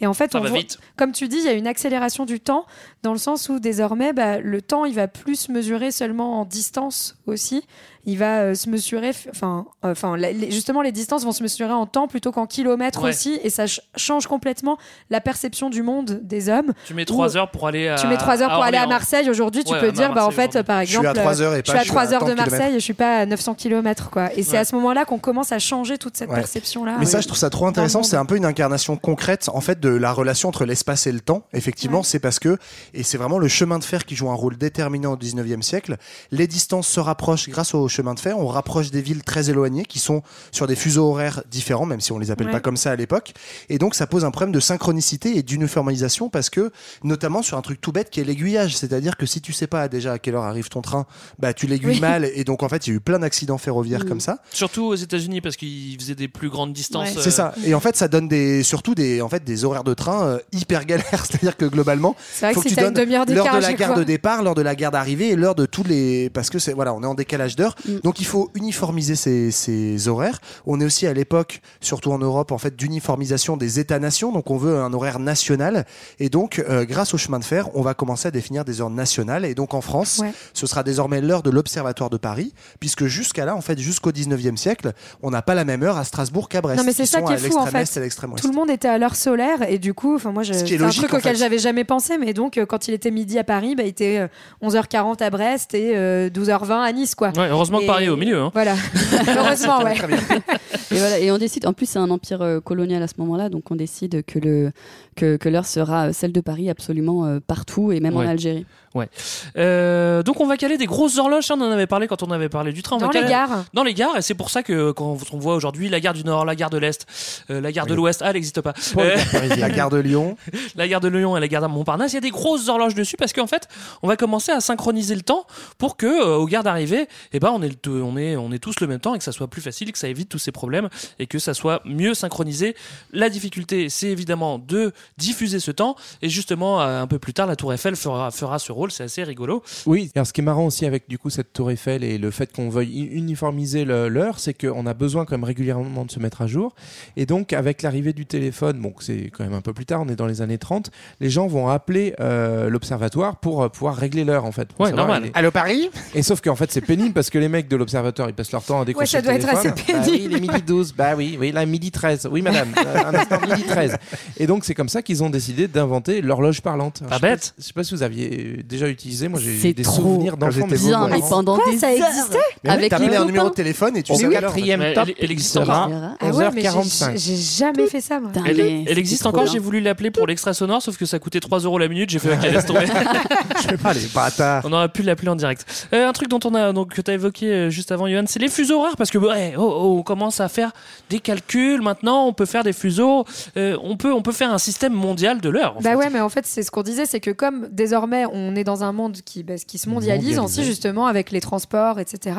Et 0.00 0.06
en 0.06 0.14
fait, 0.14 0.34
on 0.36 0.40
voit- 0.40 0.58
comme 0.96 1.10
tu 1.12 1.26
dis, 1.26 1.38
il 1.38 1.44
y 1.44 1.48
a 1.48 1.52
une 1.52 1.66
accélération 1.66 2.24
du 2.26 2.38
temps 2.38 2.64
dans 3.02 3.12
le 3.12 3.18
sens 3.18 3.48
où 3.48 3.58
désormais, 3.58 3.87
bah, 4.12 4.40
le 4.40 4.62
temps, 4.62 4.84
il 4.84 4.94
va 4.94 5.08
plus 5.08 5.48
mesurer 5.48 5.90
seulement 5.90 6.40
en 6.40 6.44
distance 6.44 7.16
aussi, 7.26 7.64
il 8.06 8.18
va 8.18 8.40
euh, 8.40 8.54
se 8.54 8.68
mesurer, 8.70 9.10
enfin, 9.30 9.66
euh, 9.84 9.92
enfin, 9.92 10.16
justement, 10.50 10.82
les 10.82 10.92
distances 10.92 11.24
vont 11.24 11.32
se 11.32 11.42
mesurer 11.42 11.72
en 11.72 11.86
temps 11.86 12.08
plutôt 12.08 12.32
qu'en 12.32 12.46
kilomètres 12.46 13.02
Ouais. 13.02 13.10
aussi, 13.10 13.38
et 13.42 13.50
ça 13.50 13.66
ch- 13.66 13.80
change 13.96 14.26
complètement 14.26 14.78
la 15.10 15.20
perception 15.20 15.68
du 15.70 15.82
monde 15.82 16.20
des 16.22 16.48
hommes. 16.48 16.72
Tu 16.86 16.94
mets 16.94 17.04
3 17.04 17.36
heures 17.36 17.50
pour 17.50 17.66
aller 17.66 17.88
à. 17.88 17.96
tu 17.96 18.06
mets 18.06 18.16
3 18.16 18.42
heures 18.42 18.50
pour 18.54 18.62
aller 18.64 18.78
à. 18.78 18.86
Marseille 18.86 19.28
aujourd'hui, 19.28 19.64
tu 19.64 19.72
Ouais, 19.74 19.80
peux 19.80 19.92
dire, 19.92 20.12
bah, 20.14 20.22
en 20.22 20.26
Marseille 20.28 20.48
fait, 20.52 20.62
par 20.62 20.80
Je 20.82 20.86
suis 20.86 20.96
à 20.96 21.00
exemple, 21.00 21.18
3 21.20 21.42
heures 21.42 21.54
et 21.54 21.56
je 21.58 21.62
pas 21.62 21.70
suis 21.72 21.76
à 21.76 21.80
je 21.80 21.84
suis 21.84 21.90
3 21.90 22.02
à 22.02 22.04
heures 22.14 22.20
de 22.24 22.24
kilomètres. 22.32 22.50
Marseille, 22.50 22.74
je 22.74 22.78
suis 22.78 22.94
pas 22.94 23.18
à 23.18 23.26
900 23.26 23.54
km, 23.54 24.10
quoi. 24.10 24.32
Et 24.36 24.42
c'est 24.42 24.52
Ouais. 24.52 24.58
à 24.58 24.64
ce 24.64 24.74
moment-là 24.76 25.04
qu'on 25.04 25.18
commence 25.18 25.52
à 25.52 25.58
changer 25.58 25.98
toute 25.98 26.16
cette 26.16 26.30
Ouais. 26.30 26.36
perception-là. 26.36 26.96
Mais 26.98 27.04
ça, 27.06 27.20
je 27.20 27.26
trouve 27.26 27.38
ça 27.38 27.50
trop 27.50 27.66
intéressant. 27.66 28.02
C'est 28.02 28.16
un 28.16 28.24
peu 28.24 28.36
une 28.36 28.44
incarnation 28.46 28.96
concrète, 28.96 29.48
en 29.52 29.60
fait, 29.60 29.80
de 29.80 29.88
la 29.90 30.12
relation 30.12 30.48
entre 30.48 30.64
l'espace 30.64 31.06
et 31.06 31.12
le 31.12 31.20
temps. 31.20 31.42
Effectivement, 31.52 32.02
c'est 32.02 32.18
parce 32.20 32.38
que, 32.38 32.56
et 32.94 33.02
c'est 33.02 33.18
vraiment 33.18 33.38
le 33.38 33.48
chemin 33.48 33.78
de 33.78 33.84
fer 33.84 34.04
qui 34.06 34.14
joue 34.16 34.30
un 34.30 34.34
rôle 34.34 34.56
déterminant 34.56 35.12
au 35.12 35.16
19e 35.16 35.62
siècle. 35.62 35.96
Les 36.30 36.46
distances 36.46 36.86
se 36.88 37.00
rapprochent 37.00 37.48
grâce 37.48 37.74
au 37.74 37.87
chemin 37.88 38.14
de 38.14 38.20
fer. 38.20 38.38
On 38.38 38.46
rapproche 38.46 38.90
des 38.90 39.02
villes 39.02 39.22
très 39.22 39.50
éloignées 39.50 39.84
qui 39.84 39.98
sont 39.98 40.22
sur 40.52 40.66
des 40.66 40.76
fuseaux 40.76 41.10
horaires 41.10 41.42
différents, 41.50 41.86
même 41.86 42.00
si 42.00 42.12
on 42.12 42.18
les 42.18 42.30
appelle 42.30 42.46
Ouais. 42.48 42.52
pas 42.52 42.60
comme 42.60 42.76
ça 42.76 42.90
à 42.92 42.96
l'époque. 42.96 43.32
Et 43.68 43.78
donc, 43.78 43.94
ça 43.94 44.06
pose 44.06 44.24
un 44.24 44.30
problème 44.30 44.52
de 44.52 44.60
synchronicité 44.60 45.36
et 45.36 45.42
d'uniformisation 45.42 46.28
parce 46.28 46.50
que, 46.50 46.70
notamment 47.04 47.42
sur 47.42 47.56
un 47.58 47.62
truc 47.62 47.80
tout 47.80 47.92
bête 47.92 48.10
qui 48.10 48.20
est 48.20 48.24
l'aiguillage. 48.24 48.76
C'est-à-dire 48.76 49.16
que 49.16 49.26
si 49.26 49.40
tu 49.40 49.52
sais 49.52 49.66
pas 49.66 49.88
déjà 49.88 50.12
à 50.12 50.18
quelle 50.18 50.34
heure 50.34 50.44
arrive 50.44 50.68
ton 50.68 50.80
train, 50.82 51.06
bah, 51.38 51.52
tu 51.52 51.66
l'aiguilles 51.66 51.88
Oui. 51.90 52.00
mal. 52.00 52.30
Et 52.34 52.44
donc, 52.44 52.62
en 52.62 52.68
fait, 52.68 52.86
il 52.86 52.90
y 52.90 52.92
a 52.92 52.96
eu 52.96 53.00
plein 53.00 53.18
d'accidents 53.18 53.58
ferroviaires 53.58 54.04
Mm. 54.04 54.08
comme 54.08 54.20
ça. 54.20 54.38
Surtout 54.52 54.84
aux 54.84 54.94
États-Unis 54.94 55.40
parce 55.40 55.56
qu'ils 55.56 55.98
faisaient 56.00 56.14
des 56.14 56.28
plus 56.28 56.48
grandes 56.50 56.72
distances. 56.72 57.08
C'est 57.18 57.28
euh, 57.28 57.30
ça. 57.30 57.54
Et 57.64 57.74
en 57.74 57.80
fait, 57.80 57.96
ça 57.96 58.08
donne 58.08 58.28
des, 58.28 58.62
surtout 58.62 58.94
des, 58.94 59.20
en 59.22 59.28
fait, 59.28 59.44
des 59.44 59.64
horaires 59.64 59.84
de 59.84 59.94
train 59.94 60.26
euh, 60.26 60.38
hyper 60.52 60.84
galères. 60.84 61.24
C'est-à-dire 61.28 61.56
que 61.56 61.64
globalement, 61.64 62.16
vrai 62.40 62.54
faut 62.54 62.60
que 62.60 62.68
que 62.68 62.74
tu 62.74 62.80
donnes 62.80 62.94
l'heure 62.94 63.26
de 63.26 63.34
la 63.34 63.72
gare 63.74 63.94
de 63.94 64.04
départ, 64.04 64.42
l'heure 64.42 64.54
de 64.54 64.62
la 64.62 64.74
gare 64.74 64.90
d'arrivée 64.90 65.30
et 65.30 65.36
l'heure 65.36 65.54
de 65.54 65.66
tous 65.66 65.84
les, 65.84 66.30
parce 66.30 66.50
que 66.50 66.58
c'est, 66.58 66.72
voilà, 66.72 66.94
on 66.94 67.02
est 67.02 67.06
en 67.06 67.14
décalage 67.14 67.56
d'heure. 67.56 67.74
Mm. 67.86 67.98
Donc 68.04 68.20
il 68.20 68.26
faut 68.26 68.50
uniformiser 68.54 69.14
ces, 69.16 69.50
ces 69.50 70.08
horaires. 70.08 70.38
On 70.66 70.80
est 70.80 70.84
aussi 70.84 71.06
à 71.06 71.12
l'époque, 71.12 71.60
surtout 71.80 72.12
en 72.12 72.18
Europe, 72.18 72.52
en 72.52 72.58
fait, 72.58 72.74
d'uniformisation 72.76 73.56
des 73.56 73.78
États-nations. 73.78 74.32
Donc 74.32 74.50
on 74.50 74.56
veut 74.56 74.78
un 74.78 74.92
horaire 74.92 75.18
national. 75.18 75.84
Et 76.18 76.28
donc, 76.28 76.58
euh, 76.68 76.84
grâce 76.84 77.14
au 77.14 77.18
chemin 77.18 77.38
de 77.38 77.44
fer, 77.44 77.68
on 77.74 77.82
va 77.82 77.94
commencer 77.94 78.28
à 78.28 78.30
définir 78.30 78.64
des 78.64 78.80
heures 78.80 78.90
nationales. 78.90 79.44
Et 79.44 79.54
donc 79.54 79.74
en 79.74 79.80
France, 79.80 80.18
Ouais. 80.20 80.32
ce 80.54 80.66
sera 80.66 80.82
désormais 80.82 81.20
l'heure 81.20 81.42
de 81.42 81.50
l'Observatoire 81.50 82.10
de 82.10 82.16
Paris, 82.16 82.52
puisque 82.80 83.06
jusqu'à 83.06 83.44
là, 83.44 83.54
en 83.56 83.60
fait, 83.60 83.78
jusqu'au 83.78 84.10
19e 84.12 84.56
siècle, 84.56 84.92
on 85.22 85.30
n'a 85.30 85.42
pas 85.42 85.54
la 85.54 85.64
même 85.64 85.82
heure 85.82 85.96
à 85.96 86.04
Strasbourg 86.04 86.48
qu'à 86.48 86.60
Brest. 86.60 86.78
Non 86.78 86.84
mais 86.84 86.92
c'est 86.92 87.06
ça 87.06 87.22
qui 87.22 87.32
à 87.32 87.36
est 87.36 87.38
fou 87.38 87.56
en 87.58 87.66
fait. 87.66 87.82
est 87.82 87.96
et 87.96 87.98
à 87.98 88.02
l'extrême 88.02 88.32
ouest. 88.32 88.42
Tout 88.42 88.50
le 88.50 88.54
monde 88.56 88.70
était 88.70 88.88
à 88.88 88.98
l'heure 88.98 89.16
solaire 89.16 89.62
et 89.68 89.78
du 89.78 89.94
coup, 89.94 90.14
enfin 90.14 90.32
moi, 90.32 90.42
je- 90.42 90.52
Ce 90.52 90.66
c'est 90.66 90.82
un 90.82 90.88
truc 90.90 91.12
auquel 91.12 91.32
fait. 91.34 91.38
j'avais 91.38 91.58
jamais 91.58 91.84
pensé, 91.84 92.18
mais 92.18 92.32
donc 92.34 92.58
euh, 92.58 92.66
quand 92.66 92.88
il 92.88 92.94
était 92.94 93.10
midi 93.10 93.38
à 93.38 93.44
Paris, 93.44 93.74
bah, 93.76 93.82
il 93.84 93.88
était 93.88 94.18
euh, 94.18 94.28
11h40 94.66 95.22
à 95.22 95.30
Brest 95.30 95.74
et 95.74 95.96
euh, 95.96 96.28
12h20 96.30 96.80
à 96.82 96.92
Nice, 96.92 97.14
quoi. 97.14 97.28
Ouais, 97.36 97.50
heureusement 97.70 97.78
que 97.78 97.84
Et- 97.84 97.86
Paris 97.86 98.04
est 98.06 98.08
au 98.08 98.16
milieu. 98.16 98.38
hein. 98.40 98.50
Voilà, 98.52 98.74
heureusement, 99.36 99.82
ouais. 99.82 99.94
Et 100.90 100.94
voilà, 100.98 101.18
et 101.18 101.30
on 101.30 101.36
décide. 101.38 101.66
En 101.66 101.74
plus, 101.74 101.84
c'est 101.86 101.98
un 101.98 102.08
empire 102.10 102.40
euh, 102.40 102.60
colonial 102.60 103.02
à 103.02 103.08
ce 103.08 103.14
moment-là, 103.18 103.50
donc 103.50 103.70
on 103.70 103.76
décide 103.76 104.24
que 104.24 104.38
le 104.38 104.70
que, 105.16 105.36
que 105.36 105.48
l'heure 105.50 105.66
sera 105.66 106.06
euh, 106.08 106.12
celle 106.14 106.32
de 106.32 106.40
Paris 106.40 106.70
absolument 106.70 107.26
euh, 107.26 107.40
partout 107.46 107.92
et 107.92 108.00
même 108.00 108.16
Ouais. 108.16 108.24
en 108.24 108.28
Algérie. 108.28 108.64
Ouais. 108.94 109.08
Euh, 109.56 110.22
donc 110.22 110.40
on 110.40 110.46
va 110.46 110.56
caler 110.56 110.78
des 110.78 110.86
grosses 110.86 111.18
horloges. 111.18 111.50
hein, 111.50 111.56
On 111.58 111.62
en 111.64 111.70
avait 111.70 111.86
parlé 111.86 112.06
quand 112.06 112.22
on 112.22 112.30
avait 112.30 112.48
parlé 112.48 112.72
du 112.72 112.82
train. 112.82 112.96
On 112.96 113.00
Dans 113.00 113.10
va 113.10 113.20
les 113.20 113.28
gares. 113.28 113.64
Dans 113.74 113.82
les 113.84 113.94
gares. 113.94 114.16
Et 114.16 114.22
c'est 114.22 114.34
pour 114.34 114.50
ça 114.50 114.62
que 114.62 114.90
quand 114.92 115.16
on 115.32 115.38
voit 115.38 115.54
aujourd'hui 115.54 115.88
la 115.88 116.00
gare 116.00 116.14
du 116.14 116.24
Nord, 116.24 116.44
la 116.44 116.54
gare 116.54 116.70
de 116.70 116.78
l'Est, 116.78 117.06
euh, 117.50 117.60
la 117.60 117.72
gare 117.72 117.86
de 117.86 117.94
l'Ouest, 117.94 118.22
ah, 118.22 118.28
elle 118.28 118.34
n'existe 118.34 118.60
pas. 118.60 118.72
Euh. 118.96 119.16
La 119.56 119.70
gare 119.70 119.90
de 119.90 119.98
Lyon. 119.98 120.36
la 120.76 120.88
gare 120.88 121.00
de 121.00 121.08
Lyon 121.08 121.36
et 121.36 121.40
la 121.40 121.48
gare 121.48 121.62
de 121.62 121.66
Montparnasse, 121.66 122.12
il 122.12 122.16
y 122.16 122.18
a 122.18 122.22
des 122.22 122.30
grosses 122.30 122.68
horloges 122.68 122.94
dessus 122.94 123.16
parce 123.16 123.32
qu'en 123.32 123.46
fait, 123.46 123.68
on 124.02 124.08
va 124.08 124.16
commencer 124.16 124.52
à 124.52 124.60
synchroniser 124.60 125.14
le 125.14 125.22
temps 125.22 125.46
pour 125.78 125.96
que 125.96 126.06
euh, 126.06 126.36
aux 126.36 126.46
gares 126.46 126.62
d'arrivée, 126.64 127.08
eh 127.32 127.40
ben 127.40 127.50
on 127.54 127.62
est, 127.62 127.84
le- 127.86 128.02
on 128.02 128.16
est 128.16 128.36
on 128.36 128.52
est 128.52 128.58
tous 128.58 128.80
le 128.80 128.86
même 128.86 129.00
temps 129.00 129.14
et 129.14 129.18
que 129.18 129.24
ça 129.24 129.32
soit 129.32 129.48
plus 129.48 129.62
facile, 129.62 129.92
que 129.92 129.98
ça 129.98 130.08
évite 130.08 130.28
tous 130.28 130.38
ces 130.38 130.52
problèmes 130.52 130.88
et 131.18 131.26
que 131.26 131.38
ça 131.38 131.54
soit 131.54 131.80
mieux 131.84 132.14
synchronisé. 132.14 132.74
La 133.12 133.28
difficulté, 133.28 133.88
c'est 133.88 134.08
évidemment 134.08 134.58
de 134.58 134.92
diffuser 135.18 135.60
ce 135.60 135.70
temps 135.70 135.96
et 136.22 136.28
justement 136.28 136.80
euh, 136.82 137.02
un 137.02 137.06
peu 137.06 137.18
plus 137.18 137.34
tard, 137.34 137.46
la 137.46 137.56
Tour 137.56 137.72
Eiffel 137.72 137.96
fera 137.96 138.30
fera 138.30 138.58
ce 138.58 138.72
rôle. 138.78 138.90
C'est 138.90 139.04
assez 139.04 139.22
rigolo. 139.22 139.62
Oui, 139.86 140.10
alors 140.14 140.26
ce 140.26 140.32
qui 140.32 140.40
est 140.40 140.44
marrant 140.44 140.66
aussi 140.66 140.86
avec 140.86 141.08
du 141.08 141.18
coup 141.18 141.30
cette 141.30 141.52
tour 141.52 141.70
Eiffel 141.70 142.02
et 142.04 142.16
le 142.18 142.30
fait 142.30 142.52
qu'on 142.52 142.68
veuille 142.68 143.02
uniformiser 143.12 143.84
l'heure, 143.84 144.38
c'est 144.38 144.54
qu'on 144.54 144.86
a 144.86 144.94
besoin 144.94 145.24
quand 145.24 145.32
même 145.32 145.44
régulièrement 145.44 146.04
de 146.04 146.10
se 146.10 146.18
mettre 146.20 146.42
à 146.42 146.46
jour. 146.46 146.74
Et 147.16 147.26
donc 147.26 147.52
avec 147.52 147.82
l'arrivée 147.82 148.12
du 148.12 148.26
téléphone, 148.26 148.80
bon 148.80 148.92
c'est 149.00 149.30
quand 149.32 149.44
même 149.44 149.52
un 149.54 149.60
peu 149.60 149.72
plus 149.72 149.86
tard, 149.86 150.02
on 150.02 150.08
est 150.08 150.16
dans 150.16 150.26
les 150.26 150.40
années 150.42 150.58
30, 150.58 150.90
les 151.20 151.30
gens 151.30 151.46
vont 151.46 151.68
appeler 151.68 152.14
euh, 152.20 152.68
l'observatoire 152.70 153.36
pour 153.38 153.62
euh, 153.62 153.68
pouvoir 153.68 153.96
régler 153.96 154.24
l'heure 154.24 154.44
en 154.44 154.52
fait. 154.52 154.68
Ouais, 154.78 154.92
normal. 154.92 155.30
Allô 155.34 155.50
Paris? 155.50 155.90
Et 156.14 156.22
sauf 156.22 156.40
qu'en 156.40 156.56
fait 156.56 156.70
c'est 156.72 156.80
pénible 156.80 157.12
parce 157.12 157.30
que 157.30 157.38
les 157.38 157.48
mecs 157.48 157.68
de 157.68 157.76
l'observatoire 157.76 158.28
ils 158.28 158.34
passent 158.34 158.52
leur 158.52 158.64
temps 158.64 158.80
à 158.80 158.84
décrocher 158.84 159.10
ça 159.12 159.18
le 159.20 159.24
doit 159.24 159.34
être 159.34 159.48
assez 159.48 159.68
Bah 159.68 159.74
oui, 159.88 159.92
pénible. 159.92 160.24
il 160.24 160.36
est 160.36 160.40
midi 160.40 160.62
12, 160.66 160.94
bah 160.94 161.14
oui, 161.16 161.36
oui, 161.40 161.52
là 161.52 161.66
midi 161.66 161.90
13, 161.90 162.28
oui 162.30 162.42
madame, 162.42 162.68
Euh, 162.78 163.04
un 163.04 163.14
instant 163.14 163.40
midi 163.40 163.62
13. 163.64 163.96
Et 164.38 164.46
donc 164.46 164.64
c'est 164.64 164.74
comme 164.74 164.88
ça 164.88 165.02
qu'ils 165.02 165.22
ont 165.22 165.30
décidé 165.30 165.66
d'inventer 165.68 166.20
l'horloge 166.20 166.60
parlante. 166.62 167.02
Alors, 167.02 167.10
Pas 167.10 167.16
je 167.16 167.20
sais 167.20 167.30
bête. 167.30 167.54
Je 167.58 167.64
sais 167.64 167.72
pas 167.72 167.84
si 167.84 167.94
vous 167.94 168.02
aviez 168.02 168.62
déjà 168.68 168.88
utilisé, 168.88 169.28
moi 169.28 169.40
j'ai 169.42 169.72
des 169.72 169.82
trop 169.82 169.96
souvenirs 169.96 170.36
d'enfants. 170.36 170.66
j'étais 170.68 170.76
Bien, 170.84 171.08
mais 171.08 171.18
pendant 171.28 171.56
Quoi, 171.56 171.72
des 171.72 171.78
ça 171.78 171.88
heures, 171.88 171.94
existait 171.94 172.38
Mais 172.62 172.70
oui, 172.70 172.76
avec 172.76 172.90
t'as 172.90 172.98
les 172.98 173.08
mis 173.08 173.16
un 173.16 173.24
numéro 173.24 173.48
de 173.48 173.54
téléphone 173.54 173.96
et 173.96 174.02
tu 174.02 174.12
Au 174.12 174.14
sais 174.14 174.28
quelle 174.28 174.40
quatrième 174.40 174.80
Mais 174.80 174.94
top, 174.94 175.08
elle- 175.18 175.30
existe 175.32 175.56
encore. 175.56 175.88
sera 175.88 176.14
Ah 176.20 176.30
ouais, 176.30 176.50
mais 176.54 176.62
j'ai- 176.62 176.68
11h45. 176.68 177.16
j'ai 177.18 177.36
jamais 177.36 177.86
fait 177.86 178.00
ça, 178.00 178.20
moi. 178.20 178.30
Elle, 178.46 178.98
existe 178.98 179.26
encore. 179.26 179.46
J'ai 179.46 179.58
voulu 179.58 179.80
l'appeler 179.80 180.10
pour 180.10 180.26
l'extra 180.26 180.52
sonore, 180.54 180.82
sauf 180.82 180.96
que 180.96 181.06
ça 181.06 181.18
coûtait 181.18 181.40
3 181.40 181.60
euros 181.60 181.78
la 181.78 181.88
minute. 181.88 182.10
J'ai 182.10 182.18
fait 182.18 182.32
OK, 182.34 182.42
laisse 182.42 182.66
tomber. 182.66 182.86
Je 183.56 183.62
sais 183.68 183.76
pas, 183.76 183.92
les 183.92 184.06
bâtards. 184.14 184.62
On 184.66 184.72
aurait 184.72 184.88
pu 184.88 185.02
l'appeler 185.02 185.28
en 185.30 185.36
direct. 185.36 185.64
Euh, 185.92 186.08
un 186.08 186.12
truc 186.12 186.28
dont 186.28 186.40
on 186.44 186.54
a 186.54 186.72
donc 186.72 186.94
que 186.94 187.00
t'as 187.00 187.14
évoqué 187.14 187.46
euh, 187.46 187.70
juste 187.70 187.90
avant, 187.92 188.06
Johan, 188.08 188.24
c'est 188.26 188.38
les 188.38 188.48
fuseaux 188.48 188.80
horaires 188.80 188.96
parce 188.96 189.10
que 189.10 189.18
ouais, 189.18 189.54
oh, 189.56 189.62
oh, 189.62 189.96
on 189.98 190.02
commence 190.02 190.40
à 190.40 190.48
faire 190.48 190.72
des 191.10 191.18
calculs. 191.20 191.80
Maintenant, 191.82 192.26
on 192.26 192.32
peut 192.32 192.46
faire 192.46 192.64
des 192.64 192.72
fuseaux. 192.72 193.24
Euh, 193.56 193.76
on 193.82 193.96
peut 193.96 194.12
on 194.12 194.22
peut 194.22 194.32
faire 194.32 194.52
un 194.52 194.58
système 194.58 194.92
mondial 194.92 195.40
de 195.40 195.48
l'heure. 195.48 195.74
Bah 195.80 195.90
fait. 195.90 195.96
ouais, 195.96 196.10
mais 196.10 196.20
en 196.20 196.28
fait, 196.28 196.46
c'est 196.46 196.62
ce 196.62 196.70
qu'on 196.70 196.82
disait, 196.82 197.06
c'est 197.06 197.20
que 197.20 197.30
comme 197.30 197.68
désormais 197.70 198.24
on 198.32 198.54
est 198.58 198.64
dans 198.64 198.84
un 198.84 198.92
monde 198.92 199.16
qui, 199.24 199.42
bah, 199.42 199.54
qui 199.66 199.78
se 199.78 199.88
mondialise 199.88 200.38
aussi 200.38 200.64
justement 200.64 201.06
avec 201.06 201.30
les 201.30 201.40
transports, 201.40 201.98
etc. 202.00 202.38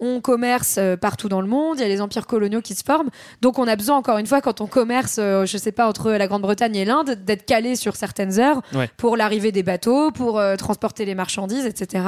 On 0.00 0.20
commerce 0.20 0.76
euh, 0.78 0.96
partout 0.96 1.28
dans 1.28 1.40
le 1.40 1.46
monde, 1.48 1.78
il 1.78 1.82
y 1.82 1.84
a 1.84 1.88
les 1.88 2.00
empires 2.00 2.26
coloniaux 2.26 2.60
qui 2.60 2.74
se 2.74 2.84
forment, 2.84 3.08
donc 3.40 3.58
on 3.58 3.66
a 3.66 3.76
besoin 3.76 3.96
encore 3.96 4.18
une 4.18 4.26
fois 4.26 4.40
quand 4.40 4.60
on 4.60 4.66
commerce, 4.66 5.16
euh, 5.18 5.46
je 5.46 5.56
sais 5.58 5.72
pas 5.72 5.88
entre 5.88 6.12
la 6.12 6.26
Grande-Bretagne 6.26 6.76
et 6.76 6.84
l'Inde, 6.84 7.18
d'être 7.24 7.44
calé 7.46 7.76
sur 7.76 7.96
certaines 7.96 8.38
heures 8.38 8.60
Ouais. 8.74 8.88
pour 8.96 9.16
l'arrivée 9.16 9.52
des 9.52 9.62
bateaux, 9.62 10.10
pour 10.10 10.38
euh, 10.38 10.56
transporter 10.56 11.04
les 11.04 11.14
marchandises, 11.14 11.66
etc. 11.66 12.04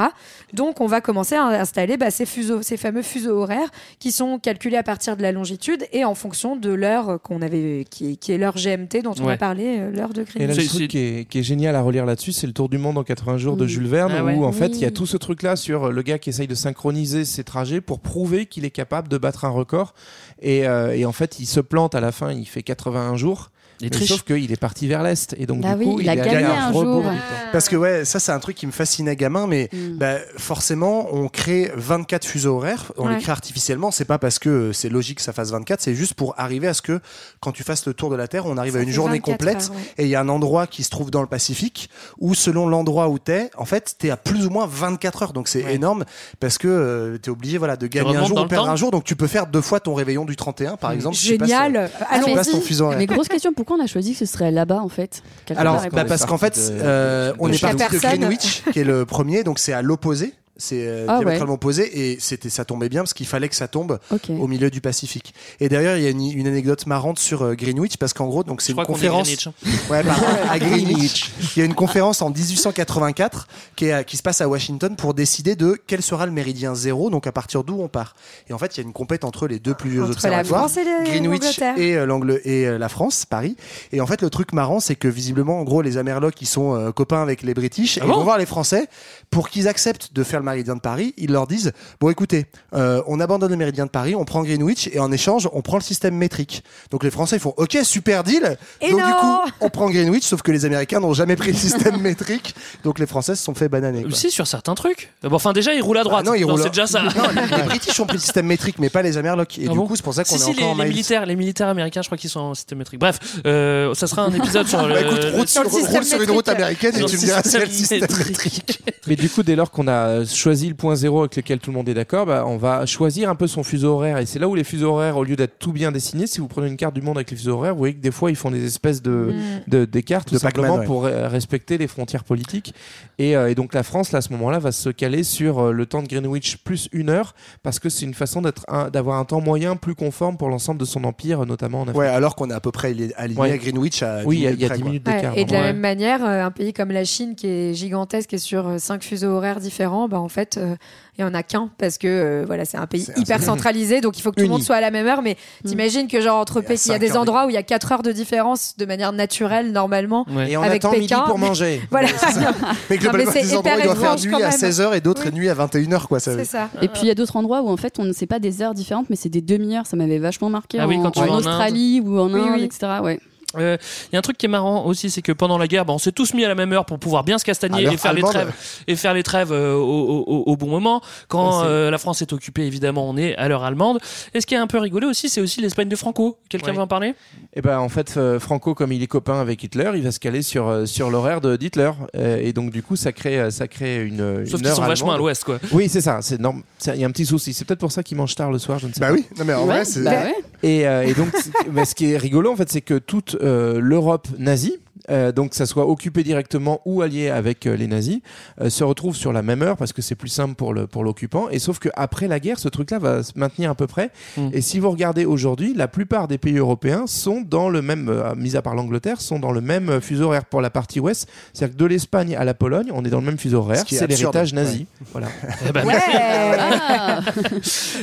Donc 0.53 0.81
on 0.81 0.87
va 0.87 1.01
commencer 1.01 1.35
à 1.35 1.45
installer 1.45 1.97
bah, 1.97 2.11
ces 2.11 2.25
fuseaux, 2.25 2.61
ces 2.61 2.77
fameux 2.77 3.01
fuseaux 3.01 3.41
horaires 3.41 3.69
qui 3.99 4.11
sont 4.11 4.39
calculés 4.39 4.77
à 4.77 4.83
partir 4.83 5.17
de 5.17 5.21
la 5.21 5.31
longitude 5.31 5.85
et 5.93 6.03
en 6.05 6.15
fonction 6.15 6.55
de 6.55 6.69
l'heure 6.71 7.21
qu'on 7.21 7.41
avait, 7.41 7.85
qui, 7.89 8.17
qui 8.17 8.31
est 8.31 8.37
l'heure 8.37 8.55
GMT 8.55 9.01
dont 9.03 9.13
on 9.19 9.25
Ouais. 9.27 9.33
a 9.33 9.37
parlé, 9.37 9.77
euh, 9.79 9.91
l'heure 9.91 10.13
de 10.13 10.21
Et 10.35 10.45
là, 10.47 10.53
Greenwich. 10.53 10.63
le 10.63 10.67
truc 10.77 10.89
qui 10.91 10.97
est, 10.99 11.29
qui 11.29 11.39
est 11.39 11.43
génial 11.43 11.75
à 11.75 11.81
relire 11.81 12.05
là-dessus, 12.05 12.31
c'est 12.31 12.47
le 12.47 12.53
Tour 12.53 12.69
du 12.69 12.77
monde 12.77 12.97
en 12.97 13.03
80 13.03 13.37
jours 13.37 13.46
de 13.55 13.63
Mm. 13.65 13.67
Jules 13.67 13.87
Verne, 13.87 14.13
Ah 14.17 14.23
ouais. 14.25 14.33
où 14.35 14.43
en 14.43 14.51
fait 14.51 14.69
il 14.69 14.79
y 14.79 14.83
a 14.83 14.87
Oui. 14.87 14.93
tout 14.93 15.05
ce 15.05 15.15
truc-là 15.15 15.55
sur 15.55 15.91
le 15.91 16.01
gars 16.01 16.17
qui 16.19 16.29
essaye 16.31 16.47
de 16.47 16.55
synchroniser 16.55 17.23
ses 17.23 17.43
trajets 17.43 17.79
pour 17.79 17.99
prouver 17.99 18.47
qu'il 18.47 18.65
est 18.65 18.71
capable 18.71 19.07
de 19.07 19.17
battre 19.17 19.45
un 19.45 19.49
record. 19.49 19.93
Et, 20.41 20.67
euh, 20.67 20.95
et 20.95 21.05
en 21.05 21.11
fait, 21.13 21.39
il 21.39 21.45
se 21.45 21.59
plante 21.59 21.95
à 21.95 22.01
la 22.01 22.11
fin, 22.11 22.31
il 22.33 22.45
fait 22.45 22.63
81 22.63 23.15
jours. 23.15 23.51
Il 23.79 23.85
Mais 23.85 23.89
triche. 23.91 24.09
sauf 24.09 24.23
qu'il 24.23 24.51
est 24.51 24.55
parti 24.59 24.87
vers 24.87 25.03
l'est 25.03 25.35
et 25.37 25.45
donc 25.45 25.61
Ah 25.63 25.75
du 25.75 25.83
oui, 25.83 25.85
coup 25.85 25.99
il 26.01 26.09
a 26.09 26.13
est 26.13 26.17
gagné 26.17 26.45
un 26.45 26.71
rebours 26.71 27.03
jour. 27.03 27.11
Parce 27.51 27.69
que 27.69 27.75
ouais, 27.75 28.05
ça 28.05 28.19
c'est 28.19 28.31
un 28.31 28.39
truc 28.39 28.55
qui 28.55 28.65
me 28.65 28.71
fascinait 28.71 29.15
gamin, 29.15 29.45
mais 29.47 29.69
Mm. 29.71 29.97
bah, 29.97 30.15
forcément 30.37 31.07
on 31.13 31.27
crée 31.27 31.71
24 31.75 32.25
fuseaux 32.25 32.55
horaires, 32.55 32.91
on 32.97 33.07
Ouais. 33.07 33.15
les 33.15 33.21
crée 33.21 33.31
artificiellement, 33.31 33.91
c'est 33.91 34.05
pas 34.05 34.17
parce 34.17 34.39
que 34.39 34.49
euh, 34.49 34.73
c'est 34.73 34.89
logique 34.89 35.17
que 35.17 35.23
ça 35.23 35.33
fasse 35.33 35.51
24, 35.51 35.81
c'est 35.81 35.93
juste 35.93 36.13
pour 36.15 36.33
arriver 36.39 36.67
à 36.67 36.73
ce 36.73 36.81
que 36.81 36.99
quand 37.39 37.51
tu 37.51 37.63
fasses 37.63 37.85
le 37.85 37.93
tour 37.93 38.09
de 38.09 38.15
la 38.15 38.27
Terre, 38.27 38.45
on 38.45 38.57
arrive 38.57 38.73
Ça 38.73 38.79
à 38.79 38.81
une 38.81 38.89
journée 38.89 39.17
24 39.19 39.25
complète 39.37 39.55
heures, 39.57 39.71
ouais. 39.71 39.81
et 39.99 40.03
il 40.05 40.09
y 40.09 40.15
a 40.15 40.21
un 40.21 40.29
endroit 40.29 40.65
qui 40.67 40.83
se 40.83 40.89
trouve 40.89 41.11
dans 41.11 41.21
le 41.21 41.27
Pacifique 41.27 41.89
où 42.19 42.33
selon 42.33 42.67
l'endroit 42.67 43.09
où 43.09 43.19
t'es, 43.19 43.49
en 43.57 43.65
fait 43.65 43.95
t'es 43.99 44.09
à 44.09 44.17
plus 44.17 44.47
ou 44.47 44.49
moins 44.49 44.65
24 44.67 45.23
heures, 45.23 45.33
donc 45.33 45.47
c'est 45.47 45.63
Ouais. 45.63 45.75
énorme 45.75 46.05
parce 46.39 46.57
que 46.57 46.67
euh, 46.67 47.17
t'es 47.17 47.29
obligé 47.29 47.57
voilà 47.57 47.75
de 47.77 47.85
gagner 47.87 48.15
un 48.15 48.23
jour 48.25 48.41
ou 48.41 48.47
perdre 48.47 48.69
un 48.69 48.75
jour, 48.75 48.89
donc 48.91 49.03
tu 49.03 49.15
peux 49.15 49.27
faire 49.27 49.45
deux 49.47 49.61
fois 49.61 49.79
ton 49.79 49.93
réveillon 49.93 50.25
du 50.25 50.35
31 50.35 50.77
par 50.77 50.91
exemple. 50.93 51.15
si 51.15 51.27
tu 51.33 51.37
passes, 51.37 51.49
Génial. 51.49 51.91
si 52.13 52.19
tu 52.21 52.25
mais 52.29 52.33
passes 52.35 52.49
ton 52.51 52.61
si. 52.61 52.65
fuseau 52.67 52.85
horaire. 52.85 52.97
Mais 52.97 53.05
grosse 53.05 53.27
question, 53.27 53.51
pourquoi 53.53 53.66
on 53.71 53.81
a 53.83 53.87
choisi 53.87 54.13
que 54.13 54.19
ce 54.19 54.25
serait 54.25 54.51
là-bas 54.51 54.79
en 54.81 54.89
fait 54.89 55.21
Alors, 55.55 55.75
bah, 55.81 55.89
pas- 55.89 56.05
parce 56.05 56.25
qu'en 56.25 56.37
fait, 56.37 56.57
euh, 56.71 57.33
on 57.39 57.51
est 57.51 57.59
parti 57.61 57.77
de. 57.77 57.99
Greenwich, 57.99 58.63
qui 58.71 58.79
est 58.79 58.83
le 58.83 59.05
premier, 59.05 59.43
donc 59.43 59.59
c'est 59.59 59.73
à 59.73 59.81
l'opposé. 59.81 60.33
C'est 60.57 60.87
euh, 60.87 61.05
Ah 61.07 61.13
ouais. 61.19 61.25
diamétralement 61.25 61.53
opposé 61.55 62.11
et 62.11 62.17
c'était 62.19 62.49
ça 62.49 62.65
tombait 62.65 62.89
bien 62.89 63.01
parce 63.01 63.13
qu'il 63.13 63.27
fallait 63.27 63.49
que 63.49 63.55
ça 63.55 63.67
tombe 63.67 63.99
au 64.29 64.47
milieu 64.47 64.69
du 64.69 64.81
Pacifique. 64.81 65.33
Et 65.59 65.69
d'ailleurs, 65.69 65.97
il 65.97 66.03
y 66.03 66.07
a 66.07 66.09
une, 66.09 66.21
une 66.31 66.47
anecdote 66.47 66.85
marrante 66.87 67.19
sur 67.19 67.43
euh, 67.43 67.53
Greenwich 67.55 67.97
parce 67.97 68.13
qu'en 68.13 68.27
gros, 68.27 68.43
donc 68.43 68.61
c'est 68.61 68.73
une 68.73 68.83
conférence. 68.83 69.23
Greenwich, 69.27 69.47
hein. 69.47 69.53
Ouais, 69.89 70.03
pardon, 70.03 70.25
à 70.49 70.59
Greenwich. 70.59 71.31
Il 71.55 71.59
y 71.59 71.61
a 71.61 71.65
une 71.65 71.75
conférence 71.75 72.21
en 72.21 72.29
1884 72.31 73.47
qui, 73.75 73.85
est, 73.85 73.91
à- 73.91 74.03
qui 74.03 74.17
se 74.17 74.23
passe 74.23 74.41
à 74.41 74.47
Washington 74.47 74.95
pour 74.95 75.13
décider 75.13 75.55
de 75.55 75.77
quel 75.87 76.01
sera 76.01 76.25
le 76.25 76.31
méridien 76.31 76.75
zéro, 76.75 77.09
donc 77.09 77.27
à 77.27 77.31
partir 77.31 77.63
d'où 77.63 77.79
on 77.81 77.87
part. 77.87 78.15
Et 78.49 78.53
en 78.53 78.57
fait, 78.57 78.75
il 78.75 78.81
y 78.81 78.83
a 78.83 78.87
une 78.87 78.93
compète 78.93 79.23
entre 79.23 79.47
les 79.47 79.59
deux 79.59 79.73
plus 79.73 79.89
vieux 79.89 80.01
observatoires, 80.03 80.69
et 80.77 80.83
le- 80.83 81.05
Greenwich 81.09 81.59
et, 81.77 81.95
euh, 81.95 82.05
l'Angle- 82.05 82.41
et 82.45 82.65
euh, 82.67 82.77
la 82.77 82.89
France, 82.89 83.25
Paris. 83.25 83.55
Et 83.91 84.01
en 84.01 84.07
fait, 84.07 84.21
le 84.21 84.29
truc 84.29 84.53
marrant, 84.53 84.79
c'est 84.79 84.95
que 84.95 85.07
visiblement, 85.07 85.59
en 85.59 85.63
gros, 85.63 85.81
les 85.81 85.97
Amerlocs, 85.97 86.41
ils 86.41 86.45
sont 86.47 86.75
euh, 86.75 86.91
copains 86.91 87.21
avec 87.21 87.41
les 87.43 87.53
British 87.53 87.97
Ah 87.97 88.01
et 88.03 88.07
ils 88.07 88.09
bon? 88.11 88.17
vont 88.17 88.23
voir 88.23 88.37
les 88.37 88.45
Français 88.45 88.87
pour 89.29 89.49
qu'ils 89.49 89.67
acceptent 89.67 90.13
de 90.13 90.23
faire 90.23 90.39
le 90.39 90.45
méridien 90.51 90.75
de 90.75 90.81
Paris, 90.81 91.13
ils 91.17 91.31
leur 91.31 91.47
disent 91.47 91.71
bon 91.99 92.09
écoutez, 92.09 92.45
euh, 92.73 93.01
on 93.07 93.19
abandonne 93.19 93.51
le 93.51 93.57
méridien 93.57 93.85
de 93.85 93.91
Paris, 93.91 94.15
on 94.15 94.25
prend 94.25 94.43
Greenwich 94.43 94.89
et 94.93 94.99
en 94.99 95.11
échange 95.11 95.47
on 95.53 95.61
prend 95.61 95.77
le 95.77 95.83
système 95.83 96.15
métrique. 96.15 96.63
Donc 96.91 97.03
les 97.03 97.11
Français 97.11 97.35
ils 97.37 97.39
font 97.41 97.53
ok 97.57 97.77
super 97.83 98.23
deal. 98.23 98.57
Et 98.81 98.91
Donc 98.91 98.99
du 98.99 99.05
non 99.09 99.13
coup 99.19 99.51
on 99.61 99.69
prend 99.69 99.89
Greenwich, 99.91 100.23
sauf 100.23 100.41
que 100.41 100.51
les 100.51 100.65
Américains 100.65 100.99
n'ont 100.99 101.13
jamais 101.13 101.35
pris 101.35 101.51
le 101.51 101.57
système 101.57 101.99
métrique. 102.01 102.55
Donc 102.83 102.99
les 102.99 103.05
Français 103.07 103.35
se 103.35 103.43
sont 103.43 103.53
fait 103.55 103.69
bananer. 103.69 104.03
quoi. 104.03 104.11
Si, 104.13 104.31
sur 104.31 104.47
certains 104.47 104.75
trucs. 104.75 105.13
Bon, 105.23 105.35
enfin, 105.35 105.53
déjà, 105.53 105.73
ils 105.73 105.81
roulent 105.81 105.97
à 105.99 106.03
droite. 106.03 106.23
Ah 106.25 106.29
non, 106.29 106.33
ils 106.35 106.41
Donc, 106.41 106.51
roulent- 106.51 106.63
c'est 106.63 106.69
déjà 106.69 106.87
ça. 106.87 107.03
Non, 107.03 107.09
les, 107.35 107.57
les 107.57 107.63
British 107.63 107.99
ont 107.99 108.05
pris 108.05 108.17
le 108.17 108.21
système 108.21 108.45
métrique, 108.47 108.77
mais 108.79 108.89
pas 108.89 109.01
les 109.01 109.17
Amerlocs. 109.17 109.57
Et 109.59 109.65
Ah 109.67 109.71
du 109.71 109.77
bon 109.77 109.85
coup, 109.87 109.95
c'est 109.95 110.03
pour 110.03 110.13
ça 110.13 110.23
qu'on 110.23 110.35
si, 110.37 110.41
est 110.41 110.45
si, 110.45 110.49
encore 110.51 110.75
les, 110.75 110.81
en 110.81 110.83
les 110.83 110.89
militaires, 110.89 111.25
les 111.25 111.35
militaires 111.35 111.67
américains, 111.67 112.01
je 112.01 112.07
crois 112.07 112.17
qu'ils 112.17 112.29
sont 112.29 112.39
en 112.39 112.53
système 112.55 112.77
métrique. 112.79 112.99
Bref, 112.99 113.19
euh, 113.45 113.93
ça 113.93 114.07
sera 114.07 114.23
un 114.23 114.33
épisode 114.33 114.67
sur 114.67 114.85
le. 114.87 114.93
Bah, 114.93 115.01
écoute, 115.01 115.25
route 115.35 115.47
sur, 115.49 115.63
roule 115.69 116.03
sur 116.03 116.21
une 116.21 116.31
route 116.31 116.47
américaine 116.49 116.95
et 116.95 117.05
tu 117.05 117.15
me 117.15 117.19
diras 117.19 117.41
si 117.43 117.57
le 117.57 117.65
système 117.67 118.01
métrique. 118.01 118.79
Mais 119.07 119.15
du 119.15 119.29
coup, 119.29 119.43
dès 119.43 119.55
lors 119.55 119.71
qu'on 119.71 119.87
a 119.87 120.25
choisi 120.37 120.69
le 120.69 120.75
point 120.75 120.95
zéro 120.95 121.19
avec 121.21 121.35
lequel 121.35 121.59
tout 121.59 121.71
le 121.71 121.77
monde 121.77 121.89
est 121.89 121.93
d'accord, 121.93 122.25
bah, 122.25 122.43
on 122.47 122.57
va 122.57 122.85
choisir 122.85 123.29
un 123.29 123.35
peu 123.35 123.47
son 123.47 123.63
fuseau 123.63 123.93
horaire. 123.95 124.17
Et 124.19 124.25
c'est 124.25 124.39
là 124.39 124.47
où 124.47 124.55
les 124.55 124.63
fuseaux 124.63 124.91
horaires, 124.93 125.17
au 125.17 125.23
lieu 125.23 125.35
d'être 125.35 125.57
tout 125.59 125.71
bien 125.73 125.91
dessinés, 125.91 126.27
si 126.27 126.39
vous 126.39 126.47
prenez 126.47 126.67
une 126.67 126.77
carte 126.77 126.93
du 126.93 127.01
monde 127.01 127.17
avec 127.17 127.31
les 127.31 127.37
fuseaux 127.37 127.53
horaires, 127.55 127.73
vous 127.73 127.79
voyez 127.79 127.95
que 127.95 128.01
des 128.01 128.11
fois, 128.11 128.29
ils 128.29 128.35
font 128.35 128.51
des 128.51 128.65
espèces 128.65 129.01
de, 129.01 129.33
Mm. 129.67 129.69
de- 129.69 129.85
d'écarts, 129.85 130.25
tout 130.25 130.35
De 130.35 130.39
Pac-Man, 130.39 130.65
simplement 130.65 130.79
ouais. 130.79 130.85
pour 130.85 131.05
euh, 131.05 131.27
respecter 131.27 131.77
les 131.77 131.87
frontières 131.87 132.23
politiques. 132.23 132.73
Et, 133.19 133.35
euh, 133.35 133.49
et 133.49 133.55
donc, 133.55 133.73
la 133.73 133.83
France, 133.83 134.11
là, 134.11 134.19
à 134.19 134.21
ce 134.21 134.31
moment-là, 134.33 134.59
va 134.59 134.71
se 134.71 134.89
caler 134.89 135.23
sur 135.23 135.59
euh, 135.59 135.71
le 135.71 135.85
temps 135.85 136.03
de 136.03 136.07
Greenwich 136.07 136.57
plus 136.63 136.89
une 136.91 137.09
heure, 137.09 137.33
parce 137.63 137.79
que 137.79 137.89
c'est 137.89 138.05
une 138.05 138.13
façon 138.13 138.41
d'être 138.41 138.63
un- 138.67 138.89
d'avoir 138.89 139.17
un 139.19 139.25
temps 139.25 139.41
moyen 139.41 139.75
plus 139.75 139.95
conforme 139.95 140.37
pour 140.37 140.49
l'ensemble 140.49 140.79
de 140.79 140.85
son 140.85 141.03
empire, 141.03 141.45
notamment 141.45 141.79
en 141.81 141.83
Afrique. 141.83 141.97
Ouais, 141.97 142.07
alors 142.07 142.35
qu'on 142.35 142.49
est 142.49 142.53
à 142.53 142.59
peu 142.59 142.71
près 142.71 142.93
li- 142.93 143.11
aligné 143.17 143.41
Ouais. 143.41 143.51
à 143.51 143.57
Greenwich 143.57 144.03
à 144.03 144.21
Oui, 144.25 144.37
il 144.37 144.41
y 144.43 144.47
a- 144.47 144.51
10 144.51 144.55
il 144.57 144.61
y 144.61 144.65
a 144.65 144.67
près, 144.69 144.77
10 144.77 144.81
quoi. 144.83 144.89
minutes 144.91 145.07
Ouais, 145.07 145.15
d'écart. 145.15 145.37
et 145.37 145.45
de 145.45 145.51
la 145.51 145.59
Ouais. 145.59 145.63
même 145.65 145.79
manière, 145.79 146.23
euh, 146.25 146.43
un 146.45 146.51
pays 146.51 146.73
comme 146.73 146.91
la 146.91 147.03
Chine 147.05 147.35
qui 147.35 147.47
est 147.47 147.73
gigantesque 147.73 148.33
et 148.33 148.37
sur 148.37 148.67
euh, 148.67 148.77
cinq 148.77 149.03
fuseaux 149.03 149.29
horaires 149.31 149.59
différents, 149.59 150.07
bah 150.07 150.19
en 150.27 150.29
fait, 150.29 150.57
euh, 150.57 150.75
il 151.17 151.21
y 151.21 151.23
en 151.23 151.33
a 151.33 151.41
qu'un 151.41 151.69
parce 151.77 151.97
que 151.97 152.05
euh, 152.07 152.43
voilà, 152.45 152.65
c'est 152.65 152.75
un 152.77 152.85
pays 152.85 153.07
hyper 153.15 153.41
centralisé, 153.41 154.01
donc 154.01 154.19
il 154.19 154.21
faut 154.21 154.31
que 154.31 154.35
tout 154.35 154.43
le 154.43 154.49
monde 154.49 154.61
soit 154.61 154.75
à 154.75 154.81
la 154.81 154.91
même 154.91 155.07
heure. 155.07 155.21
Mais 155.21 155.37
t'imagines 155.65 156.09
que 156.09 156.19
genre 156.19 156.37
entre 156.37 156.57
Il 156.57 156.63
y 156.63 156.65
a 156.65 156.67
Pékin, 156.67 156.83
il 156.85 156.91
y 156.91 156.95
a 156.95 156.99
des 156.99 157.11
heures 157.11 157.21
endroits 157.21 157.45
où 157.45 157.49
il 157.49 157.53
y 157.53 157.57
a 157.57 157.63
4 157.63 157.91
heures 157.93 158.03
de 158.03 158.11
différence 158.11 158.75
de 158.77 158.85
manière 158.85 159.13
naturelle 159.13 159.71
normalement. 159.71 160.25
Ouais. 160.29 160.51
Et 160.51 160.57
on 160.57 160.61
Avec 160.61 160.83
attend 160.83 160.91
midi 160.91 161.07
Pékin. 161.07 161.21
pour 161.21 161.37
manger. 161.37 161.81
Voilà, 161.89 162.09
Mais 162.89 162.97
globalement, 162.97 163.31
c'est 163.31 163.41
des 163.43 163.55
endroits 163.55 163.71
où 163.73 163.77
il 163.77 163.79
hyper 163.83 163.95
doit 163.95 164.15
faire 164.17 164.25
nuit 164.25 164.35
à 164.43 164.49
même. 164.49 164.51
16h 164.51 164.97
et 164.97 164.99
d'autres 164.99 165.29
nuit 165.31 165.49
à 165.49 165.55
21h, 165.55 166.07
quoi. 166.07 166.19
C'est 166.19 166.43
ça. 166.43 166.69
Et 166.81 166.89
puis 166.89 167.03
il 167.03 167.07
y 167.07 167.11
a 167.11 167.15
d'autres 167.15 167.37
endroits 167.37 167.61
où 167.61 167.69
en 167.69 167.77
fait 167.77 167.97
on 167.99 168.03
ne 168.03 168.11
sait 168.11 168.27
pas 168.27 168.39
des 168.39 168.61
heures 168.61 168.73
différentes, 168.73 169.09
mais 169.09 169.15
c'est 169.15 169.29
des 169.29 169.41
demi-heures. 169.41 169.85
Ça 169.87 169.95
m'avait 169.95 170.19
vachement 170.19 170.49
marqué 170.49 170.79
Ah 170.81 170.87
oui, 170.87 170.97
en, 170.97 171.03
quand 171.03 171.11
tu 171.11 171.19
en 171.19 171.25
vas 171.25 171.31
en 171.31 171.37
Australie 171.37 172.01
ou 172.05 172.19
en 172.19 172.33
Inde, 172.33 172.51
oui. 172.57 172.63
etc. 172.63 172.87
Ouais. 173.01 173.19
Euh, 173.59 173.77
Il 174.11 174.13
y 174.13 174.15
a 174.15 174.19
un 174.19 174.21
truc 174.21 174.37
qui 174.37 174.45
est 174.45 174.49
marrant 174.49 174.85
aussi, 174.85 175.09
c'est 175.09 175.21
que 175.21 175.31
pendant 175.31 175.57
la 175.57 175.67
guerre, 175.67 175.85
bah, 175.85 175.93
on 175.93 175.97
s'est 175.97 176.11
tous 176.11 176.33
mis 176.33 176.45
à 176.45 176.47
la 176.47 176.55
même 176.55 176.71
heure 176.73 176.85
pour 176.85 176.99
pouvoir 176.99 177.23
bien 177.23 177.37
se 177.37 177.45
castagner 177.45 177.83
et 177.83 177.97
faire 177.97 178.13
les 178.13 178.21
trêves 178.21 178.51
et 178.87 178.95
faire 178.95 179.13
les 179.13 179.23
trêves 179.23 179.51
euh, 179.51 179.73
au, 179.75 179.79
au- 179.81 180.23
au- 180.27 180.43
au 180.51 180.55
bon 180.57 180.67
moment. 180.67 181.01
Quand 181.27 181.63
euh, 181.63 181.89
la 181.91 181.97
France 181.97 182.21
est 182.21 182.33
occupée, 182.33 182.63
évidemment, 182.63 183.09
on 183.09 183.17
est 183.17 183.35
à 183.37 183.47
l'heure 183.47 183.63
allemande. 183.63 183.99
Et 184.33 184.41
ce 184.41 184.45
qui 184.45 184.53
est 184.55 184.57
un 184.57 184.67
peu 184.67 184.77
rigolé 184.79 185.07
aussi, 185.07 185.29
c'est 185.29 185.41
aussi 185.41 185.61
l'Espagne 185.61 185.89
de 185.89 185.95
Franco. 185.95 186.37
Quelqu'un 186.49 186.71
Oui. 186.71 186.75
veut 186.77 186.81
en 186.83 186.87
parler? 186.87 187.13
Et 187.55 187.61
ben 187.61 187.79
en 187.79 187.89
fait, 187.89 188.15
euh, 188.17 188.39
Franco, 188.39 188.73
comme 188.75 188.91
il 188.91 189.01
est 189.03 189.07
copain 189.07 189.39
avec 189.39 189.63
Hitler, 189.63 189.91
il 189.95 190.03
va 190.03 190.11
se 190.11 190.19
caler 190.19 190.41
sur 190.41 190.67
euh, 190.67 190.85
sur 190.85 191.09
l'horaire 191.09 191.41
de 191.41 191.55
d'Hitler, 191.55 191.91
Euh, 192.15 192.37
et 192.41 192.53
donc 192.53 192.71
du 192.71 192.83
coup, 192.83 192.95
ça 192.95 193.11
crée 193.11 193.39
euh, 193.39 193.49
ça 193.51 193.67
crée 193.67 194.03
une. 194.05 194.45
Sauf 194.45 194.61
qu'ils 194.61 194.71
sont 194.71 194.81
vachement 194.81 195.11
à 195.13 195.17
l'ouest, 195.17 195.43
quoi. 195.43 195.59
Oui, 195.71 195.89
c'est 195.89 196.01
ça. 196.01 196.19
Il 196.31 196.95
y 197.01 197.03
a 197.03 197.07
un 197.07 197.11
petit 197.11 197.25
souci. 197.25 197.53
C'est 197.53 197.65
peut-être 197.65 197.79
pour 197.79 197.91
ça 197.91 198.03
qu'il 198.03 198.17
mange 198.17 198.35
tard 198.35 198.51
le 198.51 198.59
soir, 198.59 198.79
je 198.79 198.87
ne 198.87 198.93
sais 198.93 198.99
Bah 198.99 199.07
pas. 199.07 199.13
oui, 199.13 199.25
non 199.37 199.45
mais 199.45 199.53
en 199.53 199.61
Ouais, 199.61 199.65
vrai, 199.77 199.85
c'est. 199.85 200.01
bah 200.03 200.11
ouais. 200.11 200.35
Et, 200.63 200.87
euh, 200.87 201.03
et 201.05 201.13
donc, 201.13 201.29
ce 201.85 201.95
qui 201.95 202.11
est 202.11 202.17
rigolo, 202.17 202.51
en 202.51 202.55
fait, 202.55 202.69
c'est 202.69 202.81
que 202.81 202.97
toute 202.97 203.35
euh, 203.41 203.46
l'Europe 203.47 204.27
nazie, 204.37 204.79
euh, 205.09 205.31
donc 205.31 205.51
que 205.51 205.55
ça 205.55 205.65
soit 205.65 205.87
occupé 205.87 206.23
directement 206.23 206.81
ou 206.85 207.01
allié 207.01 207.29
avec 207.29 207.65
euh, 207.65 207.75
les 207.75 207.87
nazis, 207.87 208.19
euh, 208.61 208.69
se 208.69 208.83
retrouve 208.83 209.15
sur 209.15 209.33
la 209.33 209.41
même 209.41 209.61
heure 209.61 209.77
parce 209.77 209.93
que 209.93 210.01
c'est 210.01 210.15
plus 210.15 210.29
simple 210.29 210.55
pour 210.55 210.73
le 210.73 210.87
pour 210.87 211.03
l'occupant. 211.03 211.49
Et 211.49 211.59
sauf 211.59 211.79
que 211.79 211.89
après 211.95 212.27
la 212.27 212.39
guerre, 212.39 212.59
ce 212.59 212.67
truc-là 212.67 212.99
va 212.99 213.23
se 213.23 213.33
maintenir 213.35 213.71
à 213.71 213.75
peu 213.75 213.87
près. 213.87 214.11
Mm. 214.37 214.49
Et 214.53 214.61
si 214.61 214.79
vous 214.79 214.89
regardez 214.89 215.25
aujourd'hui, 215.25 215.73
la 215.73 215.87
plupart 215.87 216.27
des 216.27 216.37
pays 216.37 216.57
européens 216.57 217.05
sont 217.07 217.41
dans 217.41 217.69
le 217.69 217.81
même, 217.81 218.09
euh, 218.09 218.35
mis 218.35 218.55
à 218.55 218.61
part 218.61 218.75
l'Angleterre, 218.75 219.21
sont 219.21 219.39
dans 219.39 219.51
le 219.51 219.61
même 219.61 220.01
fuseau 220.01 220.25
horaire 220.25 220.45
pour 220.45 220.61
la 220.61 220.69
partie 220.69 220.99
ouest. 220.99 221.27
C'est-à-dire 221.53 221.75
que 221.75 221.79
de 221.79 221.85
l'Espagne 221.85 222.35
à 222.35 222.43
la 222.43 222.53
Pologne, 222.53 222.89
on 222.93 223.03
est 223.05 223.09
dans 223.09 223.19
le 223.19 223.25
même 223.25 223.37
fuseau 223.37 223.59
horaire. 223.59 223.83
C'est 223.87 224.07
l'héritage 224.07 224.53
nazi. 224.53 224.87
Voilà. 225.11 225.27
Eh 225.67 225.71
ben, 225.71 225.85
Ouais. 225.85 225.95
Ah. 226.07 227.19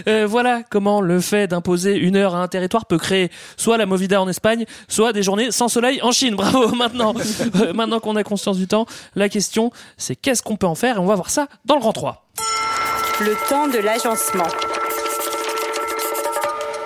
Euh, 0.08 0.26
voilà 0.28 0.62
comment 0.68 1.00
le 1.00 1.20
fait 1.20 1.46
d'imposer 1.46 1.96
une 1.96 2.16
heure 2.16 2.34
à 2.34 2.42
un 2.42 2.48
territoire 2.48 2.86
peut 2.86 2.98
créer 2.98 3.30
soit 3.56 3.78
la 3.78 3.86
movida 3.86 4.20
en 4.20 4.28
Espagne, 4.28 4.64
soit 4.88 5.12
des 5.12 5.22
journées 5.22 5.50
sans 5.50 5.68
soleil 5.68 6.00
en 6.02 6.12
Chine. 6.12 6.34
Bravo. 6.34 6.74
Maintenant, 6.74 6.93
euh, 7.00 7.72
maintenant 7.72 8.00
qu'on 8.00 8.16
a 8.16 8.24
conscience 8.24 8.56
du 8.56 8.66
temps, 8.66 8.86
la 9.14 9.28
question 9.28 9.70
c'est 9.96 10.16
qu'est-ce 10.16 10.42
qu'on 10.42 10.56
peut 10.56 10.66
en 10.66 10.74
faire 10.74 10.96
et 10.96 10.98
on 10.98 11.06
va 11.06 11.14
voir 11.14 11.30
ça 11.30 11.48
dans 11.64 11.76
le 11.76 11.82
rang 11.82 11.92
3. 11.92 12.26
Le 13.20 13.48
temps 13.48 13.68
de 13.68 13.78
l'agencement. 13.78 14.48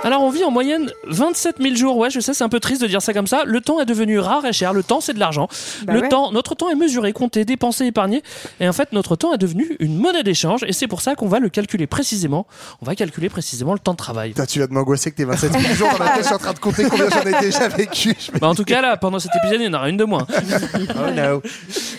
Alors 0.04 0.22
on 0.22 0.30
vit 0.30 0.44
en 0.44 0.50
moyenne 0.50 0.90
27 1.08 1.56
000 1.60 1.74
jours. 1.74 1.96
Ouais, 1.96 2.08
je 2.08 2.20
sais, 2.20 2.32
c'est 2.32 2.44
un 2.44 2.48
peu 2.48 2.60
triste 2.60 2.80
de 2.80 2.86
dire 2.86 3.02
ça 3.02 3.12
comme 3.12 3.26
ça. 3.26 3.42
Le 3.44 3.60
temps 3.60 3.80
est 3.80 3.84
devenu 3.84 4.18
rare 4.20 4.44
et 4.46 4.52
cher. 4.52 4.72
Le 4.72 4.82
temps, 4.84 5.00
c'est 5.00 5.12
de 5.12 5.18
l'argent. 5.18 5.48
Bah 5.84 5.92
le 5.92 6.00
ouais. 6.02 6.08
temps, 6.08 6.30
notre 6.32 6.54
temps 6.54 6.70
est 6.70 6.76
mesuré, 6.76 7.12
compté, 7.12 7.44
dépensé, 7.44 7.86
épargné. 7.86 8.22
Et 8.60 8.68
en 8.68 8.72
fait, 8.72 8.92
notre 8.92 9.16
temps 9.16 9.34
est 9.34 9.38
devenu 9.38 9.76
une 9.80 9.98
monnaie 9.98 10.22
d'échange. 10.22 10.62
Et 10.66 10.72
c'est 10.72 10.86
pour 10.86 11.00
ça 11.02 11.14
qu'on 11.16 11.26
va 11.26 11.40
le 11.40 11.48
calculer 11.48 11.86
précisément. 11.88 12.46
On 12.80 12.86
va 12.86 12.94
calculer 12.94 13.28
précisément 13.28 13.72
le 13.72 13.80
temps 13.80 13.92
de 13.92 13.96
travail. 13.96 14.30
Putain, 14.30 14.46
tu 14.46 14.60
vas 14.60 14.68
de 14.68 14.72
m'angoisser 14.72 15.10
que 15.10 15.16
t'es 15.16 15.24
27 15.24 15.52
000 15.52 15.74
jours 15.74 15.88
dans 15.98 16.04
la 16.04 16.10
tête, 16.12 16.18
je 16.22 16.26
suis 16.26 16.34
en 16.34 16.38
train 16.38 16.52
de 16.52 16.58
compter 16.60 16.84
combien 16.88 17.10
j'en 17.10 17.22
ai 17.22 17.40
déjà 17.40 17.66
vécu. 17.68 18.14
Bah, 18.40 18.48
en 18.48 18.54
tout 18.54 18.64
cas, 18.64 18.80
là, 18.80 18.96
pendant 18.96 19.18
cet 19.18 19.32
épisode, 19.36 19.60
il 19.60 19.66
y 19.66 19.68
en 19.68 19.74
aura 19.74 19.88
une 19.90 19.96
de 19.96 20.04
moins. 20.04 20.26
Oh 20.30 21.10
no. 21.10 21.22
Non, 21.34 21.40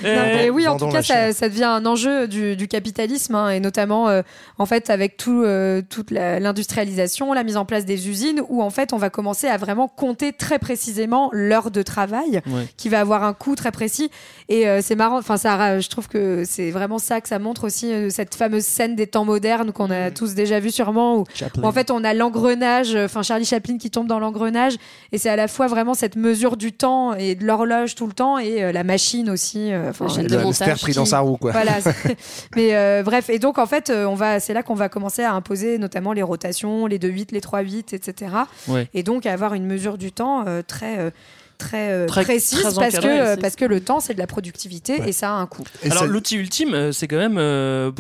Euh, 0.06 0.34
mais 0.36 0.50
oui, 0.50 0.68
en 0.68 0.78
vendons 0.78 0.88
tout 0.88 0.94
cas, 1.06 1.34
ça, 1.34 1.50
devient 1.50 1.66
un 1.66 1.86
enjeu 1.86 2.28
du, 2.30 2.56
du 2.56 2.68
capitalisme, 2.70 3.36
hein, 3.36 3.50
et 3.50 3.60
notamment, 3.60 4.08
euh, 4.08 4.22
en 4.58 4.66
fait, 4.66 4.90
avec 4.90 5.18
tout, 5.18 5.44
euh, 5.44 5.82
toute 5.88 6.12
la- 6.12 6.40
l'industrialisation, 6.40 7.34
la 7.34 7.44
mise 7.44 7.58
en 7.58 7.66
place 7.66 7.86
des 7.90 8.08
usines, 8.08 8.42
où 8.48 8.64
en 8.64 8.70
fait, 8.70 8.94
on 8.94 8.98
va 8.98 9.10
commencer 9.10 9.48
à 9.48 9.58
vraiment 9.58 9.90
compter 9.90 10.32
très 10.32 10.58
précisément 10.60 11.30
l'heure 11.34 11.72
de 11.72 11.82
travail, 11.84 12.42
Ouais. 12.48 12.66
qui 12.78 12.88
va 12.88 13.02
avoir 13.02 13.24
un 13.26 13.34
coût 13.34 13.56
très 13.56 13.72
précis. 13.72 14.10
Et 14.48 14.68
euh, 14.68 14.80
c'est 14.82 14.96
marrant, 14.96 15.18
enfin, 15.18 15.36
ça, 15.36 15.80
je 15.82 15.90
trouve 15.90 16.08
que 16.08 16.44
c'est 16.46 16.72
vraiment 16.72 16.98
ça 17.00 17.20
que 17.20 17.28
ça 17.28 17.38
montre 17.40 17.66
aussi, 17.66 17.92
euh, 17.92 18.10
cette 18.10 18.34
fameuse 18.36 18.64
scène 18.64 18.96
des 18.96 19.08
temps 19.08 19.26
modernes 19.26 19.74
qu'on 19.74 19.92
a 19.92 20.10
tous 20.12 20.34
déjà 20.36 20.60
vu 20.62 20.72
sûrement, 20.72 21.18
où 21.20 21.24
en 21.64 21.72
fait, 21.74 21.92
on 21.92 22.04
a 22.06 22.14
l'engrenage, 22.14 22.96
enfin 22.96 23.24
Charlie 23.24 23.46
Chaplin 23.46 23.78
qui 23.78 23.90
tombe 23.92 24.08
dans 24.08 24.20
l'engrenage, 24.20 24.76
et 25.12 25.18
c'est 25.18 25.30
à 25.30 25.36
la 25.36 25.48
fois 25.50 25.68
vraiment 25.68 25.94
cette 25.96 26.16
mesure 26.16 26.56
du 26.56 26.72
temps 26.72 27.14
et 27.16 27.36
de 27.36 27.46
l'horloge 27.46 27.96
tout 27.96 28.08
le 28.08 28.14
temps, 28.14 28.38
et 28.38 28.64
euh, 28.64 28.72
la 28.72 28.84
machine 28.84 29.30
aussi. 29.30 29.72
enfin, 29.90 30.06
euh, 30.20 30.28
Le 30.28 30.38
hamster 30.38 30.78
pris 30.80 30.94
dans 30.94 31.06
sa 31.06 31.20
roue, 31.20 31.38
quoi. 31.38 31.52
voilà. 31.52 31.74
Mais 32.56 32.76
euh, 32.76 33.04
bref, 33.04 33.30
et 33.30 33.40
donc 33.40 33.58
en 33.58 33.66
fait, 33.66 33.92
on 33.92 34.16
va, 34.16 34.40
c'est 34.40 34.54
là 34.54 34.64
qu'on 34.64 34.76
va 34.76 34.90
commencer 34.90 35.24
à 35.24 35.34
imposer 35.34 35.78
notamment 35.80 36.14
les 36.14 36.22
rotations, 36.24 36.86
les 36.86 37.00
2-8, 37.00 37.28
les 37.32 37.40
3-8, 37.42 37.79
etc. 37.94 38.34
Ouais. 38.68 38.88
Et 38.94 39.04
donc 39.04 39.26
avoir 39.26 39.54
une 39.54 39.66
mesure 39.66 39.98
du 39.98 40.12
temps 40.12 40.46
euh, 40.48 40.62
très 40.62 41.00
euh, 41.00 41.12
très, 41.60 41.92
euh, 41.92 42.08
Très- 42.08 42.24
précise 42.24 42.60
très 42.60 42.74
parce 42.74 42.96
que 42.98 43.40
parce 43.40 43.56
que 43.56 43.66
le 43.66 43.80
temps 43.82 44.00
c'est 44.00 44.16
de 44.16 44.20
la 44.20 44.26
productivité 44.26 45.02
et 45.06 45.12
ça 45.12 45.30
a 45.30 45.34
un 45.34 45.46
coût. 45.46 45.64
Et 45.84 45.92
Alors 45.92 46.04
ça- 46.04 46.08
l'outil 46.08 46.38
ultime, 46.38 46.74
euh, 46.74 46.92
c'est 46.92 47.08
quand 47.08 47.18
même 47.18 47.38
euh, 47.38 47.92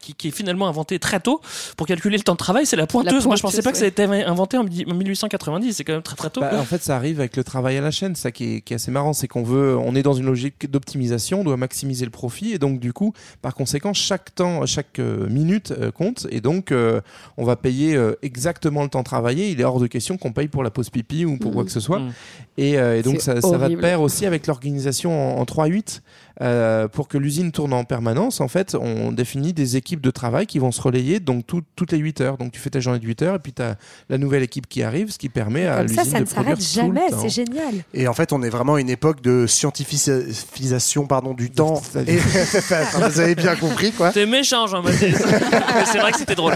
qui, 0.00 0.14
qui 0.14 0.28
est 0.28 0.30
finalement 0.30 0.68
inventé 0.68 0.98
très 1.00 1.18
tôt 1.18 1.40
pour 1.76 1.86
calculer 1.88 2.16
le 2.16 2.22
temps 2.22 2.34
de 2.34 2.38
travail, 2.38 2.66
c'est 2.66 2.76
la 2.76 2.86
pointeuse. 2.86 3.26
Moi, 3.26 3.34
je 3.36 3.42
pensais 3.42 3.62
pas 3.62 3.72
que 3.72 3.78
ça 3.78 3.84
a 3.84 3.88
été 3.88 4.04
inventé 4.04 4.56
en 4.58 4.64
mi- 4.64 4.84
en 4.88 4.94
1890. 4.94 5.72
C'est 5.74 5.84
quand 5.84 5.94
même 5.94 6.02
très 6.02 6.16
très 6.16 6.30
tôt. 6.30 6.40
Bah, 6.40 6.52
en 6.58 6.64
fait, 6.64 6.82
ça 6.82 6.94
arrive 6.96 7.18
avec 7.18 7.36
le 7.36 7.42
travail 7.44 7.76
à 7.76 7.80
la 7.80 7.90
chaîne, 7.90 8.14
ça 8.14 8.30
qui 8.30 8.56
est, 8.56 8.60
qui 8.60 8.72
est 8.74 8.76
assez 8.76 8.90
marrant, 8.90 9.12
c'est 9.12 9.26
qu'on 9.28 9.42
veut, 9.42 9.76
on 9.76 9.94
est 9.94 10.02
dans 10.02 10.12
une 10.12 10.26
logique 10.26 10.70
d'optimisation, 10.70 11.40
on 11.40 11.44
doit 11.44 11.56
maximiser 11.56 12.04
le 12.04 12.10
profit, 12.10 12.52
et 12.52 12.58
donc 12.58 12.78
du 12.78 12.92
coup, 12.92 13.12
par 13.42 13.54
conséquent, 13.54 13.92
chaque 13.94 14.34
temps, 14.34 14.66
chaque 14.66 14.98
minute 14.98 15.72
euh, 15.72 15.90
compte, 15.90 16.26
et 16.30 16.40
donc 16.40 16.72
euh, 16.72 17.00
on 17.36 17.44
va 17.44 17.56
payer 17.56 17.96
euh, 17.96 18.14
exactement 18.22 18.82
le 18.82 18.88
temps 18.88 19.02
travaillé. 19.02 19.50
Il 19.50 19.60
est 19.60 19.64
hors 19.64 19.80
de 19.80 19.86
question 19.86 20.16
qu'on 20.18 20.32
paye 20.32 20.48
pour 20.48 20.62
la 20.62 20.70
pause 20.70 20.90
pipi 20.90 21.24
ou 21.24 21.38
pour 21.38 21.52
quoi 21.52 21.64
que 21.64 21.70
ce 21.70 21.80
soit. 21.80 22.00
Mm. 22.00 22.12
Et, 22.58 22.78
euh, 22.78 22.97
et 22.98 23.02
donc 23.02 23.20
ça, 23.20 23.40
ça 23.40 23.58
va 23.58 23.68
de 23.68 23.76
pair 23.76 24.00
aussi 24.00 24.26
avec 24.26 24.46
l'organisation 24.46 25.38
en, 25.38 25.40
en 25.40 25.44
3-8. 25.44 26.00
Euh, 26.40 26.86
pour 26.86 27.08
que 27.08 27.18
l'usine 27.18 27.50
tourne 27.50 27.72
en 27.72 27.82
permanence, 27.82 28.40
en 28.40 28.46
fait, 28.46 28.76
on 28.80 29.10
définit 29.10 29.52
des 29.52 29.76
équipes 29.76 30.00
de 30.00 30.10
travail 30.12 30.46
qui 30.46 30.60
vont 30.60 30.70
se 30.70 30.80
relayer 30.80 31.18
donc 31.18 31.44
tout- 31.46 31.62
toutes 31.74 31.90
les 31.90 31.98
8 31.98 32.20
heures. 32.20 32.38
Donc 32.38 32.52
tu 32.52 32.60
fais 32.60 32.70
ta 32.70 32.78
journée 32.78 33.00
de 33.00 33.06
8 33.06 33.22
heures 33.22 33.34
et 33.34 33.38
puis 33.40 33.52
tu 33.52 33.60
as 33.62 33.76
la 34.08 34.18
nouvelle 34.18 34.44
équipe 34.44 34.68
qui 34.68 34.82
arrive, 34.84 35.10
ce 35.10 35.18
qui 35.18 35.28
permet 35.28 35.66
à 35.66 35.76
ça, 35.78 35.82
l'usine 35.82 36.04
ça 36.04 36.18
de 36.18 36.20
ne 36.20 36.26
s'arrête 36.26 36.60
jamais. 36.62 37.08
C'est 37.20 37.28
génial. 37.28 37.74
Et 37.92 38.06
en 38.06 38.14
fait, 38.14 38.32
on 38.32 38.42
est 38.42 38.50
vraiment 38.50 38.74
à 38.76 38.80
une 38.80 38.90
époque 38.90 39.20
de 39.20 39.46
scientifisation 39.48 41.06
pardon, 41.06 41.34
du 41.34 41.50
temps. 41.50 41.82
C'est-à-dire- 41.90 42.14
Et, 42.14 42.18
Enfin, 42.58 43.08
vous 43.08 43.20
avez 43.20 43.34
bien 43.34 43.56
compris, 43.56 43.90
quoi. 43.92 44.12
T'es 44.12 44.26
méchant, 44.26 44.66
Jean-Baptiste. 44.68 45.24
Mais 45.74 45.84
c'est 45.90 45.98
vrai 45.98 46.12
que 46.12 46.18
c'était 46.18 46.34
drôle. 46.34 46.54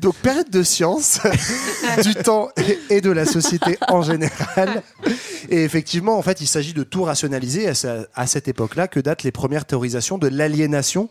Donc, 0.00 0.14
période 0.16 0.48
de 0.50 0.62
science, 0.62 1.20
du 2.02 2.14
temps 2.14 2.48
et, 2.56 2.96
et 2.96 3.00
de 3.00 3.10
la 3.10 3.26
société 3.26 3.76
en 3.88 4.00
général. 4.02 4.82
Et 5.50 5.62
effectivement, 5.64 6.16
en 6.16 6.22
fait, 6.22 6.40
il 6.40 6.46
s'agit 6.46 6.72
de 6.72 6.82
tout 6.84 7.02
rationaliser 7.02 7.49
à, 7.58 7.74
ce- 7.74 8.06
à 8.14 8.26
cette 8.26 8.48
époque-là 8.48 8.88
que 8.88 9.00
datent 9.00 9.22
les 9.22 9.32
premières 9.32 9.64
théorisations 9.64 10.18
de 10.18 10.28
l'aliénation 10.28 11.08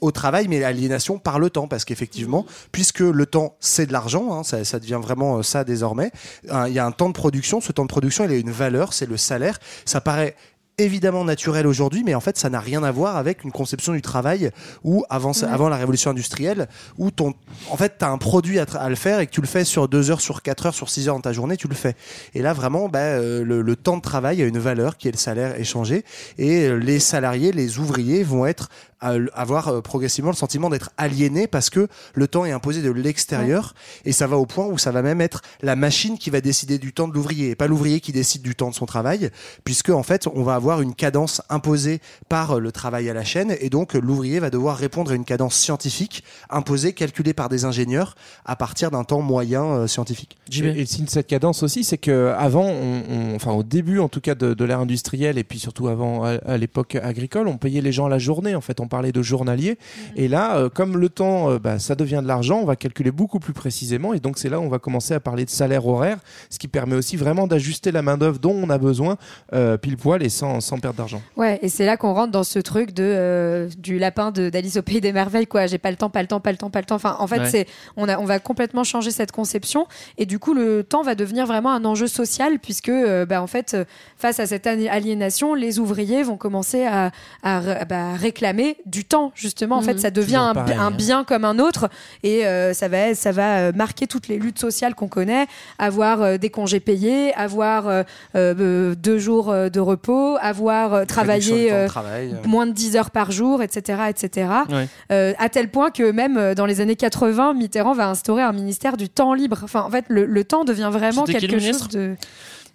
au 0.00 0.10
travail, 0.10 0.46
mais 0.48 0.60
l'aliénation 0.60 1.18
par 1.18 1.38
le 1.38 1.50
temps. 1.50 1.68
Parce 1.68 1.84
qu'effectivement, 1.84 2.46
puisque 2.72 3.00
le 3.00 3.26
temps, 3.26 3.56
c'est 3.60 3.86
de 3.86 3.92
l'argent, 3.92 4.32
hein, 4.32 4.42
ça, 4.44 4.64
ça 4.64 4.78
devient 4.78 5.00
vraiment 5.02 5.38
euh, 5.38 5.42
ça 5.42 5.64
désormais, 5.64 6.10
hein, 6.50 6.68
il 6.68 6.74
y 6.74 6.78
a 6.78 6.86
un 6.86 6.92
temps 6.92 7.08
de 7.08 7.14
production. 7.14 7.60
Ce 7.60 7.72
temps 7.72 7.84
de 7.84 7.88
production, 7.88 8.24
il 8.24 8.30
a 8.30 8.36
une 8.36 8.50
valeur, 8.50 8.92
c'est 8.92 9.06
le 9.06 9.16
salaire. 9.16 9.58
Ça 9.84 10.00
paraît 10.00 10.34
évidemment 10.78 11.24
naturel 11.24 11.66
aujourd'hui, 11.66 12.02
mais 12.04 12.14
en 12.14 12.20
fait, 12.20 12.38
ça 12.38 12.48
n'a 12.48 12.60
rien 12.60 12.82
à 12.82 12.90
voir 12.90 13.16
avec 13.16 13.44
une 13.44 13.52
conception 13.52 13.92
du 13.92 14.02
travail 14.02 14.50
où 14.84 15.04
avant, 15.10 15.32
Ouais. 15.32 15.44
avant 15.44 15.68
la 15.68 15.76
révolution 15.76 16.10
industrielle, 16.10 16.68
où 16.96 17.10
ton, 17.10 17.34
en 17.70 17.76
fait, 17.76 17.98
tu 17.98 18.04
as 18.04 18.08
un 18.08 18.18
produit 18.18 18.58
à, 18.58 18.88
le 18.88 18.94
faire 18.94 19.20
et 19.20 19.26
que 19.26 19.32
tu 19.32 19.40
le 19.40 19.46
fais 19.46 19.64
sur 19.64 19.88
2 19.88 20.10
heures, 20.10 20.20
sur 20.20 20.42
4 20.42 20.66
heures, 20.66 20.74
sur 20.74 20.88
6 20.88 21.08
heures 21.08 21.16
dans 21.16 21.20
ta 21.20 21.32
journée, 21.32 21.56
tu 21.56 21.68
le 21.68 21.74
fais. 21.74 21.94
Et 22.34 22.42
là, 22.42 22.52
vraiment, 22.52 22.88
bah, 22.88 23.00
euh, 23.00 23.44
le, 23.44 23.60
le 23.62 23.76
temps 23.76 23.96
de 23.96 24.02
travail 24.02 24.40
a 24.42 24.46
une 24.46 24.58
valeur 24.58 24.96
qui 24.96 25.08
est 25.08 25.12
le 25.12 25.18
salaire 25.18 25.58
échangé 25.60 26.04
et 26.38 26.66
euh, 26.66 26.76
les 26.76 27.00
salariés, 27.00 27.52
les 27.52 27.78
ouvriers 27.78 28.22
vont 28.22 28.46
être 28.46 28.68
à- 29.00 29.14
avoir 29.34 29.68
euh, 29.68 29.80
progressivement 29.80 30.30
le 30.30 30.36
sentiment 30.36 30.70
d'être 30.70 30.90
aliénés 30.96 31.46
parce 31.46 31.70
que 31.70 31.88
le 32.14 32.28
temps 32.28 32.44
est 32.44 32.52
imposé 32.52 32.82
de 32.82 32.90
l'extérieur 32.90 33.74
et 34.04 34.12
ça 34.12 34.26
va 34.26 34.36
au 34.38 34.46
point 34.46 34.66
où 34.66 34.78
ça 34.78 34.90
va 34.90 35.02
même 35.02 35.20
être 35.20 35.42
la 35.62 35.76
machine 35.76 36.18
qui 36.18 36.30
va 36.30 36.40
décider 36.40 36.78
du 36.78 36.92
temps 36.92 37.08
de 37.08 37.14
l'ouvrier 37.14 37.50
et 37.50 37.54
pas 37.56 37.66
l'ouvrier 37.66 38.00
qui 38.00 38.12
décide 38.12 38.42
du 38.42 38.54
temps 38.54 38.70
de 38.70 38.74
son 38.74 38.86
travail 38.86 39.30
puisque 39.64 39.90
en 39.90 40.02
fait 40.02 40.26
on 40.32 40.42
va 40.42 40.54
avoir 40.54 40.80
une 40.80 40.94
cadence 40.94 41.42
imposée 41.48 42.00
par 42.28 42.52
euh, 42.56 42.60
le 42.60 42.72
travail 42.72 43.08
à 43.08 43.14
la 43.14 43.24
chaîne 43.24 43.54
et 43.60 43.70
donc 43.70 43.94
euh, 43.94 44.00
l'ouvrier 44.00 44.40
va 44.40 44.50
devoir 44.50 44.76
répondre 44.76 45.10
à 45.12 45.14
une 45.14 45.24
cadence 45.24 45.54
scientifique 45.54 46.24
imposée 46.50 46.92
calculée 46.92 47.34
par 47.34 47.48
des 47.48 47.64
ingénieurs 47.64 48.14
à 48.44 48.56
partir 48.56 48.90
d'un 48.90 49.04
temps 49.04 49.20
moyen 49.22 49.64
euh, 49.64 49.86
scientifique. 49.86 50.36
Et, 50.68 50.70
et 50.76 50.80
le 50.80 50.86
signe 50.86 51.04
de 51.04 51.10
cette 51.10 51.26
cadence 51.26 51.62
aussi, 51.62 51.84
c'est 51.84 51.98
que 51.98 52.34
avant, 52.36 52.64
on, 52.66 53.02
on- 53.08 53.34
enfin 53.34 53.52
au 53.52 53.62
début 53.62 53.98
en 54.00 54.08
tout 54.08 54.20
cas 54.20 54.34
de, 54.34 54.54
de 54.54 54.64
l'ère 54.64 54.80
industrielle 54.80 55.38
et 55.38 55.44
puis 55.44 55.58
surtout 55.58 55.88
avant 55.88 56.24
à, 56.24 56.30
à 56.46 56.56
l'époque 56.56 56.94
agricole, 56.96 57.48
on 57.48 57.58
payait 57.58 57.80
les 57.80 57.92
gens 57.92 58.06
à 58.06 58.08
la 58.08 58.18
journée. 58.18 58.54
En 58.54 58.60
fait, 58.60 58.80
on 58.80 58.87
parlait 58.88 59.12
de 59.12 59.22
journalier. 59.22 59.78
Et 60.16 60.28
là, 60.28 60.56
euh, 60.56 60.68
comme 60.68 60.96
le 60.98 61.08
temps, 61.08 61.50
euh, 61.50 61.58
bah, 61.58 61.78
ça 61.78 61.94
devient 61.94 62.20
de 62.22 62.28
l'argent, 62.28 62.58
on 62.60 62.64
va 62.64 62.76
calculer 62.76 63.10
beaucoup 63.10 63.38
plus 63.38 63.52
précisément. 63.52 64.14
Et 64.14 64.20
donc 64.20 64.38
c'est 64.38 64.48
là 64.48 64.58
où 64.58 64.62
on 64.62 64.68
va 64.68 64.78
commencer 64.78 65.14
à 65.14 65.20
parler 65.20 65.44
de 65.44 65.50
salaire 65.50 65.86
horaire, 65.86 66.18
ce 66.50 66.58
qui 66.58 66.68
permet 66.68 66.96
aussi 66.96 67.16
vraiment 67.16 67.46
d'ajuster 67.46 67.92
la 67.92 68.02
main 68.02 68.16
d'œuvre 68.16 68.38
dont 68.38 68.54
on 68.54 68.70
a 68.70 68.78
besoin 68.78 69.16
euh, 69.52 69.76
pile 69.76 69.96
poil 69.96 70.22
et 70.22 70.28
sans, 70.28 70.60
sans 70.60 70.78
perdre 70.78 70.96
d'argent. 70.98 71.22
Ouais, 71.36 71.58
et 71.62 71.68
c'est 71.68 71.86
là 71.86 71.96
qu'on 71.96 72.12
rentre 72.14 72.32
dans 72.32 72.44
ce 72.44 72.58
truc 72.58 72.92
de 72.92 73.02
euh, 73.04 73.68
du 73.78 73.98
lapin 73.98 74.30
de 74.30 74.48
d'Alice 74.50 74.76
au 74.76 74.82
pays 74.82 75.00
des 75.00 75.12
merveilles 75.12 75.46
quoi. 75.46 75.66
J'ai 75.66 75.78
pas 75.78 75.90
le 75.90 75.96
temps, 75.96 76.10
pas 76.10 76.22
le 76.22 76.28
temps, 76.28 76.40
pas 76.40 76.50
le 76.52 76.58
temps, 76.58 76.70
pas 76.70 76.80
le 76.80 76.86
temps. 76.86 76.94
Enfin, 76.96 77.16
en 77.18 77.26
fait, 77.26 77.38
Ouais. 77.40 77.50
c'est 77.50 77.66
on 77.96 78.08
a 78.08 78.18
on 78.18 78.24
va 78.24 78.38
complètement 78.38 78.84
changer 78.84 79.10
cette 79.10 79.30
conception 79.32 79.86
et 80.16 80.26
du 80.26 80.38
coup 80.38 80.54
le 80.54 80.82
temps 80.82 81.02
va 81.02 81.14
devenir 81.14 81.46
vraiment 81.46 81.70
un 81.72 81.84
enjeu 81.84 82.06
social 82.06 82.58
puisque 82.58 82.88
euh, 82.88 83.26
bah, 83.26 83.42
en 83.42 83.46
fait 83.46 83.76
face 84.16 84.40
à 84.40 84.46
cette 84.46 84.66
ali- 84.66 84.88
aliénation, 84.88 85.54
les 85.54 85.78
ouvriers 85.78 86.22
vont 86.22 86.36
commencer 86.36 86.84
à, 86.84 87.10
à 87.42 87.84
bah, 87.84 88.14
réclamer 88.14 88.77
du 88.86 89.04
temps 89.04 89.32
justement. 89.34 89.76
En 89.76 89.82
fait, 89.82 89.98
ça 89.98 90.10
devient 90.10 90.36
un, 90.36 90.54
pareil, 90.54 90.76
un 90.76 90.86
hein. 90.86 90.90
bien 90.90 91.24
comme 91.24 91.44
un 91.44 91.58
autre 91.58 91.88
et 92.22 92.46
euh, 92.46 92.72
ça 92.72 92.88
va 92.88 93.14
ça 93.14 93.32
va 93.32 93.58
euh, 93.58 93.72
marquer 93.74 94.06
toutes 94.06 94.28
les 94.28 94.38
luttes 94.38 94.58
sociales 94.58 94.94
qu'on 94.94 95.08
connaît, 95.08 95.46
avoir 95.78 96.22
euh, 96.22 96.36
des 96.38 96.50
congés 96.50 96.80
payés, 96.80 97.34
avoir 97.34 97.88
euh, 97.88 98.02
euh, 98.36 98.94
deux 98.94 99.18
jours 99.18 99.50
euh, 99.50 99.68
de 99.68 99.80
repos, 99.80 100.36
avoir 100.40 100.94
euh, 100.94 101.04
travaillé 101.04 101.68
temps 101.68 101.74
de 101.74 101.80
euh, 101.80 101.86
travail, 101.88 102.34
euh. 102.34 102.48
moins 102.48 102.66
de 102.66 102.72
10 102.72 102.96
heures 102.96 103.10
par 103.10 103.30
jour, 103.30 103.62
etc., 103.62 104.02
etc. 104.08 104.48
Ouais. 104.70 104.88
Euh, 105.12 105.32
à 105.38 105.48
tel 105.48 105.70
point 105.70 105.90
que 105.90 106.10
même 106.10 106.54
dans 106.54 106.66
les 106.66 106.80
années 106.80 106.96
80, 106.96 107.54
Mitterrand 107.54 107.94
va 107.94 108.08
instaurer 108.08 108.42
un 108.42 108.52
ministère 108.52 108.96
du 108.96 109.08
temps 109.08 109.34
libre. 109.34 109.60
Enfin, 109.62 109.82
en 109.82 109.90
fait, 109.90 110.04
le, 110.08 110.24
le 110.24 110.44
temps 110.44 110.64
devient 110.64 110.90
vraiment 110.92 111.24
quelque 111.24 111.58
chose 111.58 111.88
de. 111.88 112.16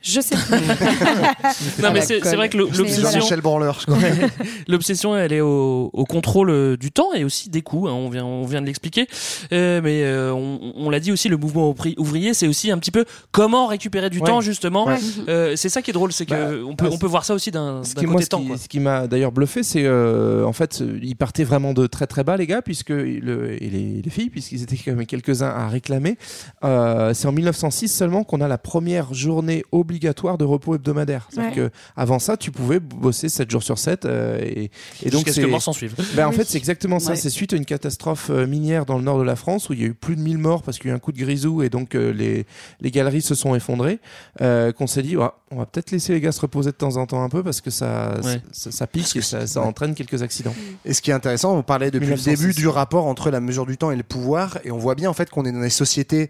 Je 0.04 0.20
sais 0.22 0.36
plus. 0.36 0.44
Non, 1.82 1.92
mais 1.94 2.02
c'est 2.02 2.24
c'est 2.24 2.36
vrai 2.36 2.50
que 2.50 2.58
l'obsession. 2.58 3.10
Jean-Michel 3.10 3.42
Branleur, 3.42 3.80
je 3.80 3.86
crois. 3.86 3.98
Ouais. 3.98 4.12
L'obsession, 4.68 5.16
elle 5.18 5.34
est 5.34 5.42
au, 5.42 5.90
au 5.94 6.06
contrôle 6.06 6.50
euh, 6.50 6.78
du 6.78 6.92
temps 6.92 7.14
et 7.14 7.24
aussi 7.24 7.50
des 7.50 7.62
coûts. 7.62 7.88
hein, 7.88 7.94
on 7.94 8.10
vient, 8.10 8.26
on 8.26 8.46
vient 8.46 8.62
de 8.62 8.66
l'expliquer. 8.66 9.08
Euh, 9.52 9.82
mais 9.84 10.04
euh, 10.04 10.32
on, 10.34 10.74
on 10.76 10.90
l'a 10.90 11.00
dit 11.00 11.12
aussi, 11.12 11.30
le 11.30 11.38
mouvement 11.38 11.72
ouvri- 11.72 11.96
ouvrier, 11.98 12.34
c'est 12.34 12.48
aussi 12.48 12.70
un 12.72 12.78
petit 12.78 12.92
peu 12.92 13.06
comment 13.32 13.68
récupérer 13.68 14.10
du 14.10 14.20
Ouais. 14.20 14.28
temps 14.28 14.42
justement. 14.42 14.86
Ouais. 14.88 14.98
Euh, 15.28 15.56
c'est 15.56 15.70
ça 15.70 15.82
qui 15.82 15.92
est 15.92 15.94
drôle, 15.94 16.12
c'est 16.14 16.26
que 16.26 16.32
Bah, 16.34 16.74
peut, 16.78 16.86
ah, 16.88 16.94
on 16.94 16.98
peut 16.98 17.08
voir 17.08 17.26
ça 17.26 17.34
aussi 17.34 17.52
d'un 17.52 17.84
Ce 17.84 17.94
d'un 17.96 18.02
qui, 18.02 18.06
moi, 18.06 18.14
côté 18.16 18.26
ce 18.26 18.30
temps. 18.30 18.42
qui, 18.42 18.48
quoi. 18.48 18.58
ce 18.58 18.68
qui 18.68 18.80
m'a 18.80 19.08
d'ailleurs 19.08 19.32
bluffé, 19.32 19.64
c'est 19.64 19.84
euh, 19.86 20.46
en 20.46 20.54
fait, 20.54 20.84
ils 21.02 21.16
partaient 21.16 21.44
vraiment 21.44 21.74
de 21.74 21.88
très 21.88 22.08
très 22.08 22.24
bas, 22.24 22.38
les 22.38 22.48
gars, 22.48 22.62
puisque 22.62 22.90
le, 22.90 23.62
et 23.62 23.70
les, 23.70 24.02
les 24.04 24.10
filles, 24.10 24.30
puisqu'ils 24.30 24.62
étaient 24.64 24.78
quand 24.78 24.94
même 24.96 25.06
quelques-uns 25.06 25.50
à 25.50 25.68
réclamer. 25.68 26.18
Euh, 26.64 27.14
c'est 27.14 27.28
en 27.28 27.32
1906 27.32 27.88
seulement 27.90 28.24
qu'on 28.24 28.42
a 28.42 28.48
la 28.48 28.58
première 28.58 29.14
journée 29.14 29.64
obligatoire 29.94 30.38
de 30.38 30.46
repos 30.46 30.76
hebdomadaire. 30.76 31.28
C'est-à-dire 31.30 31.64
Ouais. 31.64 31.70
que 31.70 31.76
avant 31.96 32.18
ça, 32.20 32.36
tu 32.38 32.52
pouvais 32.52 32.80
bosser 32.80 33.30
7 33.30 33.50
jours 33.52 33.62
sur 33.64 33.78
7 33.78 34.06
euh, 34.06 34.40
et, 34.42 34.72
et 35.04 35.10
donc 35.10 35.20
Jusqu'à 35.20 35.32
ce 35.32 35.36
c'est 35.36 35.42
que 35.44 35.52
mort 35.52 35.62
s'en 35.62 35.74
suive. 35.74 35.94
Ben, 36.16 36.28
en 36.28 36.32
fait, 36.32 36.46
c'est 36.46 36.58
exactement 36.58 37.00
ça. 37.00 37.12
Ouais. 37.12 37.16
C'est 37.16 37.30
suite 37.30 37.54
à 37.54 37.56
une 37.58 37.66
catastrophe 37.66 38.30
euh, 38.32 38.48
minière 38.48 38.86
dans 38.86 38.98
le 38.98 39.04
nord 39.04 39.20
de 39.20 39.24
la 39.24 39.36
France 39.36 39.70
où 39.70 39.74
il 39.74 39.82
y 39.82 39.84
a 39.84 39.88
eu 39.88 39.94
plus 39.94 40.16
de 40.16 40.22
1000 40.22 40.38
morts 40.40 40.64
parce 40.64 40.78
qu'il 40.80 40.88
y 40.88 40.90
a 40.90 40.94
eu 40.94 40.96
un 40.96 41.00
coup 41.00 41.12
de 41.12 41.18
grisou 41.20 41.62
et 41.62 41.70
donc 41.70 41.96
euh, 41.96 42.12
les, 42.12 42.46
les 42.82 42.92
galeries 42.92 43.22
se 43.22 43.36
sont 43.36 43.54
effondrées. 43.56 44.00
euh, 44.42 44.72
qu'on 44.72 44.88
s'est 44.88 45.04
dit, 45.04 45.16
Ouais, 45.16 45.28
on 45.52 45.58
va 45.58 45.66
peut-être 45.68 45.92
laisser 45.92 46.14
les 46.14 46.22
gars 46.22 46.32
se 46.32 46.42
reposer 46.42 46.72
de 46.72 46.76
temps 46.76 46.98
en 46.98 47.06
temps 47.06 47.24
un 47.24 47.30
peu 47.30 47.44
parce 47.44 47.62
que 47.62 47.70
ça, 47.70 48.16
Ouais. 48.24 48.42
ça, 48.52 48.72
ça 48.72 48.88
pique 48.88 49.16
et 49.16 49.22
ça, 49.22 49.46
ça 49.46 49.62
entraîne 49.62 49.94
quelques 49.94 50.22
accidents. 50.24 50.56
Et 50.86 50.94
ce 50.94 51.02
qui 51.02 51.12
est 51.12 51.14
intéressant, 51.14 51.56
on 51.56 51.62
parlait 51.64 51.92
depuis 51.92 52.08
1906. 52.08 52.30
le 52.32 52.38
début 52.48 52.54
du 52.60 52.68
rapport 52.68 53.06
entre 53.06 53.30
la 53.30 53.40
mesure 53.40 53.66
du 53.66 53.78
temps 53.78 53.92
et 53.92 53.96
le 53.96 54.04
pouvoir, 54.04 54.58
et 54.64 54.72
on 54.72 54.78
voit 54.78 54.96
bien 54.96 55.10
en 55.10 55.14
fait 55.14 55.30
qu'on 55.30 55.46
est 55.46 55.52
dans 55.52 55.62
des 55.62 55.70
sociétés 55.70 56.30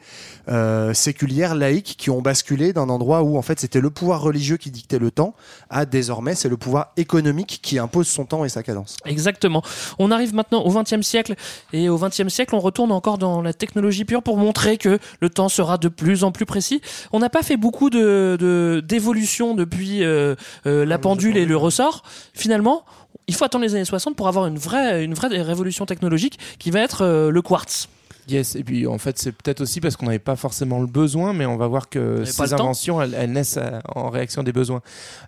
euh, 0.50 0.94
séculières, 0.94 1.56
laïques, 1.56 1.96
qui 1.98 2.10
ont 2.10 2.22
basculé 2.22 2.74
d'un 2.74 2.90
endroit 2.90 3.24
où 3.24 3.38
en 3.38 3.42
fait 3.54 3.60
c'était 3.60 3.82
le 3.82 3.90
pouvoir 3.90 4.22
religieux 4.22 4.58
qui 4.58 4.72
dictait 4.72 5.00
le 5.00 5.12
temps, 5.12 5.36
à 5.70 5.86
désormais 5.86 6.36
c'est 6.36 6.50
le 6.50 6.58
pouvoir 6.58 6.92
économique 6.98 7.60
qui 7.62 7.80
impose 7.80 8.08
son 8.08 8.26
temps 8.26 8.46
et 8.46 8.50
sa 8.50 8.64
cadence. 8.64 8.98
Exactement. 9.06 9.62
On 10.00 10.12
arrive 10.12 10.34
maintenant 10.34 10.62
au 10.64 10.72
XXe 10.72 11.02
siècle 11.02 11.36
et 11.72 11.90
au 11.90 11.98
XXe 11.98 12.28
siècle, 12.30 12.56
on 12.56 12.60
retourne 12.60 12.92
encore 12.92 13.18
dans 13.18 13.42
la 13.42 13.54
technologie 13.54 14.06
pure 14.06 14.24
pour 14.24 14.38
montrer 14.38 14.78
que 14.78 15.00
le 15.20 15.30
temps 15.30 15.50
sera 15.50 15.78
de 15.78 15.88
plus 15.88 16.24
en 16.24 16.32
plus 16.32 16.46
précis. 16.46 16.82
On 17.12 17.20
n'a 17.20 17.30
pas 17.30 17.44
fait 17.44 17.58
beaucoup 17.58 17.90
de 17.90 18.38
de- 18.40 18.82
d'évolution 18.86 19.54
depuis 19.56 20.04
euh, 20.04 20.36
euh, 20.66 20.86
la 20.86 20.98
pendule 20.98 21.38
et 21.38 21.46
le 21.46 21.58
ressort. 21.58 22.04
Finalement, 22.34 22.86
il 23.28 23.36
faut 23.36 23.46
attendre 23.46 23.64
les 23.64 23.76
années 23.76 23.86
60 23.86 24.16
pour 24.16 24.28
avoir 24.28 24.48
une 24.48 24.58
vraie 24.58 25.04
une 25.04 25.14
vraie 25.14 25.28
révolution 25.42 25.86
technologique 25.86 26.40
qui 26.60 26.72
va 26.72 26.80
être 26.82 27.04
euh, 27.04 27.30
le 27.32 27.42
quartz. 27.42 27.88
Yes, 28.30 28.56
et 28.56 28.64
puis 28.64 28.88
en 28.88 28.98
fait, 28.98 29.18
c'est 29.20 29.32
peut-être 29.32 29.62
aussi 29.62 29.82
parce 29.82 29.96
qu'on 29.98 30.06
n'avait 30.06 30.20
pas 30.20 30.36
forcément 30.36 30.80
le 30.80 30.88
besoin, 30.88 31.34
mais 31.34 31.46
on 31.46 31.58
va 31.58 31.68
voir 31.68 31.90
que 31.90 32.24
ces 32.26 32.54
inventions, 32.54 33.02
elles, 33.02 33.14
elles 33.14 33.32
naissent 33.32 33.58
euh, 33.58 33.80
en 33.96 34.10
réaction 34.10 34.44
des 34.44 34.54
besoins. 34.54 34.82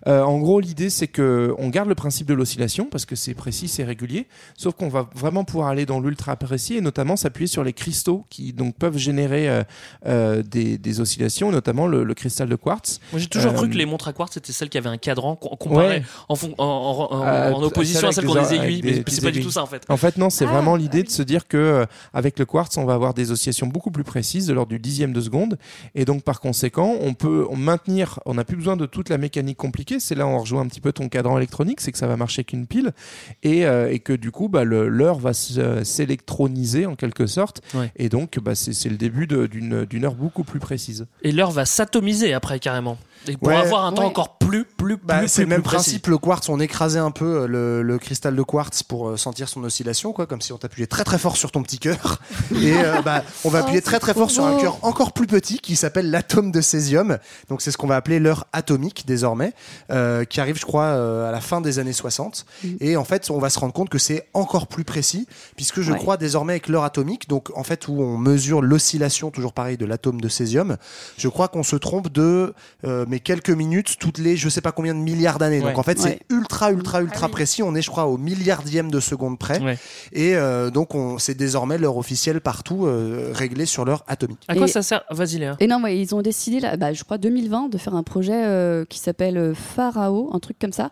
Euh, 0.06 0.22
en 0.22 0.38
gros, 0.38 0.60
l'idée, 0.60 0.88
c'est 0.90 1.08
que 1.08 1.54
on 1.58 1.68
garde 1.68 1.88
le 1.88 1.94
principe 1.94 2.26
de 2.26 2.34
l'oscillation 2.34 2.86
parce 2.90 3.04
que 3.04 3.16
c'est 3.16 3.34
précis, 3.34 3.68
c'est 3.68 3.84
régulier, 3.84 4.26
sauf 4.56 4.74
qu'on 4.74 4.88
va 4.88 5.08
vraiment 5.14 5.44
pouvoir 5.44 5.68
aller 5.68 5.84
dans 5.86 6.00
l'ultra 6.00 6.36
précis 6.36 6.76
et 6.76 6.80
notamment 6.80 7.16
s'appuyer 7.16 7.46
sur 7.46 7.64
les 7.64 7.72
cristaux 7.72 8.24
qui 8.30 8.52
donc 8.52 8.76
peuvent 8.76 8.96
générer 8.96 9.48
euh, 9.48 9.62
euh, 10.06 10.42
des, 10.42 10.78
des 10.78 11.00
oscillations, 11.00 11.50
notamment 11.52 11.86
le, 11.86 12.04
le 12.04 12.14
cristal 12.14 12.48
de 12.48 12.56
quartz. 12.56 13.00
Moi, 13.12 13.20
j'ai 13.20 13.26
toujours 13.26 13.52
Euh, 13.52 13.54
cru 13.56 13.68
que 13.68 13.74
les 13.76 13.86
montres 13.86 14.08
à 14.08 14.12
quartz 14.12 14.34
c'était 14.34 14.52
celles 14.52 14.68
qui 14.70 14.78
avaient 14.78 14.88
un 14.88 14.96
cadran 14.98 15.36
com- 15.36 15.52
comparé 15.58 15.86
Ouais. 15.86 16.02
en, 16.28 16.34
fon- 16.34 16.54
en, 16.58 16.64
en- 16.64 17.14
en- 17.14 17.52
en 17.52 17.62
opposition 17.62 18.08
à 18.08 18.12
celles 18.12 18.24
qui 18.24 18.30
ont 18.30 18.42
des 18.42 18.54
aiguilles. 18.54 18.80
mais 18.82 19.02
c'est 19.06 19.20
pas 19.22 19.30
du 19.30 19.42
tout 19.42 19.50
ça 19.50 19.62
en 19.62 19.66
fait. 19.66 19.82
En 19.88 19.96
fait, 19.96 20.16
non, 20.16 20.30
c'est 20.30 20.46
Ah, 20.46 20.52
vraiment 20.52 20.76
l'idée 20.76 21.02
de 21.02 21.10
se 21.10 21.22
dire 21.22 21.46
que 21.46 21.56
euh, 21.56 21.86
avec 22.14 22.38
le 22.38 22.44
quartz, 22.46 22.76
on 22.78 22.84
va 22.86 22.94
avoir 22.94 23.12
des 23.14 23.30
oscillations 23.30 23.66
beaucoup 23.66 23.90
plus 23.90 24.04
précises, 24.04 24.46
de 24.46 24.52
l'ordre 24.54 24.70
du 24.70 24.78
dixième 24.78 25.12
de 25.12 25.20
seconde, 25.20 25.58
et 25.94 26.04
donc 26.04 26.22
par 26.22 26.40
conséquent, 26.40 26.94
on 27.00 27.14
peut 27.14 27.46
on 27.50 27.56
maintenir. 27.56 28.20
On 28.26 28.34
n'a 28.34 28.44
plus 28.44 28.56
besoin 28.56 28.76
de 28.76 28.86
toute 28.86 29.08
la 29.08 29.18
mécanique 29.18 29.58
compliquée. 29.58 30.00
C'est 30.00 30.14
là 30.14 30.26
où 30.26 30.30
on 30.30 30.38
rejoint 30.38 30.62
un 30.62 30.66
petit 30.68 30.80
peu 30.80 30.92
ton 30.92 31.08
cadran 31.08 31.36
électronique, 31.36 31.80
c'est 31.80 31.92
que 31.92 31.98
ça 31.98 32.06
va 32.06 32.16
marcher 32.16 32.44
qu'une 32.44 32.66
pile, 32.66 32.92
et, 33.42 33.66
euh, 33.66 33.90
et 33.92 33.98
que 33.98 34.12
du 34.12 34.30
coup, 34.30 34.48
bah, 34.48 34.64
l'heure 34.64 35.18
va 35.18 35.32
se- 35.34 35.84
s'électroniser 35.84 36.86
en 36.86 36.94
quelque 36.96 37.26
sorte, 37.26 37.60
Ouais. 37.74 37.90
et 37.96 38.08
donc 38.08 38.38
bah, 38.38 38.54
c'est 38.54 38.88
le 38.88 38.96
début 38.96 39.26
d'une 39.26 40.04
heure 40.04 40.14
beaucoup 40.14 40.44
plus 40.44 40.60
précise. 40.60 41.06
Et 41.22 41.32
l'heure 41.32 41.50
va 41.50 41.64
s'atomiser 41.64 42.32
après 42.32 42.58
carrément. 42.60 42.98
Et 43.28 43.36
pour 43.36 43.48
Ouais. 43.48 43.56
avoir 43.56 43.84
un 43.84 43.92
temps 43.92 44.02
Ouais. 44.02 44.08
encore 44.08 44.38
plus 44.38 44.64
plus 44.64 44.96
Bah, 45.02 45.18
plus 45.18 45.28
c'est 45.28 45.42
le 45.42 45.48
même 45.48 45.62
plus 45.62 45.70
précis. 45.70 45.90
principe, 45.90 46.06
le 46.08 46.18
quartz, 46.18 46.48
on 46.48 46.60
écrasait 46.60 46.98
un 47.00 47.10
peu 47.10 47.24
euh, 47.42 47.46
le, 47.48 47.82
le 47.82 47.98
cristal 47.98 48.36
de 48.36 48.42
quartz 48.42 48.82
pour 48.84 49.08
euh, 49.08 49.16
sentir 49.16 49.48
son 49.48 49.62
oscillation, 49.64 50.12
quoi, 50.12 50.26
comme 50.26 50.40
si 50.40 50.52
on 50.52 50.58
t'appuyait 50.58 50.86
très 50.86 51.02
très 51.04 51.18
fort 51.18 51.36
sur 51.36 51.50
ton 51.50 51.62
petit 51.62 51.78
cœur. 51.78 52.20
Et 52.52 52.74
euh, 52.76 53.02
bah, 53.02 53.24
on 53.44 53.48
va 53.50 53.60
appuyer 53.60 53.78
c'est 53.78 53.84
très 53.84 53.98
très 53.98 54.14
fort 54.14 54.30
sur 54.30 54.44
un 54.46 54.56
cœur 54.58 54.78
encore 54.82 55.12
plus 55.12 55.26
petit 55.26 55.58
qui 55.58 55.74
s'appelle 55.76 56.10
l'atome 56.10 56.52
de 56.52 56.60
césium. 56.60 57.18
Donc 57.48 57.62
c'est 57.62 57.70
ce 57.70 57.76
qu'on 57.78 57.86
va 57.88 57.96
appeler 57.96 58.20
l'heure 58.20 58.46
atomique 58.52 59.04
désormais, 59.06 59.52
euh, 59.90 60.24
qui 60.24 60.40
arrive, 60.40 60.58
je 60.58 60.66
crois, 60.66 60.84
euh, 60.84 61.28
à 61.28 61.32
la 61.32 61.40
fin 61.40 61.60
des 61.60 61.78
années 61.78 61.92
60. 61.92 62.46
Et 62.80 62.96
en 62.96 63.04
fait, 63.04 63.30
on 63.30 63.38
va 63.38 63.50
se 63.50 63.58
rendre 63.58 63.72
compte 63.72 63.88
que 63.88 63.98
c'est 63.98 64.26
encore 64.34 64.66
plus 64.68 64.84
précis, 64.84 65.26
puisque 65.56 65.80
je 65.80 65.92
Ouais. 65.92 65.98
crois 65.98 66.16
désormais 66.16 66.52
avec 66.52 66.68
l'heure 66.68 66.84
atomique, 66.84 67.28
donc 67.28 67.50
en 67.56 67.62
fait 67.64 67.88
où 67.88 68.00
on 68.02 68.18
mesure 68.18 68.62
l'oscillation, 68.62 69.30
toujours 69.30 69.52
pareil, 69.52 69.76
de 69.76 69.86
l'atome 69.86 70.20
de 70.20 70.28
césium, 70.28 70.76
je 71.16 71.28
crois 71.28 71.48
qu'on 71.48 71.62
se 71.62 71.76
trompe 71.76 72.12
de 72.12 72.54
euh, 72.84 73.05
mais 73.06 73.20
quelques 73.20 73.50
minutes 73.50 73.96
toutes 73.98 74.18
les 74.18 74.36
je 74.36 74.48
sais 74.48 74.60
pas 74.60 74.72
combien 74.72 74.94
de 74.94 75.00
milliards 75.00 75.38
d'années. 75.38 75.60
Donc 75.60 75.78
en 75.78 75.82
fait, 75.82 75.98
Ouais. 76.02 76.18
c'est 76.28 76.34
ultra 76.34 76.70
ultra 76.72 77.00
ultra 77.02 77.28
précis. 77.28 77.62
On 77.62 77.74
est, 77.74 77.82
je 77.82 77.90
crois, 77.90 78.06
au 78.06 78.18
milliardième 78.18 78.90
de 78.90 79.00
seconde 79.00 79.38
près. 79.38 79.60
Ouais. 79.62 79.78
Et 80.12 80.36
euh, 80.36 80.70
donc 80.70 80.94
on 80.94 81.18
c'est 81.18 81.34
désormais 81.34 81.78
l'heure 81.78 81.96
officielle 81.96 82.40
partout 82.40 82.86
euh, 82.86 83.30
réglée 83.34 83.66
sur 83.66 83.84
l'heure 83.84 84.04
atomique. 84.08 84.44
À 84.48 84.54
quoi 84.54 84.66
Et- 84.66 84.68
ça 84.68 84.82
sert 84.82 85.02
Vas-y 85.10 85.38
Léa. 85.38 85.56
Et 85.60 85.66
non, 85.66 85.82
ouais, 85.82 85.98
ils 85.98 86.14
ont 86.14 86.22
décidé, 86.22 86.60
là, 86.60 86.76
bah, 86.76 86.92
je 86.92 87.02
crois 87.04 87.18
2020, 87.18 87.68
de 87.68 87.78
faire 87.78 87.94
un 87.94 88.02
projet 88.02 88.44
euh, 88.44 88.84
qui 88.84 88.98
s'appelle 88.98 89.38
euh, 89.38 89.54
Pharao, 89.54 90.30
un 90.34 90.38
truc 90.38 90.58
comme 90.58 90.72
ça, 90.72 90.90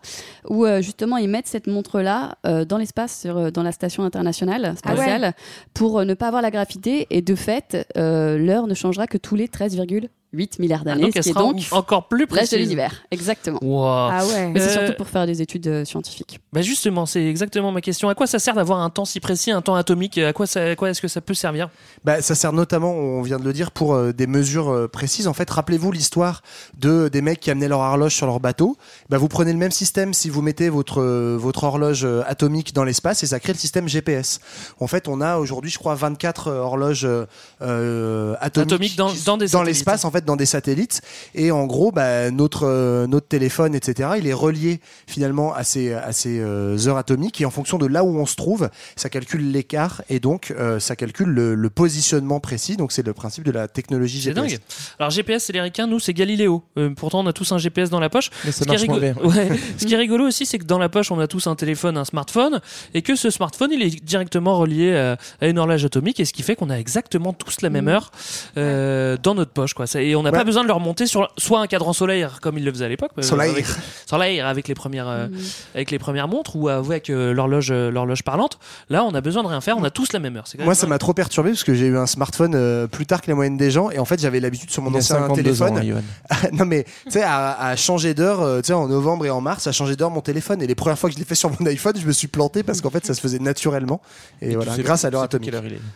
où 0.49 0.65
euh, 0.65 0.81
justement 0.81 1.17
ils 1.17 1.29
mettent 1.29 1.47
cette 1.47 1.67
montre-là 1.67 2.37
euh, 2.45 2.65
dans 2.65 2.77
l'espace, 2.77 3.23
euh, 3.25 3.51
dans 3.51 3.63
la 3.63 3.71
station 3.71 4.03
internationale 4.03 4.75
Ah 4.83 4.91
ouais. 4.91 4.95
spatiale, 4.97 5.33
pour 5.73 5.99
euh, 5.99 6.05
ne 6.05 6.13
pas 6.13 6.27
avoir 6.27 6.41
la 6.41 6.51
gravité. 6.51 7.07
Et 7.09 7.21
de 7.21 7.35
fait, 7.35 7.87
euh, 7.97 8.37
l'heure 8.37 8.67
ne 8.67 8.73
changera 8.73 9.07
que 9.07 9.17
tous 9.17 9.35
les 9.35 9.47
13,8 9.47 10.09
8 10.35 10.59
milliards 10.59 10.81
Ah, 10.83 10.85
d'années, 10.89 11.01
donc 11.03 11.13
ce 11.13 11.17
elle 11.19 11.23
qui 11.23 11.29
est 11.29 11.33
donc 11.33 11.61
encore 11.71 12.07
plus 12.07 12.19
l'âge 12.25 12.27
précise. 12.29 12.51
de 12.51 12.57
l'univers. 12.57 13.03
Exactement. 13.11 13.59
Wow. 13.61 13.85
Ah 14.11 14.25
ouais. 14.25 14.49
Mais 14.49 14.59
c'est 14.59 14.77
Euh, 14.77 14.85
surtout 14.85 14.97
pour 14.97 15.07
faire 15.07 15.25
des 15.25 15.41
études 15.41 15.67
euh, 15.67 15.85
scientifiques. 15.85 16.39
Bah 16.53 16.61
justement, 16.61 17.05
c'est 17.05 17.25
exactement 17.25 17.71
ma 17.71 17.81
question. 17.81 18.09
À 18.09 18.15
quoi 18.15 18.27
ça 18.27 18.39
sert 18.39 18.53
d'avoir 18.55 18.79
un 18.79 18.89
temps 18.89 19.05
si 19.05 19.19
précis, 19.19 19.51
un 19.51 19.61
temps 19.61 19.75
atomique? 19.75 20.17
À 20.17 20.33
quoi, 20.33 20.45
ça- 20.47 20.61
à 20.71 20.75
quoi 20.75 20.89
est-ce 20.89 21.01
que 21.01 21.07
ça 21.07 21.21
peut 21.21 21.33
servir? 21.33 21.69
Bah, 22.03 22.21
ça 22.21 22.35
sert 22.35 22.53
notamment, 22.53 22.91
on 22.91 23.21
vient 23.21 23.39
de 23.39 23.43
le 23.45 23.53
dire, 23.53 23.71
pour 23.71 23.93
euh, 23.95 24.11
des 24.11 24.27
mesures 24.27 24.69
euh, 24.69 24.87
précises. 24.87 25.27
En 25.27 25.33
fait, 25.33 25.49
rappelez-vous 25.49 25.91
l'histoire 25.91 26.41
de 26.77 27.07
des 27.07 27.21
mecs 27.21 27.39
qui 27.39 27.51
amenaient 27.51 27.67
leur 27.67 27.79
horloge 27.79 28.13
sur 28.15 28.25
leur 28.27 28.39
bateau. 28.39 28.77
Bah, 29.09 29.17
vous 29.17 29.27
prenez 29.27 29.51
le 29.53 29.57
même 29.59 29.71
système 29.71 30.13
si 30.13 30.29
vous 30.29 30.41
mettez 30.41 30.69
votre 30.69 31.01
euh, 31.01 31.37
votre 31.39 31.63
horloge 31.63 32.03
euh, 32.03 32.23
atomique 32.27 32.73
dans 32.73 32.83
l'espace 32.83 33.23
et 33.23 33.27
ça 33.27 33.39
crée 33.39 33.53
le 33.53 33.57
système 33.59 33.87
GPS. 33.87 34.39
En 34.79 34.87
fait, 34.87 35.07
on 35.07 35.21
a 35.21 35.37
aujourd'hui, 35.37 35.71
je 35.71 35.77
crois, 35.77 35.95
24 35.95 36.51
horloges 36.51 37.05
euh, 37.05 37.25
euh, 37.61 38.35
atomiques, 38.41 38.71
Atomiques 38.73 38.95
dans- 38.97 39.37
dans 39.51 39.63
l'espace, 39.63 40.05
en 40.05 40.11
fait, 40.11 40.24
dans 40.25 40.35
des 40.35 40.45
satellites. 40.45 41.01
Et 41.33 41.51
en 41.51 41.65
gros, 41.65 41.91
bah, 41.91 42.31
notre 42.31 42.63
euh, 42.65 43.07
notre 43.07 43.27
téléphone, 43.27 43.75
etc., 43.75 44.09
il 44.17 44.27
est 44.27 44.33
relié 44.33 44.79
finalement 45.07 45.53
à 45.53 45.63
ces 45.63 45.93
à 45.93 46.11
ces 46.11 46.39
euh, 46.39 46.77
heures 46.87 46.97
atomiques 46.97 47.39
et 47.41 47.45
en 47.45 47.51
fonction 47.51 47.77
de 47.77 47.85
là 47.85 48.03
où 48.03 48.17
on 48.17 48.25
se 48.25 48.35
trouve, 48.35 48.69
ça 48.95 49.09
calcule 49.09 49.51
l'écart 49.51 50.01
et 50.09 50.19
donc 50.19 50.51
euh, 50.57 50.79
ça 50.79 50.95
calcule 50.95 51.29
le, 51.29 51.55
le 51.55 51.69
positionnement 51.69 52.39
précis. 52.39 52.75
Donc 52.77 52.91
c'est 52.91 53.05
le 53.05 53.13
principe 53.13 53.43
de 53.43 53.51
la 53.51 53.67
technologie 53.67 54.19
C'est 54.21 54.33
GPS. 54.33 54.51
dingue. 54.53 54.59
Alors 54.99 55.09
GPS, 55.11 55.43
c'est 55.45 55.53
les 55.53 55.61
ricains, 55.61 55.87
nous 55.87 55.99
c'est 55.99 56.13
Galiléo. 56.13 56.63
Euh, 56.77 56.89
pourtant 56.95 57.19
on 57.21 57.27
a 57.27 57.33
tous 57.33 57.51
un 57.51 57.57
GPS 57.57 57.89
dans 57.89 57.99
la 57.99 58.09
poche. 58.09 58.29
Mais 58.43 58.51
ça 58.51 58.59
Ce 58.59 58.63
qui 58.65 58.69
est 58.69 58.87
marche 58.87 58.87
moins 58.87 58.97
rigo- 58.97 59.13
bien. 59.13 59.15
Ouais. 59.49 59.59
Ce 59.77 59.85
qui 59.85 59.93
est 59.93 59.97
rigolo 59.97 60.25
aussi, 60.25 60.45
c'est 60.45 60.57
que 60.59 60.65
dans 60.65 60.77
la 60.79 60.89
poche, 60.89 61.11
on 61.11 61.19
a 61.19 61.27
tous 61.27 61.47
un 61.47 61.55
téléphone, 61.55 61.97
un 61.97 62.05
smartphone, 62.05 62.59
et 62.93 63.01
que 63.01 63.15
ce 63.15 63.29
smartphone, 63.29 63.71
il 63.71 63.81
est 63.81 64.03
directement 64.03 64.57
relié 64.57 64.95
à, 64.95 65.17
à 65.41 65.47
une 65.47 65.57
horloge 65.59 65.83
atomique, 65.85 66.19
et 66.19 66.25
ce 66.25 66.33
qui 66.33 66.43
fait 66.43 66.55
qu'on 66.55 66.69
a 66.69 66.77
exactement 66.77 67.33
tous 67.33 67.61
la 67.61 67.69
même 67.69 67.87
heure 67.87 68.11
euh, 68.57 69.17
dans 69.21 69.35
notre 69.35 69.51
poche, 69.51 69.73
quoi. 69.73 69.87
Ça- 69.87 70.01
Et 70.01 70.14
on 70.15 70.23
n'a 70.23 70.31
Ouais. 70.31 70.37
pas 70.37 70.43
besoin 70.43 70.63
de 70.63 70.67
leur 70.67 70.79
monter 70.79 71.05
sur 71.05 71.29
soit 71.37 71.59
un 71.59 71.67
cadran 71.67 71.93
solaire 71.93 72.39
comme 72.41 72.57
ils 72.57 72.63
le 72.65 72.71
faisaient 72.71 72.85
à 72.85 72.89
l'époque, 72.89 73.11
euh, 73.17 73.21
Solaire. 73.21 73.51
avec, 73.51 73.65
solaire 74.05 74.47
avec 74.47 74.67
les 74.67 74.75
premières 74.75 75.07
euh, 75.07 75.27
avec 75.73 75.91
les 75.91 75.99
premières 75.99 76.27
montres 76.27 76.55
ou 76.55 76.69
avec 76.69 77.09
euh, 77.09 77.33
l'horloge 77.33 77.71
l'horloge 77.71 78.23
parlante. 78.23 78.57
Là, 78.89 79.03
on 79.03 79.13
a 79.13 79.21
besoin 79.21 79.43
de 79.43 79.47
rien 79.47 79.61
faire, 79.61 79.77
on 79.77 79.83
a 79.83 79.89
tous 79.91 80.13
la 80.13 80.19
même 80.19 80.35
heure. 80.37 80.45
Moi, 80.59 80.75
ça 80.75 80.87
m'a 80.87 80.97
trop 80.97 81.13
perturbé 81.13 81.51
parce 81.51 81.63
que 81.63 81.73
j'ai 81.73 81.87
eu 81.87 81.97
un 81.97 82.05
smartphone 82.05 82.53
euh, 82.55 82.87
plus 82.87 83.05
tard 83.05 83.21
que 83.21 83.29
la 83.29 83.35
moyenne 83.35 83.57
des 83.57 83.71
gens 83.71 83.89
et 83.91 83.99
en 83.99 84.05
fait, 84.05 84.19
j'avais 84.19 84.39
l'habitude 84.39 84.69
sur 84.71 84.81
mon 84.81 84.91
Il 84.91 84.97
ancien 84.97 85.17
52 85.17 85.43
téléphone. 85.43 85.77
ans, 85.77 86.01
non 86.53 86.65
mais 86.65 86.83
tu 87.05 87.11
sais 87.11 87.23
à, 87.23 87.59
à 87.59 87.75
changer 87.75 88.13
d'heure, 88.13 88.61
tu 88.61 88.67
sais 88.67 88.73
en 88.73 88.87
novembre 88.87 89.25
et 89.25 89.29
en 89.29 89.41
mars, 89.41 89.67
à 89.67 89.71
changer 89.71 89.95
d'heure 89.95 90.11
mon 90.11 90.21
téléphone 90.21 90.61
et 90.61 90.67
les 90.67 90.75
premières 90.75 90.97
fois 90.99 91.09
que 91.09 91.13
je 91.15 91.19
l'ai 91.19 91.25
fait 91.25 91.35
sur 91.35 91.49
mon 91.49 91.65
iPhone, 91.67 91.93
je 91.99 92.05
me 92.05 92.11
suis 92.11 92.27
planté 92.27 92.63
parce 92.63 92.81
qu'en 92.81 92.89
fait 92.89 93.05
ça 93.05 93.13
se 93.13 93.21
faisait 93.21 93.39
naturellement 93.39 94.01
et, 94.41 94.55
voilà 94.55 94.77
grâce 94.77 95.05
à 95.05 95.09
l'heure 95.09 95.21
atomique. 95.23 95.51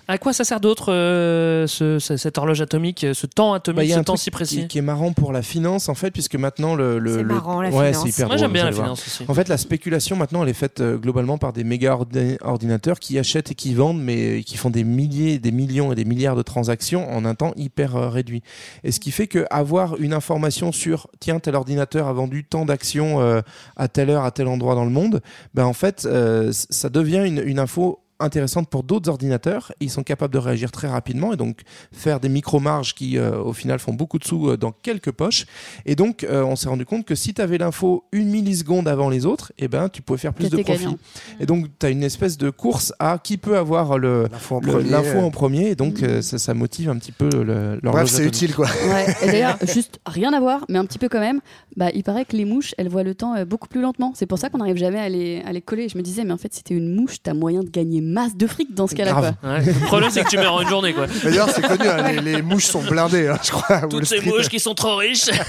À 0.07 0.17
quoi 0.17 0.33
ça 0.33 0.43
sert 0.43 0.59
d'autre 0.59 0.91
euh, 0.91 1.67
ce- 1.67 1.99
ce- 1.99 2.17
cette 2.17 2.37
horloge 2.37 2.61
atomique, 2.61 3.05
ce 3.13 3.25
temps 3.25 3.51
Bah, 3.51 3.57
atomique, 3.57 3.91
un 3.99 4.03
temps 4.03 4.13
truc 4.13 4.23
si 4.23 4.31
précis 4.31 4.61
qui, 4.61 4.67
qui 4.67 4.77
est 4.79 4.81
marrant 4.81 5.13
pour 5.13 5.31
la 5.31 5.41
finance 5.41 5.89
en 5.89 5.93
fait 5.95 6.11
puisque 6.11 6.35
maintenant 6.35 6.75
le, 6.75 6.99
le, 6.99 7.17
C'est 7.17 7.23
le- 7.23 7.33
marrant, 7.35 7.61
la 7.61 7.69
ouais, 7.69 7.91
finance. 7.91 8.03
c'est 8.03 8.09
hyper 8.09 8.27
Moi, 8.27 8.35
drôle, 8.35 8.39
j'aime 8.39 8.53
bien 8.53 8.65
la 8.65 8.71
finance 8.71 9.05
aussi. 9.07 9.25
En 9.27 9.33
fait, 9.33 9.47
la 9.47 9.57
spéculation 9.57 10.15
maintenant, 10.15 10.43
elle 10.43 10.49
est 10.49 10.53
faite 10.53 10.79
euh, 10.81 10.97
globalement 10.97 11.37
par 11.37 11.53
des 11.53 11.63
méga 11.63 11.95
ordi- 11.95 12.37
ordinateurs 12.41 12.99
qui 12.99 13.19
achètent 13.19 13.51
et 13.51 13.55
qui 13.55 13.73
vendent, 13.73 14.01
mais 14.01 14.43
qui 14.43 14.57
font 14.57 14.69
des 14.69 14.83
milliers, 14.83 15.39
des 15.39 15.51
millions 15.51 15.91
et 15.91 15.95
des 15.95 16.05
milliards 16.05 16.35
de 16.35 16.41
transactions 16.41 17.09
en 17.11 17.25
un 17.25 17.35
temps 17.35 17.53
hyper 17.55 17.95
euh, 17.95 18.09
réduit. 18.09 18.41
Et 18.83 18.91
ce 18.91 18.99
qui 18.99 19.11
fait 19.11 19.27
que 19.27 19.45
avoir 19.51 19.97
une 19.97 20.13
information 20.13 20.71
sur 20.71 21.07
tiens 21.19 21.39
tel 21.39 21.55
ordinateur 21.55 22.07
a 22.07 22.13
vendu 22.13 22.43
tant 22.45 22.65
d'actions 22.65 23.21
euh, 23.21 23.41
à 23.75 23.87
telle 23.87 24.09
heure 24.09 24.23
à 24.23 24.31
tel 24.31 24.47
endroit 24.47 24.75
dans 24.75 24.85
le 24.85 24.91
monde, 24.91 25.21
ben 25.53 25.65
en 25.65 25.73
fait, 25.73 26.05
euh, 26.05 26.51
ça 26.51 26.89
devient 26.89 27.23
une, 27.25 27.41
une 27.45 27.59
info 27.59 27.99
intéressante 28.19 28.69
pour 28.69 28.83
d'autres 28.83 29.09
ordinateurs. 29.09 29.71
Ils 29.79 29.89
sont 29.89 30.03
capables 30.03 30.33
de 30.33 30.39
réagir 30.39 30.71
très 30.71 30.87
rapidement 30.87 31.33
et 31.33 31.37
donc 31.37 31.61
faire 31.91 32.19
des 32.19 32.29
micro-marges 32.29 32.93
qui, 32.95 33.17
euh, 33.17 33.39
au 33.41 33.53
final, 33.53 33.79
font 33.79 33.93
beaucoup 33.93 34.19
de 34.19 34.23
sous 34.25 34.49
euh, 34.49 34.57
dans 34.57 34.71
quelques 34.71 35.11
poches. 35.11 35.45
Et 35.85 35.95
donc, 35.95 36.23
euh, 36.23 36.43
on 36.43 36.55
s'est 36.55 36.69
rendu 36.69 36.85
compte 36.85 37.05
que 37.05 37.15
si 37.15 37.33
tu 37.33 37.41
avais 37.41 37.57
l'info 37.57 38.03
une 38.11 38.29
milliseconde 38.29 38.87
avant 38.87 39.09
les 39.09 39.25
autres, 39.25 39.51
eh 39.57 39.67
ben, 39.67 39.89
tu 39.89 40.01
pouvais 40.01 40.19
faire 40.19 40.33
plus 40.33 40.49
de 40.49 40.57
profit. 40.61 40.83
gagnant. 40.83 40.97
Et 41.39 41.45
donc, 41.45 41.67
tu 41.79 41.85
as 41.85 41.89
une 41.89 42.03
espèce 42.03 42.37
de 42.37 42.49
course 42.49 42.93
à 42.99 43.19
qui 43.23 43.37
peut 43.37 43.57
avoir 43.57 43.97
L'info 43.97 44.55
en 44.55 44.59
le- 44.59 44.71
premier. 44.71 44.89
l'info 44.89 45.19
en 45.19 45.31
premier. 45.31 45.69
Et 45.69 45.75
donc, 45.75 46.03
euh, 46.03 46.21
ça, 46.21 46.37
ça 46.37 46.53
motive 46.53 46.89
un 46.89 46.97
petit 46.97 47.11
peu 47.11 47.29
le, 47.43 47.79
Bref, 47.83 48.09
c'est 48.09 48.25
utile 48.25 48.53
quoi. 48.55 48.67
Ouais. 48.89 49.05
Et 49.23 49.27
d'ailleurs, 49.31 49.57
juste 49.73 49.99
rien 50.05 50.33
à 50.33 50.39
voir, 50.39 50.65
mais 50.69 50.77
un 50.77 50.85
petit 50.85 50.99
peu 50.99 51.09
quand 51.09 51.19
même. 51.19 51.39
Bah, 51.75 51.89
il 51.93 52.03
paraît 52.03 52.25
que 52.25 52.35
les 52.35 52.45
mouches, 52.45 52.73
elles 52.77 52.89
voient 52.89 53.03
le 53.03 53.15
temps 53.15 53.35
euh, 53.35 53.45
beaucoup 53.45 53.67
plus 53.67 53.81
lentement. 53.81 54.11
C'est 54.15 54.25
pour 54.25 54.37
ça 54.37 54.49
qu'on 54.49 54.57
n'arrive 54.59 54.77
jamais 54.77 54.99
à 54.99 55.09
les, 55.09 55.41
à 55.45 55.51
les 55.53 55.61
coller. 55.61 55.87
Je 55.89 55.97
me 55.97 56.03
disais, 56.03 56.23
mais 56.23 56.33
en 56.33 56.37
fait, 56.37 56.53
si 56.53 56.63
t'es 56.63 56.73
une 56.73 56.93
mouche, 56.93 57.17
t'as 57.23 57.33
moyen 57.33 57.63
de 57.63 57.69
gagner 57.69 58.01
masse 58.09 58.35
de 58.35 58.47
fric 58.47 58.73
dans 58.73 58.87
ce 58.87 58.95
cas-là. 58.95 59.35
Ouais. 59.43 59.63
Le 59.65 59.85
problème, 59.85 60.09
c'est 60.11 60.23
que 60.23 60.29
tu 60.29 60.37
meurs 60.37 60.53
en 60.55 60.61
une 60.61 60.67
journée, 60.67 60.93
quoi. 60.93 61.05
D'ailleurs, 61.23 61.49
c'est 61.49 61.61
connu, 61.61 61.87
hein, 61.87 62.11
les, 62.11 62.19
les 62.21 62.41
mouches 62.41 62.65
sont 62.65 62.81
blindées, 62.83 63.27
hein, 63.27 63.37
je 63.43 63.51
crois. 63.51 63.81
Toutes 63.87 64.05
ces 64.05 64.21
mouches 64.21 64.49
qui 64.49 64.59
sont 64.59 64.73
trop 64.75 64.95
riches. 64.95 65.29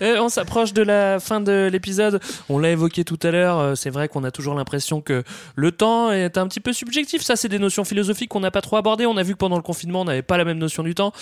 Euh, 0.00 0.18
on 0.20 0.28
s'approche 0.28 0.72
de 0.72 0.82
la 0.82 1.20
fin 1.20 1.40
de 1.40 1.68
l'épisode. 1.70 2.20
On 2.48 2.58
l'a 2.58 2.70
évoqué 2.70 3.04
tout 3.04 3.18
à 3.22 3.30
l'heure. 3.30 3.58
euh, 3.60 3.74
C'est 3.76 3.90
vrai 3.90 4.08
qu'on 4.08 4.24
a 4.24 4.32
toujours 4.32 4.54
l'impression 4.54 5.00
que 5.00 5.22
le 5.54 5.70
temps 5.70 6.10
est 6.10 6.36
un 6.38 6.48
petit 6.48 6.58
peu 6.58 6.72
subjectif. 6.72 7.22
Ça, 7.22 7.36
c'est 7.36 7.48
des 7.48 7.60
notions 7.60 7.84
philosophiques 7.84 8.28
qu'on 8.30 8.40
n'a 8.40 8.50
pas 8.50 8.62
trop 8.62 8.76
abordées. 8.78 9.06
On 9.06 9.16
a 9.16 9.22
vu 9.22 9.34
que 9.34 9.38
pendant 9.38 9.54
le 9.54 9.62
confinement, 9.62 10.00
on 10.00 10.04
n'avait 10.04 10.22
pas 10.22 10.36
la 10.38 10.44
même 10.44 10.58
notion 10.58 10.82
du 10.82 10.96
temps. 10.96 11.12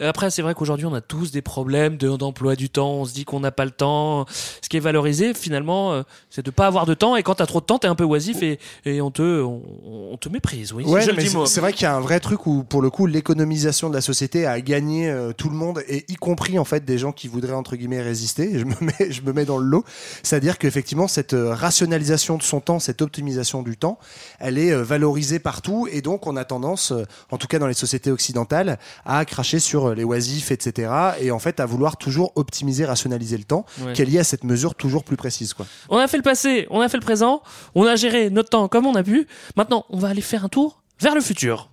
Après, 0.00 0.30
c'est 0.30 0.40
vrai 0.40 0.54
qu'aujourd'hui, 0.54 0.86
on 0.86 0.94
a 0.94 1.02
tous 1.02 1.32
des 1.32 1.42
problèmes 1.42 1.98
de- 1.98 2.16
d'emploi 2.16 2.56
du 2.56 2.70
temps. 2.70 2.92
On 2.92 3.04
se 3.04 3.12
dit 3.12 3.26
qu'on 3.26 3.40
n'a 3.40 3.50
pas 3.50 3.66
le 3.66 3.72
temps. 3.72 4.24
Ce 4.62 4.70
qui 4.70 4.78
est 4.78 4.80
valorisé, 4.80 5.34
finalement, 5.34 5.92
euh, 5.92 6.02
c'est 6.30 6.44
de 6.44 6.50
pas 6.50 6.66
avoir 6.66 6.86
de 6.86 6.94
temps. 6.94 7.16
Et 7.16 7.22
quand 7.22 7.34
t'as 7.34 7.46
trop 7.46 7.60
de 7.60 7.66
temps, 7.66 7.78
t'es 7.78 7.88
un 7.88 7.94
peu 7.94 8.04
oisif 8.04 8.42
et, 8.42 8.58
et 8.86 9.02
on 9.02 9.10
te, 9.10 9.42
on, 9.42 9.60
on 9.84 10.16
te 10.16 10.28
méprise. 10.28 10.72
Oui, 10.72 10.84
Ouais, 10.84 11.00
c'est- 11.02 11.60
vrai 11.60 11.72
qu'il 11.72 11.82
y 11.82 11.86
a 11.86 11.94
un 11.94 12.00
vrai 12.00 12.20
truc 12.20 12.46
où, 12.46 12.64
pour 12.64 12.82
le 12.82 12.90
coup, 12.90 13.06
l'économisation 13.06 13.88
de 13.88 13.94
la 13.94 14.00
société 14.00 14.46
a 14.46 14.60
gagné 14.60 15.08
euh, 15.10 15.32
tout 15.32 15.48
le 15.48 15.54
monde, 15.56 15.82
et 15.88 16.04
y 16.08 16.14
compris 16.16 16.58
en 16.58 16.64
fait 16.64 16.84
des 16.84 16.98
gens 16.98 17.12
qui 17.12 17.28
voudraient 17.28 17.52
entre 17.54 17.76
guillemets 17.76 18.02
résister. 18.02 18.54
Et 18.54 18.58
je 18.58 18.64
me 18.64 18.74
mets, 18.80 19.10
je 19.12 19.22
me 19.22 19.32
mets 19.32 19.44
dans 19.44 19.58
le 19.58 19.64
lot. 19.66 19.84
C'est-à-dire 20.22 20.58
qu'effectivement, 20.58 21.08
cette 21.08 21.34
euh, 21.34 21.54
rationalisation 21.54 22.36
de 22.36 22.42
son 22.42 22.60
temps, 22.60 22.78
cette 22.78 23.02
optimisation 23.02 23.62
du 23.62 23.76
temps, 23.76 23.98
elle 24.38 24.58
est 24.58 24.72
euh, 24.72 24.82
valorisée 24.82 25.38
partout, 25.38 25.88
et 25.90 26.00
donc 26.02 26.26
on 26.26 26.36
a 26.36 26.44
tendance, 26.44 26.92
en 27.30 27.36
tout 27.38 27.46
cas 27.46 27.58
dans 27.58 27.66
les 27.66 27.74
sociétés 27.74 28.10
occidentales, 28.10 28.78
à 29.04 29.24
cracher 29.24 29.58
sur 29.60 29.94
les 29.94 30.04
oisifs, 30.04 30.50
etc. 30.50 30.92
Et 31.20 31.30
en 31.30 31.38
fait, 31.38 31.60
à 31.60 31.66
vouloir 31.66 31.96
toujours 31.96 32.32
optimiser, 32.36 32.84
rationaliser 32.84 33.36
le 33.38 33.44
temps, 33.44 33.64
Ouais. 33.84 33.92
qui 33.92 34.02
est 34.02 34.04
lié 34.04 34.18
à 34.18 34.24
cette 34.24 34.44
mesure 34.44 34.74
toujours 34.74 35.04
plus 35.04 35.16
précise, 35.16 35.54
quoi. 35.54 35.66
On 35.88 35.98
a 35.98 36.08
fait 36.08 36.16
le 36.16 36.22
passé, 36.22 36.66
on 36.70 36.80
a 36.80 36.88
fait 36.88 36.96
le 36.96 37.02
présent, 37.02 37.42
on 37.74 37.84
a 37.86 37.96
géré 37.96 38.30
notre 38.30 38.48
temps 38.50 38.68
comme 38.68 38.86
on 38.86 38.94
a 38.94 39.02
pu. 39.02 39.26
Maintenant, 39.60 39.84
on 39.90 39.98
va 39.98 40.08
aller 40.08 40.22
faire 40.22 40.46
un 40.46 40.48
tour 40.48 40.82
vers 41.00 41.14
le 41.14 41.20
futur. 41.20 41.68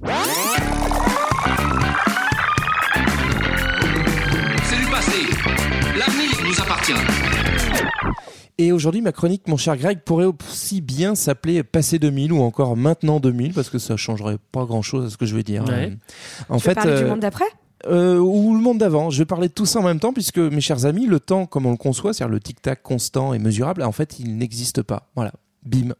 C'est 4.65 4.75
du 4.75 4.87
passé. 4.91 5.21
L'avenir 5.97 6.31
nous 6.45 6.61
appartient. 6.61 6.91
Et 8.57 8.73
aujourd'hui, 8.73 8.99
ma 9.01 9.13
chronique, 9.13 9.47
mon 9.47 9.55
cher 9.55 9.77
Greg, 9.77 9.99
pourrait 10.03 10.25
aussi 10.25 10.81
bien 10.81 11.15
s'appeler 11.15 11.63
Passé 11.63 11.97
2000 11.97 12.33
ou 12.33 12.41
encore 12.41 12.75
Maintenant 12.75 13.21
2000 13.21 13.53
parce 13.53 13.69
que 13.69 13.77
ça 13.79 13.95
changerait 13.95 14.37
pas 14.51 14.65
grand 14.65 14.81
chose 14.81 15.05
à 15.05 15.09
ce 15.09 15.15
que 15.15 15.25
je 15.25 15.33
vais 15.37 15.43
dire. 15.43 15.63
Ouais. 15.63 15.89
Euh, 15.89 15.95
En 16.49 16.57
Tu 16.57 16.63
veux 16.63 16.69
fait, 16.71 16.75
parler 16.75 16.97
du 16.97 17.03
euh, 17.05 17.07
monde 17.07 17.21
d'après? 17.21 17.45
euh, 17.85 18.17
ou 18.19 18.53
le 18.53 18.59
monde 18.59 18.79
d'avant. 18.79 19.11
Je 19.11 19.19
vais 19.19 19.25
parler 19.25 19.47
de 19.47 19.53
tout 19.53 19.65
ça 19.65 19.79
en 19.79 19.83
même 19.83 20.01
temps 20.01 20.11
puisque, 20.11 20.39
mes 20.39 20.59
chers 20.59 20.83
amis, 20.85 21.05
le 21.05 21.21
temps 21.21 21.45
comme 21.45 21.65
on 21.65 21.71
le 21.71 21.77
conçoit, 21.77 22.11
c'est-à-dire 22.11 22.33
le 22.33 22.41
tic-tac 22.41 22.83
constant 22.83 23.33
et 23.33 23.39
mesurable, 23.39 23.81
en 23.81 23.93
fait, 23.93 24.19
il 24.19 24.35
n'existe 24.37 24.81
pas. 24.81 25.07
Voilà. 25.15 25.31
Bim. 25.65 25.93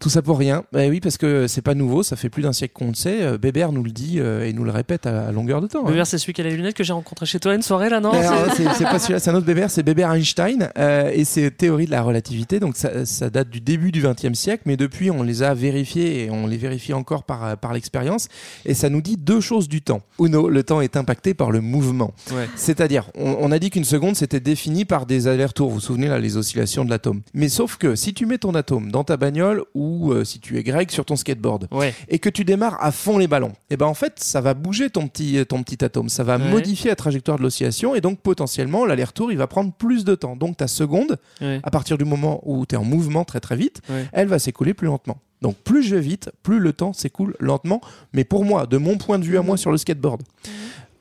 Tout 0.00 0.10
ça 0.10 0.22
pour 0.22 0.38
rien. 0.38 0.62
Bah 0.72 0.82
oui, 0.88 1.00
parce 1.00 1.16
que 1.18 1.48
c'est 1.48 1.60
pas 1.60 1.74
nouveau, 1.74 2.04
ça 2.04 2.14
fait 2.14 2.28
plus 2.28 2.42
d'un 2.42 2.52
siècle 2.52 2.72
qu'on 2.72 2.88
le 2.88 2.94
sait. 2.94 3.20
Euh, 3.22 3.36
Bébert 3.38 3.72
nous 3.72 3.82
le 3.82 3.90
dit 3.90 4.20
euh, 4.20 4.46
et 4.46 4.52
nous 4.52 4.62
le 4.62 4.70
répète 4.70 5.06
à, 5.06 5.32
longueur 5.32 5.60
de 5.60 5.66
temps. 5.66 5.80
hein. 5.84 5.88
Bébert, 5.90 6.06
c'est 6.06 6.18
celui 6.18 6.32
qui 6.34 6.40
a 6.40 6.44
les 6.44 6.56
lunettes 6.56 6.76
que 6.76 6.84
j'ai 6.84 6.92
rencontré 6.92 7.26
chez 7.26 7.40
toi 7.40 7.52
une 7.54 7.62
soirée 7.62 7.88
là, 7.90 7.98
non 7.98 8.12
C'est- 8.56 8.84
pas 8.84 8.98
celui-là, 9.00 9.18
c'est 9.18 9.30
un 9.30 9.34
autre 9.34 9.46
Bébert, 9.46 9.70
c'est 9.72 9.82
Bébert 9.82 10.12
Einstein 10.12 10.70
euh, 10.78 11.10
et 11.12 11.24
c'est 11.24 11.50
théorie 11.50 11.86
de 11.86 11.90
la 11.90 12.02
relativité. 12.02 12.60
Donc 12.60 12.76
ça, 12.76 13.04
ça 13.06 13.28
date 13.28 13.50
du 13.50 13.60
début 13.60 13.90
du 13.90 14.00
XXe 14.00 14.38
siècle, 14.38 14.62
mais 14.66 14.76
depuis 14.76 15.10
on 15.10 15.24
les 15.24 15.42
a 15.42 15.52
vérifiés 15.52 16.24
et 16.26 16.30
on 16.30 16.46
les 16.46 16.58
vérifie 16.58 16.92
encore 16.92 17.24
par, 17.24 17.56
par 17.56 17.72
l'expérience. 17.72 18.28
Et 18.66 18.74
ça 18.74 18.90
nous 18.90 19.02
dit 19.02 19.16
deux 19.16 19.40
choses 19.40 19.68
du 19.68 19.82
temps. 19.82 20.02
Uno, 20.20 20.48
le 20.48 20.62
temps 20.62 20.80
est 20.80 20.96
impacté 20.96 21.34
par 21.34 21.50
le 21.50 21.60
mouvement. 21.60 22.14
Ouais. 22.30 22.48
C'est-à-dire, 22.54 23.10
on, 23.16 23.36
on 23.40 23.50
a 23.50 23.58
dit 23.58 23.70
qu'une 23.70 23.82
seconde 23.84 24.14
c'était 24.14 24.38
défini 24.38 24.84
par 24.84 25.06
des 25.06 25.26
allers-retours. 25.26 25.70
Vous 25.70 25.74
vous 25.76 25.80
souvenez 25.80 26.06
là, 26.06 26.20
les 26.20 26.36
oscillations 26.36 26.84
de 26.84 26.90
l'atome. 26.90 27.22
Mais 27.34 27.48
sauf 27.48 27.78
que 27.78 27.96
si 27.96 28.14
tu 28.14 28.26
mets 28.26 28.38
ton 28.38 28.54
atome 28.54 28.92
dans 28.92 29.02
ta 29.02 29.16
bagnole 29.16 29.64
ou 29.74 29.87
euh, 30.12 30.24
si 30.24 30.38
tu 30.40 30.58
es 30.58 30.62
grec 30.62 30.90
sur 30.92 31.04
ton 31.04 31.16
skateboard 31.16 31.68
Ouais. 31.70 31.94
et 32.08 32.18
que 32.18 32.28
tu 32.28 32.44
démarres 32.44 32.76
à 32.80 32.92
fond 32.92 33.18
les 33.18 33.26
ballons, 33.28 33.52
et 33.70 33.76
ben 33.76 33.86
en 33.86 33.94
fait 33.94 34.14
ça 34.16 34.40
va 34.40 34.54
bouger 34.54 34.90
ton 34.90 35.08
petit 35.08 35.44
ton 35.46 35.62
petit 35.62 35.84
atome, 35.84 36.08
ça 36.08 36.24
va 36.24 36.36
Ouais. 36.38 36.50
modifier 36.50 36.90
la 36.90 36.96
trajectoire 36.96 37.38
de 37.38 37.42
l'oscillation 37.42 37.94
et 37.94 38.00
donc 38.00 38.20
potentiellement 38.20 38.84
l'aller-retour 38.86 39.32
il 39.32 39.38
va 39.38 39.46
prendre 39.46 39.72
plus 39.72 40.04
de 40.04 40.14
temps. 40.14 40.36
Donc 40.36 40.56
ta 40.56 40.68
seconde, 40.68 41.18
Ouais. 41.40 41.60
à 41.62 41.70
partir 41.70 41.98
du 41.98 42.04
moment 42.04 42.40
où 42.44 42.64
tu 42.66 42.74
es 42.74 42.78
en 42.78 42.84
mouvement 42.84 43.24
très 43.24 43.40
très 43.40 43.56
vite, 43.56 43.80
elle 44.12 44.28
va 44.28 44.38
s'écouler 44.38 44.74
plus 44.74 44.86
lentement. 44.86 45.18
Donc 45.42 45.56
plus 45.56 45.82
je 45.84 45.94
vais 45.94 46.00
vite, 46.00 46.30
plus 46.42 46.58
le 46.58 46.72
temps 46.72 46.92
s'écoule 46.92 47.34
lentement. 47.38 47.80
Mais 48.12 48.24
pour 48.24 48.44
moi, 48.44 48.66
de 48.66 48.76
mon 48.76 48.96
point 48.98 49.18
de 49.20 49.24
vue 49.24 49.38
à 49.38 49.42
moi 49.42 49.56
sur 49.56 49.70
le 49.70 49.78
skateboard, 49.78 50.22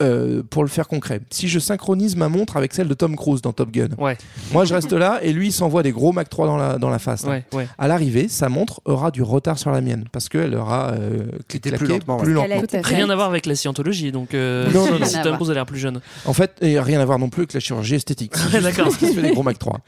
euh, 0.02 0.44
pour 0.49 0.64
le 0.64 0.69
faire 0.69 0.88
concret, 0.88 1.22
si 1.30 1.48
je 1.48 1.60
synchronise 1.60 2.15
ma 2.15 2.30
montre 2.30 2.57
avec 2.57 2.74
celle 2.74 2.88
de 2.88 2.94
Tom 2.94 3.15
Cruise 3.15 3.41
dans 3.41 3.53
Top 3.53 3.72
Gun, 3.72 3.90
Ouais. 3.98 4.18
moi 4.52 4.64
je 4.65 4.74
reste 4.74 4.94
là 4.94 5.19
et 5.24 5.34
lui 5.34 5.48
il 5.48 5.52
s'envoie 5.52 5.84
des 5.84 5.91
gros 5.91 6.11
Mac 6.11 6.30
3 6.30 6.45
dans 6.48 6.57
la, 6.57 6.78
dans 6.78 6.90
la 6.90 6.99
face. 6.99 7.24
là. 7.26 7.32
Ouais, 7.32 7.44
ouais. 7.53 7.68
À 7.78 7.88
l'arrivée, 7.88 8.28
sa 8.28 8.49
montre 8.49 8.82
aura 8.86 9.11
du 9.11 9.24
retard 9.24 9.57
sur 9.57 9.72
la 9.72 9.82
mienne 9.82 10.06
parce 10.11 10.30
qu'elle 10.30 10.56
aura 10.56 10.91
euh, 10.91 11.26
cliqué 11.48 11.72
plus 11.72 11.88
lentement, 11.88 12.18
Plus 12.18 12.34
lentement. 12.34 12.61
Rien 12.84 13.10
à 13.10 13.15
voir 13.15 13.30
avec 13.30 13.45
la 13.45 13.56
scientologie, 13.56 14.11
donc 14.11 14.34
euh, 14.34 14.72
Non, 14.72 14.86
non, 14.91 14.99
non. 14.99 15.06
si 15.06 15.22
Tom. 15.22 15.36
Cruise 15.36 15.52
a 15.52 15.53
l'air 15.56 15.65
plus 15.65 15.80
jeune. 15.80 15.99
En 16.26 16.34
fait, 16.34 16.52
et 16.61 16.80
rien 16.80 16.99
à 16.99 17.06
voir 17.06 17.19
non 17.19 17.30
plus 17.30 17.41
avec 17.41 17.53
la 17.53 17.60
chirurgie 17.60 17.95
esthétique. 17.95 18.34
D'accord. 18.52 18.86
parce 18.86 18.98
qu'il 18.98 19.07
se 19.10 19.14
fait 19.14 19.22
des 19.22 19.32
gros 19.34 19.44
Mac 19.44 19.57
3. 19.60 19.80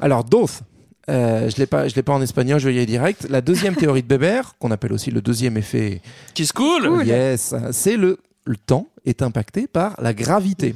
Alors, 0.00 0.24
Doth. 0.24 0.62
Euh, 1.08 1.50
je 1.50 1.56
l'ai 1.56 1.66
pas, 1.66 1.88
je 1.88 1.96
l'ai 1.96 2.02
pas 2.04 2.12
en 2.12 2.22
espagnol, 2.22 2.60
je 2.60 2.68
vais 2.68 2.74
y 2.74 2.76
aller 2.76 2.86
direct. 2.86 3.26
La 3.28 3.40
deuxième 3.40 3.74
théorie 3.74 4.04
de 4.04 4.08
Weber, 4.08 4.54
qu'on 4.60 4.70
appelle 4.70 4.92
aussi 4.92 5.10
le 5.10 5.20
deuxième 5.20 5.56
effet 5.56 6.00
Qui 6.32 6.46
se 6.46 6.52
cool 6.52 7.04
Yes, 7.04 7.56
c'est 7.72 7.96
le, 7.96 8.18
le 8.44 8.56
temps 8.56 8.88
est 9.04 9.22
impacté 9.22 9.66
par 9.66 10.00
la 10.00 10.14
gravité. 10.14 10.74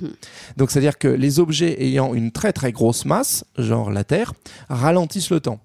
Donc 0.56 0.70
c'est-à-dire 0.70 0.98
que 0.98 1.08
les 1.08 1.40
objets 1.40 1.82
ayant 1.82 2.14
une 2.14 2.32
très 2.32 2.52
très 2.52 2.72
grosse 2.72 3.04
masse, 3.04 3.44
genre 3.58 3.90
la 3.90 4.04
Terre, 4.04 4.32
ralentissent 4.68 5.30
le 5.30 5.40
temps. 5.40 5.60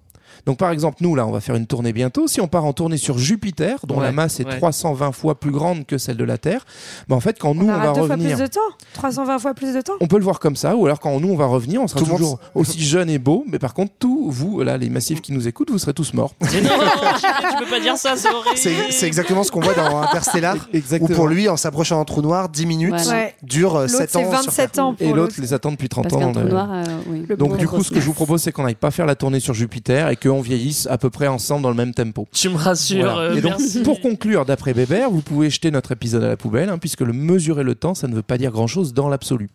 Donc 0.46 0.58
par 0.58 0.70
exemple, 0.70 0.98
nous 1.00 1.14
là, 1.14 1.26
on 1.26 1.30
va 1.30 1.40
faire 1.40 1.54
une 1.54 1.66
tournée 1.66 1.92
bientôt. 1.92 2.26
Si 2.28 2.40
on 2.40 2.48
part 2.48 2.64
en 2.64 2.72
tournée 2.72 2.96
sur 2.96 3.18
Jupiter, 3.18 3.78
dont 3.86 3.96
Ouais, 3.98 4.04
la 4.04 4.12
masse 4.12 4.40
est 4.40 4.46
ouais. 4.46 4.56
320 4.56 5.12
fois 5.12 5.38
plus 5.38 5.50
grande 5.50 5.86
que 5.86 5.98
celle 5.98 6.16
de 6.16 6.24
la 6.24 6.38
Terre, 6.38 6.64
ben 7.08 7.16
en 7.16 7.20
fait, 7.20 7.38
quand 7.38 7.54
nous 7.54 7.68
On 7.68 7.72
va 7.78 7.88
deux 7.88 7.92
fois 7.94 8.02
revenir, 8.02 8.36
plus 8.36 8.42
de 8.42 8.46
temps? 8.48 8.60
320 8.94 9.38
fois 9.38 9.54
plus 9.54 9.74
de 9.74 9.80
temps? 9.80 9.92
On 10.00 10.06
peut 10.06 10.18
le 10.18 10.24
voir 10.24 10.40
comme 10.40 10.56
ça, 10.56 10.74
ou 10.76 10.86
alors 10.86 10.98
quand 11.00 11.18
nous 11.20 11.28
on 11.30 11.36
va 11.36 11.46
revenir, 11.46 11.82
on 11.82 11.86
sera 11.88 12.00
Tout 12.00 12.06
le 12.06 12.10
monde 12.12 12.18
toujours 12.20 12.40
aussi 12.54 12.82
jeune 12.82 13.10
et 13.10 13.18
beau, 13.18 13.44
mais 13.46 13.58
par 13.58 13.74
contre, 13.74 13.92
tous 13.98 14.30
vous, 14.30 14.62
là, 14.62 14.76
les 14.78 14.88
massifs 14.90 15.20
qui 15.20 15.32
nous 15.32 15.46
écoutent, 15.48 15.70
vous 15.70 15.78
serez 15.78 15.94
tous 15.94 16.14
morts. 16.14 16.34
Mais 16.40 16.60
non, 16.62 16.70
tu 16.70 17.64
peux 17.64 17.70
pas 17.70 17.80
dire 17.80 17.96
ça, 17.96 18.16
c'est 18.16 18.28
horrible. 18.30 18.56
C'est 18.90 19.06
exactement 19.06 19.42
ce 19.44 19.50
qu'on 19.50 19.60
voit 19.60 19.74
dans 19.74 20.00
Interstellar. 20.02 20.56
Où 20.72 20.76
Exactement. 20.76 21.14
pour 21.16 21.28
lui, 21.28 21.48
en 21.48 21.56
s'approchant 21.56 21.98
d'un 21.98 22.04
trou 22.04 22.22
noir, 22.22 22.48
10 22.48 22.66
minutes. 22.66 22.92
Ouais. 23.08 23.34
dure 23.42 23.76
euh, 23.76 23.82
L'autre, 23.82 23.96
7 23.98 24.10
c'est 24.10 24.18
ans. 24.18 24.20
sur 24.22 24.30
27 24.30 24.72
Terre. 24.72 24.84
ans 24.84 24.94
pour 24.94 25.06
Et 25.06 25.12
l'autre 25.12 25.34
les 25.38 25.52
attend 25.54 25.70
depuis 25.70 25.88
30 25.88 26.08
Parce 26.08 26.22
ans. 26.22 26.32
noir, 26.32 26.68
euh, 26.72 26.84
oui. 27.08 27.24
Donc 27.36 27.50
bon 27.50 27.56
du 27.56 27.68
coup, 27.68 27.82
ce 27.82 27.90
que 27.90 28.00
je 28.00 28.06
vous 28.06 28.12
propose, 28.14 28.42
c'est 28.42 28.52
qu'on 28.52 28.64
n'aille 28.64 28.74
pas 28.74 28.90
faire 28.90 29.06
la 29.06 29.14
tournée 29.14 29.40
sur 29.40 29.54
Jupiter 29.54 30.08
et 30.08 30.16
qu'on 30.22 30.40
vieillisse 30.40 30.86
à 30.90 30.98
peu 30.98 31.10
près 31.10 31.26
ensemble 31.26 31.62
dans 31.62 31.68
le 31.70 31.74
même 31.76 31.94
tempo. 31.94 32.28
Tu 32.32 32.48
me 32.48 32.56
rassures, 32.56 33.02
Voilà. 33.12 33.30
euh, 33.30 33.36
et 33.36 33.40
donc, 33.40 33.52
merci. 33.58 33.82
pour 33.82 34.00
conclure, 34.00 34.44
d'après 34.44 34.72
Weber, 34.72 35.10
vous 35.10 35.20
pouvez 35.22 35.50
jeter 35.50 35.70
notre 35.70 35.92
épisode 35.92 36.22
à 36.24 36.28
la 36.28 36.36
poubelle, 36.36 36.68
hein, 36.68 36.78
puisque 36.78 37.00
le 37.00 37.12
mesurer 37.12 37.62
le 37.64 37.74
temps, 37.74 37.94
ça 37.94 38.06
ne 38.08 38.14
veut 38.14 38.22
pas 38.22 38.38
dire 38.38 38.50
grand-chose 38.52 38.94
dans 38.94 39.08
l'absolu. 39.08 39.48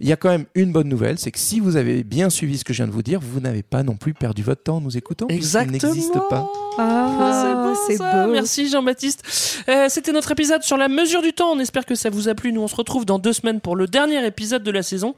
Il 0.00 0.08
y 0.08 0.12
a 0.12 0.16
quand 0.16 0.28
même 0.30 0.44
une 0.54 0.72
bonne 0.72 0.88
nouvelle, 0.88 1.18
c'est 1.18 1.30
que 1.30 1.38
si 1.38 1.60
vous 1.60 1.76
avez 1.76 2.04
bien 2.04 2.30
suivi 2.30 2.58
ce 2.58 2.64
que 2.64 2.72
je 2.72 2.78
viens 2.78 2.86
de 2.86 2.92
vous 2.92 3.02
dire, 3.02 3.20
vous 3.20 3.40
n'avez 3.40 3.62
pas 3.62 3.82
non 3.82 3.96
plus 3.96 4.14
perdu 4.14 4.42
votre 4.42 4.62
temps 4.62 4.76
en 4.76 4.80
nous 4.80 4.96
écoutant. 4.96 5.26
Exactement. 5.28 5.72
n'existe 5.72 6.14
pas. 6.30 6.46
Ah, 6.78 7.72
c'est 7.86 7.96
c'est 7.96 7.98
beau. 7.98 8.32
Merci 8.32 8.68
Jean-Baptiste. 8.68 9.22
Euh, 9.68 9.86
C'était 9.88 10.12
notre 10.12 10.30
épisode 10.32 10.62
sur 10.62 10.76
la 10.76 10.88
mesure 10.88 11.22
du 11.22 11.32
temps. 11.32 11.52
On 11.52 11.58
espère 11.58 11.84
que 11.86 11.94
ça 11.94 12.10
vous 12.10 12.28
a 12.28 12.34
plu. 12.34 12.52
Nous, 12.52 12.60
on 12.62 12.68
se 12.68 12.74
retrouve 12.76 13.04
dans 13.04 13.18
deux 13.18 13.32
semaines 13.32 13.60
pour 13.60 13.76
le 13.76 13.86
dernier 13.86 14.24
épisode 14.26 14.62
de 14.62 14.70
la 14.70 14.82
saison. 14.82 15.14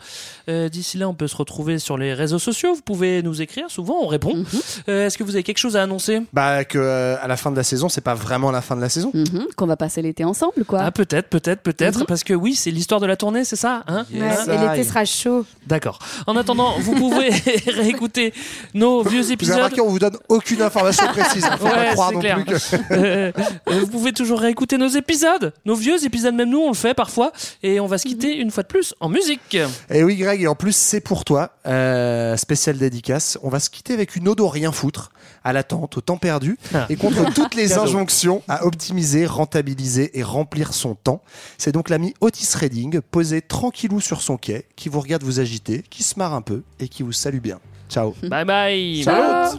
Euh, 0.49 0.69
D'ici 0.69 0.99
là, 0.99 1.09
on 1.09 1.15
peut 1.15 1.27
se 1.29 1.37
retrouver 1.37 1.79
sur 1.79 1.97
les 1.97 2.13
réseaux 2.15 2.39
sociaux. 2.39 2.75
Vous 2.75 2.83
pouvez 2.83 3.23
nous 3.23 3.41
écrire. 3.43 3.71
Souvent, 3.71 3.99
on 4.03 4.07
répond. 4.07 4.45
Euh, 4.89 5.07
Est-ce 5.07 5.19
que 5.19 5.25
vous 5.25 5.33
avez 5.35 5.43
quelque 5.43 5.59
chose 5.59 5.77
à 5.77 5.83
annoncer? 5.83 6.21
Bah, 6.33 6.65
que 6.65 6.79
euh, 6.79 7.17
à 7.21 7.27
la 7.29 7.37
fin 7.37 7.51
de 7.51 7.57
la 7.57 7.63
saison, 7.65 7.89
c'est 7.89 8.01
pas 8.01 8.15
vraiment 8.15 8.51
la 8.51 8.61
fin 8.63 8.77
de 8.77 8.81
la 8.81 8.89
saison. 8.89 9.11
Mhm, 9.15 9.47
Qu'on 9.57 9.67
va 9.67 9.77
passer 9.77 10.03
l'été 10.03 10.25
ensemble, 10.25 10.65
quoi. 10.67 10.81
Ah, 10.83 10.91
peut-être, 10.91 11.29
peut-être, 11.29 11.63
peut-être. 11.63 12.01
Mhm. 12.01 12.07
Parce 12.07 12.25
que 12.25 12.35
oui, 12.35 12.55
c'est 12.55 12.71
l'histoire 12.71 13.01
de 13.01 13.07
la 13.07 13.17
tournée, 13.17 13.45
c'est 13.45 13.57
ça 13.57 13.83
hein? 13.89 14.07
Ouais, 14.13 14.21
Yes, 14.21 14.49
et 14.49 14.57
l'été 14.59 14.85
sera 14.85 15.05
chaud. 15.05 15.45
D'accord. 15.67 15.99
En 16.27 16.37
attendant, 16.37 16.75
vous 16.79 16.95
pouvez 16.95 17.29
réécouter 17.67 18.33
nos 18.75 19.03
vieux 19.03 19.21
Vous 19.21 19.25
avez 19.27 19.33
épisodes. 19.35 19.57
remarqué, 19.57 19.81
on 19.81 19.89
vous 19.89 19.99
donne 19.99 20.17
aucune 20.29 20.63
information 20.63 21.07
précise. 21.09 21.45
Faut 21.59 21.65
Ouais, 21.67 21.71
pas 21.73 21.93
croire 21.93 22.09
c'est 22.11 22.15
non 22.15 22.21
clair. 22.21 22.45
plus 22.45 22.55
que. 22.55 22.77
Euh, 22.97 23.33
euh, 23.69 23.81
vous 23.81 23.87
pouvez 23.89 24.13
toujours 24.13 24.41
réécouter 24.41 24.79
nos 24.79 24.89
épisodes, 24.89 25.53
nos 25.65 25.75
vieux 25.75 26.05
épisodes, 26.05 26.35
même 26.35 26.51
nous 26.51 26.61
on 26.61 26.69
le 26.69 26.75
fait 26.75 26.95
parfois, 26.95 27.33
et 27.63 27.81
on 27.81 27.87
va 27.87 27.99
se 27.99 28.05
quitter 28.07 28.37
une 28.37 28.51
fois 28.51 28.63
de 28.63 28.69
plus 28.69 28.95
en 29.01 29.09
musique. 29.09 29.57
Et 29.91 30.03
oui, 30.05 30.17
Greg, 30.17 30.43
et 30.43 30.47
en 30.47 30.55
plus, 30.55 30.75
c'est 30.75 31.01
pour 31.01 31.25
toi. 31.25 31.51
Euh, 31.67 32.37
spécial 32.37 32.79
dédicace. 32.79 33.39
On 33.43 33.49
va 33.49 33.59
se 33.61 33.71
quitter 33.71 33.93
avec 33.93 34.17
une 34.17 34.29
ode 34.29 34.41
au 34.41 34.49
rien 34.49 34.73
foutre, 34.77 35.11
à 35.43 35.53
l'attente, 35.53 35.97
au 35.97 36.01
temps 36.01 36.17
perdu, 36.19 36.59
Ah. 36.75 36.87
et 36.89 36.97
contre 36.97 37.25
toutes 37.35 37.55
les 37.55 37.79
injonctions 37.79 38.43
à 38.49 38.65
optimiser, 38.67 39.27
rentabiliser 39.27 40.19
et 40.19 40.23
remplir 40.23 40.75
son 40.75 40.95
temps. 40.95 41.23
C'est 41.59 41.73
donc 41.73 41.89
l'ami 41.89 42.15
Otis 42.21 42.49
Redding, 42.55 43.01
posé 43.01 43.41
tranquillou 43.43 44.01
sur 44.01 44.21
son 44.21 44.37
quai, 44.37 44.67
qui 44.77 44.89
vous 44.89 45.01
regarde 45.01 45.23
vous 45.23 45.41
agiter, 45.41 45.83
qui 45.91 46.03
se 46.03 46.19
marre 46.19 46.35
un 46.35 46.43
peu 46.43 46.63
et 46.79 46.89
qui 46.89 47.03
vous 47.03 47.13
salue 47.13 47.41
bien. 47.41 47.59
Ciao. 47.89 48.15
Bye 48.23 48.45
bye. 48.45 49.03
Salut. 49.05 49.59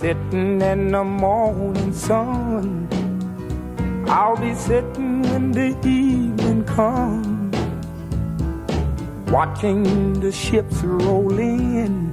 Sitting 0.00 0.60
in 0.62 0.88
the 0.90 1.04
morning 1.04 1.92
sun. 1.92 2.86
I'll 4.06 4.36
be 4.36 4.54
sitting 4.54 5.22
when 5.22 5.50
the 5.52 5.74
evening 5.86 6.62
comes. 6.64 7.56
Watching 9.30 10.20
the 10.20 10.30
ships 10.30 10.76
roll 10.84 11.38
in. 11.38 12.12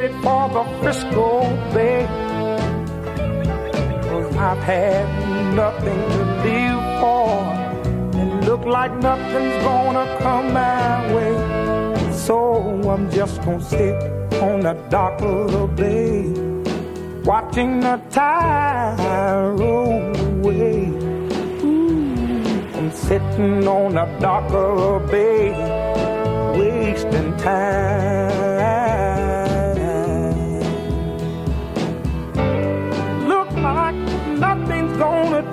headed 0.00 0.16
for 0.22 0.48
the 0.48 0.64
Frisco 0.80 1.40
Bay. 1.74 2.06
I've 4.38 4.58
had 4.58 5.54
nothing 5.54 6.00
to 6.12 6.22
live 6.44 7.00
for, 7.00 7.28
and 8.18 8.44
look 8.46 8.64
like 8.64 8.92
nothing's 8.96 9.62
gonna 9.62 10.06
come 10.20 10.52
my 10.54 11.14
way. 11.14 12.10
So 12.12 12.36
I'm 12.88 13.10
just 13.10 13.42
gonna 13.44 13.60
sit 13.60 13.94
on 14.42 14.60
the 14.60 14.74
dock 14.88 15.20
of 15.20 15.52
the 15.52 15.66
bay, 15.66 16.32
watching 17.24 17.80
the 17.80 18.00
tide 18.10 19.58
roll 19.58 20.16
away. 20.28 20.88
Ooh, 21.64 22.78
I'm 22.78 22.90
sitting 22.92 23.68
on 23.68 23.94
the 23.94 24.06
dock 24.20 24.50
of 24.52 24.76
the 24.80 25.12
bay, 25.12 25.50
wasting 26.58 27.36
time. 27.36 28.49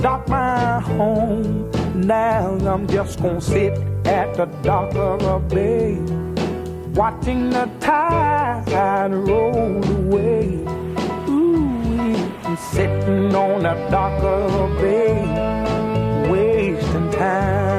dock 0.00 0.28
my 0.28 0.80
home. 0.80 1.70
Now 1.94 2.56
I'm 2.66 2.86
just 2.86 3.20
gonna 3.20 3.40
sit 3.40 3.72
at 4.06 4.34
the 4.34 4.46
dock 4.62 4.94
of 4.94 5.22
a 5.22 5.38
bay, 5.40 5.98
watching 6.94 7.50
the 7.50 7.68
tide 7.80 9.12
roll 9.12 9.84
away. 9.84 10.64
Ooh, 11.28 12.56
sitting 12.72 13.34
on 13.34 13.62
the 13.62 13.74
dock 13.90 14.22
of 14.22 14.54
a 14.54 14.80
bay, 14.80 16.30
wasting 16.30 17.10
time. 17.10 17.75